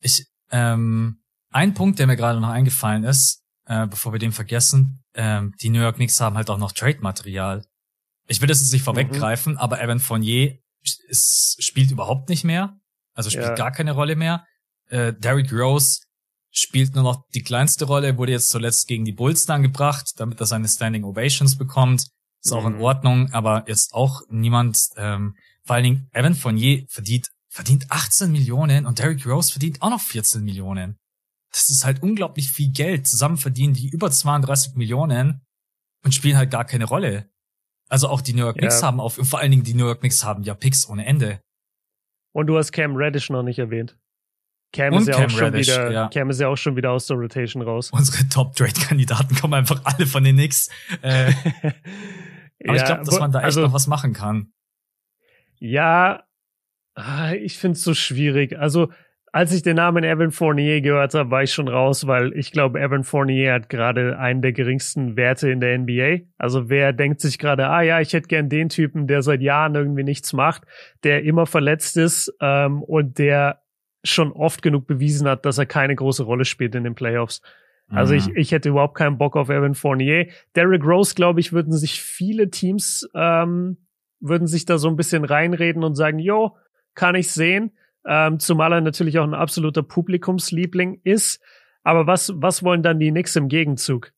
Ich, 0.00 0.26
ähm, 0.50 1.22
ein 1.50 1.74
Punkt, 1.74 1.98
der 1.98 2.06
mir 2.06 2.16
gerade 2.16 2.40
noch 2.40 2.48
eingefallen 2.48 3.04
ist, 3.04 3.44
äh, 3.66 3.86
bevor 3.86 4.12
wir 4.12 4.18
den 4.18 4.32
vergessen, 4.32 5.02
ähm, 5.14 5.54
die 5.60 5.68
New 5.68 5.80
York 5.80 5.96
Knicks 5.96 6.20
haben 6.20 6.36
halt 6.36 6.50
auch 6.50 6.58
noch 6.58 6.72
Trade-Material. 6.72 7.64
Ich 8.26 8.40
will 8.40 8.48
das 8.48 8.60
jetzt 8.60 8.72
nicht 8.72 8.84
vorweggreifen, 8.84 9.54
mhm. 9.54 9.58
aber 9.58 9.80
Evan 9.80 10.00
Fournier 10.00 10.58
ist, 11.08 11.56
spielt 11.60 11.90
überhaupt 11.90 12.28
nicht 12.28 12.44
mehr. 12.44 12.78
Also 13.14 13.30
spielt 13.30 13.46
ja. 13.46 13.54
gar 13.54 13.72
keine 13.72 13.92
Rolle 13.92 14.16
mehr. 14.16 14.46
Äh, 14.86 15.12
Derrick 15.12 15.52
Rose 15.52 16.00
spielt 16.50 16.94
nur 16.94 17.04
noch 17.04 17.24
die 17.34 17.42
kleinste 17.42 17.84
Rolle, 17.84 18.16
wurde 18.18 18.32
jetzt 18.32 18.50
zuletzt 18.50 18.88
gegen 18.88 19.04
die 19.04 19.12
Bulls 19.12 19.46
dann 19.46 19.62
gebracht, 19.62 20.12
damit 20.16 20.40
er 20.40 20.46
seine 20.46 20.68
Standing 20.68 21.04
Ovations 21.04 21.56
bekommt. 21.56 22.06
Ist 22.42 22.52
mhm. 22.52 22.56
auch 22.56 22.66
in 22.66 22.74
mhm. 22.74 22.82
Ordnung, 22.82 23.32
aber 23.32 23.64
jetzt 23.68 23.92
auch 23.92 24.22
niemand, 24.28 24.78
ähm, 24.96 25.36
vor 25.64 25.76
allen 25.76 25.84
Dingen 25.84 26.08
Evan 26.12 26.34
Fournier 26.34 26.86
verdient, 26.88 27.28
verdient 27.52 27.90
18 27.90 28.30
Millionen 28.30 28.86
und 28.86 28.98
Derrick 28.98 29.26
Rose 29.26 29.50
verdient 29.50 29.82
auch 29.82 29.90
noch 29.90 30.00
14 30.00 30.42
Millionen 30.42 31.00
das 31.52 31.68
ist 31.70 31.84
halt 31.84 32.02
unglaublich 32.02 32.50
viel 32.50 32.70
Geld. 32.70 33.06
Zusammen 33.06 33.36
verdienen 33.36 33.74
die 33.74 33.88
über 33.88 34.10
32 34.10 34.74
Millionen 34.74 35.42
und 36.04 36.14
spielen 36.14 36.36
halt 36.36 36.50
gar 36.50 36.64
keine 36.64 36.84
Rolle. 36.84 37.28
Also 37.88 38.08
auch 38.08 38.20
die 38.20 38.34
New 38.34 38.44
York 38.44 38.58
Knicks 38.58 38.80
ja. 38.80 38.86
haben 38.86 39.00
auf, 39.00 39.14
vor 39.14 39.40
allen 39.40 39.50
Dingen 39.50 39.64
die 39.64 39.74
New 39.74 39.86
York 39.86 40.00
Knicks 40.00 40.24
haben 40.24 40.44
ja 40.44 40.54
Picks 40.54 40.88
ohne 40.88 41.04
Ende. 41.04 41.40
Und 42.32 42.46
du 42.46 42.56
hast 42.56 42.70
Cam 42.70 42.94
Reddish 42.94 43.30
noch 43.30 43.42
nicht 43.42 43.58
erwähnt. 43.58 43.98
Cam 44.72 44.94
ist, 44.94 45.08
ja 45.08 45.14
Cam 45.14 45.24
auch 45.24 45.30
schon 45.30 45.40
Reddish, 45.40 45.66
wieder, 45.66 45.90
ja. 45.90 46.08
Cam 46.08 46.30
ist 46.30 46.40
ja 46.40 46.46
auch 46.46 46.56
schon 46.56 46.76
wieder 46.76 46.92
aus 46.92 47.08
der 47.08 47.16
Rotation 47.16 47.62
raus. 47.62 47.90
Unsere 47.90 48.28
Top-Trade-Kandidaten 48.28 49.34
kommen 49.34 49.54
einfach 49.54 49.80
alle 49.84 50.06
von 50.06 50.22
den 50.22 50.36
Knicks. 50.36 50.68
Äh, 51.02 51.32
aber 52.68 52.76
ja, 52.76 52.82
ich 52.82 52.84
glaube, 52.84 53.04
dass 53.04 53.18
man 53.18 53.32
da 53.32 53.38
echt 53.38 53.46
also, 53.46 53.62
noch 53.62 53.72
was 53.72 53.86
machen 53.86 54.12
kann. 54.12 54.52
Ja, 55.58 56.24
ah, 57.00 57.32
ich 57.32 57.58
find's 57.58 57.82
so 57.82 57.94
schwierig. 57.94 58.58
Also 58.58 58.90
als 59.32 59.52
ich 59.52 59.62
den 59.62 59.76
Namen 59.76 60.02
Evan 60.02 60.32
Fournier 60.32 60.80
gehört 60.80 61.14
habe, 61.14 61.30
war 61.30 61.42
ich 61.42 61.52
schon 61.52 61.68
raus, 61.68 62.06
weil 62.06 62.32
ich 62.32 62.50
glaube, 62.50 62.80
Evan 62.80 63.04
Fournier 63.04 63.52
hat 63.52 63.68
gerade 63.68 64.18
einen 64.18 64.42
der 64.42 64.52
geringsten 64.52 65.16
Werte 65.16 65.50
in 65.50 65.60
der 65.60 65.78
NBA. 65.78 66.26
Also 66.36 66.68
wer 66.68 66.92
denkt 66.92 67.20
sich 67.20 67.38
gerade, 67.38 67.68
ah 67.68 67.82
ja, 67.82 68.00
ich 68.00 68.12
hätte 68.12 68.26
gern 68.26 68.48
den 68.48 68.68
Typen, 68.68 69.06
der 69.06 69.22
seit 69.22 69.40
Jahren 69.40 69.76
irgendwie 69.76 70.02
nichts 70.02 70.32
macht, 70.32 70.62
der 71.04 71.22
immer 71.22 71.46
verletzt 71.46 71.96
ist 71.96 72.34
ähm, 72.40 72.82
und 72.82 73.18
der 73.18 73.62
schon 74.02 74.32
oft 74.32 74.62
genug 74.62 74.86
bewiesen 74.86 75.28
hat, 75.28 75.44
dass 75.44 75.58
er 75.58 75.66
keine 75.66 75.94
große 75.94 76.24
Rolle 76.24 76.44
spielt 76.44 76.74
in 76.74 76.84
den 76.84 76.94
Playoffs. 76.94 77.40
Also 77.92 78.14
ich, 78.14 78.28
mhm. 78.28 78.36
ich 78.36 78.52
hätte 78.52 78.68
überhaupt 78.68 78.96
keinen 78.96 79.18
Bock 79.18 79.36
auf 79.36 79.48
Evan 79.48 79.74
Fournier. 79.74 80.28
Derrick 80.54 80.84
Rose, 80.84 81.14
glaube 81.14 81.40
ich, 81.40 81.52
würden 81.52 81.72
sich 81.72 82.00
viele 82.00 82.48
Teams 82.48 83.08
ähm, 83.14 83.78
würden 84.20 84.46
sich 84.46 84.66
da 84.66 84.78
so 84.78 84.88
ein 84.88 84.96
bisschen 84.96 85.24
reinreden 85.24 85.82
und 85.82 85.94
sagen, 85.94 86.18
jo, 86.18 86.56
kann 86.94 87.14
ich 87.14 87.30
sehen 87.30 87.72
ähm, 88.06 88.38
zumal 88.38 88.72
er 88.72 88.80
natürlich 88.80 89.18
auch 89.18 89.24
ein 89.24 89.34
absoluter 89.34 89.82
Publikumsliebling 89.82 91.00
ist. 91.04 91.40
Aber 91.82 92.06
was, 92.06 92.32
was 92.36 92.62
wollen 92.62 92.82
dann 92.82 92.98
die 92.98 93.10
Knicks 93.10 93.36
im 93.36 93.48
Gegenzug? 93.48 94.12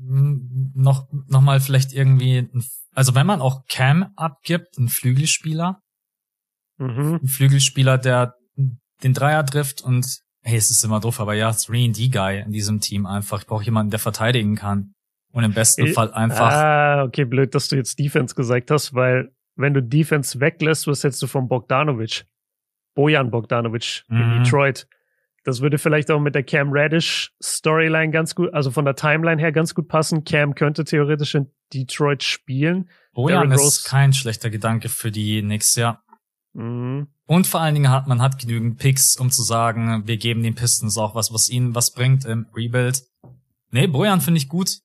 noch, 0.00 1.08
noch 1.26 1.40
mal 1.40 1.58
vielleicht 1.58 1.92
irgendwie, 1.92 2.48
also 2.94 3.16
wenn 3.16 3.26
man 3.26 3.40
auch 3.40 3.64
Cam 3.68 4.12
abgibt, 4.14 4.78
ein 4.78 4.86
Flügelspieler, 4.88 5.80
mhm. 6.76 7.18
ein 7.20 7.26
Flügelspieler, 7.26 7.98
der 7.98 8.34
den 9.02 9.12
Dreier 9.12 9.44
trifft 9.44 9.82
und 9.82 10.20
hey, 10.42 10.56
es 10.56 10.70
ist 10.70 10.84
immer 10.84 11.00
doof, 11.00 11.18
aber 11.18 11.34
ja, 11.34 11.50
3D-Guy 11.50 12.42
in 12.42 12.52
diesem 12.52 12.78
Team 12.78 13.06
einfach. 13.06 13.40
Ich 13.40 13.46
brauche 13.48 13.64
jemanden, 13.64 13.90
der 13.90 13.98
verteidigen 13.98 14.54
kann. 14.54 14.94
Und 15.32 15.42
im 15.42 15.52
besten 15.52 15.86
ich, 15.86 15.94
Fall 15.94 16.12
einfach. 16.12 16.52
Ah, 16.52 17.02
okay, 17.02 17.24
blöd, 17.24 17.56
dass 17.56 17.66
du 17.66 17.74
jetzt 17.74 17.98
Defense 17.98 18.36
gesagt 18.36 18.70
hast, 18.70 18.94
weil 18.94 19.32
wenn 19.58 19.74
du 19.74 19.82
Defense 19.82 20.40
weglässt, 20.40 20.86
was 20.86 21.04
hättest 21.04 21.20
du 21.22 21.26
von 21.26 21.48
Bogdanovic? 21.48 22.24
Bojan 22.94 23.30
Bogdanovic 23.30 24.04
mhm. 24.08 24.20
in 24.20 24.42
Detroit. 24.42 24.86
Das 25.44 25.60
würde 25.60 25.78
vielleicht 25.78 26.10
auch 26.10 26.20
mit 26.20 26.34
der 26.34 26.42
Cam 26.42 26.68
Radish 26.70 27.32
Storyline 27.42 28.10
ganz 28.10 28.34
gut, 28.34 28.52
also 28.52 28.70
von 28.70 28.84
der 28.84 28.96
Timeline 28.96 29.40
her 29.40 29.52
ganz 29.52 29.74
gut 29.74 29.88
passen. 29.88 30.24
Cam 30.24 30.54
könnte 30.54 30.84
theoretisch 30.84 31.34
in 31.34 31.50
Detroit 31.72 32.22
spielen. 32.22 32.88
Bojan 33.12 33.50
ist 33.52 33.84
kein 33.84 34.12
schlechter 34.12 34.50
Gedanke 34.50 34.88
für 34.88 35.10
die 35.10 35.40
Knicks, 35.42 35.74
ja. 35.74 36.02
Mhm. 36.54 37.08
Und 37.26 37.46
vor 37.46 37.60
allen 37.60 37.74
Dingen 37.74 37.90
hat 37.90 38.06
man 38.06 38.22
hat 38.22 38.38
genügend 38.38 38.78
Picks, 38.78 39.16
um 39.16 39.30
zu 39.30 39.42
sagen, 39.42 40.06
wir 40.06 40.16
geben 40.16 40.42
den 40.42 40.54
Pistons 40.54 40.96
auch 40.96 41.14
was, 41.14 41.32
was 41.32 41.48
ihnen 41.48 41.74
was 41.74 41.92
bringt 41.92 42.24
im 42.24 42.46
Rebuild. 42.54 43.02
Nee, 43.70 43.86
Bojan 43.86 44.20
finde 44.20 44.38
ich 44.38 44.48
gut. 44.48 44.78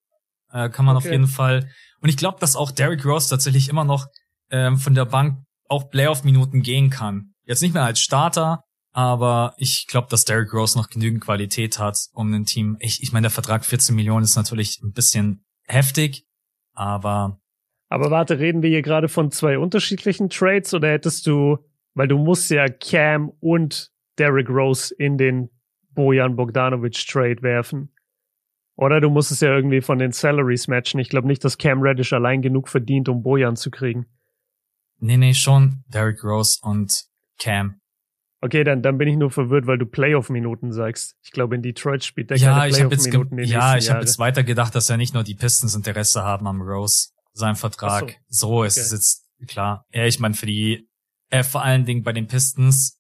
Äh, 0.52 0.70
kann 0.70 0.86
man 0.86 0.96
okay. 0.96 1.08
auf 1.08 1.12
jeden 1.12 1.28
Fall. 1.28 1.70
Und 2.02 2.10
ich 2.10 2.18
glaube, 2.18 2.40
dass 2.40 2.56
auch 2.56 2.72
Derrick 2.72 3.06
Rose 3.06 3.30
tatsächlich 3.30 3.70
immer 3.70 3.86
noch 3.86 4.08
ähm, 4.54 4.78
von 4.78 4.94
der 4.94 5.06
Bank 5.06 5.44
auch 5.68 5.90
Playoff-Minuten 5.90 6.62
gehen 6.62 6.90
kann. 6.90 7.34
Jetzt 7.44 7.62
nicht 7.62 7.74
mehr 7.74 7.84
als 7.84 8.00
Starter, 8.00 8.64
aber 8.94 9.56
ich 9.58 9.88
glaube, 9.88 10.08
dass 10.10 10.24
Derrick 10.24 10.54
Rose 10.54 10.78
noch 10.78 10.90
genügend 10.90 11.24
Qualität 11.24 11.80
hat, 11.80 11.98
um 12.14 12.32
ein 12.32 12.46
Team. 12.46 12.78
Ich, 12.80 13.02
ich 13.02 13.12
meine, 13.12 13.26
der 13.26 13.32
Vertrag 13.32 13.66
14 13.66 13.96
Millionen 13.96 14.24
ist 14.24 14.36
natürlich 14.36 14.80
ein 14.82 14.94
bisschen 14.94 15.44
heftig, 15.68 16.26
aber. 16.74 17.42
Aber 17.90 18.12
warte, 18.12 18.40
reden 18.40 18.62
wir 18.62 18.70
hier 18.70 18.84
gerade 18.84 19.10
von 19.10 19.32
zwei 19.32 19.58
unterschiedlichen 19.58 20.30
Trades 20.30 20.74
oder 20.74 20.90
hättest 20.90 21.26
du, 21.28 21.58
weil 21.96 22.08
du 22.08 22.18
musst 22.18 22.50
ja 22.52 22.70
Cam 22.70 23.30
und 23.40 23.92
Derrick 24.20 24.50
Rose 24.50 24.94
in 24.94 25.18
den 25.18 25.50
Bojan 25.92 26.36
Bogdanovic 26.36 27.08
Trade 27.08 27.42
werfen. 27.42 27.90
Oder 28.76 29.02
du 29.02 29.10
musst 29.10 29.32
es 29.32 29.42
ja 29.42 29.56
irgendwie 29.56 29.82
von 29.82 30.00
den 30.00 30.12
Salaries 30.12 30.68
matchen. 30.68 31.00
Ich 31.00 31.10
glaube 31.10 31.28
nicht, 31.28 31.44
dass 31.44 31.58
Cam 31.58 31.82
Reddish 31.82 32.14
allein 32.14 32.42
genug 32.42 32.70
verdient, 32.70 33.10
um 33.10 33.22
Bojan 33.22 33.56
zu 33.56 33.70
kriegen. 33.70 34.08
Nee, 35.04 35.18
nee, 35.18 35.34
schon 35.34 35.84
Derrick 35.88 36.24
Rose 36.24 36.60
und 36.62 37.08
Cam. 37.38 37.82
Okay, 38.40 38.64
dann, 38.64 38.82
dann 38.82 38.98
bin 38.98 39.10
ich 39.10 39.18
nur 39.18 39.32
verwirrt, 39.32 39.68
weil 39.68 39.78
du 39.78 39.86
Playoff-Minuten 39.86 40.72
sagst. 40.72 41.18
Ich 41.22 41.32
glaube, 41.32 41.56
in 41.56 41.62
Detroit 41.62 42.06
spielt 42.06 42.30
der 42.30 42.38
ja, 42.38 42.58
keine 42.58 42.88
Playoff-Minuten 42.88 43.38
in 43.38 43.50
Ja, 43.50 43.76
ich 43.76 43.90
habe 43.90 44.00
jetzt 44.00 44.18
weiter 44.18 44.44
gedacht, 44.46 44.74
dass 44.76 44.88
ja 44.88 44.96
nicht 44.96 45.14
nur 45.14 45.24
die 45.24 45.36
Pistons 45.36 45.76
Interesse 45.76 46.24
haben 46.24 46.48
am 46.48 46.62
Rose, 46.62 47.10
sein 47.34 47.58
Vertrag. 47.58 48.18
So, 48.30 48.48
so 48.48 48.64
ist 48.64 48.78
okay. 48.78 48.86
es 48.86 48.92
jetzt 48.92 49.48
klar. 49.50 49.86
Ja, 49.92 50.06
ich 50.06 50.22
meine, 50.22 50.36
für 50.36 50.46
die, 50.46 50.88
äh, 51.32 51.44
vor 51.44 51.64
allen 51.64 51.84
Dingen 51.84 52.04
bei 52.04 52.14
den 52.14 52.28
Pistons, 52.28 52.98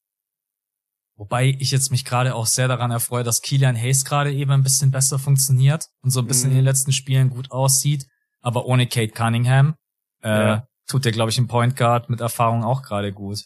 wobei 1.15 1.55
ich 1.57 1.71
jetzt 1.71 1.89
mich 1.89 2.03
gerade 2.03 2.35
auch 2.35 2.47
sehr 2.47 2.67
daran 2.67 2.91
erfreue, 2.91 3.23
dass 3.23 3.41
Kilian 3.41 3.77
Hayes 3.77 4.03
gerade 4.03 4.34
eben 4.34 4.51
ein 4.51 4.63
bisschen 4.63 4.91
besser 4.91 5.19
funktioniert 5.19 5.88
und 6.01 6.09
so 6.09 6.19
ein 6.19 6.27
bisschen 6.27 6.49
mm. 6.49 6.51
in 6.51 6.57
den 6.57 6.63
mhm. 6.63 6.67
letzten 6.67 6.91
Spielen 6.91 7.30
gut 7.30 7.49
aussieht, 7.51 8.07
aber 8.41 8.65
ohne 8.65 8.88
Kate 8.88 9.13
Cunningham. 9.13 9.75
Äh, 10.21 10.30
ja 10.30 10.67
tut 10.88 11.05
der, 11.05 11.11
glaube 11.11 11.31
ich, 11.31 11.38
im 11.38 11.47
Point 11.47 11.76
Guard 11.76 12.10
mit 12.10 12.22
Erfahrung 12.22 12.64
auch 12.64 12.81
gerade 12.81 13.11
gut. 13.11 13.45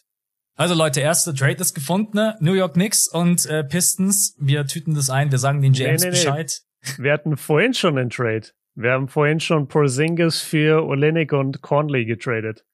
Also 0.58 0.74
Leute, 0.74 1.00
erste 1.00 1.32
Trade 1.34 1.60
ist 1.60 1.74
gefunden, 1.74 2.16
ne? 2.16 2.36
New 2.40 2.54
York 2.54 2.74
Knicks 2.74 3.06
und 3.06 3.46
äh, 3.46 3.62
Pistons. 3.62 4.34
Wir 4.40 4.66
tüten 4.66 4.94
das 4.94 5.08
ein, 5.08 5.30
wir 5.30 5.38
sagen 5.38 5.62
den 5.62 5.72
James 5.72 6.02
nee, 6.02 6.08
nee, 6.08 6.10
Bescheid. 6.10 6.52
Nee. 6.82 7.04
Wir 7.04 7.12
hatten 7.12 7.36
vorhin 7.36 7.74
schon 7.74 7.96
einen 7.96 8.10
Trade. 8.10 8.48
Wir 8.74 8.90
haben 8.90 9.08
vorhin 9.08 9.38
schon 9.38 9.68
Porzingis 9.68 10.40
für 10.40 10.84
Olenek 10.84 11.32
und 11.32 11.62
Conley 11.62 12.06
getradet. 12.06 12.64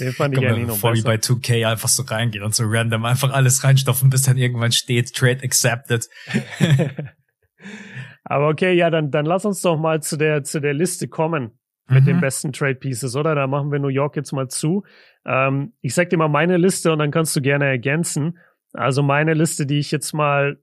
Den 0.00 0.12
fand 0.12 0.36
ich 0.36 0.46
eigentlich 0.46 0.66
noch 0.66 0.74
bevor 0.74 0.94
wie 0.94 1.02
bei 1.02 1.16
2K 1.16 1.68
einfach 1.68 1.88
so 1.88 2.02
reingehen 2.02 2.42
und 2.42 2.54
so 2.54 2.64
random 2.66 3.04
einfach 3.04 3.32
alles 3.32 3.62
reinstopfen, 3.62 4.10
bis 4.10 4.22
dann 4.22 4.36
irgendwann 4.36 4.72
steht, 4.72 5.14
Trade 5.14 5.44
accepted. 5.44 6.08
Aber 8.24 8.48
okay, 8.48 8.72
ja, 8.72 8.90
dann, 8.90 9.10
dann 9.10 9.26
lass 9.26 9.44
uns 9.44 9.60
doch 9.60 9.78
mal 9.78 10.02
zu 10.02 10.16
der, 10.16 10.42
zu 10.44 10.60
der 10.60 10.74
Liste 10.74 11.08
kommen 11.08 11.58
mit 11.88 12.02
mhm. 12.02 12.06
den 12.06 12.20
besten 12.20 12.52
Trade 12.52 12.76
Pieces, 12.76 13.16
oder? 13.16 13.34
Da 13.34 13.46
machen 13.46 13.70
wir 13.72 13.78
New 13.78 13.88
York 13.88 14.16
jetzt 14.16 14.32
mal 14.32 14.48
zu. 14.48 14.84
Ähm, 15.26 15.72
ich 15.80 15.94
sag 15.94 16.10
dir 16.10 16.16
mal 16.16 16.28
meine 16.28 16.56
Liste 16.56 16.92
und 16.92 16.98
dann 16.98 17.10
kannst 17.10 17.34
du 17.36 17.40
gerne 17.40 17.66
ergänzen. 17.66 18.38
Also 18.72 19.02
meine 19.02 19.34
Liste, 19.34 19.66
die 19.66 19.78
ich 19.78 19.90
jetzt 19.90 20.12
mal, 20.12 20.58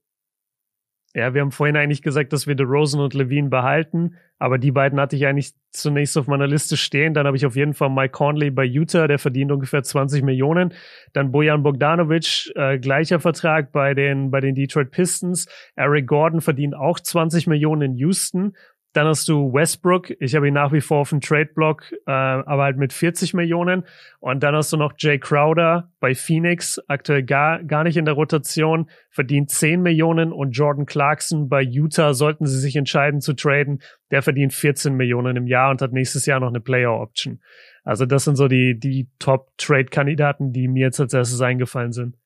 ja, 1.13 1.33
wir 1.33 1.41
haben 1.41 1.51
vorhin 1.51 1.77
eigentlich 1.77 2.01
gesagt, 2.01 2.33
dass 2.33 2.47
wir 2.47 2.55
DeRozan 2.55 3.01
und 3.01 3.13
Levine 3.13 3.49
behalten, 3.49 4.15
aber 4.37 4.57
die 4.57 4.71
beiden 4.71 4.99
hatte 4.99 5.15
ich 5.15 5.25
eigentlich 5.25 5.53
zunächst 5.71 6.17
auf 6.17 6.27
meiner 6.27 6.47
Liste 6.47 6.77
stehen. 6.77 7.13
Dann 7.13 7.27
habe 7.27 7.35
ich 7.35 7.45
auf 7.45 7.55
jeden 7.55 7.73
Fall 7.73 7.89
Mike 7.89 8.11
Conley 8.11 8.51
bei 8.51 8.63
Utah, 8.63 9.07
der 9.07 9.19
verdient 9.19 9.51
ungefähr 9.51 9.83
20 9.83 10.23
Millionen. 10.23 10.73
Dann 11.13 11.31
Bojan 11.31 11.61
Bogdanovic, 11.61 12.51
äh, 12.55 12.79
gleicher 12.79 13.19
Vertrag 13.19 13.71
bei 13.71 13.93
den, 13.93 14.31
bei 14.31 14.39
den 14.39 14.55
Detroit 14.55 14.91
Pistons. 14.91 15.47
Eric 15.75 16.07
Gordon 16.07 16.41
verdient 16.41 16.75
auch 16.75 16.99
20 16.99 17.47
Millionen 17.47 17.81
in 17.81 17.95
Houston. 17.97 18.53
Dann 18.93 19.05
hast 19.05 19.27
du 19.27 19.53
Westbrook. 19.53 20.09
Ich 20.19 20.35
habe 20.35 20.47
ihn 20.47 20.55
nach 20.55 20.71
wie 20.73 20.81
vor 20.81 21.01
auf 21.01 21.09
dem 21.09 21.21
Trade-Block, 21.21 21.91
äh, 22.07 22.11
aber 22.11 22.63
halt 22.63 22.77
mit 22.77 22.91
40 22.91 23.35
Millionen. 23.35 23.83
Und 24.19 24.41
dann 24.41 24.55
hast 24.55 24.73
du 24.73 24.77
noch 24.77 24.93
Jay 24.97 25.19
Crowder 25.19 25.91
bei 25.99 26.15
Phoenix, 26.15 26.81
aktuell 26.87 27.21
gar, 27.21 27.63
gar 27.63 27.83
nicht 27.83 27.97
in 27.97 28.05
der 28.05 28.15
Rotation, 28.15 28.89
verdient 29.11 29.51
10 29.51 29.83
Millionen. 29.83 30.33
Und 30.33 30.51
Jordan 30.51 30.87
Clarkson 30.87 31.49
bei 31.49 31.61
Utah, 31.61 32.15
sollten 32.15 32.47
sie 32.47 32.59
sich 32.59 32.75
entscheiden 32.75 33.21
zu 33.21 33.33
traden, 33.33 33.81
der 34.09 34.23
verdient 34.23 34.53
14 34.53 34.95
Millionen 34.95 35.37
im 35.37 35.45
Jahr 35.45 35.69
und 35.69 35.83
hat 35.83 35.93
nächstes 35.93 36.25
Jahr 36.25 36.39
noch 36.39 36.49
eine 36.49 36.59
Player-Option. 36.59 37.41
Also 37.83 38.07
das 38.07 38.23
sind 38.23 38.37
so 38.37 38.47
die, 38.47 38.79
die 38.79 39.07
Top-Trade-Kandidaten, 39.19 40.51
die 40.51 40.67
mir 40.67 40.87
jetzt 40.87 40.99
als 40.99 41.13
erstes 41.13 41.41
eingefallen 41.41 41.91
sind. 41.91 42.17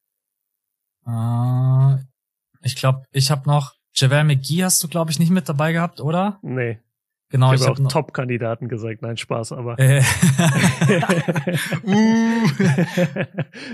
Uh, 1.05 1.97
ich 2.61 2.77
glaube, 2.77 3.03
ich 3.11 3.29
habe 3.29 3.47
noch 3.47 3.73
Javel 3.93 4.23
McGee 4.23 4.63
hast 4.63 4.83
du, 4.83 4.87
glaube 4.87 5.11
ich, 5.11 5.19
nicht 5.19 5.29
mit 5.29 5.47
dabei 5.47 5.73
gehabt, 5.73 6.01
oder? 6.01 6.39
Nee. 6.41 6.79
Genau, 7.29 7.53
ich, 7.53 7.61
ich 7.61 7.67
habe 7.67 7.77
hab 7.77 7.85
auch 7.85 7.91
Top-Kandidaten 7.91 8.67
gesagt. 8.67 9.01
Nein, 9.01 9.17
Spaß, 9.17 9.53
aber. 9.53 9.79
Äh. 9.79 10.01
uh. 11.83 12.47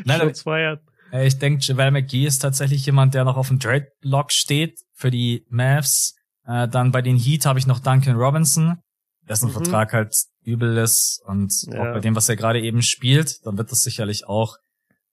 Nein, 0.06 0.36
feiert. 0.36 0.82
Äh, 1.12 1.28
ich 1.28 1.40
denke, 1.40 1.64
Javel 1.64 1.92
McGee 1.92 2.26
ist 2.26 2.40
tatsächlich 2.40 2.86
jemand, 2.86 3.14
der 3.14 3.26
noch 3.26 3.36
auf 3.38 3.50
dem 3.50 3.60
Trade-Block 3.60 4.32
steht 4.32 4.80
für 4.94 5.12
die 5.12 5.46
Mavs. 5.50 6.16
Äh, 6.46 6.68
dann 6.70 6.92
bei 6.92 7.02
den 7.02 7.18
Heat 7.18 7.46
habe 7.46 7.60
ich 7.60 7.68
noch 7.68 7.80
Duncan 7.80 8.16
Robinson, 8.16 8.78
dessen 9.28 9.50
mhm. 9.50 9.54
Vertrag 9.54 9.92
halt 9.94 10.16
übel 10.42 10.78
ist 10.78 11.22
und 11.26 11.52
ja. 11.68 11.82
auch 11.82 11.94
bei 11.94 12.00
dem, 12.00 12.16
was 12.16 12.30
er 12.30 12.38
gerade 12.38 12.62
eben 12.62 12.82
spielt, 12.82 13.46
dann 13.46 13.58
wird 13.58 13.72
das 13.72 13.82
sicherlich 13.82 14.26
auch 14.26 14.56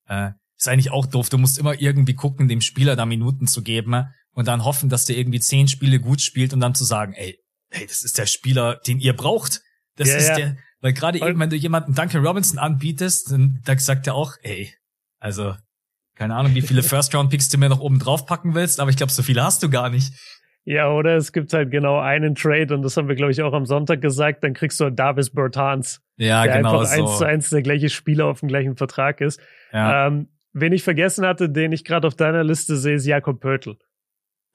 äh, 0.09 0.31
ist 0.59 0.69
eigentlich 0.69 0.91
auch 0.91 1.07
doof. 1.07 1.28
Du 1.28 1.39
musst 1.39 1.59
immer 1.59 1.81
irgendwie 1.81 2.15
gucken, 2.15 2.49
dem 2.49 2.61
Spieler 2.61 2.97
da 2.97 3.05
Minuten 3.05 3.47
zu 3.47 3.62
geben 3.62 4.07
und 4.37 4.47
dann 4.47 4.65
hoffen, 4.65 4.89
dass 4.89 5.07
der 5.07 5.17
irgendwie 5.17 5.41
zehn 5.41 5.67
Spiele 5.67 5.99
gut 5.99 6.21
spielt 6.21 6.53
und 6.53 6.61
dann 6.61 6.75
zu 6.75 6.85
sagen, 6.85 7.15
ey, 7.15 7.41
hey, 7.71 7.87
das 7.87 8.03
ist 8.03 8.19
der 8.19 8.27
Spieler, 8.27 8.77
den 8.87 9.01
ihr 9.01 9.15
braucht. 9.15 9.63
Das 9.97 10.09
ja, 10.09 10.17
ist 10.17 10.29
ja. 10.29 10.37
der, 10.37 10.57
weil 10.81 10.93
gerade 10.93 11.19
eben, 11.19 11.41
wenn 11.41 11.51
du 11.51 11.57
jemanden 11.57 11.95
Duncan 11.95 12.25
Robinson 12.25 12.59
anbietest, 12.59 13.33
dann 13.33 13.61
da 13.65 13.77
sagt 13.79 14.07
er 14.07 14.15
auch, 14.15 14.35
ey, 14.43 14.73
also 15.19 15.55
keine 16.15 16.35
Ahnung, 16.35 16.55
wie 16.55 16.61
viele 16.61 16.83
First-Round-Picks 16.85 17.49
du 17.49 17.59
mir 17.59 17.71
noch 17.71 17.81
oben 17.81 17.99
drauf 17.99 18.27
packen 18.27 18.55
willst, 18.55 18.79
aber 18.79 18.91
ich 18.91 18.97
glaube, 18.97 19.11
so 19.11 19.23
viele 19.23 19.43
hast 19.43 19.63
du 19.63 19.71
gar 19.71 19.89
nicht. 19.89 20.13
Ja, 20.65 20.91
oder 20.91 21.17
es 21.17 21.33
gibt 21.33 21.53
halt 21.55 21.71
genau 21.71 21.99
einen 21.99 22.35
Trade 22.35 22.75
und 22.75 22.83
das 22.83 22.97
haben 22.97 23.09
wir, 23.09 23.15
glaube 23.15 23.33
ich, 23.33 23.41
auch 23.41 23.55
am 23.55 23.65
Sonntag 23.65 24.03
gesagt, 24.03 24.45
dann 24.45 24.53
kriegst 24.53 24.79
du 24.81 24.91
Davis 24.91 25.31
Bertans. 25.31 26.03
Ja, 26.17 26.45
der 26.45 26.59
genau 26.59 26.81
einfach 26.81 26.95
so. 26.95 27.03
eins 27.03 27.19
zu 27.19 27.25
eins 27.25 27.51
der 27.51 27.63
gleiche 27.63 27.89
Spieler 27.89 28.27
auf 28.27 28.41
dem 28.41 28.49
gleichen 28.49 28.77
Vertrag 28.77 29.21
ist. 29.23 29.41
Ja. 29.73 30.09
Ähm, 30.09 30.29
wen 30.53 30.73
ich 30.73 30.83
vergessen 30.83 31.25
hatte, 31.25 31.49
den 31.49 31.73
ich 31.73 31.85
gerade 31.85 32.07
auf 32.07 32.17
deiner 32.17 32.45
Liste 32.45 32.77
sehe, 32.77 32.97
ist 32.97 33.07
Jakob 33.07 33.41
Pörtl. 33.41 33.77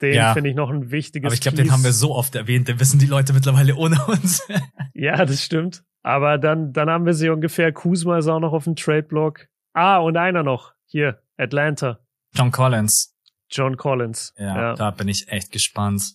Den 0.02 0.14
ja. 0.14 0.34
finde 0.34 0.50
ich 0.50 0.56
noch 0.56 0.68
ein 0.68 0.90
wichtiges. 0.90 1.26
Aber 1.26 1.34
ich 1.34 1.40
glaube, 1.40 1.56
den 1.56 1.70
haben 1.70 1.84
wir 1.84 1.92
so 1.92 2.14
oft 2.14 2.34
erwähnt, 2.34 2.66
den 2.66 2.80
wissen 2.80 2.98
die 2.98 3.06
Leute 3.06 3.32
mittlerweile 3.32 3.76
ohne 3.76 4.04
uns. 4.06 4.42
ja, 4.94 5.24
das 5.24 5.42
stimmt. 5.42 5.84
Aber 6.02 6.38
dann, 6.38 6.72
dann 6.72 6.90
haben 6.90 7.06
wir 7.06 7.14
sie 7.14 7.30
ungefähr. 7.30 7.72
Kuzma 7.72 8.18
ist 8.18 8.26
auch 8.26 8.40
noch 8.40 8.52
auf 8.52 8.64
dem 8.64 8.74
Trade-Block. 8.74 9.46
Ah, 9.72 9.98
und 9.98 10.16
einer 10.16 10.42
noch. 10.42 10.72
Hier, 10.86 11.22
Atlanta. 11.36 12.00
John 12.34 12.50
Collins. 12.50 13.16
John 13.48 13.76
Collins. 13.76 14.34
Ja, 14.36 14.56
ja, 14.56 14.74
da 14.74 14.90
bin 14.90 15.06
ich 15.06 15.28
echt 15.28 15.52
gespannt, 15.52 16.14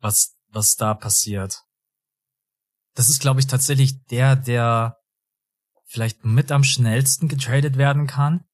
was, 0.00 0.36
was 0.50 0.76
da 0.76 0.94
passiert. 0.94 1.64
Das 2.94 3.08
ist, 3.08 3.20
glaube 3.20 3.40
ich, 3.40 3.48
tatsächlich 3.48 4.04
der, 4.06 4.36
der 4.36 4.98
vielleicht 5.86 6.24
mit 6.24 6.52
am 6.52 6.62
schnellsten 6.62 7.26
getradet 7.26 7.78
werden 7.78 8.06
kann 8.06 8.44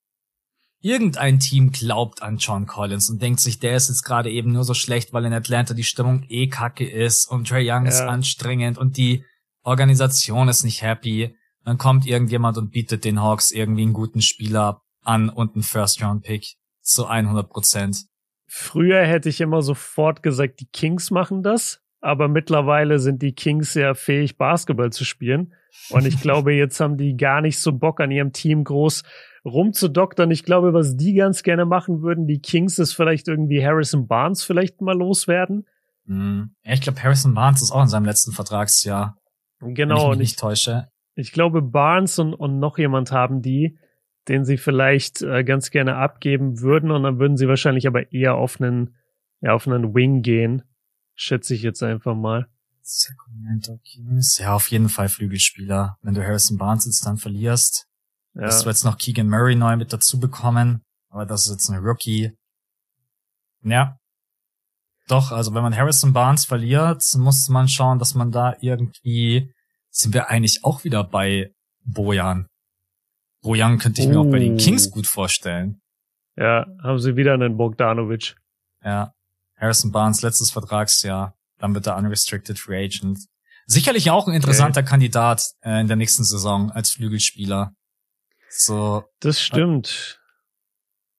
irgendein 0.85 1.41
Team 1.41 1.73
glaubt 1.73 2.23
an 2.23 2.37
John 2.37 2.67
Collins 2.67 3.09
und 3.09 3.23
denkt 3.23 3.41
sich, 3.41 3.59
der 3.59 3.75
ist 3.75 3.89
jetzt 3.89 4.03
gerade 4.03 4.31
eben 4.31 4.53
nur 4.53 4.65
so 4.65 4.75
schlecht, 4.75 5.15
weil 5.15 5.25
in 5.25 5.33
Atlanta 5.33 5.73
die 5.73 5.83
Stimmung 5.83 6.27
eh 6.29 6.49
kacke 6.49 6.87
ist 6.87 7.25
und 7.27 7.49
Trey 7.49 7.63
Young 7.69 7.85
ja. 7.85 7.89
ist 7.89 8.03
anstrengend 8.03 8.77
und 8.77 8.99
die 8.99 9.25
Organisation 9.63 10.49
ist 10.49 10.63
nicht 10.63 10.83
happy. 10.83 11.35
Dann 11.65 11.79
kommt 11.79 12.07
irgendjemand 12.07 12.59
und 12.59 12.71
bietet 12.71 13.07
den 13.07 13.23
Hawks 13.23 13.51
irgendwie 13.51 13.83
einen 13.83 13.95
guten 13.95 14.21
Spieler 14.21 14.83
an 15.03 15.31
und 15.31 15.55
einen 15.55 15.63
First-Round-Pick 15.63 16.57
zu 16.83 17.07
100 17.07 17.49
Prozent. 17.49 18.05
Früher 18.47 19.07
hätte 19.07 19.31
ich 19.31 19.41
immer 19.41 19.63
sofort 19.63 20.23
gesagt, 20.23 20.61
die 20.61 20.69
Kings 20.71 21.11
machen 21.11 21.43
das. 21.43 21.81
aber 22.03 22.29
mittlerweile 22.29 22.99
sind 22.99 23.23
die 23.23 23.33
Kings 23.33 23.73
ja 23.73 23.95
fähig, 23.95 24.37
Basketball 24.37 24.93
zu 24.93 25.07
spielen. 25.07 25.55
Und 25.91 26.07
ich 26.07 26.21
glaube, 26.21 26.55
jetzt 26.55 26.81
haben 26.81 26.97
die 26.97 27.17
gar 27.17 27.41
nicht 27.41 27.59
so 27.59 27.73
Bock 27.73 28.01
an 28.01 28.11
ihrem 28.11 28.33
Team 28.33 28.65
groß 28.65 29.03
rumzudoktern. 29.45 30.31
Ich 30.31 30.45
glaube, 30.45 30.73
was 30.73 30.97
die 30.97 31.15
ganz 31.15 31.43
gerne 31.43 31.67
machen 31.67 32.03
würden, 32.03 32.27
die 32.27 32.41
Kings, 32.41 32.79
ist 32.79 32.95
vielleicht 32.95 33.29
irgendwie 33.29 33.65
Harrison 33.65 34.07
Barnes 34.07 34.43
vielleicht 34.43 34.81
mal 34.81 34.97
loswerden. 34.97 35.67
Mhm. 36.07 36.55
Ja, 36.65 36.73
ich 36.73 36.81
glaube, 36.81 37.03
Harrison 37.03 37.35
Barnes 37.35 37.63
ist 37.63 37.71
auch 37.71 37.83
in 37.83 37.89
seinem 37.89 38.07
letzten 38.07 38.33
Vertragsjahr. 38.33 39.19
Genau. 39.61 39.97
Wenn 39.97 40.03
ich 40.05 40.09
mich 40.11 40.19
nicht 40.19 40.39
täusche. 40.39 40.89
Ich 41.15 41.33
glaube, 41.33 41.63
Barnes 41.63 42.19
und, 42.19 42.35
und 42.35 42.59
noch 42.59 42.79
jemand 42.79 43.13
haben 43.13 43.43
die, 43.43 43.79
den 44.29 44.45
sie 44.45 44.57
vielleicht 44.57 45.23
äh, 45.23 45.45
ganz 45.45 45.71
gerne 45.71 45.97
abgeben 45.97 46.61
würden 46.61 46.91
und 46.91 47.03
dann 47.03 47.19
würden 47.19 47.37
sie 47.37 47.49
wahrscheinlich 47.49 47.87
aber 47.87 48.13
eher 48.13 48.35
auf 48.35 48.61
einen, 48.61 48.97
ja, 49.41 49.53
auf 49.53 49.69
einen 49.69 49.95
Wing 49.95 50.23
gehen. 50.23 50.63
Schätze 51.15 51.55
ich 51.55 51.63
jetzt 51.63 51.83
einfach 51.83 52.15
mal. 52.15 52.49
Sacramento 52.87 53.79
Kings. 53.83 54.39
Ja, 54.39 54.55
auf 54.55 54.71
jeden 54.71 54.89
Fall 54.89 55.09
Flügelspieler. 55.09 55.97
Wenn 56.03 56.15
du 56.15 56.23
Harrison 56.23 56.59
Barnes 56.59 56.85
jetzt 56.85 57.05
dann 57.07 57.17
verlierst, 57.17 57.87
ja. 58.35 58.43
wirst 58.43 58.65
du 58.65 58.69
jetzt 58.69 58.85
noch 58.85 58.99
Keegan 58.99 59.29
Murray 59.29 59.55
neu 59.55 59.77
mit 59.77 59.93
dazu 59.93 60.21
bekommen. 60.21 60.83
Aber 61.09 61.25
das 61.25 61.47
ist 61.47 61.53
jetzt 61.53 61.71
ein 61.71 61.79
Rookie. 61.79 62.33
Ja. 63.63 63.97
Doch, 65.09 65.33
also 65.33 65.55
wenn 65.55 65.63
man 65.63 65.77
Harrison 65.77 66.13
Barnes 66.13 66.45
verliert, 66.45 67.03
muss 67.17 67.49
man 67.49 67.69
schauen, 67.69 67.99
dass 67.99 68.15
man 68.15 68.31
da 68.31 68.55
irgendwie, 68.61 69.53
sind 69.91 70.15
wir 70.15 70.29
eigentlich 70.29 70.65
auch 70.65 70.85
wieder 70.85 71.05
bei 71.05 71.53
Bojan. 71.85 72.49
Bojan 73.43 73.79
könnte 73.79 74.01
ich 74.03 74.09
mir 74.09 74.21
auch 74.21 74.31
bei 74.31 74.39
den 74.39 74.57
Kings 74.57 74.89
oh. 74.89 74.91
gut 74.91 75.07
vorstellen. 75.07 75.81
Ja, 76.37 76.67
haben 76.83 76.99
sie 76.99 77.17
wieder 77.17 77.35
einen 77.35 77.57
Bogdanovic. 77.57 78.37
Ja. 78.83 79.13
Harrison 79.57 79.93
Barnes, 79.93 80.23
letztes 80.23 80.51
Vertragsjahr. 80.51 81.35
Dann 81.59 81.75
wird 81.75 81.87
er 81.87 81.97
unrestricted 81.97 82.59
free 82.59 82.85
agent. 82.85 83.19
Sicherlich 83.67 84.11
auch 84.11 84.29
ein 84.29 84.35
interessanter 84.35 84.81
okay. 84.81 84.91
Kandidat 84.91 85.43
äh, 85.63 85.81
in 85.81 85.87
der 85.87 85.97
nächsten 85.97 86.25
Saison 86.25 86.71
als 86.71 86.91
Flügelspieler. 86.91 87.75
So. 88.51 89.05
Das 89.21 89.41
stimmt. 89.41 90.21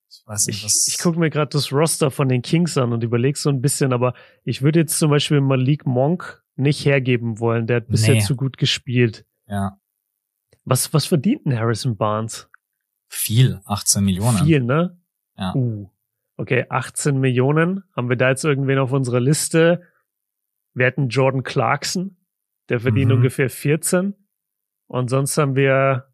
Ich 0.08 0.22
weiß 0.26 0.46
nicht, 0.46 0.64
was. 0.64 0.86
Ich, 0.86 0.94
ich 0.94 0.98
gucke 0.98 1.18
mir 1.18 1.30
gerade 1.30 1.50
das 1.50 1.72
Roster 1.72 2.10
von 2.10 2.28
den 2.28 2.42
Kings 2.42 2.78
an 2.78 2.92
und 2.92 3.02
überlege 3.02 3.38
so 3.38 3.50
ein 3.50 3.60
bisschen, 3.60 3.92
aber 3.92 4.14
ich 4.44 4.62
würde 4.62 4.80
jetzt 4.80 4.98
zum 4.98 5.10
Beispiel 5.10 5.40
Malik 5.40 5.86
Monk 5.86 6.42
nicht 6.56 6.84
hergeben 6.84 7.38
wollen. 7.40 7.66
Der 7.66 7.76
hat 7.76 7.88
bisher 7.88 8.14
nee. 8.14 8.20
zu 8.20 8.36
gut 8.36 8.56
gespielt. 8.56 9.26
Ja. 9.46 9.78
Was, 10.64 10.92
was 10.92 11.06
verdient 11.06 11.46
denn 11.46 11.58
Harrison 11.58 11.96
Barnes? 11.96 12.48
Viel, 13.08 13.60
18 13.66 14.04
Millionen. 14.04 14.38
Viel, 14.38 14.60
ne? 14.60 14.98
Ja. 15.36 15.54
Uh. 15.54 15.90
Okay, 16.36 16.66
18 16.68 17.18
Millionen. 17.18 17.84
Haben 17.94 18.08
wir 18.08 18.16
da 18.16 18.30
jetzt 18.30 18.44
irgendwen 18.44 18.78
auf 18.78 18.92
unserer 18.92 19.20
Liste? 19.20 19.82
Wir 20.76 20.86
hätten 20.86 21.08
Jordan 21.08 21.42
Clarkson. 21.42 22.18
Der 22.68 22.80
verdient 22.80 23.10
mhm. 23.10 23.18
ungefähr 23.18 23.48
14. 23.48 24.14
Und 24.88 25.08
sonst 25.08 25.36
haben 25.38 25.56
wir 25.56 26.12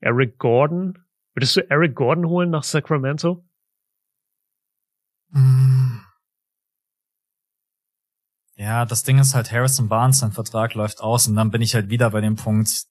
Eric 0.00 0.38
Gordon. 0.38 0.98
Würdest 1.34 1.56
du 1.56 1.70
Eric 1.70 1.94
Gordon 1.94 2.26
holen 2.26 2.50
nach 2.50 2.64
Sacramento? 2.64 3.44
Mm. 5.30 6.00
Ja, 8.56 8.86
das 8.86 9.04
Ding 9.04 9.18
ist 9.18 9.34
halt, 9.34 9.52
Harrison 9.52 9.88
Barnes, 9.88 10.18
sein 10.18 10.32
Vertrag 10.32 10.74
läuft 10.74 11.00
aus 11.00 11.28
und 11.28 11.36
dann 11.36 11.50
bin 11.50 11.60
ich 11.60 11.74
halt 11.74 11.90
wieder 11.90 12.10
bei 12.10 12.22
dem 12.22 12.36
Punkt, 12.36 12.86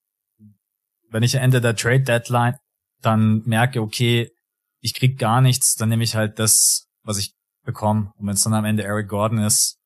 wenn 1.09 1.23
ich 1.23 1.35
Ende 1.35 1.59
der 1.59 1.75
Trade 1.75 2.03
Deadline 2.03 2.57
dann 3.01 3.41
merke, 3.45 3.81
okay, 3.81 4.31
ich 4.79 4.93
krieg 4.93 5.17
gar 5.17 5.41
nichts, 5.41 5.75
dann 5.75 5.89
nehme 5.89 6.03
ich 6.03 6.15
halt 6.15 6.37
das, 6.37 6.87
was 7.03 7.17
ich 7.17 7.35
bekomme. 7.63 8.13
Und 8.17 8.27
wenn 8.27 8.35
es 8.35 8.43
dann 8.43 8.53
am 8.53 8.65
Ende 8.65 8.83
Eric 8.83 9.09
Gordon 9.09 9.39
ist, 9.39 9.79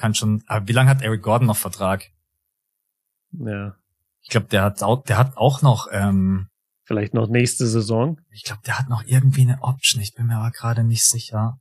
kann 0.00 0.14
schon, 0.14 0.42
aber 0.46 0.66
wie 0.66 0.72
lange 0.72 0.88
hat 0.88 1.02
Eric 1.02 1.22
Gordon 1.22 1.46
noch 1.46 1.56
Vertrag? 1.56 2.10
Ja. 3.32 3.76
Ich 4.22 4.30
glaube, 4.30 4.46
der 4.46 4.62
hat 4.62 4.82
auch, 4.82 5.04
der 5.04 5.18
hat 5.18 5.36
auch 5.36 5.60
noch, 5.60 5.88
ähm, 5.92 6.48
Vielleicht 6.84 7.14
noch 7.14 7.28
nächste 7.28 7.68
Saison. 7.68 8.18
Ich 8.32 8.42
glaube, 8.42 8.62
der 8.66 8.76
hat 8.76 8.88
noch 8.88 9.04
irgendwie 9.06 9.42
eine 9.42 9.62
Option. 9.62 10.02
Ich 10.02 10.12
bin 10.14 10.26
mir 10.26 10.38
aber 10.38 10.50
gerade 10.50 10.82
nicht 10.82 11.04
sicher. 11.04 11.60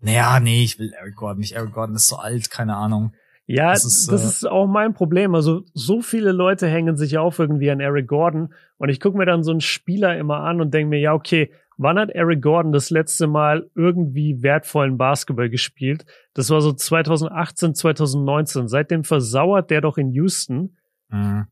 Naja, 0.00 0.40
nee, 0.40 0.64
ich 0.64 0.80
will 0.80 0.92
Eric 0.98 1.14
Gordon 1.14 1.38
nicht. 1.38 1.52
Eric 1.52 1.74
Gordon 1.74 1.94
ist 1.94 2.08
so 2.08 2.16
alt, 2.16 2.50
keine 2.50 2.74
Ahnung. 2.74 3.12
Ja, 3.46 3.70
das, 3.70 3.84
ist, 3.84 4.10
das 4.10 4.24
äh, 4.24 4.26
ist 4.26 4.48
auch 4.48 4.66
mein 4.66 4.92
Problem. 4.92 5.36
Also 5.36 5.62
so 5.74 6.00
viele 6.00 6.32
Leute 6.32 6.66
hängen 6.66 6.96
sich 6.96 7.18
auf 7.18 7.38
irgendwie 7.38 7.70
an 7.70 7.78
Eric 7.78 8.08
Gordon 8.08 8.52
und 8.78 8.88
ich 8.88 8.98
gucke 8.98 9.16
mir 9.16 9.26
dann 9.26 9.44
so 9.44 9.52
einen 9.52 9.60
Spieler 9.60 10.18
immer 10.18 10.40
an 10.40 10.60
und 10.60 10.74
denke 10.74 10.88
mir, 10.88 10.98
ja, 10.98 11.12
okay, 11.12 11.52
wann 11.76 11.98
hat 11.98 12.10
Eric 12.10 12.42
Gordon 12.42 12.72
das 12.72 12.90
letzte 12.90 13.26
Mal 13.26 13.70
irgendwie 13.74 14.42
wertvollen 14.42 14.96
Basketball 14.96 15.48
gespielt? 15.48 16.04
Das 16.34 16.50
war 16.50 16.60
so 16.60 16.72
2018, 16.72 17.74
2019. 17.74 18.68
Seitdem 18.68 19.04
versauert 19.04 19.70
der 19.70 19.80
doch 19.80 19.98
in 19.98 20.12
Houston. 20.12 20.76
Mhm. 21.08 21.46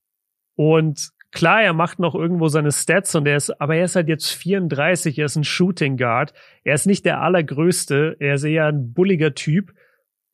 Und 0.55 1.11
klar, 1.31 1.63
er 1.63 1.73
macht 1.73 1.99
noch 1.99 2.15
irgendwo 2.15 2.49
seine 2.49 2.73
Stats 2.73 3.15
und 3.15 3.27
er 3.27 3.37
ist, 3.37 3.61
aber 3.61 3.77
er 3.77 3.85
ist 3.85 3.97
halt 3.97 4.09
jetzt 4.09 4.31
34, 4.31 5.19
er 5.19 5.27
ist 5.27 5.37
ein 5.37 5.45
Shooting 5.45 5.97
Guard. 5.97 6.35
Er 6.65 6.75
ist 6.75 6.87
nicht 6.87 7.05
der 7.05 7.21
allergrößte, 7.21 8.17
er 8.21 8.35
ist 8.35 8.45
eher 8.45 8.67
ein 8.67 8.93
bulliger 8.93 9.35
Typ, 9.35 9.73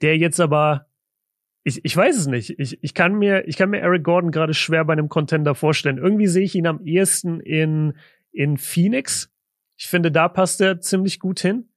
der 0.02 0.16
jetzt 0.16 0.40
aber 0.40 0.89
ich, 1.69 1.85
ich 1.85 1.97
weiß 1.97 2.16
es 2.16 2.27
nicht. 2.27 2.59
Ich, 2.59 2.82
ich 2.82 2.94
kann 2.94 3.15
mir, 3.15 3.47
ich 3.47 3.56
kann 3.56 3.69
mir 3.69 3.81
Eric 3.81 4.02
Gordon 4.02 4.31
gerade 4.31 4.55
schwer 4.55 4.85
bei 4.86 4.94
einem 4.94 5.10
Contender 5.10 5.55
vorstellen. 5.55 5.98
Irgendwie 5.98 6.27
sehe 6.27 6.44
ich 6.44 6.55
ihn 6.55 6.66
am 6.66 6.81
ehesten 6.85 7.40
in, 7.40 7.94
in 8.32 8.56
Phoenix. 8.56 9.31
Ich 9.78 9.86
finde, 9.86 10.10
da 10.10 10.28
passt 10.28 10.60
er 10.60 10.80
ziemlich 10.80 11.20
gut 11.20 11.38
hin. 11.38 11.70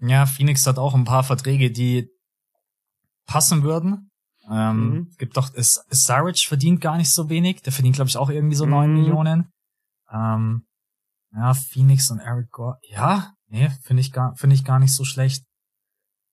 Ja, 0.00 0.26
Phoenix 0.26 0.66
hat 0.66 0.76
auch 0.76 0.94
ein 0.94 1.04
paar 1.04 1.22
Verträge, 1.22 1.70
die 1.70 2.10
passen 3.26 3.62
würden. 3.62 4.10
Ähm, 4.50 4.90
mhm. 4.90 5.10
Gibt 5.16 5.36
doch, 5.36 5.54
ist, 5.54 5.84
ist 5.88 6.04
Saric 6.04 6.38
verdient 6.40 6.80
gar 6.80 6.96
nicht 6.96 7.12
so 7.12 7.30
wenig. 7.30 7.62
Der 7.62 7.72
verdient, 7.72 7.94
glaube 7.94 8.08
ich, 8.08 8.16
auch 8.16 8.28
irgendwie 8.28 8.56
so 8.56 8.66
neun 8.66 8.90
mhm. 8.90 9.00
Millionen. 9.00 9.52
Ähm, 10.12 10.66
ja, 11.32 11.54
Phoenix 11.54 12.10
und 12.10 12.18
Eric 12.18 12.50
Gordon. 12.50 12.80
Ja, 12.90 13.34
nee, 13.46 13.70
finde 13.82 14.00
ich 14.00 14.12
gar, 14.12 14.34
finde 14.36 14.54
ich 14.54 14.64
gar 14.64 14.80
nicht 14.80 14.92
so 14.92 15.04
schlecht. 15.04 15.44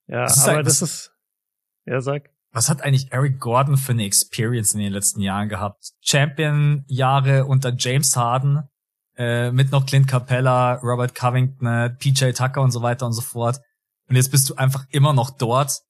Ja, 0.08 0.22
das 0.22 0.44
aber 0.44 0.56
halt, 0.56 0.66
das 0.66 0.82
ist, 0.82 1.12
ja, 1.86 2.00
sag. 2.00 2.30
Was 2.50 2.68
hat 2.68 2.82
eigentlich 2.82 3.12
Eric 3.12 3.40
Gordon 3.40 3.76
für 3.76 3.92
eine 3.92 4.04
Experience 4.04 4.74
in 4.74 4.80
den 4.80 4.92
letzten 4.92 5.20
Jahren 5.20 5.48
gehabt? 5.48 5.92
Champion-Jahre 6.02 7.46
unter 7.46 7.74
James 7.76 8.16
Harden, 8.16 8.68
äh, 9.16 9.50
mit 9.50 9.70
noch 9.70 9.86
Clint 9.86 10.08
Capella, 10.08 10.74
Robert 10.82 11.14
Covington, 11.14 11.96
PJ 11.98 12.30
Tucker 12.32 12.62
und 12.62 12.70
so 12.70 12.82
weiter 12.82 13.06
und 13.06 13.12
so 13.12 13.22
fort. 13.22 13.60
Und 14.08 14.16
jetzt 14.16 14.30
bist 14.30 14.50
du 14.50 14.56
einfach 14.56 14.86
immer 14.90 15.12
noch 15.12 15.30
dort 15.30 15.80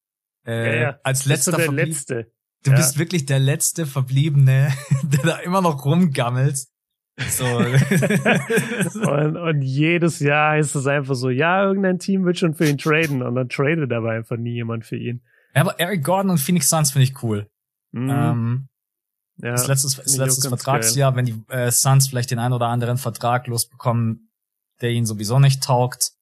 äh, 0.46 0.66
ja, 0.66 0.82
ja. 0.82 0.98
als 1.02 1.26
letzter 1.26 1.52
der 1.52 1.72
Letzte. 1.72 2.30
Du 2.64 2.70
ja. 2.70 2.76
bist 2.76 2.98
wirklich 2.98 3.26
der 3.26 3.38
letzte 3.38 3.86
Verbliebene, 3.86 4.72
der 5.02 5.22
da 5.22 5.36
immer 5.38 5.60
noch 5.60 5.84
rumgammelt. 5.84 6.66
So. 7.28 7.44
und, 9.08 9.36
und 9.36 9.62
jedes 9.62 10.18
Jahr 10.18 10.58
ist 10.58 10.74
es 10.74 10.86
einfach 10.86 11.14
so, 11.14 11.30
ja, 11.30 11.64
irgendein 11.64 11.98
Team 11.98 12.24
wird 12.24 12.38
schon 12.38 12.54
für 12.54 12.66
ihn 12.66 12.78
traden 12.78 13.22
und 13.22 13.36
dann 13.36 13.48
tradet 13.48 13.92
aber 13.92 14.10
einfach 14.10 14.36
nie 14.36 14.54
jemand 14.54 14.84
für 14.84 14.96
ihn. 14.96 15.22
Ja, 15.54 15.60
aber 15.60 15.78
Eric 15.78 16.02
Gordon 16.02 16.30
und 16.30 16.38
Phoenix 16.38 16.68
Suns 16.68 16.90
finde 16.90 17.04
ich 17.04 17.22
cool. 17.22 17.48
Mhm. 17.92 18.10
Ähm, 18.10 18.68
ja, 19.36 19.52
das 19.52 19.66
letztes, 19.66 19.96
das 19.96 20.16
letztes 20.16 20.46
Vertragsjahr, 20.46 21.12
geil. 21.12 21.18
wenn 21.18 21.26
die 21.26 21.52
äh, 21.52 21.70
Suns 21.70 22.08
vielleicht 22.08 22.30
den 22.30 22.38
einen 22.38 22.54
oder 22.54 22.68
anderen 22.68 22.98
Vertrag 22.98 23.46
losbekommen, 23.46 24.30
der 24.80 24.90
ihnen 24.90 25.06
sowieso 25.06 25.38
nicht 25.38 25.62
taugt, 25.62 26.12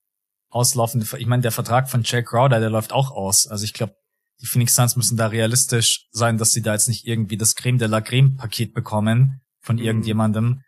auslaufende, 0.48 1.06
ich 1.18 1.26
meine, 1.26 1.42
der 1.42 1.52
Vertrag 1.52 1.90
von 1.90 2.02
Jake 2.04 2.24
Crowder, 2.24 2.60
der 2.60 2.70
läuft 2.70 2.92
auch 2.92 3.10
aus. 3.10 3.46
Also 3.46 3.64
ich 3.64 3.72
glaube, 3.72 3.94
die 4.40 4.46
Phoenix 4.46 4.74
Suns 4.74 4.96
müssen 4.96 5.16
da 5.16 5.28
realistisch 5.28 6.08
sein, 6.10 6.36
dass 6.36 6.52
sie 6.52 6.62
da 6.62 6.72
jetzt 6.72 6.88
nicht 6.88 7.06
irgendwie 7.06 7.36
das 7.36 7.54
Creme 7.54 7.78
de 7.78 7.88
la 7.88 8.00
Creme 8.00 8.36
Paket 8.36 8.74
bekommen 8.74 9.40
von 9.60 9.76
mhm. 9.76 9.82
irgendjemandem. 9.82 10.62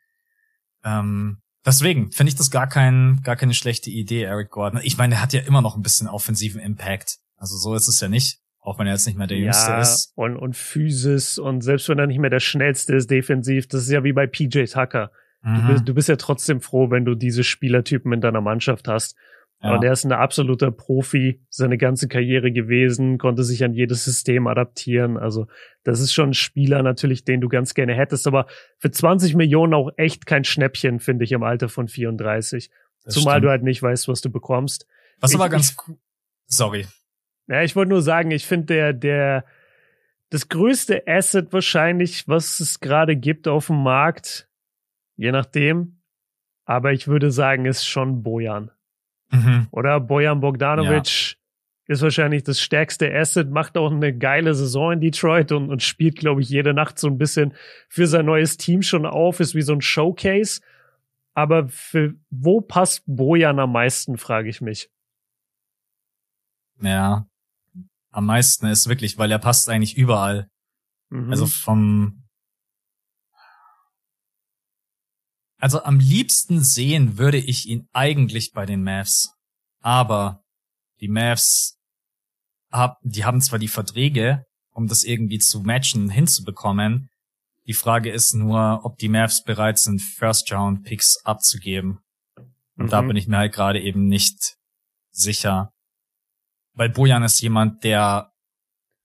Ähm, 0.85 1.39
deswegen 1.65 2.13
finde 2.13 2.29
ich 2.29 2.37
das 2.37 2.51
gar 2.51 2.69
kein, 2.69 3.21
gar 3.23 3.37
keine 3.37 3.55
schlechte 3.55 3.91
Idee, 3.91 4.23
Eric 4.23 4.51
Gordon. 4.51 4.81
Ich 4.83 4.97
meine, 4.97 5.17
er 5.17 5.23
hat 5.23 5.33
ja 5.33 5.41
immer 5.41 5.61
noch 5.61 5.77
ein 5.77 5.83
bisschen 5.83 6.09
offensiven 6.09 6.61
Impact. 6.61 7.19
Also 7.37 7.57
so 7.57 7.75
ist 7.75 7.89
es 7.89 8.01
ja 8.01 8.09
nicht. 8.09 8.39
Auch 8.65 8.79
wenn 8.79 8.87
er 8.87 8.95
jetzt 8.95 9.07
nicht 9.07 9.19
mehr 9.19 9.27
der 9.27 9.37
Jüngste 9.37 9.73
ja, 9.73 9.81
ist. 9.81 10.13
Und, 10.15 10.37
und 10.37 10.57
Physis 10.57 11.39
und 11.39 11.61
selbst 11.61 11.87
wenn 11.91 11.99
er 11.99 12.07
nicht 12.07 12.19
mehr 12.19 12.31
der 12.31 12.41
Schnellste 12.41 12.97
ist 12.97 13.11
defensiv, 13.11 13.69
das 13.69 13.83
ist 13.83 13.91
ja 13.91 14.05
wie 14.05 14.15
bei 14.15 14.27
PJ 14.27 14.65
Tucker. 14.65 15.11
Mhm. 15.43 15.55
Du, 15.55 15.73
bist, 15.73 15.89
du 15.89 15.95
bist 15.95 16.09
ja 16.09 16.17
trotzdem 16.17 16.63
froh, 16.63 16.91
wenn 16.91 17.05
du 17.05 17.15
diese 17.15 17.45
Spielertypen 17.45 18.11
in 18.15 18.23
deiner 18.23 18.41
Mannschaft 18.41 18.89
hast. 18.89 19.17
Ja. 19.63 19.69
Aber 19.69 19.81
der 19.81 19.93
ist 19.93 20.05
ein 20.05 20.13
absoluter 20.13 20.71
Profi, 20.71 21.43
seine 21.51 21.77
ganze 21.77 22.09
Karriere 22.09 22.53
gewesen, 22.53 23.19
konnte 23.19 23.45
sich 23.45 23.63
an 23.65 23.75
jedes 23.75 24.03
System 24.03 24.47
adaptieren. 24.47 25.19
Also 25.19 25.47
das 25.83 26.01
ist 26.01 26.15
schon 26.15 26.31
ein 26.31 26.35
Spieler 26.35 26.83
natürlich, 26.83 27.27
den 27.27 27.43
du 27.43 27.49
ganz 27.49 27.75
gerne 27.75 27.93
hättest, 27.93 28.27
aber 28.27 28.47
für 28.79 28.91
20 28.91 29.35
Millionen 29.35 29.75
auch 29.75 29.91
echt 29.99 30.25
kein 30.25 30.45
Schnäppchen, 30.45 31.01
finde 31.01 31.25
ich, 31.25 31.33
im 31.33 31.43
Alter 31.43 31.69
von 31.69 31.87
34. 31.87 32.71
Das 33.05 33.13
Zumal 33.13 33.35
stimmt. 33.35 33.45
du 33.45 33.51
halt 33.51 33.63
nicht 33.63 33.83
weißt, 33.83 34.09
was 34.09 34.23
du 34.23 34.31
bekommst. 34.31 34.87
Was 35.21 35.33
ich, 35.33 35.37
aber 35.37 35.51
ganz 35.51 35.77
cool. 35.87 35.99
Sorry. 36.47 36.87
Ja, 37.47 37.63
ich 37.63 37.77
wollte 37.77 37.91
nur 37.91 38.03
sagen, 38.03 38.31
ich 38.31 38.47
finde 38.47 38.67
der, 38.67 38.93
der, 38.93 39.45
das 40.31 40.49
größte 40.49 41.07
Asset 41.07 41.53
wahrscheinlich, 41.53 42.27
was 42.27 42.61
es 42.61 42.81
gerade 42.81 43.17
gibt 43.17 43.47
auf 43.49 43.67
dem 43.67 43.83
Markt, 43.83 44.49
je 45.17 45.31
nachdem. 45.31 46.01
Aber 46.65 46.93
ich 46.93 47.09
würde 47.09 47.31
sagen, 47.31 47.67
ist 47.67 47.87
schon 47.87 48.23
Bojan. 48.23 48.71
Mhm. 49.31 49.69
Oder 49.71 50.01
Bojan 50.01 50.41
Bogdanovic. 50.41 51.37
ist 51.87 52.03
wahrscheinlich 52.03 52.43
das 52.45 52.61
stärkste 52.63 53.15
Asset, 53.15 53.51
macht 53.51 53.77
auch 53.77 53.93
eine 53.93 54.17
geile 54.17 54.55
Saison 54.55 54.93
in 54.93 55.01
Detroit 55.03 55.53
und, 55.53 55.69
und 55.69 55.83
spielt, 55.83 56.17
glaube 56.17 56.41
ich, 56.41 56.49
jede 56.49 56.73
Nacht 56.73 56.99
so 56.99 57.09
ein 57.09 57.19
bisschen 57.19 57.55
für 57.89 58.07
sein 58.07 58.25
neues 58.25 58.57
Team 58.57 58.81
schon 58.81 59.05
auf, 59.05 59.41
ist 59.41 59.55
wie 59.55 59.63
so 59.63 59.75
ein 59.75 59.83
Showcase. 59.83 60.63
Aber 61.35 61.69
für 61.69 62.15
wo 62.31 62.63
passt 62.63 63.03
Bojan 63.07 63.59
am 63.59 63.73
meisten, 63.73 64.17
frage 64.17 64.49
ich 64.49 64.63
mich. 64.63 64.89
Ja, 66.81 67.27
am 68.15 68.27
meisten 68.27 68.67
ist 68.67 68.89
wirklich, 68.89 69.19
weil 69.19 69.31
er 69.31 69.41
passt 69.41 69.69
eigentlich 69.69 69.97
überall. 69.97 70.49
Mhm. 71.11 71.31
Also 71.31 71.47
vom 71.47 72.25
Also 75.59 75.83
am 75.83 75.99
liebsten 75.99 76.63
sehen 76.63 77.17
würde 77.17 77.39
ich 77.39 77.67
ihn 77.67 77.89
eigentlich 77.95 78.53
bei 78.53 78.67
den 78.67 78.83
Mavs. 78.83 79.33
Aber 79.81 80.43
die 81.01 81.09
Mavs, 81.09 81.79
hab, 82.71 82.99
die 83.03 83.25
haben 83.25 83.41
zwar 83.41 83.59
die 83.59 83.69
Verträge, 83.69 84.45
um 84.73 84.89
das 84.89 85.05
irgendwie 85.05 85.39
zu 85.39 85.61
matchen, 85.63 86.11
hinzubekommen. 86.11 87.09
Die 87.67 87.73
Frage 87.73 88.11
ist 88.11 88.35
nur, 88.35 88.85
ob 88.85 88.99
die 88.99 89.09
Mavs 89.09 89.43
bereit 89.43 89.79
sind, 89.79 90.03
First-Round-Picks 90.03 91.25
abzugeben. 91.25 92.01
Und 92.77 92.87
mhm. 92.87 92.91
da 92.91 93.01
bin 93.01 93.17
ich 93.17 93.27
mir 93.27 93.39
halt 93.39 93.55
gerade 93.55 93.81
eben 93.81 94.07
nicht 94.07 94.57
sicher. 95.13 95.73
Weil 96.75 96.91
Bojan 96.91 97.23
ist 97.23 97.41
jemand, 97.41 97.85
der 97.85 98.33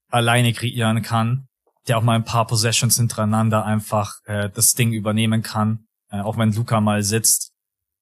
alleine 0.09 0.53
kreieren 0.53 1.01
kann, 1.01 1.47
der 1.87 1.97
auch 1.97 2.03
mal 2.03 2.15
ein 2.15 2.25
paar 2.25 2.47
Possessions 2.47 2.97
hintereinander 2.97 3.65
einfach 3.65 4.15
äh, 4.25 4.49
das 4.49 4.73
Ding 4.73 4.91
übernehmen 4.91 5.43
kann 5.43 5.85
äh, 6.11 6.21
auch 6.21 6.37
wenn 6.37 6.53
Luca 6.53 6.81
mal 6.81 7.03
sitzt, 7.03 7.53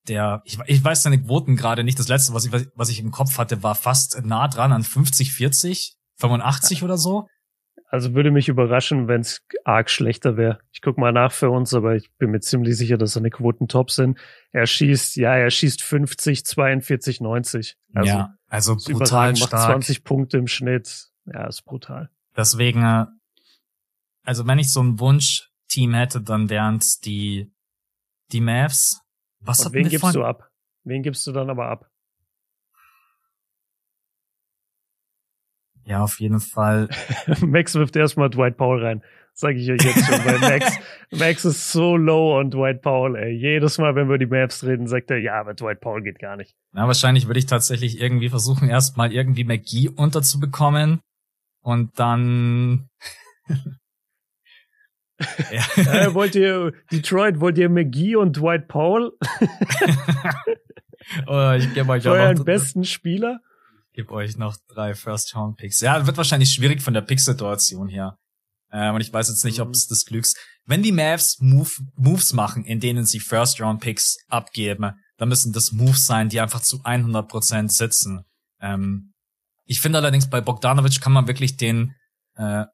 der, 0.07 0.41
ich, 0.45 0.57
ich 0.67 0.83
weiß 0.83 1.03
seine 1.03 1.21
Quoten 1.21 1.55
gerade 1.55 1.83
nicht. 1.83 1.99
Das 1.99 2.07
letzte, 2.07 2.33
was 2.33 2.45
ich, 2.45 2.69
was 2.75 2.89
ich 2.89 2.99
im 2.99 3.11
Kopf 3.11 3.37
hatte, 3.37 3.61
war 3.63 3.75
fast 3.75 4.23
nah 4.23 4.47
dran 4.47 4.71
an 4.71 4.83
50, 4.83 5.33
40, 5.33 5.97
85 6.19 6.83
oder 6.83 6.97
so. 6.97 7.27
Also 7.89 8.13
würde 8.13 8.31
mich 8.31 8.49
überraschen, 8.49 9.07
wenn 9.07 9.21
es 9.21 9.41
arg 9.63 9.89
schlechter 9.89 10.35
wäre. 10.35 10.59
Ich 10.73 10.81
guck 10.81 10.97
mal 10.97 11.13
nach 11.13 11.31
für 11.31 11.49
uns, 11.49 11.73
aber 11.73 11.95
ich 11.95 12.11
bin 12.17 12.31
mir 12.31 12.41
ziemlich 12.41 12.75
sicher, 12.75 12.97
dass 12.97 13.13
seine 13.13 13.29
Quoten 13.29 13.69
top 13.69 13.91
sind. 13.91 14.19
Er 14.51 14.67
schießt, 14.67 15.15
ja, 15.15 15.35
er 15.35 15.49
schießt 15.49 15.81
50, 15.81 16.45
42, 16.45 17.21
90. 17.21 17.77
Also, 17.93 18.09
ja, 18.09 18.35
also 18.47 18.75
brutal 18.75 19.35
stark. 19.37 19.51
Macht 19.53 19.63
20 19.63 20.03
Punkte 20.03 20.37
im 20.37 20.47
Schnitt. 20.47 21.07
Ja, 21.25 21.47
ist 21.47 21.63
brutal. 21.63 22.09
Deswegen, 22.35 22.83
äh, 22.83 23.05
also 24.23 24.45
wenn 24.45 24.59
ich 24.59 24.71
so 24.71 24.83
ein 24.83 24.99
Wunschteam 24.99 25.93
hätte, 25.93 26.21
dann 26.21 26.49
wären 26.49 26.77
es 26.77 26.99
die 26.99 27.53
die 28.33 28.41
Mavs. 28.41 29.01
Was 29.39 29.65
Und 29.65 29.73
wen 29.73 29.87
gibst 29.87 30.01
von... 30.01 30.13
du 30.13 30.25
ab? 30.25 30.49
Wen 30.83 31.03
gibst 31.03 31.25
du 31.25 31.31
dann 31.31 31.49
aber 31.49 31.69
ab? 31.69 31.89
Ja, 35.87 36.03
auf 36.03 36.19
jeden 36.19 36.41
Fall. 36.41 36.89
Max 37.41 37.73
wirft 37.75 37.95
erstmal 37.95 38.29
Dwight 38.29 38.57
Powell 38.57 38.83
rein. 38.83 39.03
Sag 39.33 39.55
ich 39.55 39.71
euch 39.71 39.81
jetzt 39.81 40.05
schon, 40.05 40.25
weil 40.25 40.39
Max, 40.39 40.77
Max 41.11 41.45
ist 41.45 41.71
so 41.71 41.95
low 41.95 42.39
und 42.39 42.53
Dwight 42.53 42.81
Powell, 42.81 43.15
ey. 43.15 43.31
Jedes 43.31 43.77
Mal, 43.77 43.95
wenn 43.95 44.09
wir 44.09 44.17
die 44.17 44.25
Mavs 44.25 44.65
reden, 44.65 44.87
sagt 44.87 45.11
er, 45.11 45.19
ja, 45.19 45.39
aber 45.39 45.53
Dwight 45.53 45.79
Powell 45.79 46.01
geht 46.01 46.19
gar 46.19 46.35
nicht. 46.35 46.55
Na, 46.73 46.87
wahrscheinlich 46.87 47.27
würde 47.27 47.39
ich 47.39 47.45
tatsächlich 47.45 48.01
irgendwie 48.01 48.29
versuchen, 48.29 48.67
erstmal 48.67 49.13
irgendwie 49.13 49.43
McGee 49.43 49.89
unterzubekommen 49.89 50.99
und 51.61 51.97
dann 51.99 52.89
Ja. 55.51 55.61
Äh, 55.77 56.13
wollt 56.13 56.35
ihr 56.35 56.73
Detroit, 56.91 57.39
wollt 57.39 57.57
ihr 57.57 57.69
McGee 57.69 58.15
und 58.15 58.37
Dwight 58.37 58.67
Powell? 58.67 59.11
oh, 61.27 61.51
ich 61.57 61.73
gebe 61.73 61.91
euch 61.91 62.07
Euren 62.07 62.35
auch 62.35 62.39
noch, 62.39 62.45
besten 62.45 62.83
Spieler? 62.83 63.39
Ich 63.97 64.03
gebe 64.03 64.13
euch 64.13 64.37
noch 64.37 64.55
drei 64.67 64.93
First 64.93 65.35
Round 65.35 65.57
Picks. 65.57 65.81
Ja, 65.81 66.05
wird 66.05 66.17
wahrscheinlich 66.17 66.53
schwierig 66.53 66.83
von 66.83 66.93
der 66.93 67.01
Pick-Situation 67.01 67.87
her. 67.89 68.15
Ähm, 68.71 68.93
und 68.93 69.01
ich 69.01 69.11
weiß 69.11 69.27
jetzt 69.27 69.43
nicht, 69.43 69.59
ob 69.59 69.71
es 69.71 69.87
mhm. 69.87 69.89
das 69.89 70.05
Glücks. 70.05 70.35
Wenn 70.65 70.83
die 70.83 70.91
Mavs 70.91 71.39
Move, 71.39 71.71
Moves 71.95 72.31
machen, 72.31 72.63
in 72.63 72.79
denen 72.79 73.05
sie 73.05 73.19
First 73.19 73.59
Round 73.59 73.81
Picks 73.81 74.17
abgeben, 74.27 74.91
dann 75.17 75.29
müssen 75.29 75.51
das 75.51 75.71
Moves 75.71 76.05
sein, 76.05 76.29
die 76.29 76.39
einfach 76.39 76.61
zu 76.61 76.83
100% 76.83 77.71
sitzen. 77.71 78.21
Ähm, 78.61 79.13
ich 79.65 79.81
finde 79.81 79.97
allerdings 79.97 80.29
bei 80.29 80.41
Bogdanovic 80.41 81.01
kann 81.01 81.13
man 81.13 81.25
wirklich 81.25 81.57
den 81.57 81.95
äh, 82.35 82.65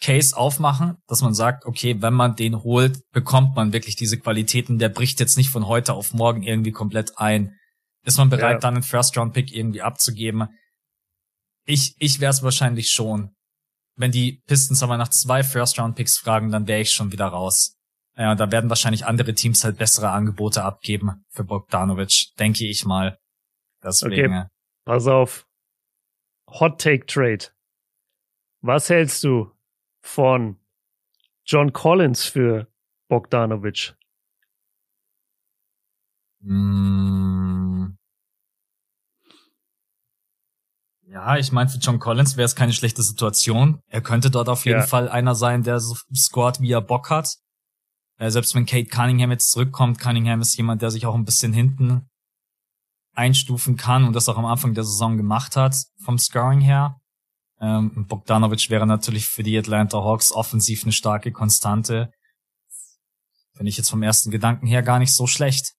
Case 0.00 0.36
aufmachen, 0.36 0.98
dass 1.08 1.22
man 1.22 1.34
sagt, 1.34 1.66
okay, 1.66 2.00
wenn 2.02 2.14
man 2.14 2.36
den 2.36 2.62
holt, 2.62 3.00
bekommt 3.10 3.56
man 3.56 3.72
wirklich 3.72 3.96
diese 3.96 4.16
Qualitäten. 4.16 4.78
Der 4.78 4.90
bricht 4.90 5.18
jetzt 5.18 5.38
nicht 5.38 5.50
von 5.50 5.66
heute 5.66 5.94
auf 5.94 6.14
morgen 6.14 6.44
irgendwie 6.44 6.70
komplett 6.70 7.18
ein. 7.18 7.56
Ist 8.04 8.18
man 8.18 8.30
bereit, 8.30 8.52
ja. 8.52 8.58
dann 8.60 8.74
einen 8.74 8.84
First-Round-Pick 8.84 9.52
irgendwie 9.52 9.82
abzugeben? 9.82 10.46
Ich, 11.68 11.94
ich 11.98 12.18
wäre 12.18 12.30
es 12.30 12.42
wahrscheinlich 12.42 12.90
schon. 12.90 13.36
Wenn 13.94 14.10
die 14.10 14.42
Pistons 14.46 14.82
aber 14.82 14.96
nach 14.96 15.08
zwei 15.08 15.42
First-Round-Picks 15.42 16.16
fragen, 16.16 16.50
dann 16.50 16.66
wäre 16.66 16.80
ich 16.80 16.92
schon 16.92 17.12
wieder 17.12 17.26
raus. 17.26 17.76
Ja, 18.16 18.34
da 18.34 18.50
werden 18.50 18.70
wahrscheinlich 18.70 19.04
andere 19.04 19.34
Teams 19.34 19.64
halt 19.64 19.76
bessere 19.76 20.08
Angebote 20.08 20.64
abgeben 20.64 21.26
für 21.28 21.44
Bogdanovic, 21.44 22.34
denke 22.38 22.66
ich 22.66 22.86
mal. 22.86 23.18
Deswegen. 23.82 24.34
Okay, 24.34 24.46
pass 24.86 25.06
auf. 25.06 25.46
Hot 26.48 26.80
Take 26.80 27.04
Trade. 27.04 27.52
Was 28.62 28.88
hältst 28.88 29.22
du 29.24 29.52
von 30.00 30.58
John 31.44 31.74
Collins 31.74 32.24
für 32.24 32.66
Bogdanovic? 33.08 33.94
Mm. 36.40 37.67
Ja, 41.10 41.38
ich 41.38 41.52
meine, 41.52 41.70
für 41.70 41.78
John 41.78 41.98
Collins 41.98 42.36
wäre 42.36 42.44
es 42.44 42.54
keine 42.54 42.74
schlechte 42.74 43.02
Situation. 43.02 43.80
Er 43.88 44.02
könnte 44.02 44.30
dort 44.30 44.50
auf 44.50 44.66
jeden 44.66 44.80
ja. 44.80 44.86
Fall 44.86 45.08
einer 45.08 45.34
sein, 45.34 45.62
der 45.62 45.80
so 45.80 45.96
scored, 46.14 46.60
wie 46.60 46.70
er 46.70 46.82
Bock 46.82 47.08
hat. 47.08 47.36
Äh, 48.18 48.30
selbst 48.30 48.54
wenn 48.54 48.66
Kate 48.66 48.88
Cunningham 48.88 49.30
jetzt 49.30 49.50
zurückkommt, 49.50 49.98
Cunningham 49.98 50.42
ist 50.42 50.56
jemand, 50.56 50.82
der 50.82 50.90
sich 50.90 51.06
auch 51.06 51.14
ein 51.14 51.24
bisschen 51.24 51.54
hinten 51.54 52.08
einstufen 53.14 53.76
kann 53.76 54.04
und 54.04 54.14
das 54.14 54.28
auch 54.28 54.36
am 54.36 54.44
Anfang 54.44 54.74
der 54.74 54.84
Saison 54.84 55.16
gemacht 55.16 55.56
hat, 55.56 55.74
vom 56.04 56.18
Scoring 56.18 56.60
her. 56.60 57.00
Ähm, 57.60 58.06
Bogdanovic 58.06 58.68
wäre 58.68 58.86
natürlich 58.86 59.26
für 59.26 59.42
die 59.42 59.58
Atlanta 59.58 59.98
Hawks 59.98 60.30
offensiv 60.30 60.84
eine 60.84 60.92
starke 60.92 61.32
Konstante. 61.32 62.12
Finde 63.56 63.70
ich 63.70 63.76
jetzt 63.78 63.90
vom 63.90 64.02
ersten 64.02 64.30
Gedanken 64.30 64.66
her 64.66 64.82
gar 64.82 64.98
nicht 64.98 65.14
so 65.14 65.26
schlecht. 65.26 65.72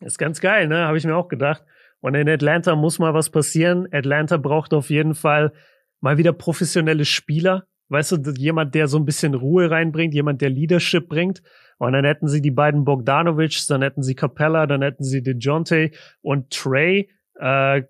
Ist 0.00 0.18
ganz 0.18 0.40
geil, 0.40 0.66
ne? 0.66 0.86
Habe 0.86 0.98
ich 0.98 1.04
mir 1.04 1.16
auch 1.16 1.28
gedacht. 1.28 1.62
Und 2.00 2.14
in 2.14 2.28
Atlanta 2.28 2.76
muss 2.76 2.98
mal 2.98 3.14
was 3.14 3.30
passieren. 3.30 3.86
Atlanta 3.92 4.36
braucht 4.36 4.72
auf 4.72 4.90
jeden 4.90 5.14
Fall 5.14 5.52
mal 6.00 6.18
wieder 6.18 6.32
professionelle 6.32 7.04
Spieler. 7.04 7.66
Weißt 7.88 8.12
du, 8.12 8.32
jemand, 8.36 8.74
der 8.74 8.86
so 8.86 8.98
ein 8.98 9.04
bisschen 9.04 9.34
Ruhe 9.34 9.70
reinbringt, 9.70 10.14
jemand, 10.14 10.40
der 10.40 10.50
Leadership 10.50 11.08
bringt. 11.08 11.42
Und 11.78 11.92
dann 11.92 12.04
hätten 12.04 12.28
sie 12.28 12.40
die 12.40 12.50
beiden 12.50 12.84
Bogdanovics, 12.84 13.66
dann 13.66 13.82
hätten 13.82 14.02
sie 14.02 14.14
Capella, 14.14 14.66
dann 14.66 14.82
hätten 14.82 15.02
sie 15.02 15.22
DeJounte 15.22 15.90
und 16.22 16.50
Trey. 16.50 17.08
Äh, 17.38 17.82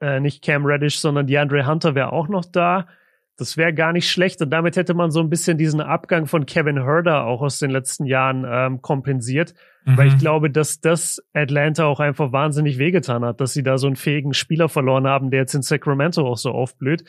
äh, 0.00 0.20
nicht 0.20 0.42
Cam 0.44 0.66
Reddish, 0.66 0.98
sondern 0.98 1.26
DeAndre 1.26 1.66
Hunter 1.66 1.94
wäre 1.94 2.12
auch 2.12 2.28
noch 2.28 2.44
da. 2.44 2.86
Das 3.36 3.56
wäre 3.56 3.74
gar 3.74 3.92
nicht 3.92 4.08
schlecht 4.08 4.40
und 4.42 4.50
damit 4.50 4.76
hätte 4.76 4.94
man 4.94 5.10
so 5.10 5.20
ein 5.20 5.30
bisschen 5.30 5.58
diesen 5.58 5.80
Abgang 5.80 6.26
von 6.26 6.46
Kevin 6.46 6.84
Herder 6.84 7.24
auch 7.24 7.42
aus 7.42 7.58
den 7.58 7.70
letzten 7.70 8.04
Jahren 8.04 8.44
ähm, 8.46 8.80
kompensiert, 8.80 9.54
mhm. 9.84 9.96
weil 9.96 10.08
ich 10.08 10.18
glaube, 10.18 10.50
dass 10.50 10.80
das 10.80 11.22
Atlanta 11.32 11.84
auch 11.84 12.00
einfach 12.00 12.32
wahnsinnig 12.32 12.78
wehgetan 12.78 13.24
hat, 13.24 13.40
dass 13.40 13.52
sie 13.52 13.62
da 13.62 13.78
so 13.78 13.86
einen 13.86 13.96
fähigen 13.96 14.34
Spieler 14.34 14.68
verloren 14.68 15.06
haben, 15.06 15.30
der 15.30 15.40
jetzt 15.40 15.54
in 15.54 15.62
Sacramento 15.62 16.26
auch 16.26 16.38
so 16.38 16.50
aufblüht. 16.50 17.04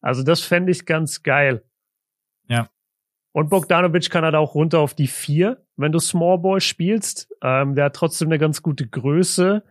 Also 0.00 0.22
das 0.22 0.40
fände 0.40 0.72
ich 0.72 0.86
ganz 0.86 1.22
geil. 1.22 1.62
Ja. 2.48 2.68
Und 3.32 3.50
Bogdanovic 3.50 4.10
kann 4.10 4.24
halt 4.24 4.34
auch 4.34 4.54
runter 4.54 4.78
auf 4.78 4.94
die 4.94 5.08
vier, 5.08 5.62
wenn 5.76 5.92
du 5.92 5.98
Small 5.98 6.38
Ball 6.38 6.60
spielst. 6.60 7.28
Ähm, 7.42 7.74
der 7.74 7.86
hat 7.86 7.96
trotzdem 7.96 8.28
eine 8.28 8.38
ganz 8.38 8.62
gute 8.62 8.86
Größe 8.86 9.62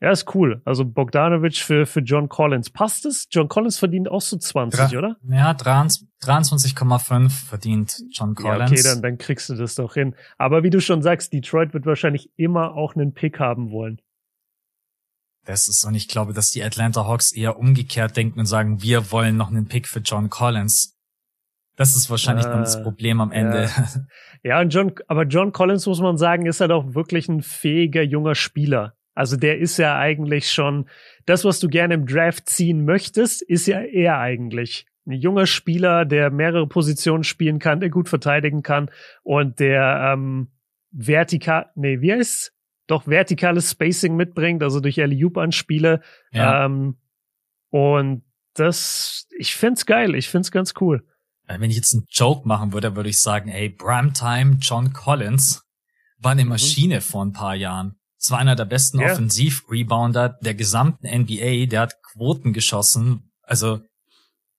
ja, 0.00 0.10
ist 0.10 0.34
cool. 0.34 0.60
Also 0.64 0.84
Bogdanovic 0.84 1.56
für, 1.56 1.86
für 1.86 2.00
John 2.00 2.28
Collins. 2.28 2.70
Passt 2.70 3.06
es? 3.06 3.26
John 3.30 3.48
Collins 3.48 3.78
verdient 3.78 4.10
auch 4.10 4.20
so 4.20 4.36
20, 4.36 4.78
Dra 4.78 4.98
oder? 4.98 5.16
Ja, 5.28 5.52
23,5 5.52 7.30
verdient 7.30 8.02
John 8.10 8.34
Collins. 8.34 8.70
Ja, 8.70 8.76
okay, 8.76 8.82
dann, 8.82 9.02
dann 9.02 9.18
kriegst 9.18 9.48
du 9.48 9.54
das 9.54 9.76
doch 9.76 9.94
hin. 9.94 10.14
Aber 10.36 10.62
wie 10.62 10.70
du 10.70 10.80
schon 10.80 11.02
sagst, 11.02 11.32
Detroit 11.32 11.72
wird 11.72 11.86
wahrscheinlich 11.86 12.30
immer 12.36 12.74
auch 12.74 12.94
einen 12.96 13.14
Pick 13.14 13.40
haben 13.40 13.70
wollen. 13.70 14.00
Das 15.44 15.68
ist, 15.68 15.84
und 15.84 15.94
ich 15.94 16.08
glaube, 16.08 16.32
dass 16.32 16.50
die 16.50 16.62
Atlanta 16.62 17.06
Hawks 17.06 17.32
eher 17.32 17.58
umgekehrt 17.58 18.16
denken 18.16 18.40
und 18.40 18.46
sagen, 18.46 18.82
wir 18.82 19.12
wollen 19.12 19.36
noch 19.36 19.48
einen 19.48 19.68
Pick 19.68 19.86
für 19.86 20.00
John 20.00 20.30
Collins. 20.30 20.98
Das 21.76 21.96
ist 21.96 22.08
wahrscheinlich 22.08 22.46
äh, 22.46 22.50
dann 22.50 22.60
das 22.60 22.76
ah, 22.76 22.82
Problem 22.82 23.20
am 23.20 23.32
Ende. 23.32 23.64
Ja. 23.64 23.88
ja, 24.42 24.60
und 24.60 24.70
John, 24.70 24.92
aber 25.06 25.24
John 25.24 25.52
Collins, 25.52 25.86
muss 25.86 26.00
man 26.00 26.16
sagen, 26.16 26.46
ist 26.46 26.60
halt 26.60 26.70
auch 26.70 26.94
wirklich 26.94 27.28
ein 27.28 27.42
fähiger 27.42 28.02
junger 28.02 28.34
Spieler. 28.34 28.96
Also 29.14 29.36
der 29.36 29.58
ist 29.58 29.78
ja 29.78 29.98
eigentlich 29.98 30.50
schon, 30.50 30.88
das, 31.26 31.44
was 31.44 31.60
du 31.60 31.68
gerne 31.68 31.94
im 31.94 32.06
Draft 32.06 32.48
ziehen 32.48 32.84
möchtest, 32.84 33.42
ist 33.42 33.66
ja 33.66 33.80
er 33.80 34.18
eigentlich. 34.18 34.86
Ein 35.06 35.12
junger 35.12 35.46
Spieler, 35.46 36.04
der 36.04 36.30
mehrere 36.30 36.66
Positionen 36.66 37.24
spielen 37.24 37.58
kann, 37.58 37.80
der 37.80 37.90
gut 37.90 38.08
verteidigen 38.08 38.62
kann 38.62 38.90
und 39.22 39.60
der 39.60 40.12
ähm, 40.12 40.48
vertikal, 40.90 41.70
nee, 41.74 42.00
wie 42.00 42.12
heißt 42.12 42.52
doch 42.86 43.06
vertikales 43.06 43.70
Spacing 43.70 44.16
mitbringt, 44.16 44.62
also 44.62 44.80
durch 44.80 45.00
Alley-Oop-Anspiele. 45.00 46.00
Ja. 46.32 46.66
Ähm, 46.66 46.96
und 47.70 48.22
das, 48.54 49.26
ich 49.38 49.54
find's 49.54 49.86
geil. 49.86 50.14
Ich 50.14 50.28
find's 50.28 50.50
ganz 50.50 50.74
cool. 50.80 51.06
Wenn 51.46 51.70
ich 51.70 51.76
jetzt 51.76 51.94
einen 51.94 52.06
Joke 52.10 52.46
machen 52.46 52.72
würde, 52.72 52.96
würde 52.96 53.10
ich 53.10 53.20
sagen, 53.20 53.48
ey, 53.48 53.68
Primetime 53.70 54.58
John 54.60 54.92
Collins 54.92 55.66
war 56.18 56.32
eine 56.32 56.44
mhm. 56.44 56.50
Maschine 56.50 56.96
mhm. 56.96 57.00
vor 57.00 57.24
ein 57.24 57.32
paar 57.32 57.54
Jahren. 57.54 57.96
Es 58.24 58.30
war 58.30 58.38
einer 58.38 58.56
der 58.56 58.64
besten 58.64 59.00
yeah. 59.00 59.12
Offensiv-Rebounder 59.12 60.38
der 60.40 60.54
gesamten 60.54 61.06
NBA. 61.06 61.66
Der 61.66 61.82
hat 61.82 62.02
Quoten 62.02 62.54
geschossen. 62.54 63.30
Also 63.42 63.82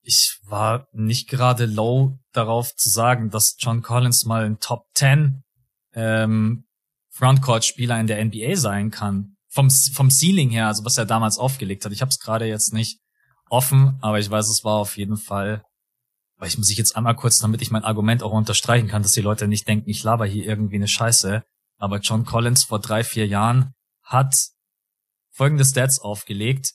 ich 0.04 0.40
war 0.44 0.88
nicht 0.92 1.28
gerade 1.28 1.66
low 1.66 2.16
darauf 2.32 2.76
zu 2.76 2.92
sagen, 2.92 3.32
dass 3.32 3.56
John 3.58 3.82
Collins 3.82 4.24
mal 4.24 4.46
ein 4.46 4.60
Top 4.60 4.86
10 4.94 5.42
ähm, 5.96 6.66
Frontcourt-Spieler 7.10 8.00
in 8.00 8.06
der 8.06 8.24
NBA 8.24 8.56
sein 8.56 8.92
kann. 8.92 9.36
Vom, 9.50 9.72
vom 9.72 10.12
Ceiling 10.12 10.52
her, 10.52 10.68
also 10.68 10.86
was 10.86 11.00
er 11.00 11.08
damals 11.08 11.40
aufgelegt 11.40 11.86
hat. 11.86 11.92
Ich 11.92 12.02
habe 12.02 12.10
es 12.10 12.20
gerade 12.20 12.46
jetzt 12.46 12.72
nicht 12.72 13.00
offen, 13.50 13.98
aber 14.02 14.20
ich 14.20 14.30
weiß, 14.30 14.48
es 14.48 14.64
war 14.64 14.76
auf 14.76 14.96
jeden 14.96 15.18
Fall, 15.18 15.64
weil 16.38 16.50
ich 16.50 16.60
muss 16.60 16.70
ich 16.70 16.78
jetzt 16.78 16.96
einmal 16.96 17.16
kurz, 17.16 17.40
damit 17.40 17.64
ich 17.64 17.72
mein 17.72 17.84
Argument 17.84 18.22
auch 18.22 18.32
unterstreichen 18.32 18.88
kann, 18.88 19.02
dass 19.02 19.14
die 19.14 19.22
Leute 19.22 19.48
nicht 19.48 19.68
denken, 19.68 19.90
ich 19.90 20.04
laber 20.04 20.28
hier 20.28 20.46
irgendwie 20.46 20.76
eine 20.76 20.88
Scheiße. 20.88 21.44
Aber 21.77 21.99
John 21.99 22.26
Collins 22.26 22.64
vor 22.64 22.80
drei, 22.80 23.03
vier 23.03 23.27
Jahren 23.27 23.73
hat 24.02 24.35
folgende 25.31 25.65
Stats 25.65 25.99
aufgelegt. 25.99 26.73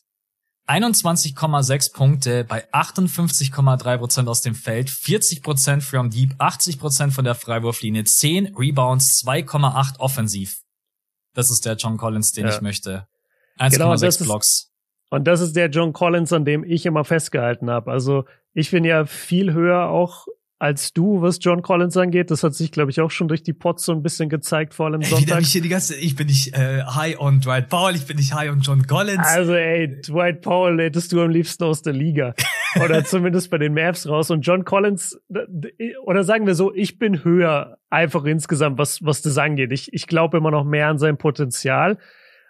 21,6 0.66 1.93
Punkte 1.93 2.44
bei 2.44 2.72
58,3 2.72 3.98
Prozent 3.98 4.28
aus 4.28 4.40
dem 4.43 4.55
Feld, 4.55 4.89
40 4.89 5.43
Prozent 5.43 5.82
from 5.82 6.10
deep, 6.10 6.35
80 6.39 6.78
Prozent 6.78 7.12
von 7.12 7.24
der 7.24 7.35
Freiwurflinie, 7.35 8.05
10 8.05 8.55
Rebounds, 8.55 9.24
2,8 9.24 9.98
offensiv. 9.98 10.60
Das 11.35 11.51
ist 11.51 11.64
der 11.64 11.74
John 11.74 11.97
Collins, 11.97 12.32
den 12.32 12.47
ja. 12.47 12.55
ich 12.55 12.60
möchte. 12.60 13.09
1,6 13.59 14.18
genau, 14.18 14.24
Blocks. 14.27 14.70
Und 15.10 15.24
das 15.24 15.40
ist 15.40 15.56
der 15.56 15.70
John 15.70 15.93
Collins, 15.93 16.32
an 16.32 16.44
dem 16.44 16.62
ich 16.62 16.86
immer 16.86 17.05
festgehalten 17.05 17.68
habe. 17.68 17.90
Also 17.90 18.24
ich 18.52 18.70
bin 18.70 18.85
ja 18.85 19.06
viel 19.06 19.52
höher 19.52 19.89
auch 19.89 20.27
als 20.61 20.93
du, 20.93 21.23
was 21.23 21.39
John 21.41 21.62
Collins 21.62 21.97
angeht. 21.97 22.31
Das 22.31 22.45
hat 22.45 22.55
sich, 22.55 22.70
glaube 22.70 22.91
ich, 22.91 23.01
auch 23.01 23.11
schon 23.11 23.28
durch 23.28 23.43
die 23.43 23.55
Pots 23.55 23.87
so 23.87 23.93
ein 23.93 24.03
bisschen 24.03 24.28
gezeigt, 24.28 24.74
vor 24.74 24.87
allem 24.87 25.03
Sonntag. 25.03 25.41
Ich, 25.41 25.53
die 25.53 25.69
ganze, 25.69 25.97
ich 25.97 26.15
bin 26.15 26.27
nicht 26.27 26.55
äh, 26.55 26.82
high 26.82 27.19
on 27.19 27.41
Dwight 27.41 27.70
Powell, 27.70 27.97
ich 27.97 28.07
bin 28.07 28.19
nicht 28.19 28.35
high 28.35 28.51
on 28.51 28.61
John 28.61 28.87
Collins. 28.87 29.27
Also 29.27 29.55
ey, 29.55 30.01
Dwight 30.03 30.43
Powell 30.43 30.78
hättest 30.78 31.12
du 31.12 31.23
am 31.23 31.31
liebsten 31.31 31.65
aus 31.65 31.81
der 31.81 31.95
Liga. 31.95 32.35
oder 32.85 33.03
zumindest 33.05 33.51
bei 33.51 33.57
den 33.57 33.73
Mavs 33.73 34.07
raus. 34.07 34.31
Und 34.31 34.43
John 34.43 34.66
Collins, 34.66 35.19
oder 36.05 36.24
sagen 36.24 36.47
wir 36.47 36.55
so, 36.55 36.74
ich 36.74 36.99
bin 36.99 37.24
höher 37.24 37.78
einfach 37.89 38.24
insgesamt, 38.24 38.77
was, 38.77 39.03
was 39.03 39.23
das 39.23 39.39
angeht. 39.39 39.73
Ich, 39.73 39.95
ich 39.95 40.07
glaube 40.07 40.37
immer 40.37 40.51
noch 40.51 40.65
mehr 40.65 40.89
an 40.89 40.99
sein 40.99 41.16
Potenzial. 41.16 41.97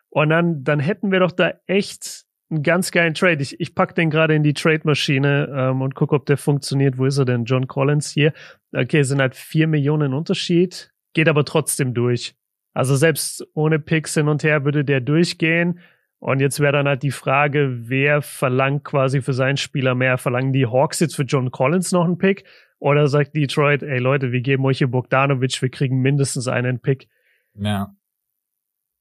Und 0.08 0.30
dann, 0.30 0.64
dann 0.64 0.80
hätten 0.80 1.12
wir 1.12 1.20
doch 1.20 1.30
da 1.30 1.52
echt 1.66 2.24
einen 2.50 2.62
ganz 2.62 2.90
geilen 2.90 3.14
Trade. 3.14 3.42
Ich, 3.42 3.60
ich 3.60 3.74
pack 3.74 3.94
den 3.94 4.10
gerade 4.10 4.34
in 4.34 4.42
die 4.42 4.54
Trade-Maschine 4.54 5.48
ähm, 5.54 5.82
und 5.82 5.94
gucke, 5.94 6.14
ob 6.14 6.26
der 6.26 6.36
funktioniert. 6.36 6.98
Wo 6.98 7.04
ist 7.04 7.18
er 7.18 7.24
denn? 7.24 7.44
John 7.44 7.68
Collins 7.68 8.10
hier. 8.10 8.32
Okay, 8.72 9.02
sind 9.02 9.20
halt 9.20 9.34
vier 9.34 9.66
Millionen 9.66 10.14
Unterschied, 10.14 10.92
geht 11.12 11.28
aber 11.28 11.44
trotzdem 11.44 11.94
durch. 11.94 12.34
Also 12.72 12.96
selbst 12.96 13.46
ohne 13.54 13.78
Picks 13.78 14.14
hin 14.14 14.28
und 14.28 14.42
her 14.42 14.64
würde 14.64 14.84
der 14.84 15.00
durchgehen. 15.00 15.80
Und 16.18 16.40
jetzt 16.40 16.60
wäre 16.60 16.72
dann 16.72 16.86
halt 16.86 17.02
die 17.02 17.10
Frage, 17.10 17.88
wer 17.88 18.20
verlangt 18.20 18.84
quasi 18.84 19.22
für 19.22 19.32
seinen 19.32 19.56
Spieler 19.56 19.94
mehr? 19.94 20.18
Verlangen 20.18 20.52
die 20.52 20.66
Hawks 20.66 21.00
jetzt 21.00 21.16
für 21.16 21.22
John 21.22 21.50
Collins 21.50 21.92
noch 21.92 22.04
einen 22.04 22.18
Pick? 22.18 22.44
Oder 22.78 23.08
sagt 23.08 23.34
Detroit, 23.34 23.82
ey 23.82 23.98
Leute, 23.98 24.32
wir 24.32 24.40
geben 24.40 24.64
euch 24.64 24.78
hier 24.78 24.88
Bogdanovic, 24.88 25.60
wir 25.60 25.70
kriegen 25.70 26.00
mindestens 26.00 26.48
einen 26.48 26.80
Pick? 26.80 27.08
Ja. 27.54 27.94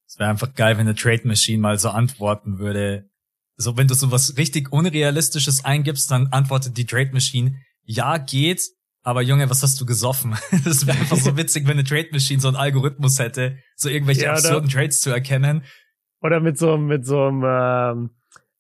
Es 0.08 0.18
wäre 0.18 0.30
einfach 0.30 0.54
geil, 0.56 0.78
wenn 0.78 0.88
eine 0.88 0.96
Trade 0.96 1.28
Machine 1.28 1.62
mal 1.62 1.78
so 1.78 1.90
antworten 1.90 2.58
würde 2.58 3.10
so, 3.62 3.76
wenn 3.76 3.88
du 3.88 3.94
sowas 3.94 4.36
richtig 4.38 4.72
Unrealistisches 4.72 5.66
eingibst, 5.66 6.10
dann 6.10 6.28
antwortet 6.28 6.78
die 6.78 6.86
Trade 6.86 7.12
Machine, 7.12 7.56
ja, 7.84 8.18
geht, 8.18 8.62
aber 9.04 9.22
Junge, 9.22 9.50
was 9.50 9.64
hast 9.64 9.80
du 9.82 9.86
gesoffen? 9.86 10.36
Das 10.64 10.88
wäre 10.88 10.98
einfach 10.98 11.18
so 11.18 11.36
witzig, 11.36 11.66
wenn 11.66 11.74
eine 11.74 11.84
Trade 11.84 12.08
Machine 12.14 12.40
so 12.40 12.48
einen 12.48 12.56
Algorithmus 12.56 13.20
hätte, 13.20 13.58
so 13.76 13.90
irgendwelche 13.90 14.24
ja, 14.24 14.32
absurden 14.32 14.70
Trades 14.70 15.02
zu 15.02 15.10
erkennen. 15.10 15.64
Oder 16.22 16.40
mit 16.40 16.58
so, 16.58 16.78
mit 16.78 17.06
so 17.06 17.28
einem, 17.28 17.44
ähm, 17.46 18.10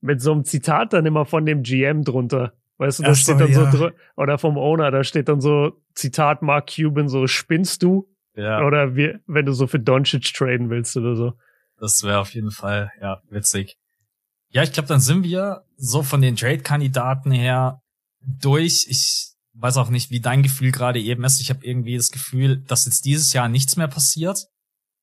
mit 0.02 0.22
so 0.22 0.34
einem 0.34 0.44
Zitat 0.44 0.92
dann 0.92 1.06
immer 1.06 1.26
von 1.26 1.46
dem 1.46 1.64
GM 1.64 2.04
drunter. 2.04 2.54
Weißt 2.78 3.00
du, 3.00 3.04
da 3.04 3.16
steht 3.16 3.40
dann 3.40 3.52
ja. 3.52 3.72
so, 3.72 3.92
oder 4.18 4.38
vom 4.38 4.58
Owner, 4.58 4.92
da 4.92 5.06
steht 5.06 5.30
dann 5.30 5.40
so, 5.40 5.82
Zitat 5.94 6.42
Mark 6.42 6.72
Cuban, 6.76 7.08
so, 7.08 7.26
spinnst 7.28 7.84
du? 7.84 8.10
Ja. 8.36 8.66
Oder 8.66 8.98
wie, 8.98 9.16
wenn 9.28 9.46
du 9.46 9.54
so 9.54 9.68
für 9.68 9.80
Doncic 9.80 10.34
traden 10.34 10.70
willst 10.70 10.98
oder 10.98 11.16
so. 11.16 11.34
Das 11.78 12.04
wäre 12.04 12.20
auf 12.20 12.34
jeden 12.34 12.52
Fall, 12.52 12.92
ja, 13.02 13.22
witzig. 13.30 13.78
Ja, 14.52 14.64
ich 14.64 14.72
glaube, 14.72 14.88
dann 14.88 15.00
sind 15.00 15.24
wir 15.24 15.64
so 15.78 16.04
von 16.04 16.22
den 16.22 16.36
Trade-Kandidaten 16.36 17.32
her 17.32 17.82
durch. 18.22 18.88
Ich 18.90 19.34
weiß 19.54 19.78
auch 19.78 19.90
nicht, 19.90 20.10
wie 20.10 20.22
dein 20.22 20.44
Gefühl 20.44 20.72
gerade 20.72 21.00
eben 21.00 21.24
ist. 21.24 21.40
Ich 21.40 21.50
habe 21.50 21.66
irgendwie 21.66 21.98
das 21.98 22.12
Gefühl, 22.12 22.58
dass 22.58 22.86
jetzt 22.86 23.06
dieses 23.06 23.34
Jahr 23.34 23.48
nichts 23.48 23.76
mehr 23.76 23.88
passiert. 23.88 24.48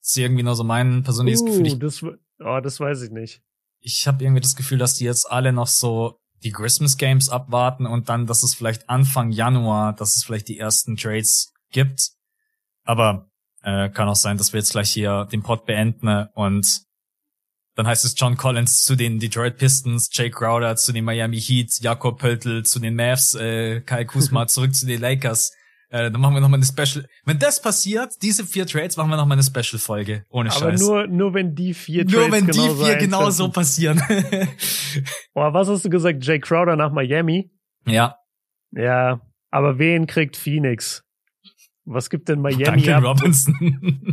Das 0.01 0.11
ist 0.11 0.17
irgendwie 0.17 0.43
nur 0.43 0.57
so 0.57 0.65
mein 0.65 1.03
persönliches 1.03 1.43
uh, 1.43 1.47
Gefühl. 1.47 1.67
Ich, 1.67 1.79
das, 1.79 2.03
oh, 2.03 2.61
das 2.61 2.81
weiß 2.81 3.03
ich 3.03 3.11
nicht. 3.11 3.43
Ich 3.81 4.07
habe 4.09 4.25
irgendwie 4.25 4.41
das 4.41 4.57
Gefühl, 4.57 4.79
dass 4.79 4.95
die 4.95 5.05
jetzt 5.05 5.31
alle 5.31 5.53
noch 5.53 5.69
so 5.69 6.21
die 6.43 6.53
Christmas 6.53 6.97
Games 6.97 7.29
abwarten 7.29 7.87
und 7.87 8.09
dann, 8.09 8.27
dass 8.27 8.43
es 8.43 8.55
vielleicht 8.55 8.89
Anfang 8.89 9.31
Januar, 9.31 9.93
dass 9.93 10.17
es 10.17 10.25
vielleicht 10.25 10.49
die 10.49 10.59
ersten 10.59 10.97
Trades 10.97 11.53
gibt. 11.71 12.11
Aber 12.85 13.31
äh, 13.63 13.89
kann 13.91 14.09
auch 14.09 14.17
sein, 14.17 14.39
dass 14.39 14.53
wir 14.53 14.61
jetzt 14.61 14.73
gleich 14.73 14.91
hier 14.91 15.27
den 15.31 15.43
Pod 15.43 15.67
beenden 15.67 16.29
und 16.35 16.86
dann 17.77 17.87
heißt 17.87 18.05
es 18.05 18.15
John 18.17 18.37
Collins 18.37 18.83
zu 18.83 18.97
den 18.97 19.19
Detroit 19.19 19.59
Pistons, 19.59 20.09
Jake 20.11 20.31
Crowder 20.31 20.77
zu 20.77 20.93
den 20.93 21.05
Miami 21.05 21.39
Heat, 21.39 21.79
Jakob 21.81 22.19
Pöltl 22.19 22.65
zu 22.65 22.81
den 22.81 22.97
Mavs, 22.97 23.35
äh, 23.35 23.83
Kai 23.83 24.07
Kuzma 24.07 24.47
zurück 24.49 24.75
zu 24.75 24.87
den 24.87 25.01
Lakers. 25.01 25.53
Äh, 25.91 26.11
dann 26.11 26.21
machen 26.21 26.35
wir 26.35 26.41
nochmal 26.41 26.59
eine 26.59 26.67
Special. 26.67 27.07
Wenn 27.27 27.39
das 27.39 27.61
passiert, 27.61 28.15
diese 28.23 28.45
vier 28.45 28.67
Trades, 28.67 28.97
machen 28.97 29.11
wir 29.11 29.17
nochmal 29.17 29.39
eine 29.39 29.45
Special-Folge. 29.45 30.25
Ohne 30.31 30.51
Aber 30.51 30.59
Scheiß. 30.59 30.83
Aber 30.83 31.07
nur, 31.07 31.07
nur 31.07 31.35
wenn 31.35 31.55
die 31.55 31.75
vier 31.75 32.07
Trades 32.07 32.15
Nur 32.15 32.33
wenn 32.33 32.47
genau 32.47 32.75
die 32.75 32.85
vier 32.85 32.97
genau 32.97 33.31
so 33.31 33.51
passieren. 33.51 34.03
Boah, 35.35 35.53
was 35.53 35.69
hast 35.69 35.85
du 35.85 35.91
gesagt? 35.91 36.25
Jake 36.25 36.41
Crowder 36.41 36.77
nach 36.77 36.93
Miami? 36.93 37.53
Ja. 37.87 38.17
Ja. 38.73 39.21
Aber 39.51 39.79
wen 39.79 40.07
kriegt 40.07 40.37
Phoenix? 40.37 41.06
Was 41.89 42.11
gibt 42.11 42.29
denn 42.29 42.41
Miami 42.41 42.65
Duncan 42.65 43.05
ab? 43.05 43.21
Robinson. 43.21 43.55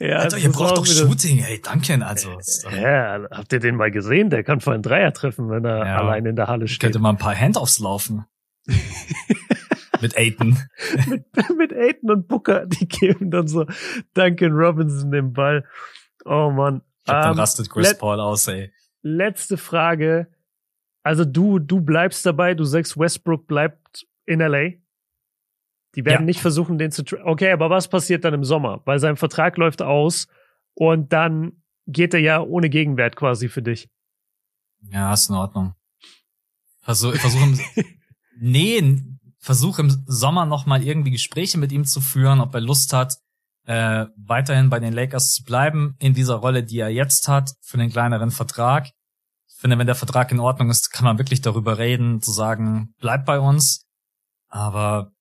ja, 0.00 0.16
Alter, 0.16 0.38
ihr 0.38 0.50
braucht 0.50 0.78
doch 0.78 0.86
Shooting, 0.86 1.40
ey, 1.40 1.60
Duncan, 1.60 2.02
also. 2.02 2.38
Ja, 2.74 3.26
habt 3.30 3.52
ihr 3.52 3.60
den 3.60 3.76
mal 3.76 3.90
gesehen? 3.90 4.30
Der 4.30 4.42
kann 4.42 4.60
voll 4.60 4.72
einen 4.72 4.82
Dreier 4.82 5.12
treffen, 5.12 5.50
wenn 5.50 5.66
er 5.66 5.84
ja, 5.84 5.98
allein 5.98 6.24
in 6.24 6.34
der 6.34 6.46
Halle 6.46 6.66
steht. 6.66 6.80
Könnte 6.80 6.98
mal 6.98 7.10
ein 7.10 7.18
paar 7.18 7.34
Handoffs 7.34 7.78
laufen. 7.78 8.24
mit 10.00 10.16
Aiton. 10.16 10.58
mit, 11.08 11.26
mit 11.58 11.74
Aiton 11.74 12.10
und 12.10 12.26
Booker, 12.26 12.64
die 12.64 12.88
geben 12.88 13.30
dann 13.30 13.48
so 13.48 13.66
Duncan 14.14 14.52
Robinson 14.52 15.10
den 15.10 15.34
Ball. 15.34 15.66
Oh 16.24 16.50
man. 16.50 16.80
Ich 17.00 17.04
glaub, 17.04 17.18
um, 17.18 17.22
dann 17.22 17.38
rastet 17.38 17.68
Chris 17.68 17.96
Paul 17.98 18.18
aus, 18.18 18.48
ey. 18.48 18.72
Letzte 19.02 19.58
Frage. 19.58 20.28
Also 21.02 21.26
du, 21.26 21.58
du 21.58 21.82
bleibst 21.82 22.24
dabei, 22.24 22.54
du 22.54 22.64
sagst, 22.64 22.98
Westbrook 22.98 23.46
bleibt 23.46 24.06
in 24.24 24.40
LA? 24.40 24.70
Die 25.96 26.04
werden 26.04 26.22
ja. 26.22 26.26
nicht 26.26 26.40
versuchen, 26.40 26.78
den 26.78 26.92
zu. 26.92 27.02
Okay, 27.24 27.50
aber 27.50 27.70
was 27.70 27.88
passiert 27.88 28.24
dann 28.24 28.34
im 28.34 28.44
Sommer? 28.44 28.82
Weil 28.84 28.98
sein 28.98 29.16
Vertrag 29.16 29.56
läuft 29.56 29.82
aus 29.82 30.28
und 30.74 31.12
dann 31.12 31.62
geht 31.86 32.12
er 32.14 32.20
ja 32.20 32.40
ohne 32.40 32.68
Gegenwert 32.68 33.16
quasi 33.16 33.48
für 33.48 33.62
dich. 33.62 33.88
Ja, 34.90 35.12
ist 35.12 35.30
in 35.30 35.36
Ordnung. 35.36 35.74
Versuch, 36.82 37.14
versuch 37.14 37.42
im, 37.42 37.58
nee, 38.38 39.02
versuch 39.38 39.78
im 39.78 40.04
Sommer 40.06 40.44
noch 40.44 40.66
mal 40.66 40.82
irgendwie 40.82 41.10
Gespräche 41.10 41.58
mit 41.58 41.72
ihm 41.72 41.84
zu 41.84 42.00
führen, 42.00 42.40
ob 42.40 42.54
er 42.54 42.60
Lust 42.60 42.92
hat, 42.92 43.16
äh, 43.64 44.06
weiterhin 44.16 44.68
bei 44.68 44.78
den 44.78 44.92
Lakers 44.92 45.32
zu 45.32 45.44
bleiben 45.44 45.96
in 45.98 46.14
dieser 46.14 46.36
Rolle, 46.36 46.62
die 46.62 46.78
er 46.78 46.90
jetzt 46.90 47.26
hat, 47.26 47.52
für 47.62 47.78
den 47.78 47.90
kleineren 47.90 48.30
Vertrag. 48.30 48.90
Ich 49.48 49.56
finde, 49.56 49.78
wenn 49.78 49.86
der 49.86 49.96
Vertrag 49.96 50.30
in 50.30 50.40
Ordnung 50.40 50.68
ist, 50.70 50.90
kann 50.90 51.04
man 51.04 51.18
wirklich 51.18 51.40
darüber 51.40 51.78
reden, 51.78 52.20
zu 52.20 52.30
sagen, 52.30 52.94
bleib 53.00 53.24
bei 53.24 53.40
uns. 53.40 53.86
Aber 54.48 55.12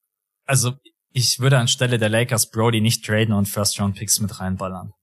also 0.45 0.73
ich 1.11 1.39
würde 1.39 1.57
anstelle 1.57 1.97
der 1.97 2.09
Lakers 2.09 2.49
Brody 2.49 2.81
nicht 2.81 3.05
traden 3.05 3.33
und 3.33 3.47
First 3.47 3.79
Round 3.79 3.95
Picks 3.95 4.19
mit 4.19 4.39
reinballern. 4.39 4.93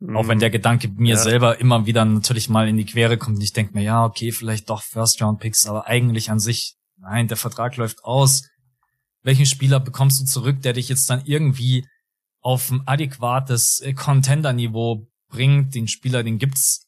Mhm. 0.00 0.16
Auch 0.16 0.28
wenn 0.28 0.38
der 0.38 0.50
Gedanke 0.50 0.88
mir 0.88 1.14
ja. 1.14 1.20
selber 1.20 1.60
immer 1.60 1.86
wieder 1.86 2.04
natürlich 2.04 2.48
mal 2.48 2.68
in 2.68 2.76
die 2.76 2.84
Quere 2.84 3.16
kommt 3.16 3.36
und 3.36 3.42
ich 3.42 3.52
denke 3.52 3.74
mir, 3.74 3.82
ja, 3.82 4.04
okay, 4.04 4.32
vielleicht 4.32 4.70
doch 4.70 4.82
First 4.82 5.22
Round 5.22 5.40
Picks, 5.40 5.66
aber 5.66 5.86
eigentlich 5.86 6.30
an 6.30 6.40
sich, 6.40 6.76
nein, 6.96 7.28
der 7.28 7.36
Vertrag 7.36 7.76
läuft 7.76 8.04
aus. 8.04 8.48
Welchen 9.22 9.46
Spieler 9.46 9.80
bekommst 9.80 10.20
du 10.20 10.24
zurück, 10.24 10.62
der 10.62 10.72
dich 10.72 10.88
jetzt 10.88 11.08
dann 11.10 11.22
irgendwie 11.24 11.86
auf 12.40 12.70
ein 12.70 12.82
adäquates 12.86 13.80
äh, 13.80 13.92
Contender-Niveau 13.92 15.08
bringt? 15.28 15.74
Den 15.74 15.88
Spieler, 15.88 16.22
den 16.22 16.38
gibt's 16.38 16.86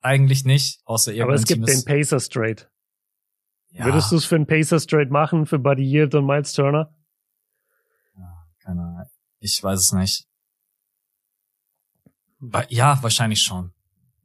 eigentlich 0.00 0.44
nicht, 0.44 0.80
außer 0.84 1.12
Aber 1.22 1.34
es 1.34 1.44
gibt 1.44 1.68
den 1.68 1.84
Pacers 1.84 2.28
Trade. 2.28 2.66
Ja. 3.72 3.86
Würdest 3.86 4.12
du 4.12 4.16
es 4.16 4.24
für 4.24 4.36
einen 4.36 4.46
Pacers 4.46 4.86
Trade 4.86 5.10
machen, 5.10 5.46
für 5.46 5.58
Buddy 5.58 5.82
Yield 5.82 6.14
und 6.14 6.26
Miles 6.26 6.52
Turner? 6.52 6.94
Ja, 8.16 8.46
keine 8.62 8.82
Ahnung. 8.82 9.06
Ich 9.40 9.62
weiß 9.62 9.80
es 9.80 9.92
nicht. 9.92 10.26
Ja, 12.68 13.02
wahrscheinlich 13.02 13.40
schon. 13.40 13.72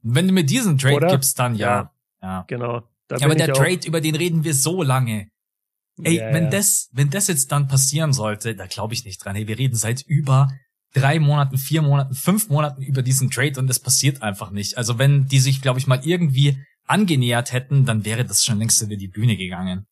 Wenn 0.02 0.26
du 0.26 0.34
mir 0.34 0.44
diesen 0.44 0.78
Trade 0.78 0.96
Oder? 0.96 1.08
gibst, 1.08 1.38
dann 1.38 1.54
ja. 1.54 1.68
ja. 1.68 1.92
Ja. 2.22 2.44
Genau. 2.48 2.82
Ja, 3.10 3.24
aber 3.24 3.34
der 3.34 3.52
Trade, 3.52 3.86
über 3.86 4.00
den 4.00 4.14
reden 4.14 4.44
wir 4.44 4.54
so 4.54 4.82
lange. 4.82 5.30
Ey, 6.02 6.18
yeah, 6.18 6.32
wenn 6.32 6.50
das, 6.50 6.90
wenn 6.92 7.10
das 7.10 7.26
jetzt 7.26 7.50
dann 7.50 7.66
passieren 7.68 8.12
sollte, 8.12 8.54
da 8.54 8.66
glaube 8.66 8.94
ich 8.94 9.04
nicht 9.04 9.24
dran. 9.24 9.34
Hey, 9.34 9.48
wir 9.48 9.58
reden 9.58 9.74
seit 9.74 10.02
über 10.02 10.52
drei 10.94 11.18
Monaten, 11.18 11.58
vier 11.58 11.82
Monaten, 11.82 12.14
fünf 12.14 12.48
Monaten 12.48 12.82
über 12.82 13.02
diesen 13.02 13.30
Trade 13.30 13.58
und 13.58 13.68
es 13.68 13.80
passiert 13.80 14.22
einfach 14.22 14.50
nicht. 14.50 14.78
Also 14.78 14.98
wenn 14.98 15.26
die 15.26 15.40
sich, 15.40 15.60
glaube 15.62 15.78
ich, 15.78 15.86
mal 15.86 16.00
irgendwie 16.04 16.64
angenähert 16.88 17.52
hätten, 17.52 17.84
dann 17.84 18.04
wäre 18.04 18.24
das 18.24 18.44
schon 18.44 18.58
längst 18.58 18.82
über 18.82 18.96
die 18.96 19.08
Bühne 19.08 19.36
gegangen. 19.36 19.86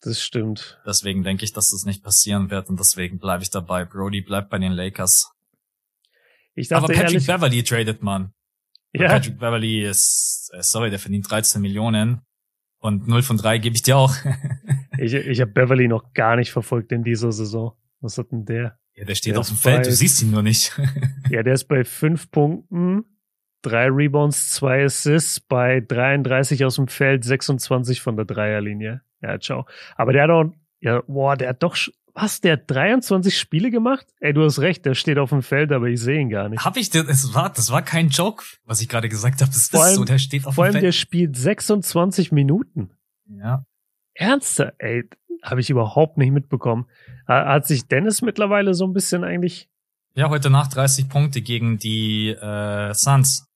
Das 0.00 0.20
stimmt. 0.20 0.80
Deswegen 0.84 1.22
denke 1.22 1.44
ich, 1.44 1.52
dass 1.52 1.68
das 1.68 1.84
nicht 1.84 2.02
passieren 2.02 2.50
wird 2.50 2.68
und 2.68 2.78
deswegen 2.80 3.18
bleibe 3.18 3.44
ich 3.44 3.50
dabei. 3.50 3.84
Brody 3.84 4.20
bleibt 4.20 4.50
bei 4.50 4.58
den 4.58 4.72
Lakers. 4.72 5.30
Ich 6.54 6.68
dachte, 6.68 6.84
Aber 6.84 6.92
Patrick 6.92 7.14
ehrlich, 7.14 7.26
Beverly 7.26 7.62
tradet 7.62 8.02
man. 8.02 8.32
Ja. 8.92 9.08
Patrick 9.08 9.38
Beverly 9.38 9.84
ist, 9.84 10.50
äh, 10.52 10.62
sorry, 10.62 10.90
der 10.90 10.98
verdient 10.98 11.30
13 11.30 11.62
Millionen 11.62 12.20
und 12.78 13.06
0 13.06 13.22
von 13.22 13.36
3 13.36 13.58
gebe 13.58 13.76
ich 13.76 13.82
dir 13.82 13.96
auch. 13.96 14.14
ich 14.98 15.14
ich 15.14 15.40
habe 15.40 15.52
Beverly 15.52 15.88
noch 15.88 16.12
gar 16.12 16.36
nicht 16.36 16.50
verfolgt 16.50 16.90
in 16.92 17.04
dieser 17.04 17.30
Saison. 17.30 17.76
Was 18.00 18.18
hat 18.18 18.32
denn 18.32 18.44
der? 18.44 18.78
Ja, 18.94 19.04
der 19.04 19.14
steht 19.14 19.34
der 19.34 19.40
auf 19.40 19.48
dem 19.48 19.56
Feld, 19.56 19.84
bei, 19.84 19.88
du 19.88 19.92
siehst 19.92 20.20
ihn 20.20 20.32
nur 20.32 20.42
nicht. 20.42 20.78
ja, 21.30 21.42
der 21.42 21.54
ist 21.54 21.64
bei 21.64 21.84
5 21.84 22.30
Punkten, 22.30 23.04
drei 23.62 23.88
Rebounds, 23.88 24.50
zwei 24.50 24.84
Assists, 24.84 25.40
bei 25.40 25.80
33 25.80 26.64
aus 26.64 26.76
dem 26.76 26.88
Feld, 26.88 27.24
26 27.24 28.00
von 28.00 28.16
der 28.16 28.24
Dreierlinie. 28.24 29.02
Ja, 29.22 29.38
ciao. 29.38 29.66
Aber 29.96 30.12
der 30.12 30.24
hat 30.24 30.30
auch, 30.30 30.44
ja, 30.80 31.02
boah, 31.06 31.36
der 31.36 31.50
hat 31.50 31.62
doch, 31.62 31.76
was, 32.14 32.40
der 32.40 32.54
hat 32.54 32.70
23 32.70 33.38
Spiele 33.38 33.70
gemacht? 33.70 34.06
Ey, 34.20 34.34
du 34.34 34.44
hast 34.44 34.58
recht, 34.58 34.84
der 34.84 34.94
steht 34.94 35.18
auf 35.18 35.30
dem 35.30 35.42
Feld, 35.42 35.72
aber 35.72 35.86
ich 35.86 36.00
sehe 36.00 36.20
ihn 36.20 36.28
gar 36.28 36.48
nicht. 36.48 36.64
Hab 36.64 36.76
ich, 36.76 36.90
das 36.90 37.34
war, 37.34 37.50
das 37.50 37.70
war 37.70 37.82
kein 37.82 38.08
Joke, 38.08 38.44
was 38.64 38.82
ich 38.82 38.88
gerade 38.88 39.08
gesagt 39.08 39.40
habe. 39.40 39.50
Das 39.50 39.62
ist 39.62 39.74
allem, 39.74 39.94
so, 39.94 40.04
der 40.04 40.18
steht 40.18 40.46
auf 40.46 40.54
vor 40.54 40.64
dem 40.64 40.72
Feld. 40.72 40.72
Vor 40.72 40.78
allem, 40.78 40.84
der 40.84 40.92
spielt 40.92 41.36
26 41.36 42.32
Minuten. 42.32 42.90
Ja. 43.26 43.64
Ernster, 44.14 44.74
ey, 44.78 45.08
habe 45.42 45.60
ich 45.60 45.70
überhaupt 45.70 46.18
nicht 46.18 46.32
mitbekommen. 46.32 46.86
Hat 47.26 47.66
sich 47.66 47.88
Dennis 47.88 48.20
mittlerweile 48.20 48.74
so 48.74 48.84
ein 48.84 48.92
bisschen 48.92 49.24
eigentlich 49.24 49.70
ja, 50.14 50.28
heute 50.28 50.50
Nacht 50.50 50.76
30 50.76 51.08
Punkte 51.08 51.40
gegen 51.40 51.78
die 51.78 52.28
äh, 52.28 52.92
Suns. 52.92 53.48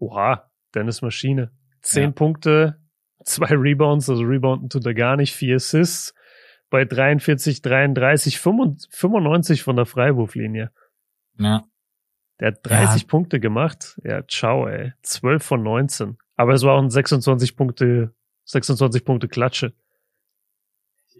Oha, 0.00 0.50
Dennis 0.74 1.02
Maschine. 1.02 1.52
Zehn 1.82 2.04
ja. 2.04 2.10
Punkte, 2.10 2.80
zwei 3.24 3.54
Rebounds, 3.54 4.08
also 4.08 4.22
Rebounden 4.22 4.68
tut 4.68 4.84
er 4.86 4.94
gar 4.94 5.16
nicht, 5.16 5.34
vier 5.34 5.56
Assists 5.56 6.14
bei 6.70 6.84
43, 6.84 7.62
33, 7.62 8.38
95 8.38 9.62
von 9.62 9.76
der 9.76 9.86
Freiwurflinie. 9.86 10.70
Ja. 11.38 11.64
Der 12.38 12.48
hat 12.48 12.60
30 12.62 13.02
ja. 13.02 13.08
Punkte 13.08 13.40
gemacht. 13.40 13.98
Ja, 14.04 14.26
ciao, 14.26 14.66
ey. 14.66 14.92
12 15.02 15.44
von 15.44 15.62
19. 15.62 16.16
Aber 16.36 16.54
es 16.54 16.62
war 16.62 16.74
auch 16.74 16.82
ein 16.82 16.90
26 16.90 17.56
Punkte, 17.56 18.14
26 18.44 19.04
Punkte 19.04 19.28
Klatsche. 19.28 19.74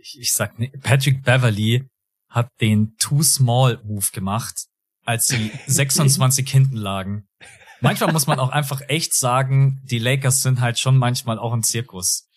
Ich, 0.01 0.19
ich 0.19 0.33
sag 0.33 0.55
Patrick 0.83 1.23
Beverly 1.23 1.87
hat 2.29 2.49
den 2.61 2.97
Too 2.97 3.23
Small 3.23 3.81
Move 3.85 4.07
gemacht, 4.13 4.67
als 5.05 5.27
sie 5.27 5.51
26 5.67 6.49
hinten 6.51 6.77
lagen 6.77 7.29
manchmal 7.81 8.13
muss 8.13 8.27
man 8.27 8.39
auch 8.39 8.51
einfach 8.51 8.81
echt 8.89 9.15
sagen, 9.15 9.81
die 9.85 9.99
Lakers 9.99 10.43
sind 10.43 10.61
halt 10.61 10.79
schon 10.79 10.97
manchmal 10.97 11.39
auch 11.39 11.53
ein 11.53 11.63
Zirkus. 11.63 12.29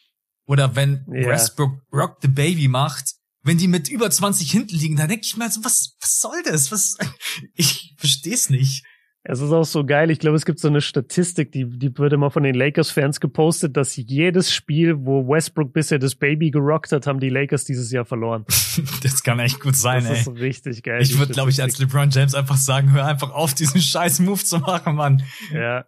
Oder 0.46 0.76
wenn 0.76 1.06
yeah. 1.08 1.30
Westbrook 1.30 1.82
Rock 1.92 2.18
the 2.22 2.28
Baby 2.28 2.68
macht, 2.68 3.16
wenn 3.44 3.58
die 3.58 3.68
mit 3.68 3.90
über 3.90 4.10
20 4.10 4.50
hinten 4.50 4.76
liegen, 4.76 4.96
dann 4.96 5.10
denke 5.10 5.26
ich 5.26 5.38
mir 5.38 5.50
so, 5.50 5.64
was, 5.64 5.96
was 6.00 6.20
soll 6.20 6.42
das? 6.44 6.72
Was, 6.72 6.98
ich 7.54 7.94
versteh's 7.98 8.50
nicht. 8.50 8.84
Es 9.26 9.40
ist 9.40 9.54
auch 9.54 9.64
so 9.64 9.86
geil. 9.86 10.12
Ich 10.12 10.20
glaube, 10.20 10.36
es 10.36 10.46
gibt 10.46 10.60
so 10.60 10.68
eine 10.68 10.82
Statistik, 10.82 11.54
die, 11.54 11.66
die 11.66 11.98
wird 11.98 12.12
immer 12.12 12.30
von 12.30 12.44
den 12.44 12.56
Lakers-Fans 12.56 13.22
gepostet, 13.22 13.78
dass 13.78 13.96
jedes 13.96 14.54
Spiel, 14.54 15.06
wo 15.06 15.26
Westbrook 15.26 15.72
bisher 15.72 15.98
das 15.98 16.16
Baby 16.16 16.52
gerockt 16.52 16.92
hat, 16.92 17.08
haben 17.08 17.22
die 17.22 17.30
Lakers 17.30 17.64
dieses 17.64 17.90
Jahr 17.94 18.04
verloren. 18.04 18.44
das 19.04 19.24
kann 19.24 19.40
echt 19.40 19.62
gut 19.62 19.78
sein, 19.78 20.04
das 20.04 20.10
ey. 20.10 20.18
Das 20.18 20.28
ist 20.28 20.42
richtig 20.42 20.84
geil. 20.84 21.02
Ich 21.02 21.18
würde, 21.18 21.32
glaube 21.32 21.52
ich, 21.52 21.62
als 21.62 21.80
LeBron 21.80 22.10
James 22.10 22.36
einfach 22.36 22.58
sagen, 22.58 22.92
hör 22.92 23.06
einfach 23.06 23.32
auf, 23.32 23.54
diesen 23.54 23.80
scheiß 23.82 24.20
Move 24.20 24.44
zu 24.44 24.60
machen, 24.60 24.96
Mann. 24.96 25.24
Ja. 25.54 25.86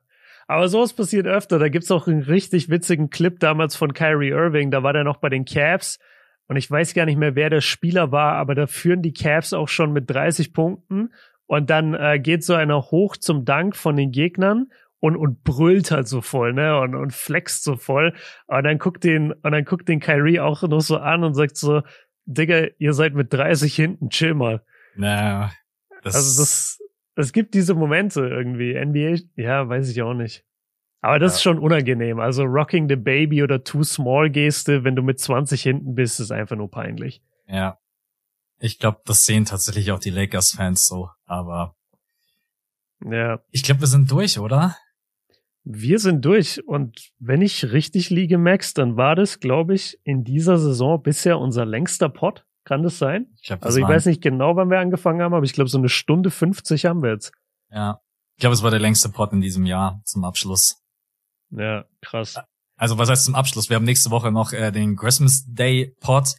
Aber 0.48 0.70
sowas 0.70 0.94
passiert 0.94 1.28
öfter. 1.28 1.60
Da 1.60 1.68
gibt's 1.68 1.92
auch 1.92 2.08
einen 2.08 2.22
richtig 2.22 2.70
witzigen 2.70 3.10
Clip 3.10 3.38
damals 3.40 3.76
von 3.76 3.94
Kyrie 3.94 4.30
Irving. 4.30 4.72
Da 4.72 4.82
war 4.84 4.94
der 4.94 5.04
noch 5.04 5.18
bei 5.18 5.28
den 5.28 5.44
Cavs. 5.44 6.00
Und 6.48 6.56
ich 6.56 6.70
weiß 6.70 6.94
gar 6.94 7.06
nicht 7.06 7.18
mehr, 7.18 7.36
wer 7.36 7.50
der 7.50 7.62
Spieler 7.62 8.12
war, 8.12 8.34
aber 8.34 8.54
da 8.56 8.68
führen 8.68 9.02
die 9.02 9.14
Cavs 9.14 9.52
auch 9.52 9.68
schon 9.68 9.92
mit 9.92 10.10
30 10.10 10.54
Punkten. 10.54 11.10
Und 11.48 11.70
dann 11.70 11.94
äh, 11.94 12.20
geht 12.20 12.44
so 12.44 12.54
einer 12.54 12.82
hoch 12.82 13.18
zum 13.18 13.46
Dank 13.46 13.76
von 13.76 13.96
den 13.96 14.12
Gegnern 14.12 14.68
und, 15.00 15.16
und 15.16 15.44
brüllt 15.44 15.92
halt 15.92 16.08
so 16.08 16.22
voll, 16.22 16.54
ne? 16.54 16.80
Und, 16.80 16.96
und 16.96 17.14
flext 17.14 17.64
so 17.64 17.76
voll. 17.76 18.14
Und 18.48 18.64
dann 18.64 18.80
guckt 18.80 19.04
den, 19.04 19.32
und 19.32 19.52
dann 19.52 19.66
guckt 19.66 19.88
den 19.88 20.00
Kyrie 20.00 20.40
auch 20.40 20.64
noch 20.64 20.82
so 20.82 20.98
an 20.98 21.24
und 21.24 21.36
sagt 21.36 21.58
so, 21.58 21.84
Digga, 22.26 22.68
ihr 22.80 22.94
seid 22.94 23.14
mit 23.14 23.32
30 23.32 23.76
hinten, 23.76 24.10
chill 24.10 24.34
mal. 24.34 24.64
Naja. 24.96 25.52
Das 26.02 26.16
also 26.16 26.42
das, 26.42 26.80
es 27.16 27.34
gibt 27.34 27.54
diese 27.54 27.76
Momente 27.76 28.22
irgendwie. 28.22 28.74
NBA, 28.74 29.26
ja, 29.36 29.68
weiß 29.70 29.90
ich 29.90 30.02
auch 30.02 30.14
nicht. 30.14 30.44
Aber 31.02 31.20
das 31.20 31.34
ja. 31.34 31.36
ist 31.36 31.44
schon 31.44 31.60
unangenehm. 31.60 32.20
Also 32.20 32.44
Rocking 32.44 32.90
the 32.90 32.96
Baby 32.96 33.44
oder 33.44 33.64
Too 33.64 33.84
Small 33.84 34.32
Geste, 34.32 34.84
wenn 34.84 34.96
du 34.96 35.04
mit 35.04 35.20
20 35.20 35.62
hinten 35.62 35.94
bist, 35.94 36.20
ist 36.20 36.32
einfach 36.32 36.56
nur 36.56 36.72
peinlich. 36.72 37.22
Ja. 37.48 37.78
Ich 38.58 38.80
glaube, 38.80 39.02
das 39.06 39.24
sehen 39.24 39.46
tatsächlich 39.46 39.92
auch 39.92 40.00
die 40.00 40.10
Lakers-Fans 40.10 40.88
so, 40.88 41.10
aber 41.26 41.76
ja. 43.04 43.40
Ich 43.52 43.64
glaube, 43.64 43.82
wir 43.82 43.88
sind 43.88 44.10
durch, 44.10 44.40
oder? 44.40 44.76
Wir 45.64 46.00
sind 46.00 46.24
durch 46.24 46.66
und 46.68 47.12
wenn 47.18 47.42
ich 47.42 47.72
richtig 47.72 48.10
liege, 48.10 48.38
Max, 48.38 48.74
dann 48.74 48.98
war 48.98 49.16
das, 49.16 49.40
glaube 49.40 49.74
ich, 49.74 50.00
in 50.04 50.24
dieser 50.24 50.58
Saison 50.58 51.02
bisher 51.02 51.40
unser 51.40 51.66
längster 51.66 52.10
Pod. 52.10 52.46
Kann 52.66 52.84
das 52.84 52.98
sein? 52.98 53.28
Ich 53.36 53.48
glaub, 53.48 53.62
das 53.62 53.68
also 53.68 53.80
ich 53.80 53.88
weiß 53.88 54.06
nicht 54.08 54.22
genau, 54.22 54.56
wann 54.56 54.70
wir 54.70 54.80
angefangen 54.80 55.22
haben, 55.22 55.34
aber 55.34 55.46
ich 55.46 55.54
glaube, 55.54 55.70
so 55.70 55.78
eine 55.78 55.90
Stunde 55.90 56.32
50 56.32 56.86
haben 56.86 57.04
wir 57.04 57.12
jetzt. 57.12 57.32
Ja. 57.70 58.00
Ich 58.38 58.42
glaube, 58.42 58.54
es 58.54 58.64
war 58.64 58.72
der 58.72 58.80
längste 58.80 59.10
Pod 59.10 59.34
in 59.34 59.42
diesem 59.42 59.66
Jahr 59.66 60.02
zum 60.04 60.24
Abschluss. 60.24 60.84
Ja, 61.52 61.86
krass. 62.02 62.40
Also 62.76 62.98
was 62.98 63.10
heißt 63.10 63.26
zum 63.26 63.36
Abschluss? 63.36 63.70
Wir 63.70 63.76
haben 63.76 63.86
nächste 63.86 64.10
Woche 64.10 64.32
noch 64.32 64.52
äh, 64.52 64.72
den 64.72 64.96
Christmas 64.96 65.46
Day 65.48 65.96
Pod. 66.00 66.36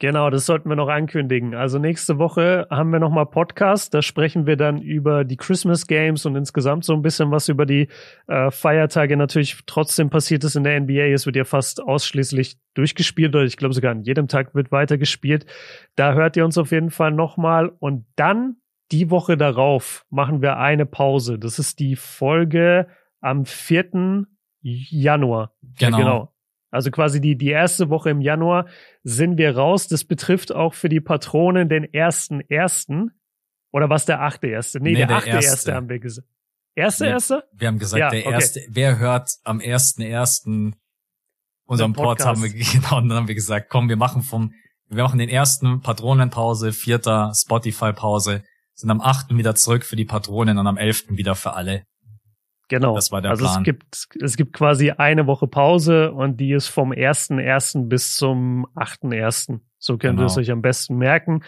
Genau, 0.00 0.28
das 0.28 0.44
sollten 0.44 0.68
wir 0.68 0.74
noch 0.74 0.88
ankündigen. 0.88 1.54
Also 1.54 1.78
nächste 1.78 2.18
Woche 2.18 2.66
haben 2.68 2.90
wir 2.90 2.98
nochmal 2.98 3.26
Podcast. 3.26 3.94
Da 3.94 4.02
sprechen 4.02 4.44
wir 4.44 4.56
dann 4.56 4.82
über 4.82 5.24
die 5.24 5.36
Christmas 5.36 5.86
Games 5.86 6.26
und 6.26 6.34
insgesamt 6.34 6.84
so 6.84 6.94
ein 6.94 7.02
bisschen 7.02 7.30
was 7.30 7.48
über 7.48 7.64
die 7.64 7.88
äh, 8.26 8.50
Feiertage. 8.50 9.16
Natürlich 9.16 9.56
trotzdem 9.66 10.10
passiert 10.10 10.42
es 10.42 10.56
in 10.56 10.64
der 10.64 10.80
NBA. 10.80 11.12
Es 11.12 11.26
wird 11.26 11.36
ja 11.36 11.44
fast 11.44 11.80
ausschließlich 11.80 12.58
durchgespielt 12.74 13.36
oder 13.36 13.44
ich 13.44 13.56
glaube 13.56 13.72
sogar 13.72 13.92
an 13.92 14.02
jedem 14.02 14.26
Tag 14.26 14.52
wird 14.54 14.72
weitergespielt. 14.72 15.46
Da 15.94 16.14
hört 16.14 16.36
ihr 16.36 16.44
uns 16.44 16.58
auf 16.58 16.72
jeden 16.72 16.90
Fall 16.90 17.12
nochmal. 17.12 17.70
Und 17.78 18.04
dann 18.16 18.56
die 18.90 19.12
Woche 19.12 19.36
darauf 19.36 20.04
machen 20.10 20.42
wir 20.42 20.58
eine 20.58 20.86
Pause. 20.86 21.38
Das 21.38 21.60
ist 21.60 21.78
die 21.78 21.94
Folge 21.94 22.88
am 23.20 23.46
4. 23.46 24.26
Januar. 24.60 25.54
Genau. 25.78 25.98
Ja, 25.98 26.04
genau. 26.04 26.33
Also 26.74 26.90
quasi 26.90 27.20
die, 27.20 27.36
die 27.36 27.50
erste 27.50 27.88
Woche 27.88 28.10
im 28.10 28.20
Januar 28.20 28.66
sind 29.02 29.38
wir 29.38 29.56
raus. 29.56 29.86
Das 29.86 30.04
betrifft 30.04 30.52
auch 30.52 30.74
für 30.74 30.88
die 30.88 31.00
Patronen 31.00 31.68
den 31.68 31.84
ersten 31.84 32.40
ersten. 32.40 33.12
Oder 33.70 33.88
was 33.90 34.06
der 34.06 34.22
achte 34.22 34.48
erste? 34.48 34.80
Nee, 34.80 34.90
nee 34.90 34.96
der, 34.98 35.06
der 35.06 35.16
achte 35.16 35.30
erste. 35.30 35.50
erste 35.50 35.74
haben 35.74 35.88
wir 35.88 35.98
gesagt. 35.98 36.28
Erste, 36.74 37.04
nee, 37.04 37.10
erste? 37.10 37.44
Wir 37.52 37.68
haben 37.68 37.78
gesagt, 37.78 38.00
ja, 38.00 38.10
der 38.10 38.26
okay. 38.26 38.32
erste, 38.32 38.60
wer 38.68 38.98
hört 38.98 39.30
am 39.44 39.60
ersten 39.60 40.02
ersten 40.02 40.74
unseren 41.66 41.92
Pod 41.92 42.24
haben 42.24 42.42
wir, 42.42 42.50
genau, 42.72 42.98
und 42.98 43.08
dann 43.08 43.18
haben 43.18 43.28
wir 43.28 43.34
gesagt, 43.34 43.70
komm, 43.70 43.88
wir 43.88 43.96
machen 43.96 44.22
vom, 44.22 44.52
wir 44.88 45.02
machen 45.04 45.18
den 45.18 45.28
ersten 45.28 45.80
Patronenpause, 45.80 46.72
vierter 46.72 47.32
Spotify-Pause, 47.34 48.42
sind 48.74 48.90
am 48.90 49.00
achten 49.00 49.38
wieder 49.38 49.54
zurück 49.54 49.84
für 49.84 49.96
die 49.96 50.04
Patronen 50.04 50.58
und 50.58 50.66
am 50.66 50.76
elften 50.76 51.16
wieder 51.16 51.36
für 51.36 51.54
alle. 51.54 51.84
Genau. 52.68 52.94
Das 52.94 53.12
war 53.12 53.20
der 53.20 53.32
also 53.32 53.44
Plan. 53.44 53.58
es 53.58 53.64
gibt, 53.64 54.08
es 54.22 54.36
gibt 54.36 54.52
quasi 54.52 54.90
eine 54.90 55.26
Woche 55.26 55.46
Pause 55.46 56.12
und 56.12 56.38
die 56.38 56.52
ist 56.52 56.68
vom 56.68 56.92
1.1. 56.92 57.88
bis 57.88 58.14
zum 58.14 58.66
8.1. 58.74 59.60
So 59.78 59.98
könnt 59.98 60.16
genau. 60.16 60.22
ihr 60.22 60.26
es 60.26 60.38
euch 60.38 60.50
am 60.50 60.62
besten 60.62 60.96
merken. 60.96 61.42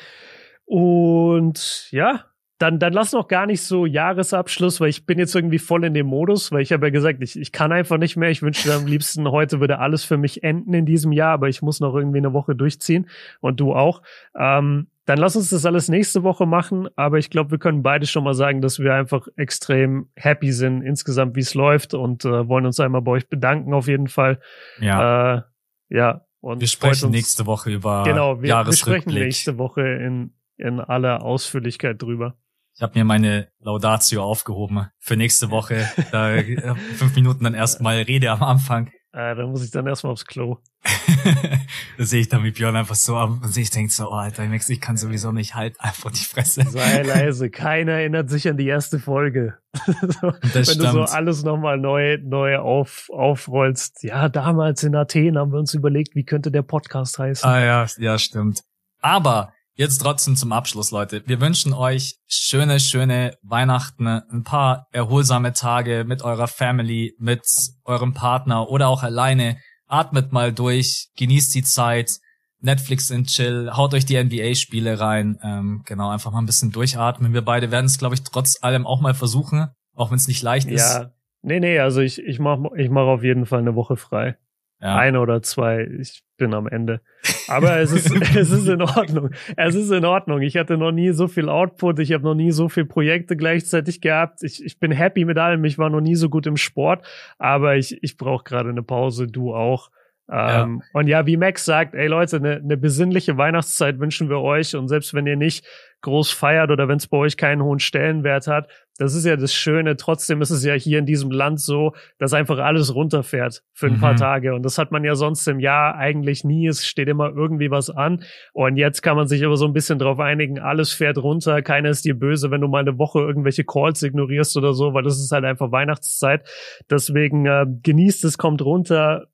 Und 0.67 1.89
ja, 1.91 2.25
dann, 2.59 2.79
dann 2.79 2.93
lass 2.93 3.13
noch 3.13 3.29
gar 3.29 3.47
nicht 3.47 3.63
so 3.63 3.85
Jahresabschluss, 3.85 4.81
weil 4.81 4.89
ich 4.89 5.05
bin 5.05 5.19
jetzt 5.19 5.35
irgendwie 5.35 5.59
voll 5.59 5.85
in 5.85 5.95
dem 5.95 6.07
Modus, 6.07 6.53
weil 6.53 6.63
ich 6.63 6.73
habe 6.73 6.87
ja 6.87 6.91
gesagt, 6.91 7.23
ich, 7.23 7.39
ich 7.39 7.53
kann 7.53 7.71
einfach 7.71 7.99
nicht 7.99 8.17
mehr. 8.17 8.31
Ich 8.31 8.43
wünschte 8.43 8.73
am 8.75 8.87
liebsten, 8.87 9.31
heute 9.31 9.61
würde 9.61 9.79
alles 9.79 10.05
für 10.05 10.17
mich 10.17 10.43
enden 10.43 10.73
in 10.73 10.87
diesem 10.87 11.13
Jahr, 11.13 11.33
aber 11.33 11.49
ich 11.49 11.63
muss 11.63 11.81
noch 11.81 11.95
irgendwie 11.95 12.19
eine 12.19 12.33
Woche 12.33 12.55
durchziehen 12.55 13.09
und 13.41 13.61
du 13.61 13.75
auch. 13.75 14.03
Ähm, 14.39 14.89
dann 15.07 15.19
lass 15.19 15.37
uns 15.37 15.51
das 15.51 15.65
alles 15.65 15.89
nächste 15.89 16.25
Woche 16.25 16.47
machen. 16.47 16.89
Aber 16.97 17.19
ich 17.19 17.31
glaube, 17.31 17.53
wir 17.53 17.59
können 17.59 17.83
beide 17.83 18.07
schon 18.07 18.25
mal 18.25 18.35
sagen, 18.35 18.61
dass 18.61 18.81
wir 18.81 18.93
einfach 18.93 19.27
extrem 19.37 20.11
happy 20.17 20.53
sind 20.53 20.83
insgesamt, 20.83 21.37
wie 21.37 21.41
es 21.41 21.55
läuft 21.55 21.95
und 21.95 22.25
äh, 22.25 22.49
wollen 22.49 22.67
uns 22.67 22.81
einmal 22.81 23.03
bei 23.03 23.13
euch 23.13 23.29
bedanken 23.29 23.73
auf 23.73 23.87
jeden 23.87 24.09
Fall. 24.09 24.41
Ja. 24.81 25.37
Äh, 25.37 25.43
ja. 25.89 26.27
Und 26.41 26.61
wir 26.61 26.69
sprechen 26.69 27.07
uns, 27.07 27.15
nächste 27.15 27.47
Woche 27.47 27.71
über 27.71 28.03
genau, 28.05 28.43
wir, 28.43 28.67
wir 28.67 28.73
sprechen 28.73 29.13
nächste 29.15 29.59
Woche 29.59 29.83
in, 29.83 30.35
in 30.59 30.81
aller 30.81 31.23
Ausführlichkeit 31.23 32.03
drüber. 32.03 32.37
Ich 32.75 32.83
habe 32.83 32.99
mir 32.99 33.05
meine 33.05 33.49
Laudatio 33.61 34.23
aufgehoben 34.23 34.89
für 34.99 35.17
nächste 35.17 35.51
Woche. 35.51 35.89
Da 36.13 36.35
äh, 36.35 36.75
fünf 36.97 37.15
Minuten 37.15 37.45
dann 37.45 37.55
erstmal 37.55 38.03
Rede 38.03 38.31
am 38.31 38.43
Anfang. 38.43 38.91
Äh, 39.17 39.35
da 39.35 39.47
muss 39.47 39.65
ich 39.65 39.71
dann 39.71 39.87
erstmal 39.87 40.13
aufs 40.13 40.27
Klo. 40.27 40.59
da 41.97 42.05
sehe 42.05 42.21
ich 42.21 42.29
dann 42.29 42.43
mit 42.43 42.57
Björn 42.57 42.77
einfach 42.77 42.95
so 42.95 43.17
am 43.17 43.41
und 43.43 43.57
ich 43.57 43.71
denke 43.71 43.91
so, 43.91 44.11
oh 44.11 44.13
Alter, 44.13 44.45
ich 44.53 44.81
kann 44.83 44.99
sowieso 44.99 45.33
nicht 45.33 45.55
halt 45.55 45.81
einfach 45.81 46.11
die 46.11 46.25
Fresse. 46.25 46.65
Sei 46.69 47.01
leise, 47.01 47.49
keiner 47.49 47.93
erinnert 47.93 48.29
sich 48.29 48.47
an 48.47 48.59
die 48.59 48.67
erste 48.67 48.99
Folge. 48.99 49.57
so, 49.87 50.35
wenn 50.43 50.65
stimmt. 50.65 50.83
du 50.83 50.91
so 50.91 51.03
alles 51.05 51.45
nochmal 51.45 51.79
neu, 51.79 52.19
neu 52.23 52.59
auf, 52.59 53.09
aufrollst. 53.11 54.03
Ja, 54.03 54.29
damals 54.29 54.83
in 54.83 54.95
Athen 54.95 55.39
haben 55.39 55.51
wir 55.51 55.61
uns 55.61 55.73
überlegt, 55.73 56.15
wie 56.15 56.25
könnte 56.25 56.51
der 56.51 56.61
Podcast 56.63 57.19
heißen. 57.19 57.49
Ah 57.49 57.65
ja, 57.65 57.87
ja, 57.97 58.19
stimmt. 58.19 58.65
Aber 59.01 59.55
Jetzt 59.79 59.99
trotzdem 59.99 60.37
zum 60.37 60.53
Abschluss, 60.53 60.91
Leute. 60.91 61.23
Wir 61.27 61.39
wünschen 61.39 61.75
euch 61.75 62.15
schöne, 62.27 62.81
schöne 62.81 63.35
Weihnachten, 63.43 64.07
ein 64.07 64.43
paar 64.43 64.87
erholsame 64.91 65.53
Tage 65.53 66.05
mit 66.07 66.23
eurer 66.23 66.49
Family, 66.49 67.15
mit 67.19 67.43
eurem 67.85 68.15
Partner 68.15 68.71
oder 68.71 68.89
auch 68.89 69.03
alleine. 69.03 69.59
Atmet 69.87 70.33
mal 70.33 70.51
durch, 70.51 71.11
genießt 71.19 71.55
die 71.55 71.63
Zeit, 71.63 72.19
Netflix 72.59 73.11
in 73.11 73.25
Chill, 73.25 73.71
haut 73.77 73.93
euch 73.93 74.07
die 74.07 74.17
NBA-Spiele 74.17 74.99
rein. 74.99 75.39
Ähm, 75.43 75.83
genau, 75.85 76.09
einfach 76.09 76.33
mal 76.33 76.39
ein 76.39 76.47
bisschen 76.47 76.73
durchatmen. 76.73 77.35
Wir 77.35 77.43
beide 77.43 77.71
werden 77.71 77.85
es, 77.85 77.99
glaube 77.99 78.15
ich, 78.15 78.23
trotz 78.23 78.63
allem 78.63 78.87
auch 78.87 79.03
mal 79.03 79.13
versuchen, 79.13 79.69
auch 79.95 80.11
wenn 80.11 80.17
es 80.17 80.27
nicht 80.27 80.43
leicht 80.43 80.71
ist. 80.71 80.95
Ja, 80.95 81.11
nee, 81.43 81.61
nee, 81.61 81.79
also 81.81 82.01
ich, 82.01 82.19
ich 82.19 82.39
mache 82.39 82.71
ich 82.79 82.89
mach 82.89 83.03
auf 83.03 83.23
jeden 83.23 83.45
Fall 83.45 83.59
eine 83.59 83.75
Woche 83.75 83.99
frei. 83.99 84.39
Ja. 84.87 84.95
Eine 84.95 85.19
oder 85.19 85.43
zwei. 85.43 85.85
Ich 86.01 86.23
bin 86.37 86.55
am 86.55 86.69
Ende. 86.69 87.01
Aber 87.49 87.81
es 87.81 87.91
ist, 87.91 88.09
es 88.37 88.53
ist 88.53 88.69
in 88.69 88.83
Ordnung. 88.83 89.31
Es 89.57 89.75
ist 89.75 89.91
in 89.91 90.05
Ordnung. 90.05 90.43
Ich 90.43 90.57
hatte 90.57 90.77
noch 90.77 90.93
nie 90.93 91.11
so 91.11 91.27
viel 91.27 91.49
Output. 91.49 91.99
Ich 91.99 92.13
habe 92.13 92.23
noch 92.23 92.37
nie 92.37 92.53
so 92.53 92.69
viele 92.69 92.87
Projekte 92.87 93.37
gleichzeitig 93.37 94.01
gehabt. 94.01 94.45
Ich, 94.45 94.65
ich 94.65 94.79
bin 94.79 94.93
happy 94.93 95.25
mit 95.25 95.39
allem. 95.39 95.65
Ich 95.65 95.77
war 95.77 95.91
noch 95.91 96.01
nie 96.01 96.15
so 96.15 96.29
gut 96.29 96.47
im 96.47 96.57
Sport. 96.57 97.05
Aber 97.37 97.75
ich, 97.75 98.01
ich 98.05 98.17
brauche 98.17 98.45
gerade 98.45 98.69
eine 98.69 98.85
Pause. 98.85 99.27
Du 99.27 99.53
auch. 99.57 99.91
Ähm, 100.31 100.83
ja. 100.83 101.01
Und 101.01 101.07
ja, 101.07 101.27
wie 101.27 101.37
Max 101.37 101.65
sagt, 101.65 101.95
ey 101.95 102.09
Leute, 102.09 102.37
eine, 102.37 102.57
eine 102.57 102.77
besinnliche 102.77 103.37
Weihnachtszeit 103.37 104.01
wünschen 104.01 104.29
wir 104.29 104.41
euch. 104.41 104.75
Und 104.75 104.89
selbst 104.89 105.15
wenn 105.15 105.27
ihr 105.27 105.37
nicht 105.37 105.65
groß 106.03 106.31
feiert 106.31 106.71
oder 106.71 106.89
wenn 106.89 106.99
es 106.99 107.07
bei 107.07 107.17
euch 107.17 107.37
keinen 107.37 107.63
hohen 107.63 107.79
Stellenwert 107.79 108.47
hat, 108.47 108.69
das 108.99 109.15
ist 109.15 109.25
ja 109.25 109.37
das 109.37 109.55
Schöne. 109.55 109.97
Trotzdem 109.97 110.41
ist 110.41 110.51
es 110.51 110.65
ja 110.65 110.75
hier 110.75 110.99
in 110.99 111.07
diesem 111.07 111.31
Land 111.31 111.61
so, 111.61 111.93
dass 112.19 112.33
einfach 112.33 112.59
alles 112.59 112.95
runterfährt 112.95 113.63
für 113.73 113.87
ein 113.87 113.95
mhm. 113.95 114.01
paar 114.01 114.17
Tage. 114.17 114.55
Und 114.55 114.63
das 114.63 114.79
hat 114.79 114.91
man 114.91 115.05
ja 115.05 115.15
sonst 115.15 115.47
im 115.47 115.61
Jahr 115.61 115.97
eigentlich 115.97 116.45
nie. 116.45 116.67
Es 116.67 116.85
steht 116.85 117.09
immer 117.09 117.31
irgendwie 117.31 117.71
was 117.71 117.91
an. 117.91 118.25
Und 118.53 118.77
jetzt 118.77 119.03
kann 119.03 119.17
man 119.17 119.27
sich 119.29 119.45
aber 119.45 119.57
so 119.57 119.67
ein 119.67 119.73
bisschen 119.73 119.99
drauf 119.99 120.19
einigen, 120.19 120.59
alles 120.59 120.93
fährt 120.93 121.19
runter. 121.19 121.63
Keiner 121.63 121.91
ist 121.91 122.05
dir 122.05 122.19
böse, 122.19 122.51
wenn 122.51 122.63
du 122.63 122.69
mal 122.69 122.81
eine 122.81 122.99
Woche 122.99 123.21
irgendwelche 123.21 123.65
Calls 123.65 124.03
ignorierst 124.03 124.57
oder 124.57 124.73
so, 124.73 124.95
weil 124.95 125.03
das 125.03 125.19
ist 125.19 125.31
halt 125.31 125.45
einfach 125.45 125.73
Weihnachtszeit. 125.73 126.49
Deswegen 126.91 127.47
äh, 127.47 127.67
genießt 127.83 128.25
es, 128.25 128.39
kommt 128.39 128.63
runter 128.63 129.27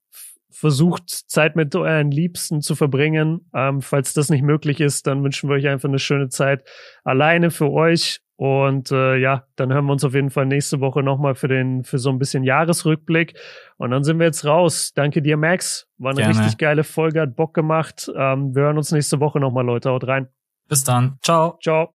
versucht 0.53 1.09
Zeit 1.09 1.57
mit 1.57 1.75
euren 1.75 2.11
Liebsten 2.11 2.61
zu 2.61 2.75
verbringen. 2.75 3.49
Ähm, 3.55 3.81
falls 3.83 4.15
das 4.15 4.31
nicht 4.31 4.43
möglich 4.43 4.81
ist, 4.81 5.07
dann 5.07 5.23
wünschen 5.25 5.49
wir 5.49 5.57
euch 5.57 5.69
einfach 5.69 5.89
eine 5.89 5.99
schöne 5.99 6.29
Zeit 6.29 6.65
alleine 7.05 7.51
für 7.51 7.71
euch. 7.71 8.21
Und 8.37 8.91
äh, 8.91 9.17
ja, 9.17 9.45
dann 9.57 9.73
hören 9.73 9.87
wir 9.87 9.93
uns 9.93 10.05
auf 10.05 10.15
jeden 10.15 10.31
Fall 10.31 10.47
nächste 10.47 10.81
Woche 10.81 11.03
nochmal 11.03 11.35
für 11.35 11.49
den, 11.49 11.85
für 11.85 11.99
so 11.99 12.11
ein 12.11 12.19
bisschen 12.19 12.43
Jahresrückblick. 12.43 13.39
Und 13.77 13.91
dann 13.91 14.03
sind 14.03 14.19
wir 14.19 14.27
jetzt 14.27 14.45
raus. 14.45 14.93
Danke 14.95 15.23
dir, 15.23 15.37
Max. 15.37 15.87
War 15.99 16.11
eine 16.11 16.23
Gerne. 16.23 16.39
richtig 16.39 16.59
geile 16.59 16.83
Folge, 16.83 17.21
hat 17.21 17.37
Bock 17.37 17.55
gemacht. 17.55 18.11
Ähm, 18.17 18.55
wir 18.55 18.63
hören 18.63 18.79
uns 18.79 18.91
nächste 18.91 19.21
Woche 19.21 19.39
nochmal, 19.39 19.65
Leute. 19.65 19.91
Haut 19.91 20.07
rein. 20.07 20.29
Bis 20.69 20.83
dann. 20.83 21.19
Ciao. 21.23 21.59
Ciao. 21.63 21.91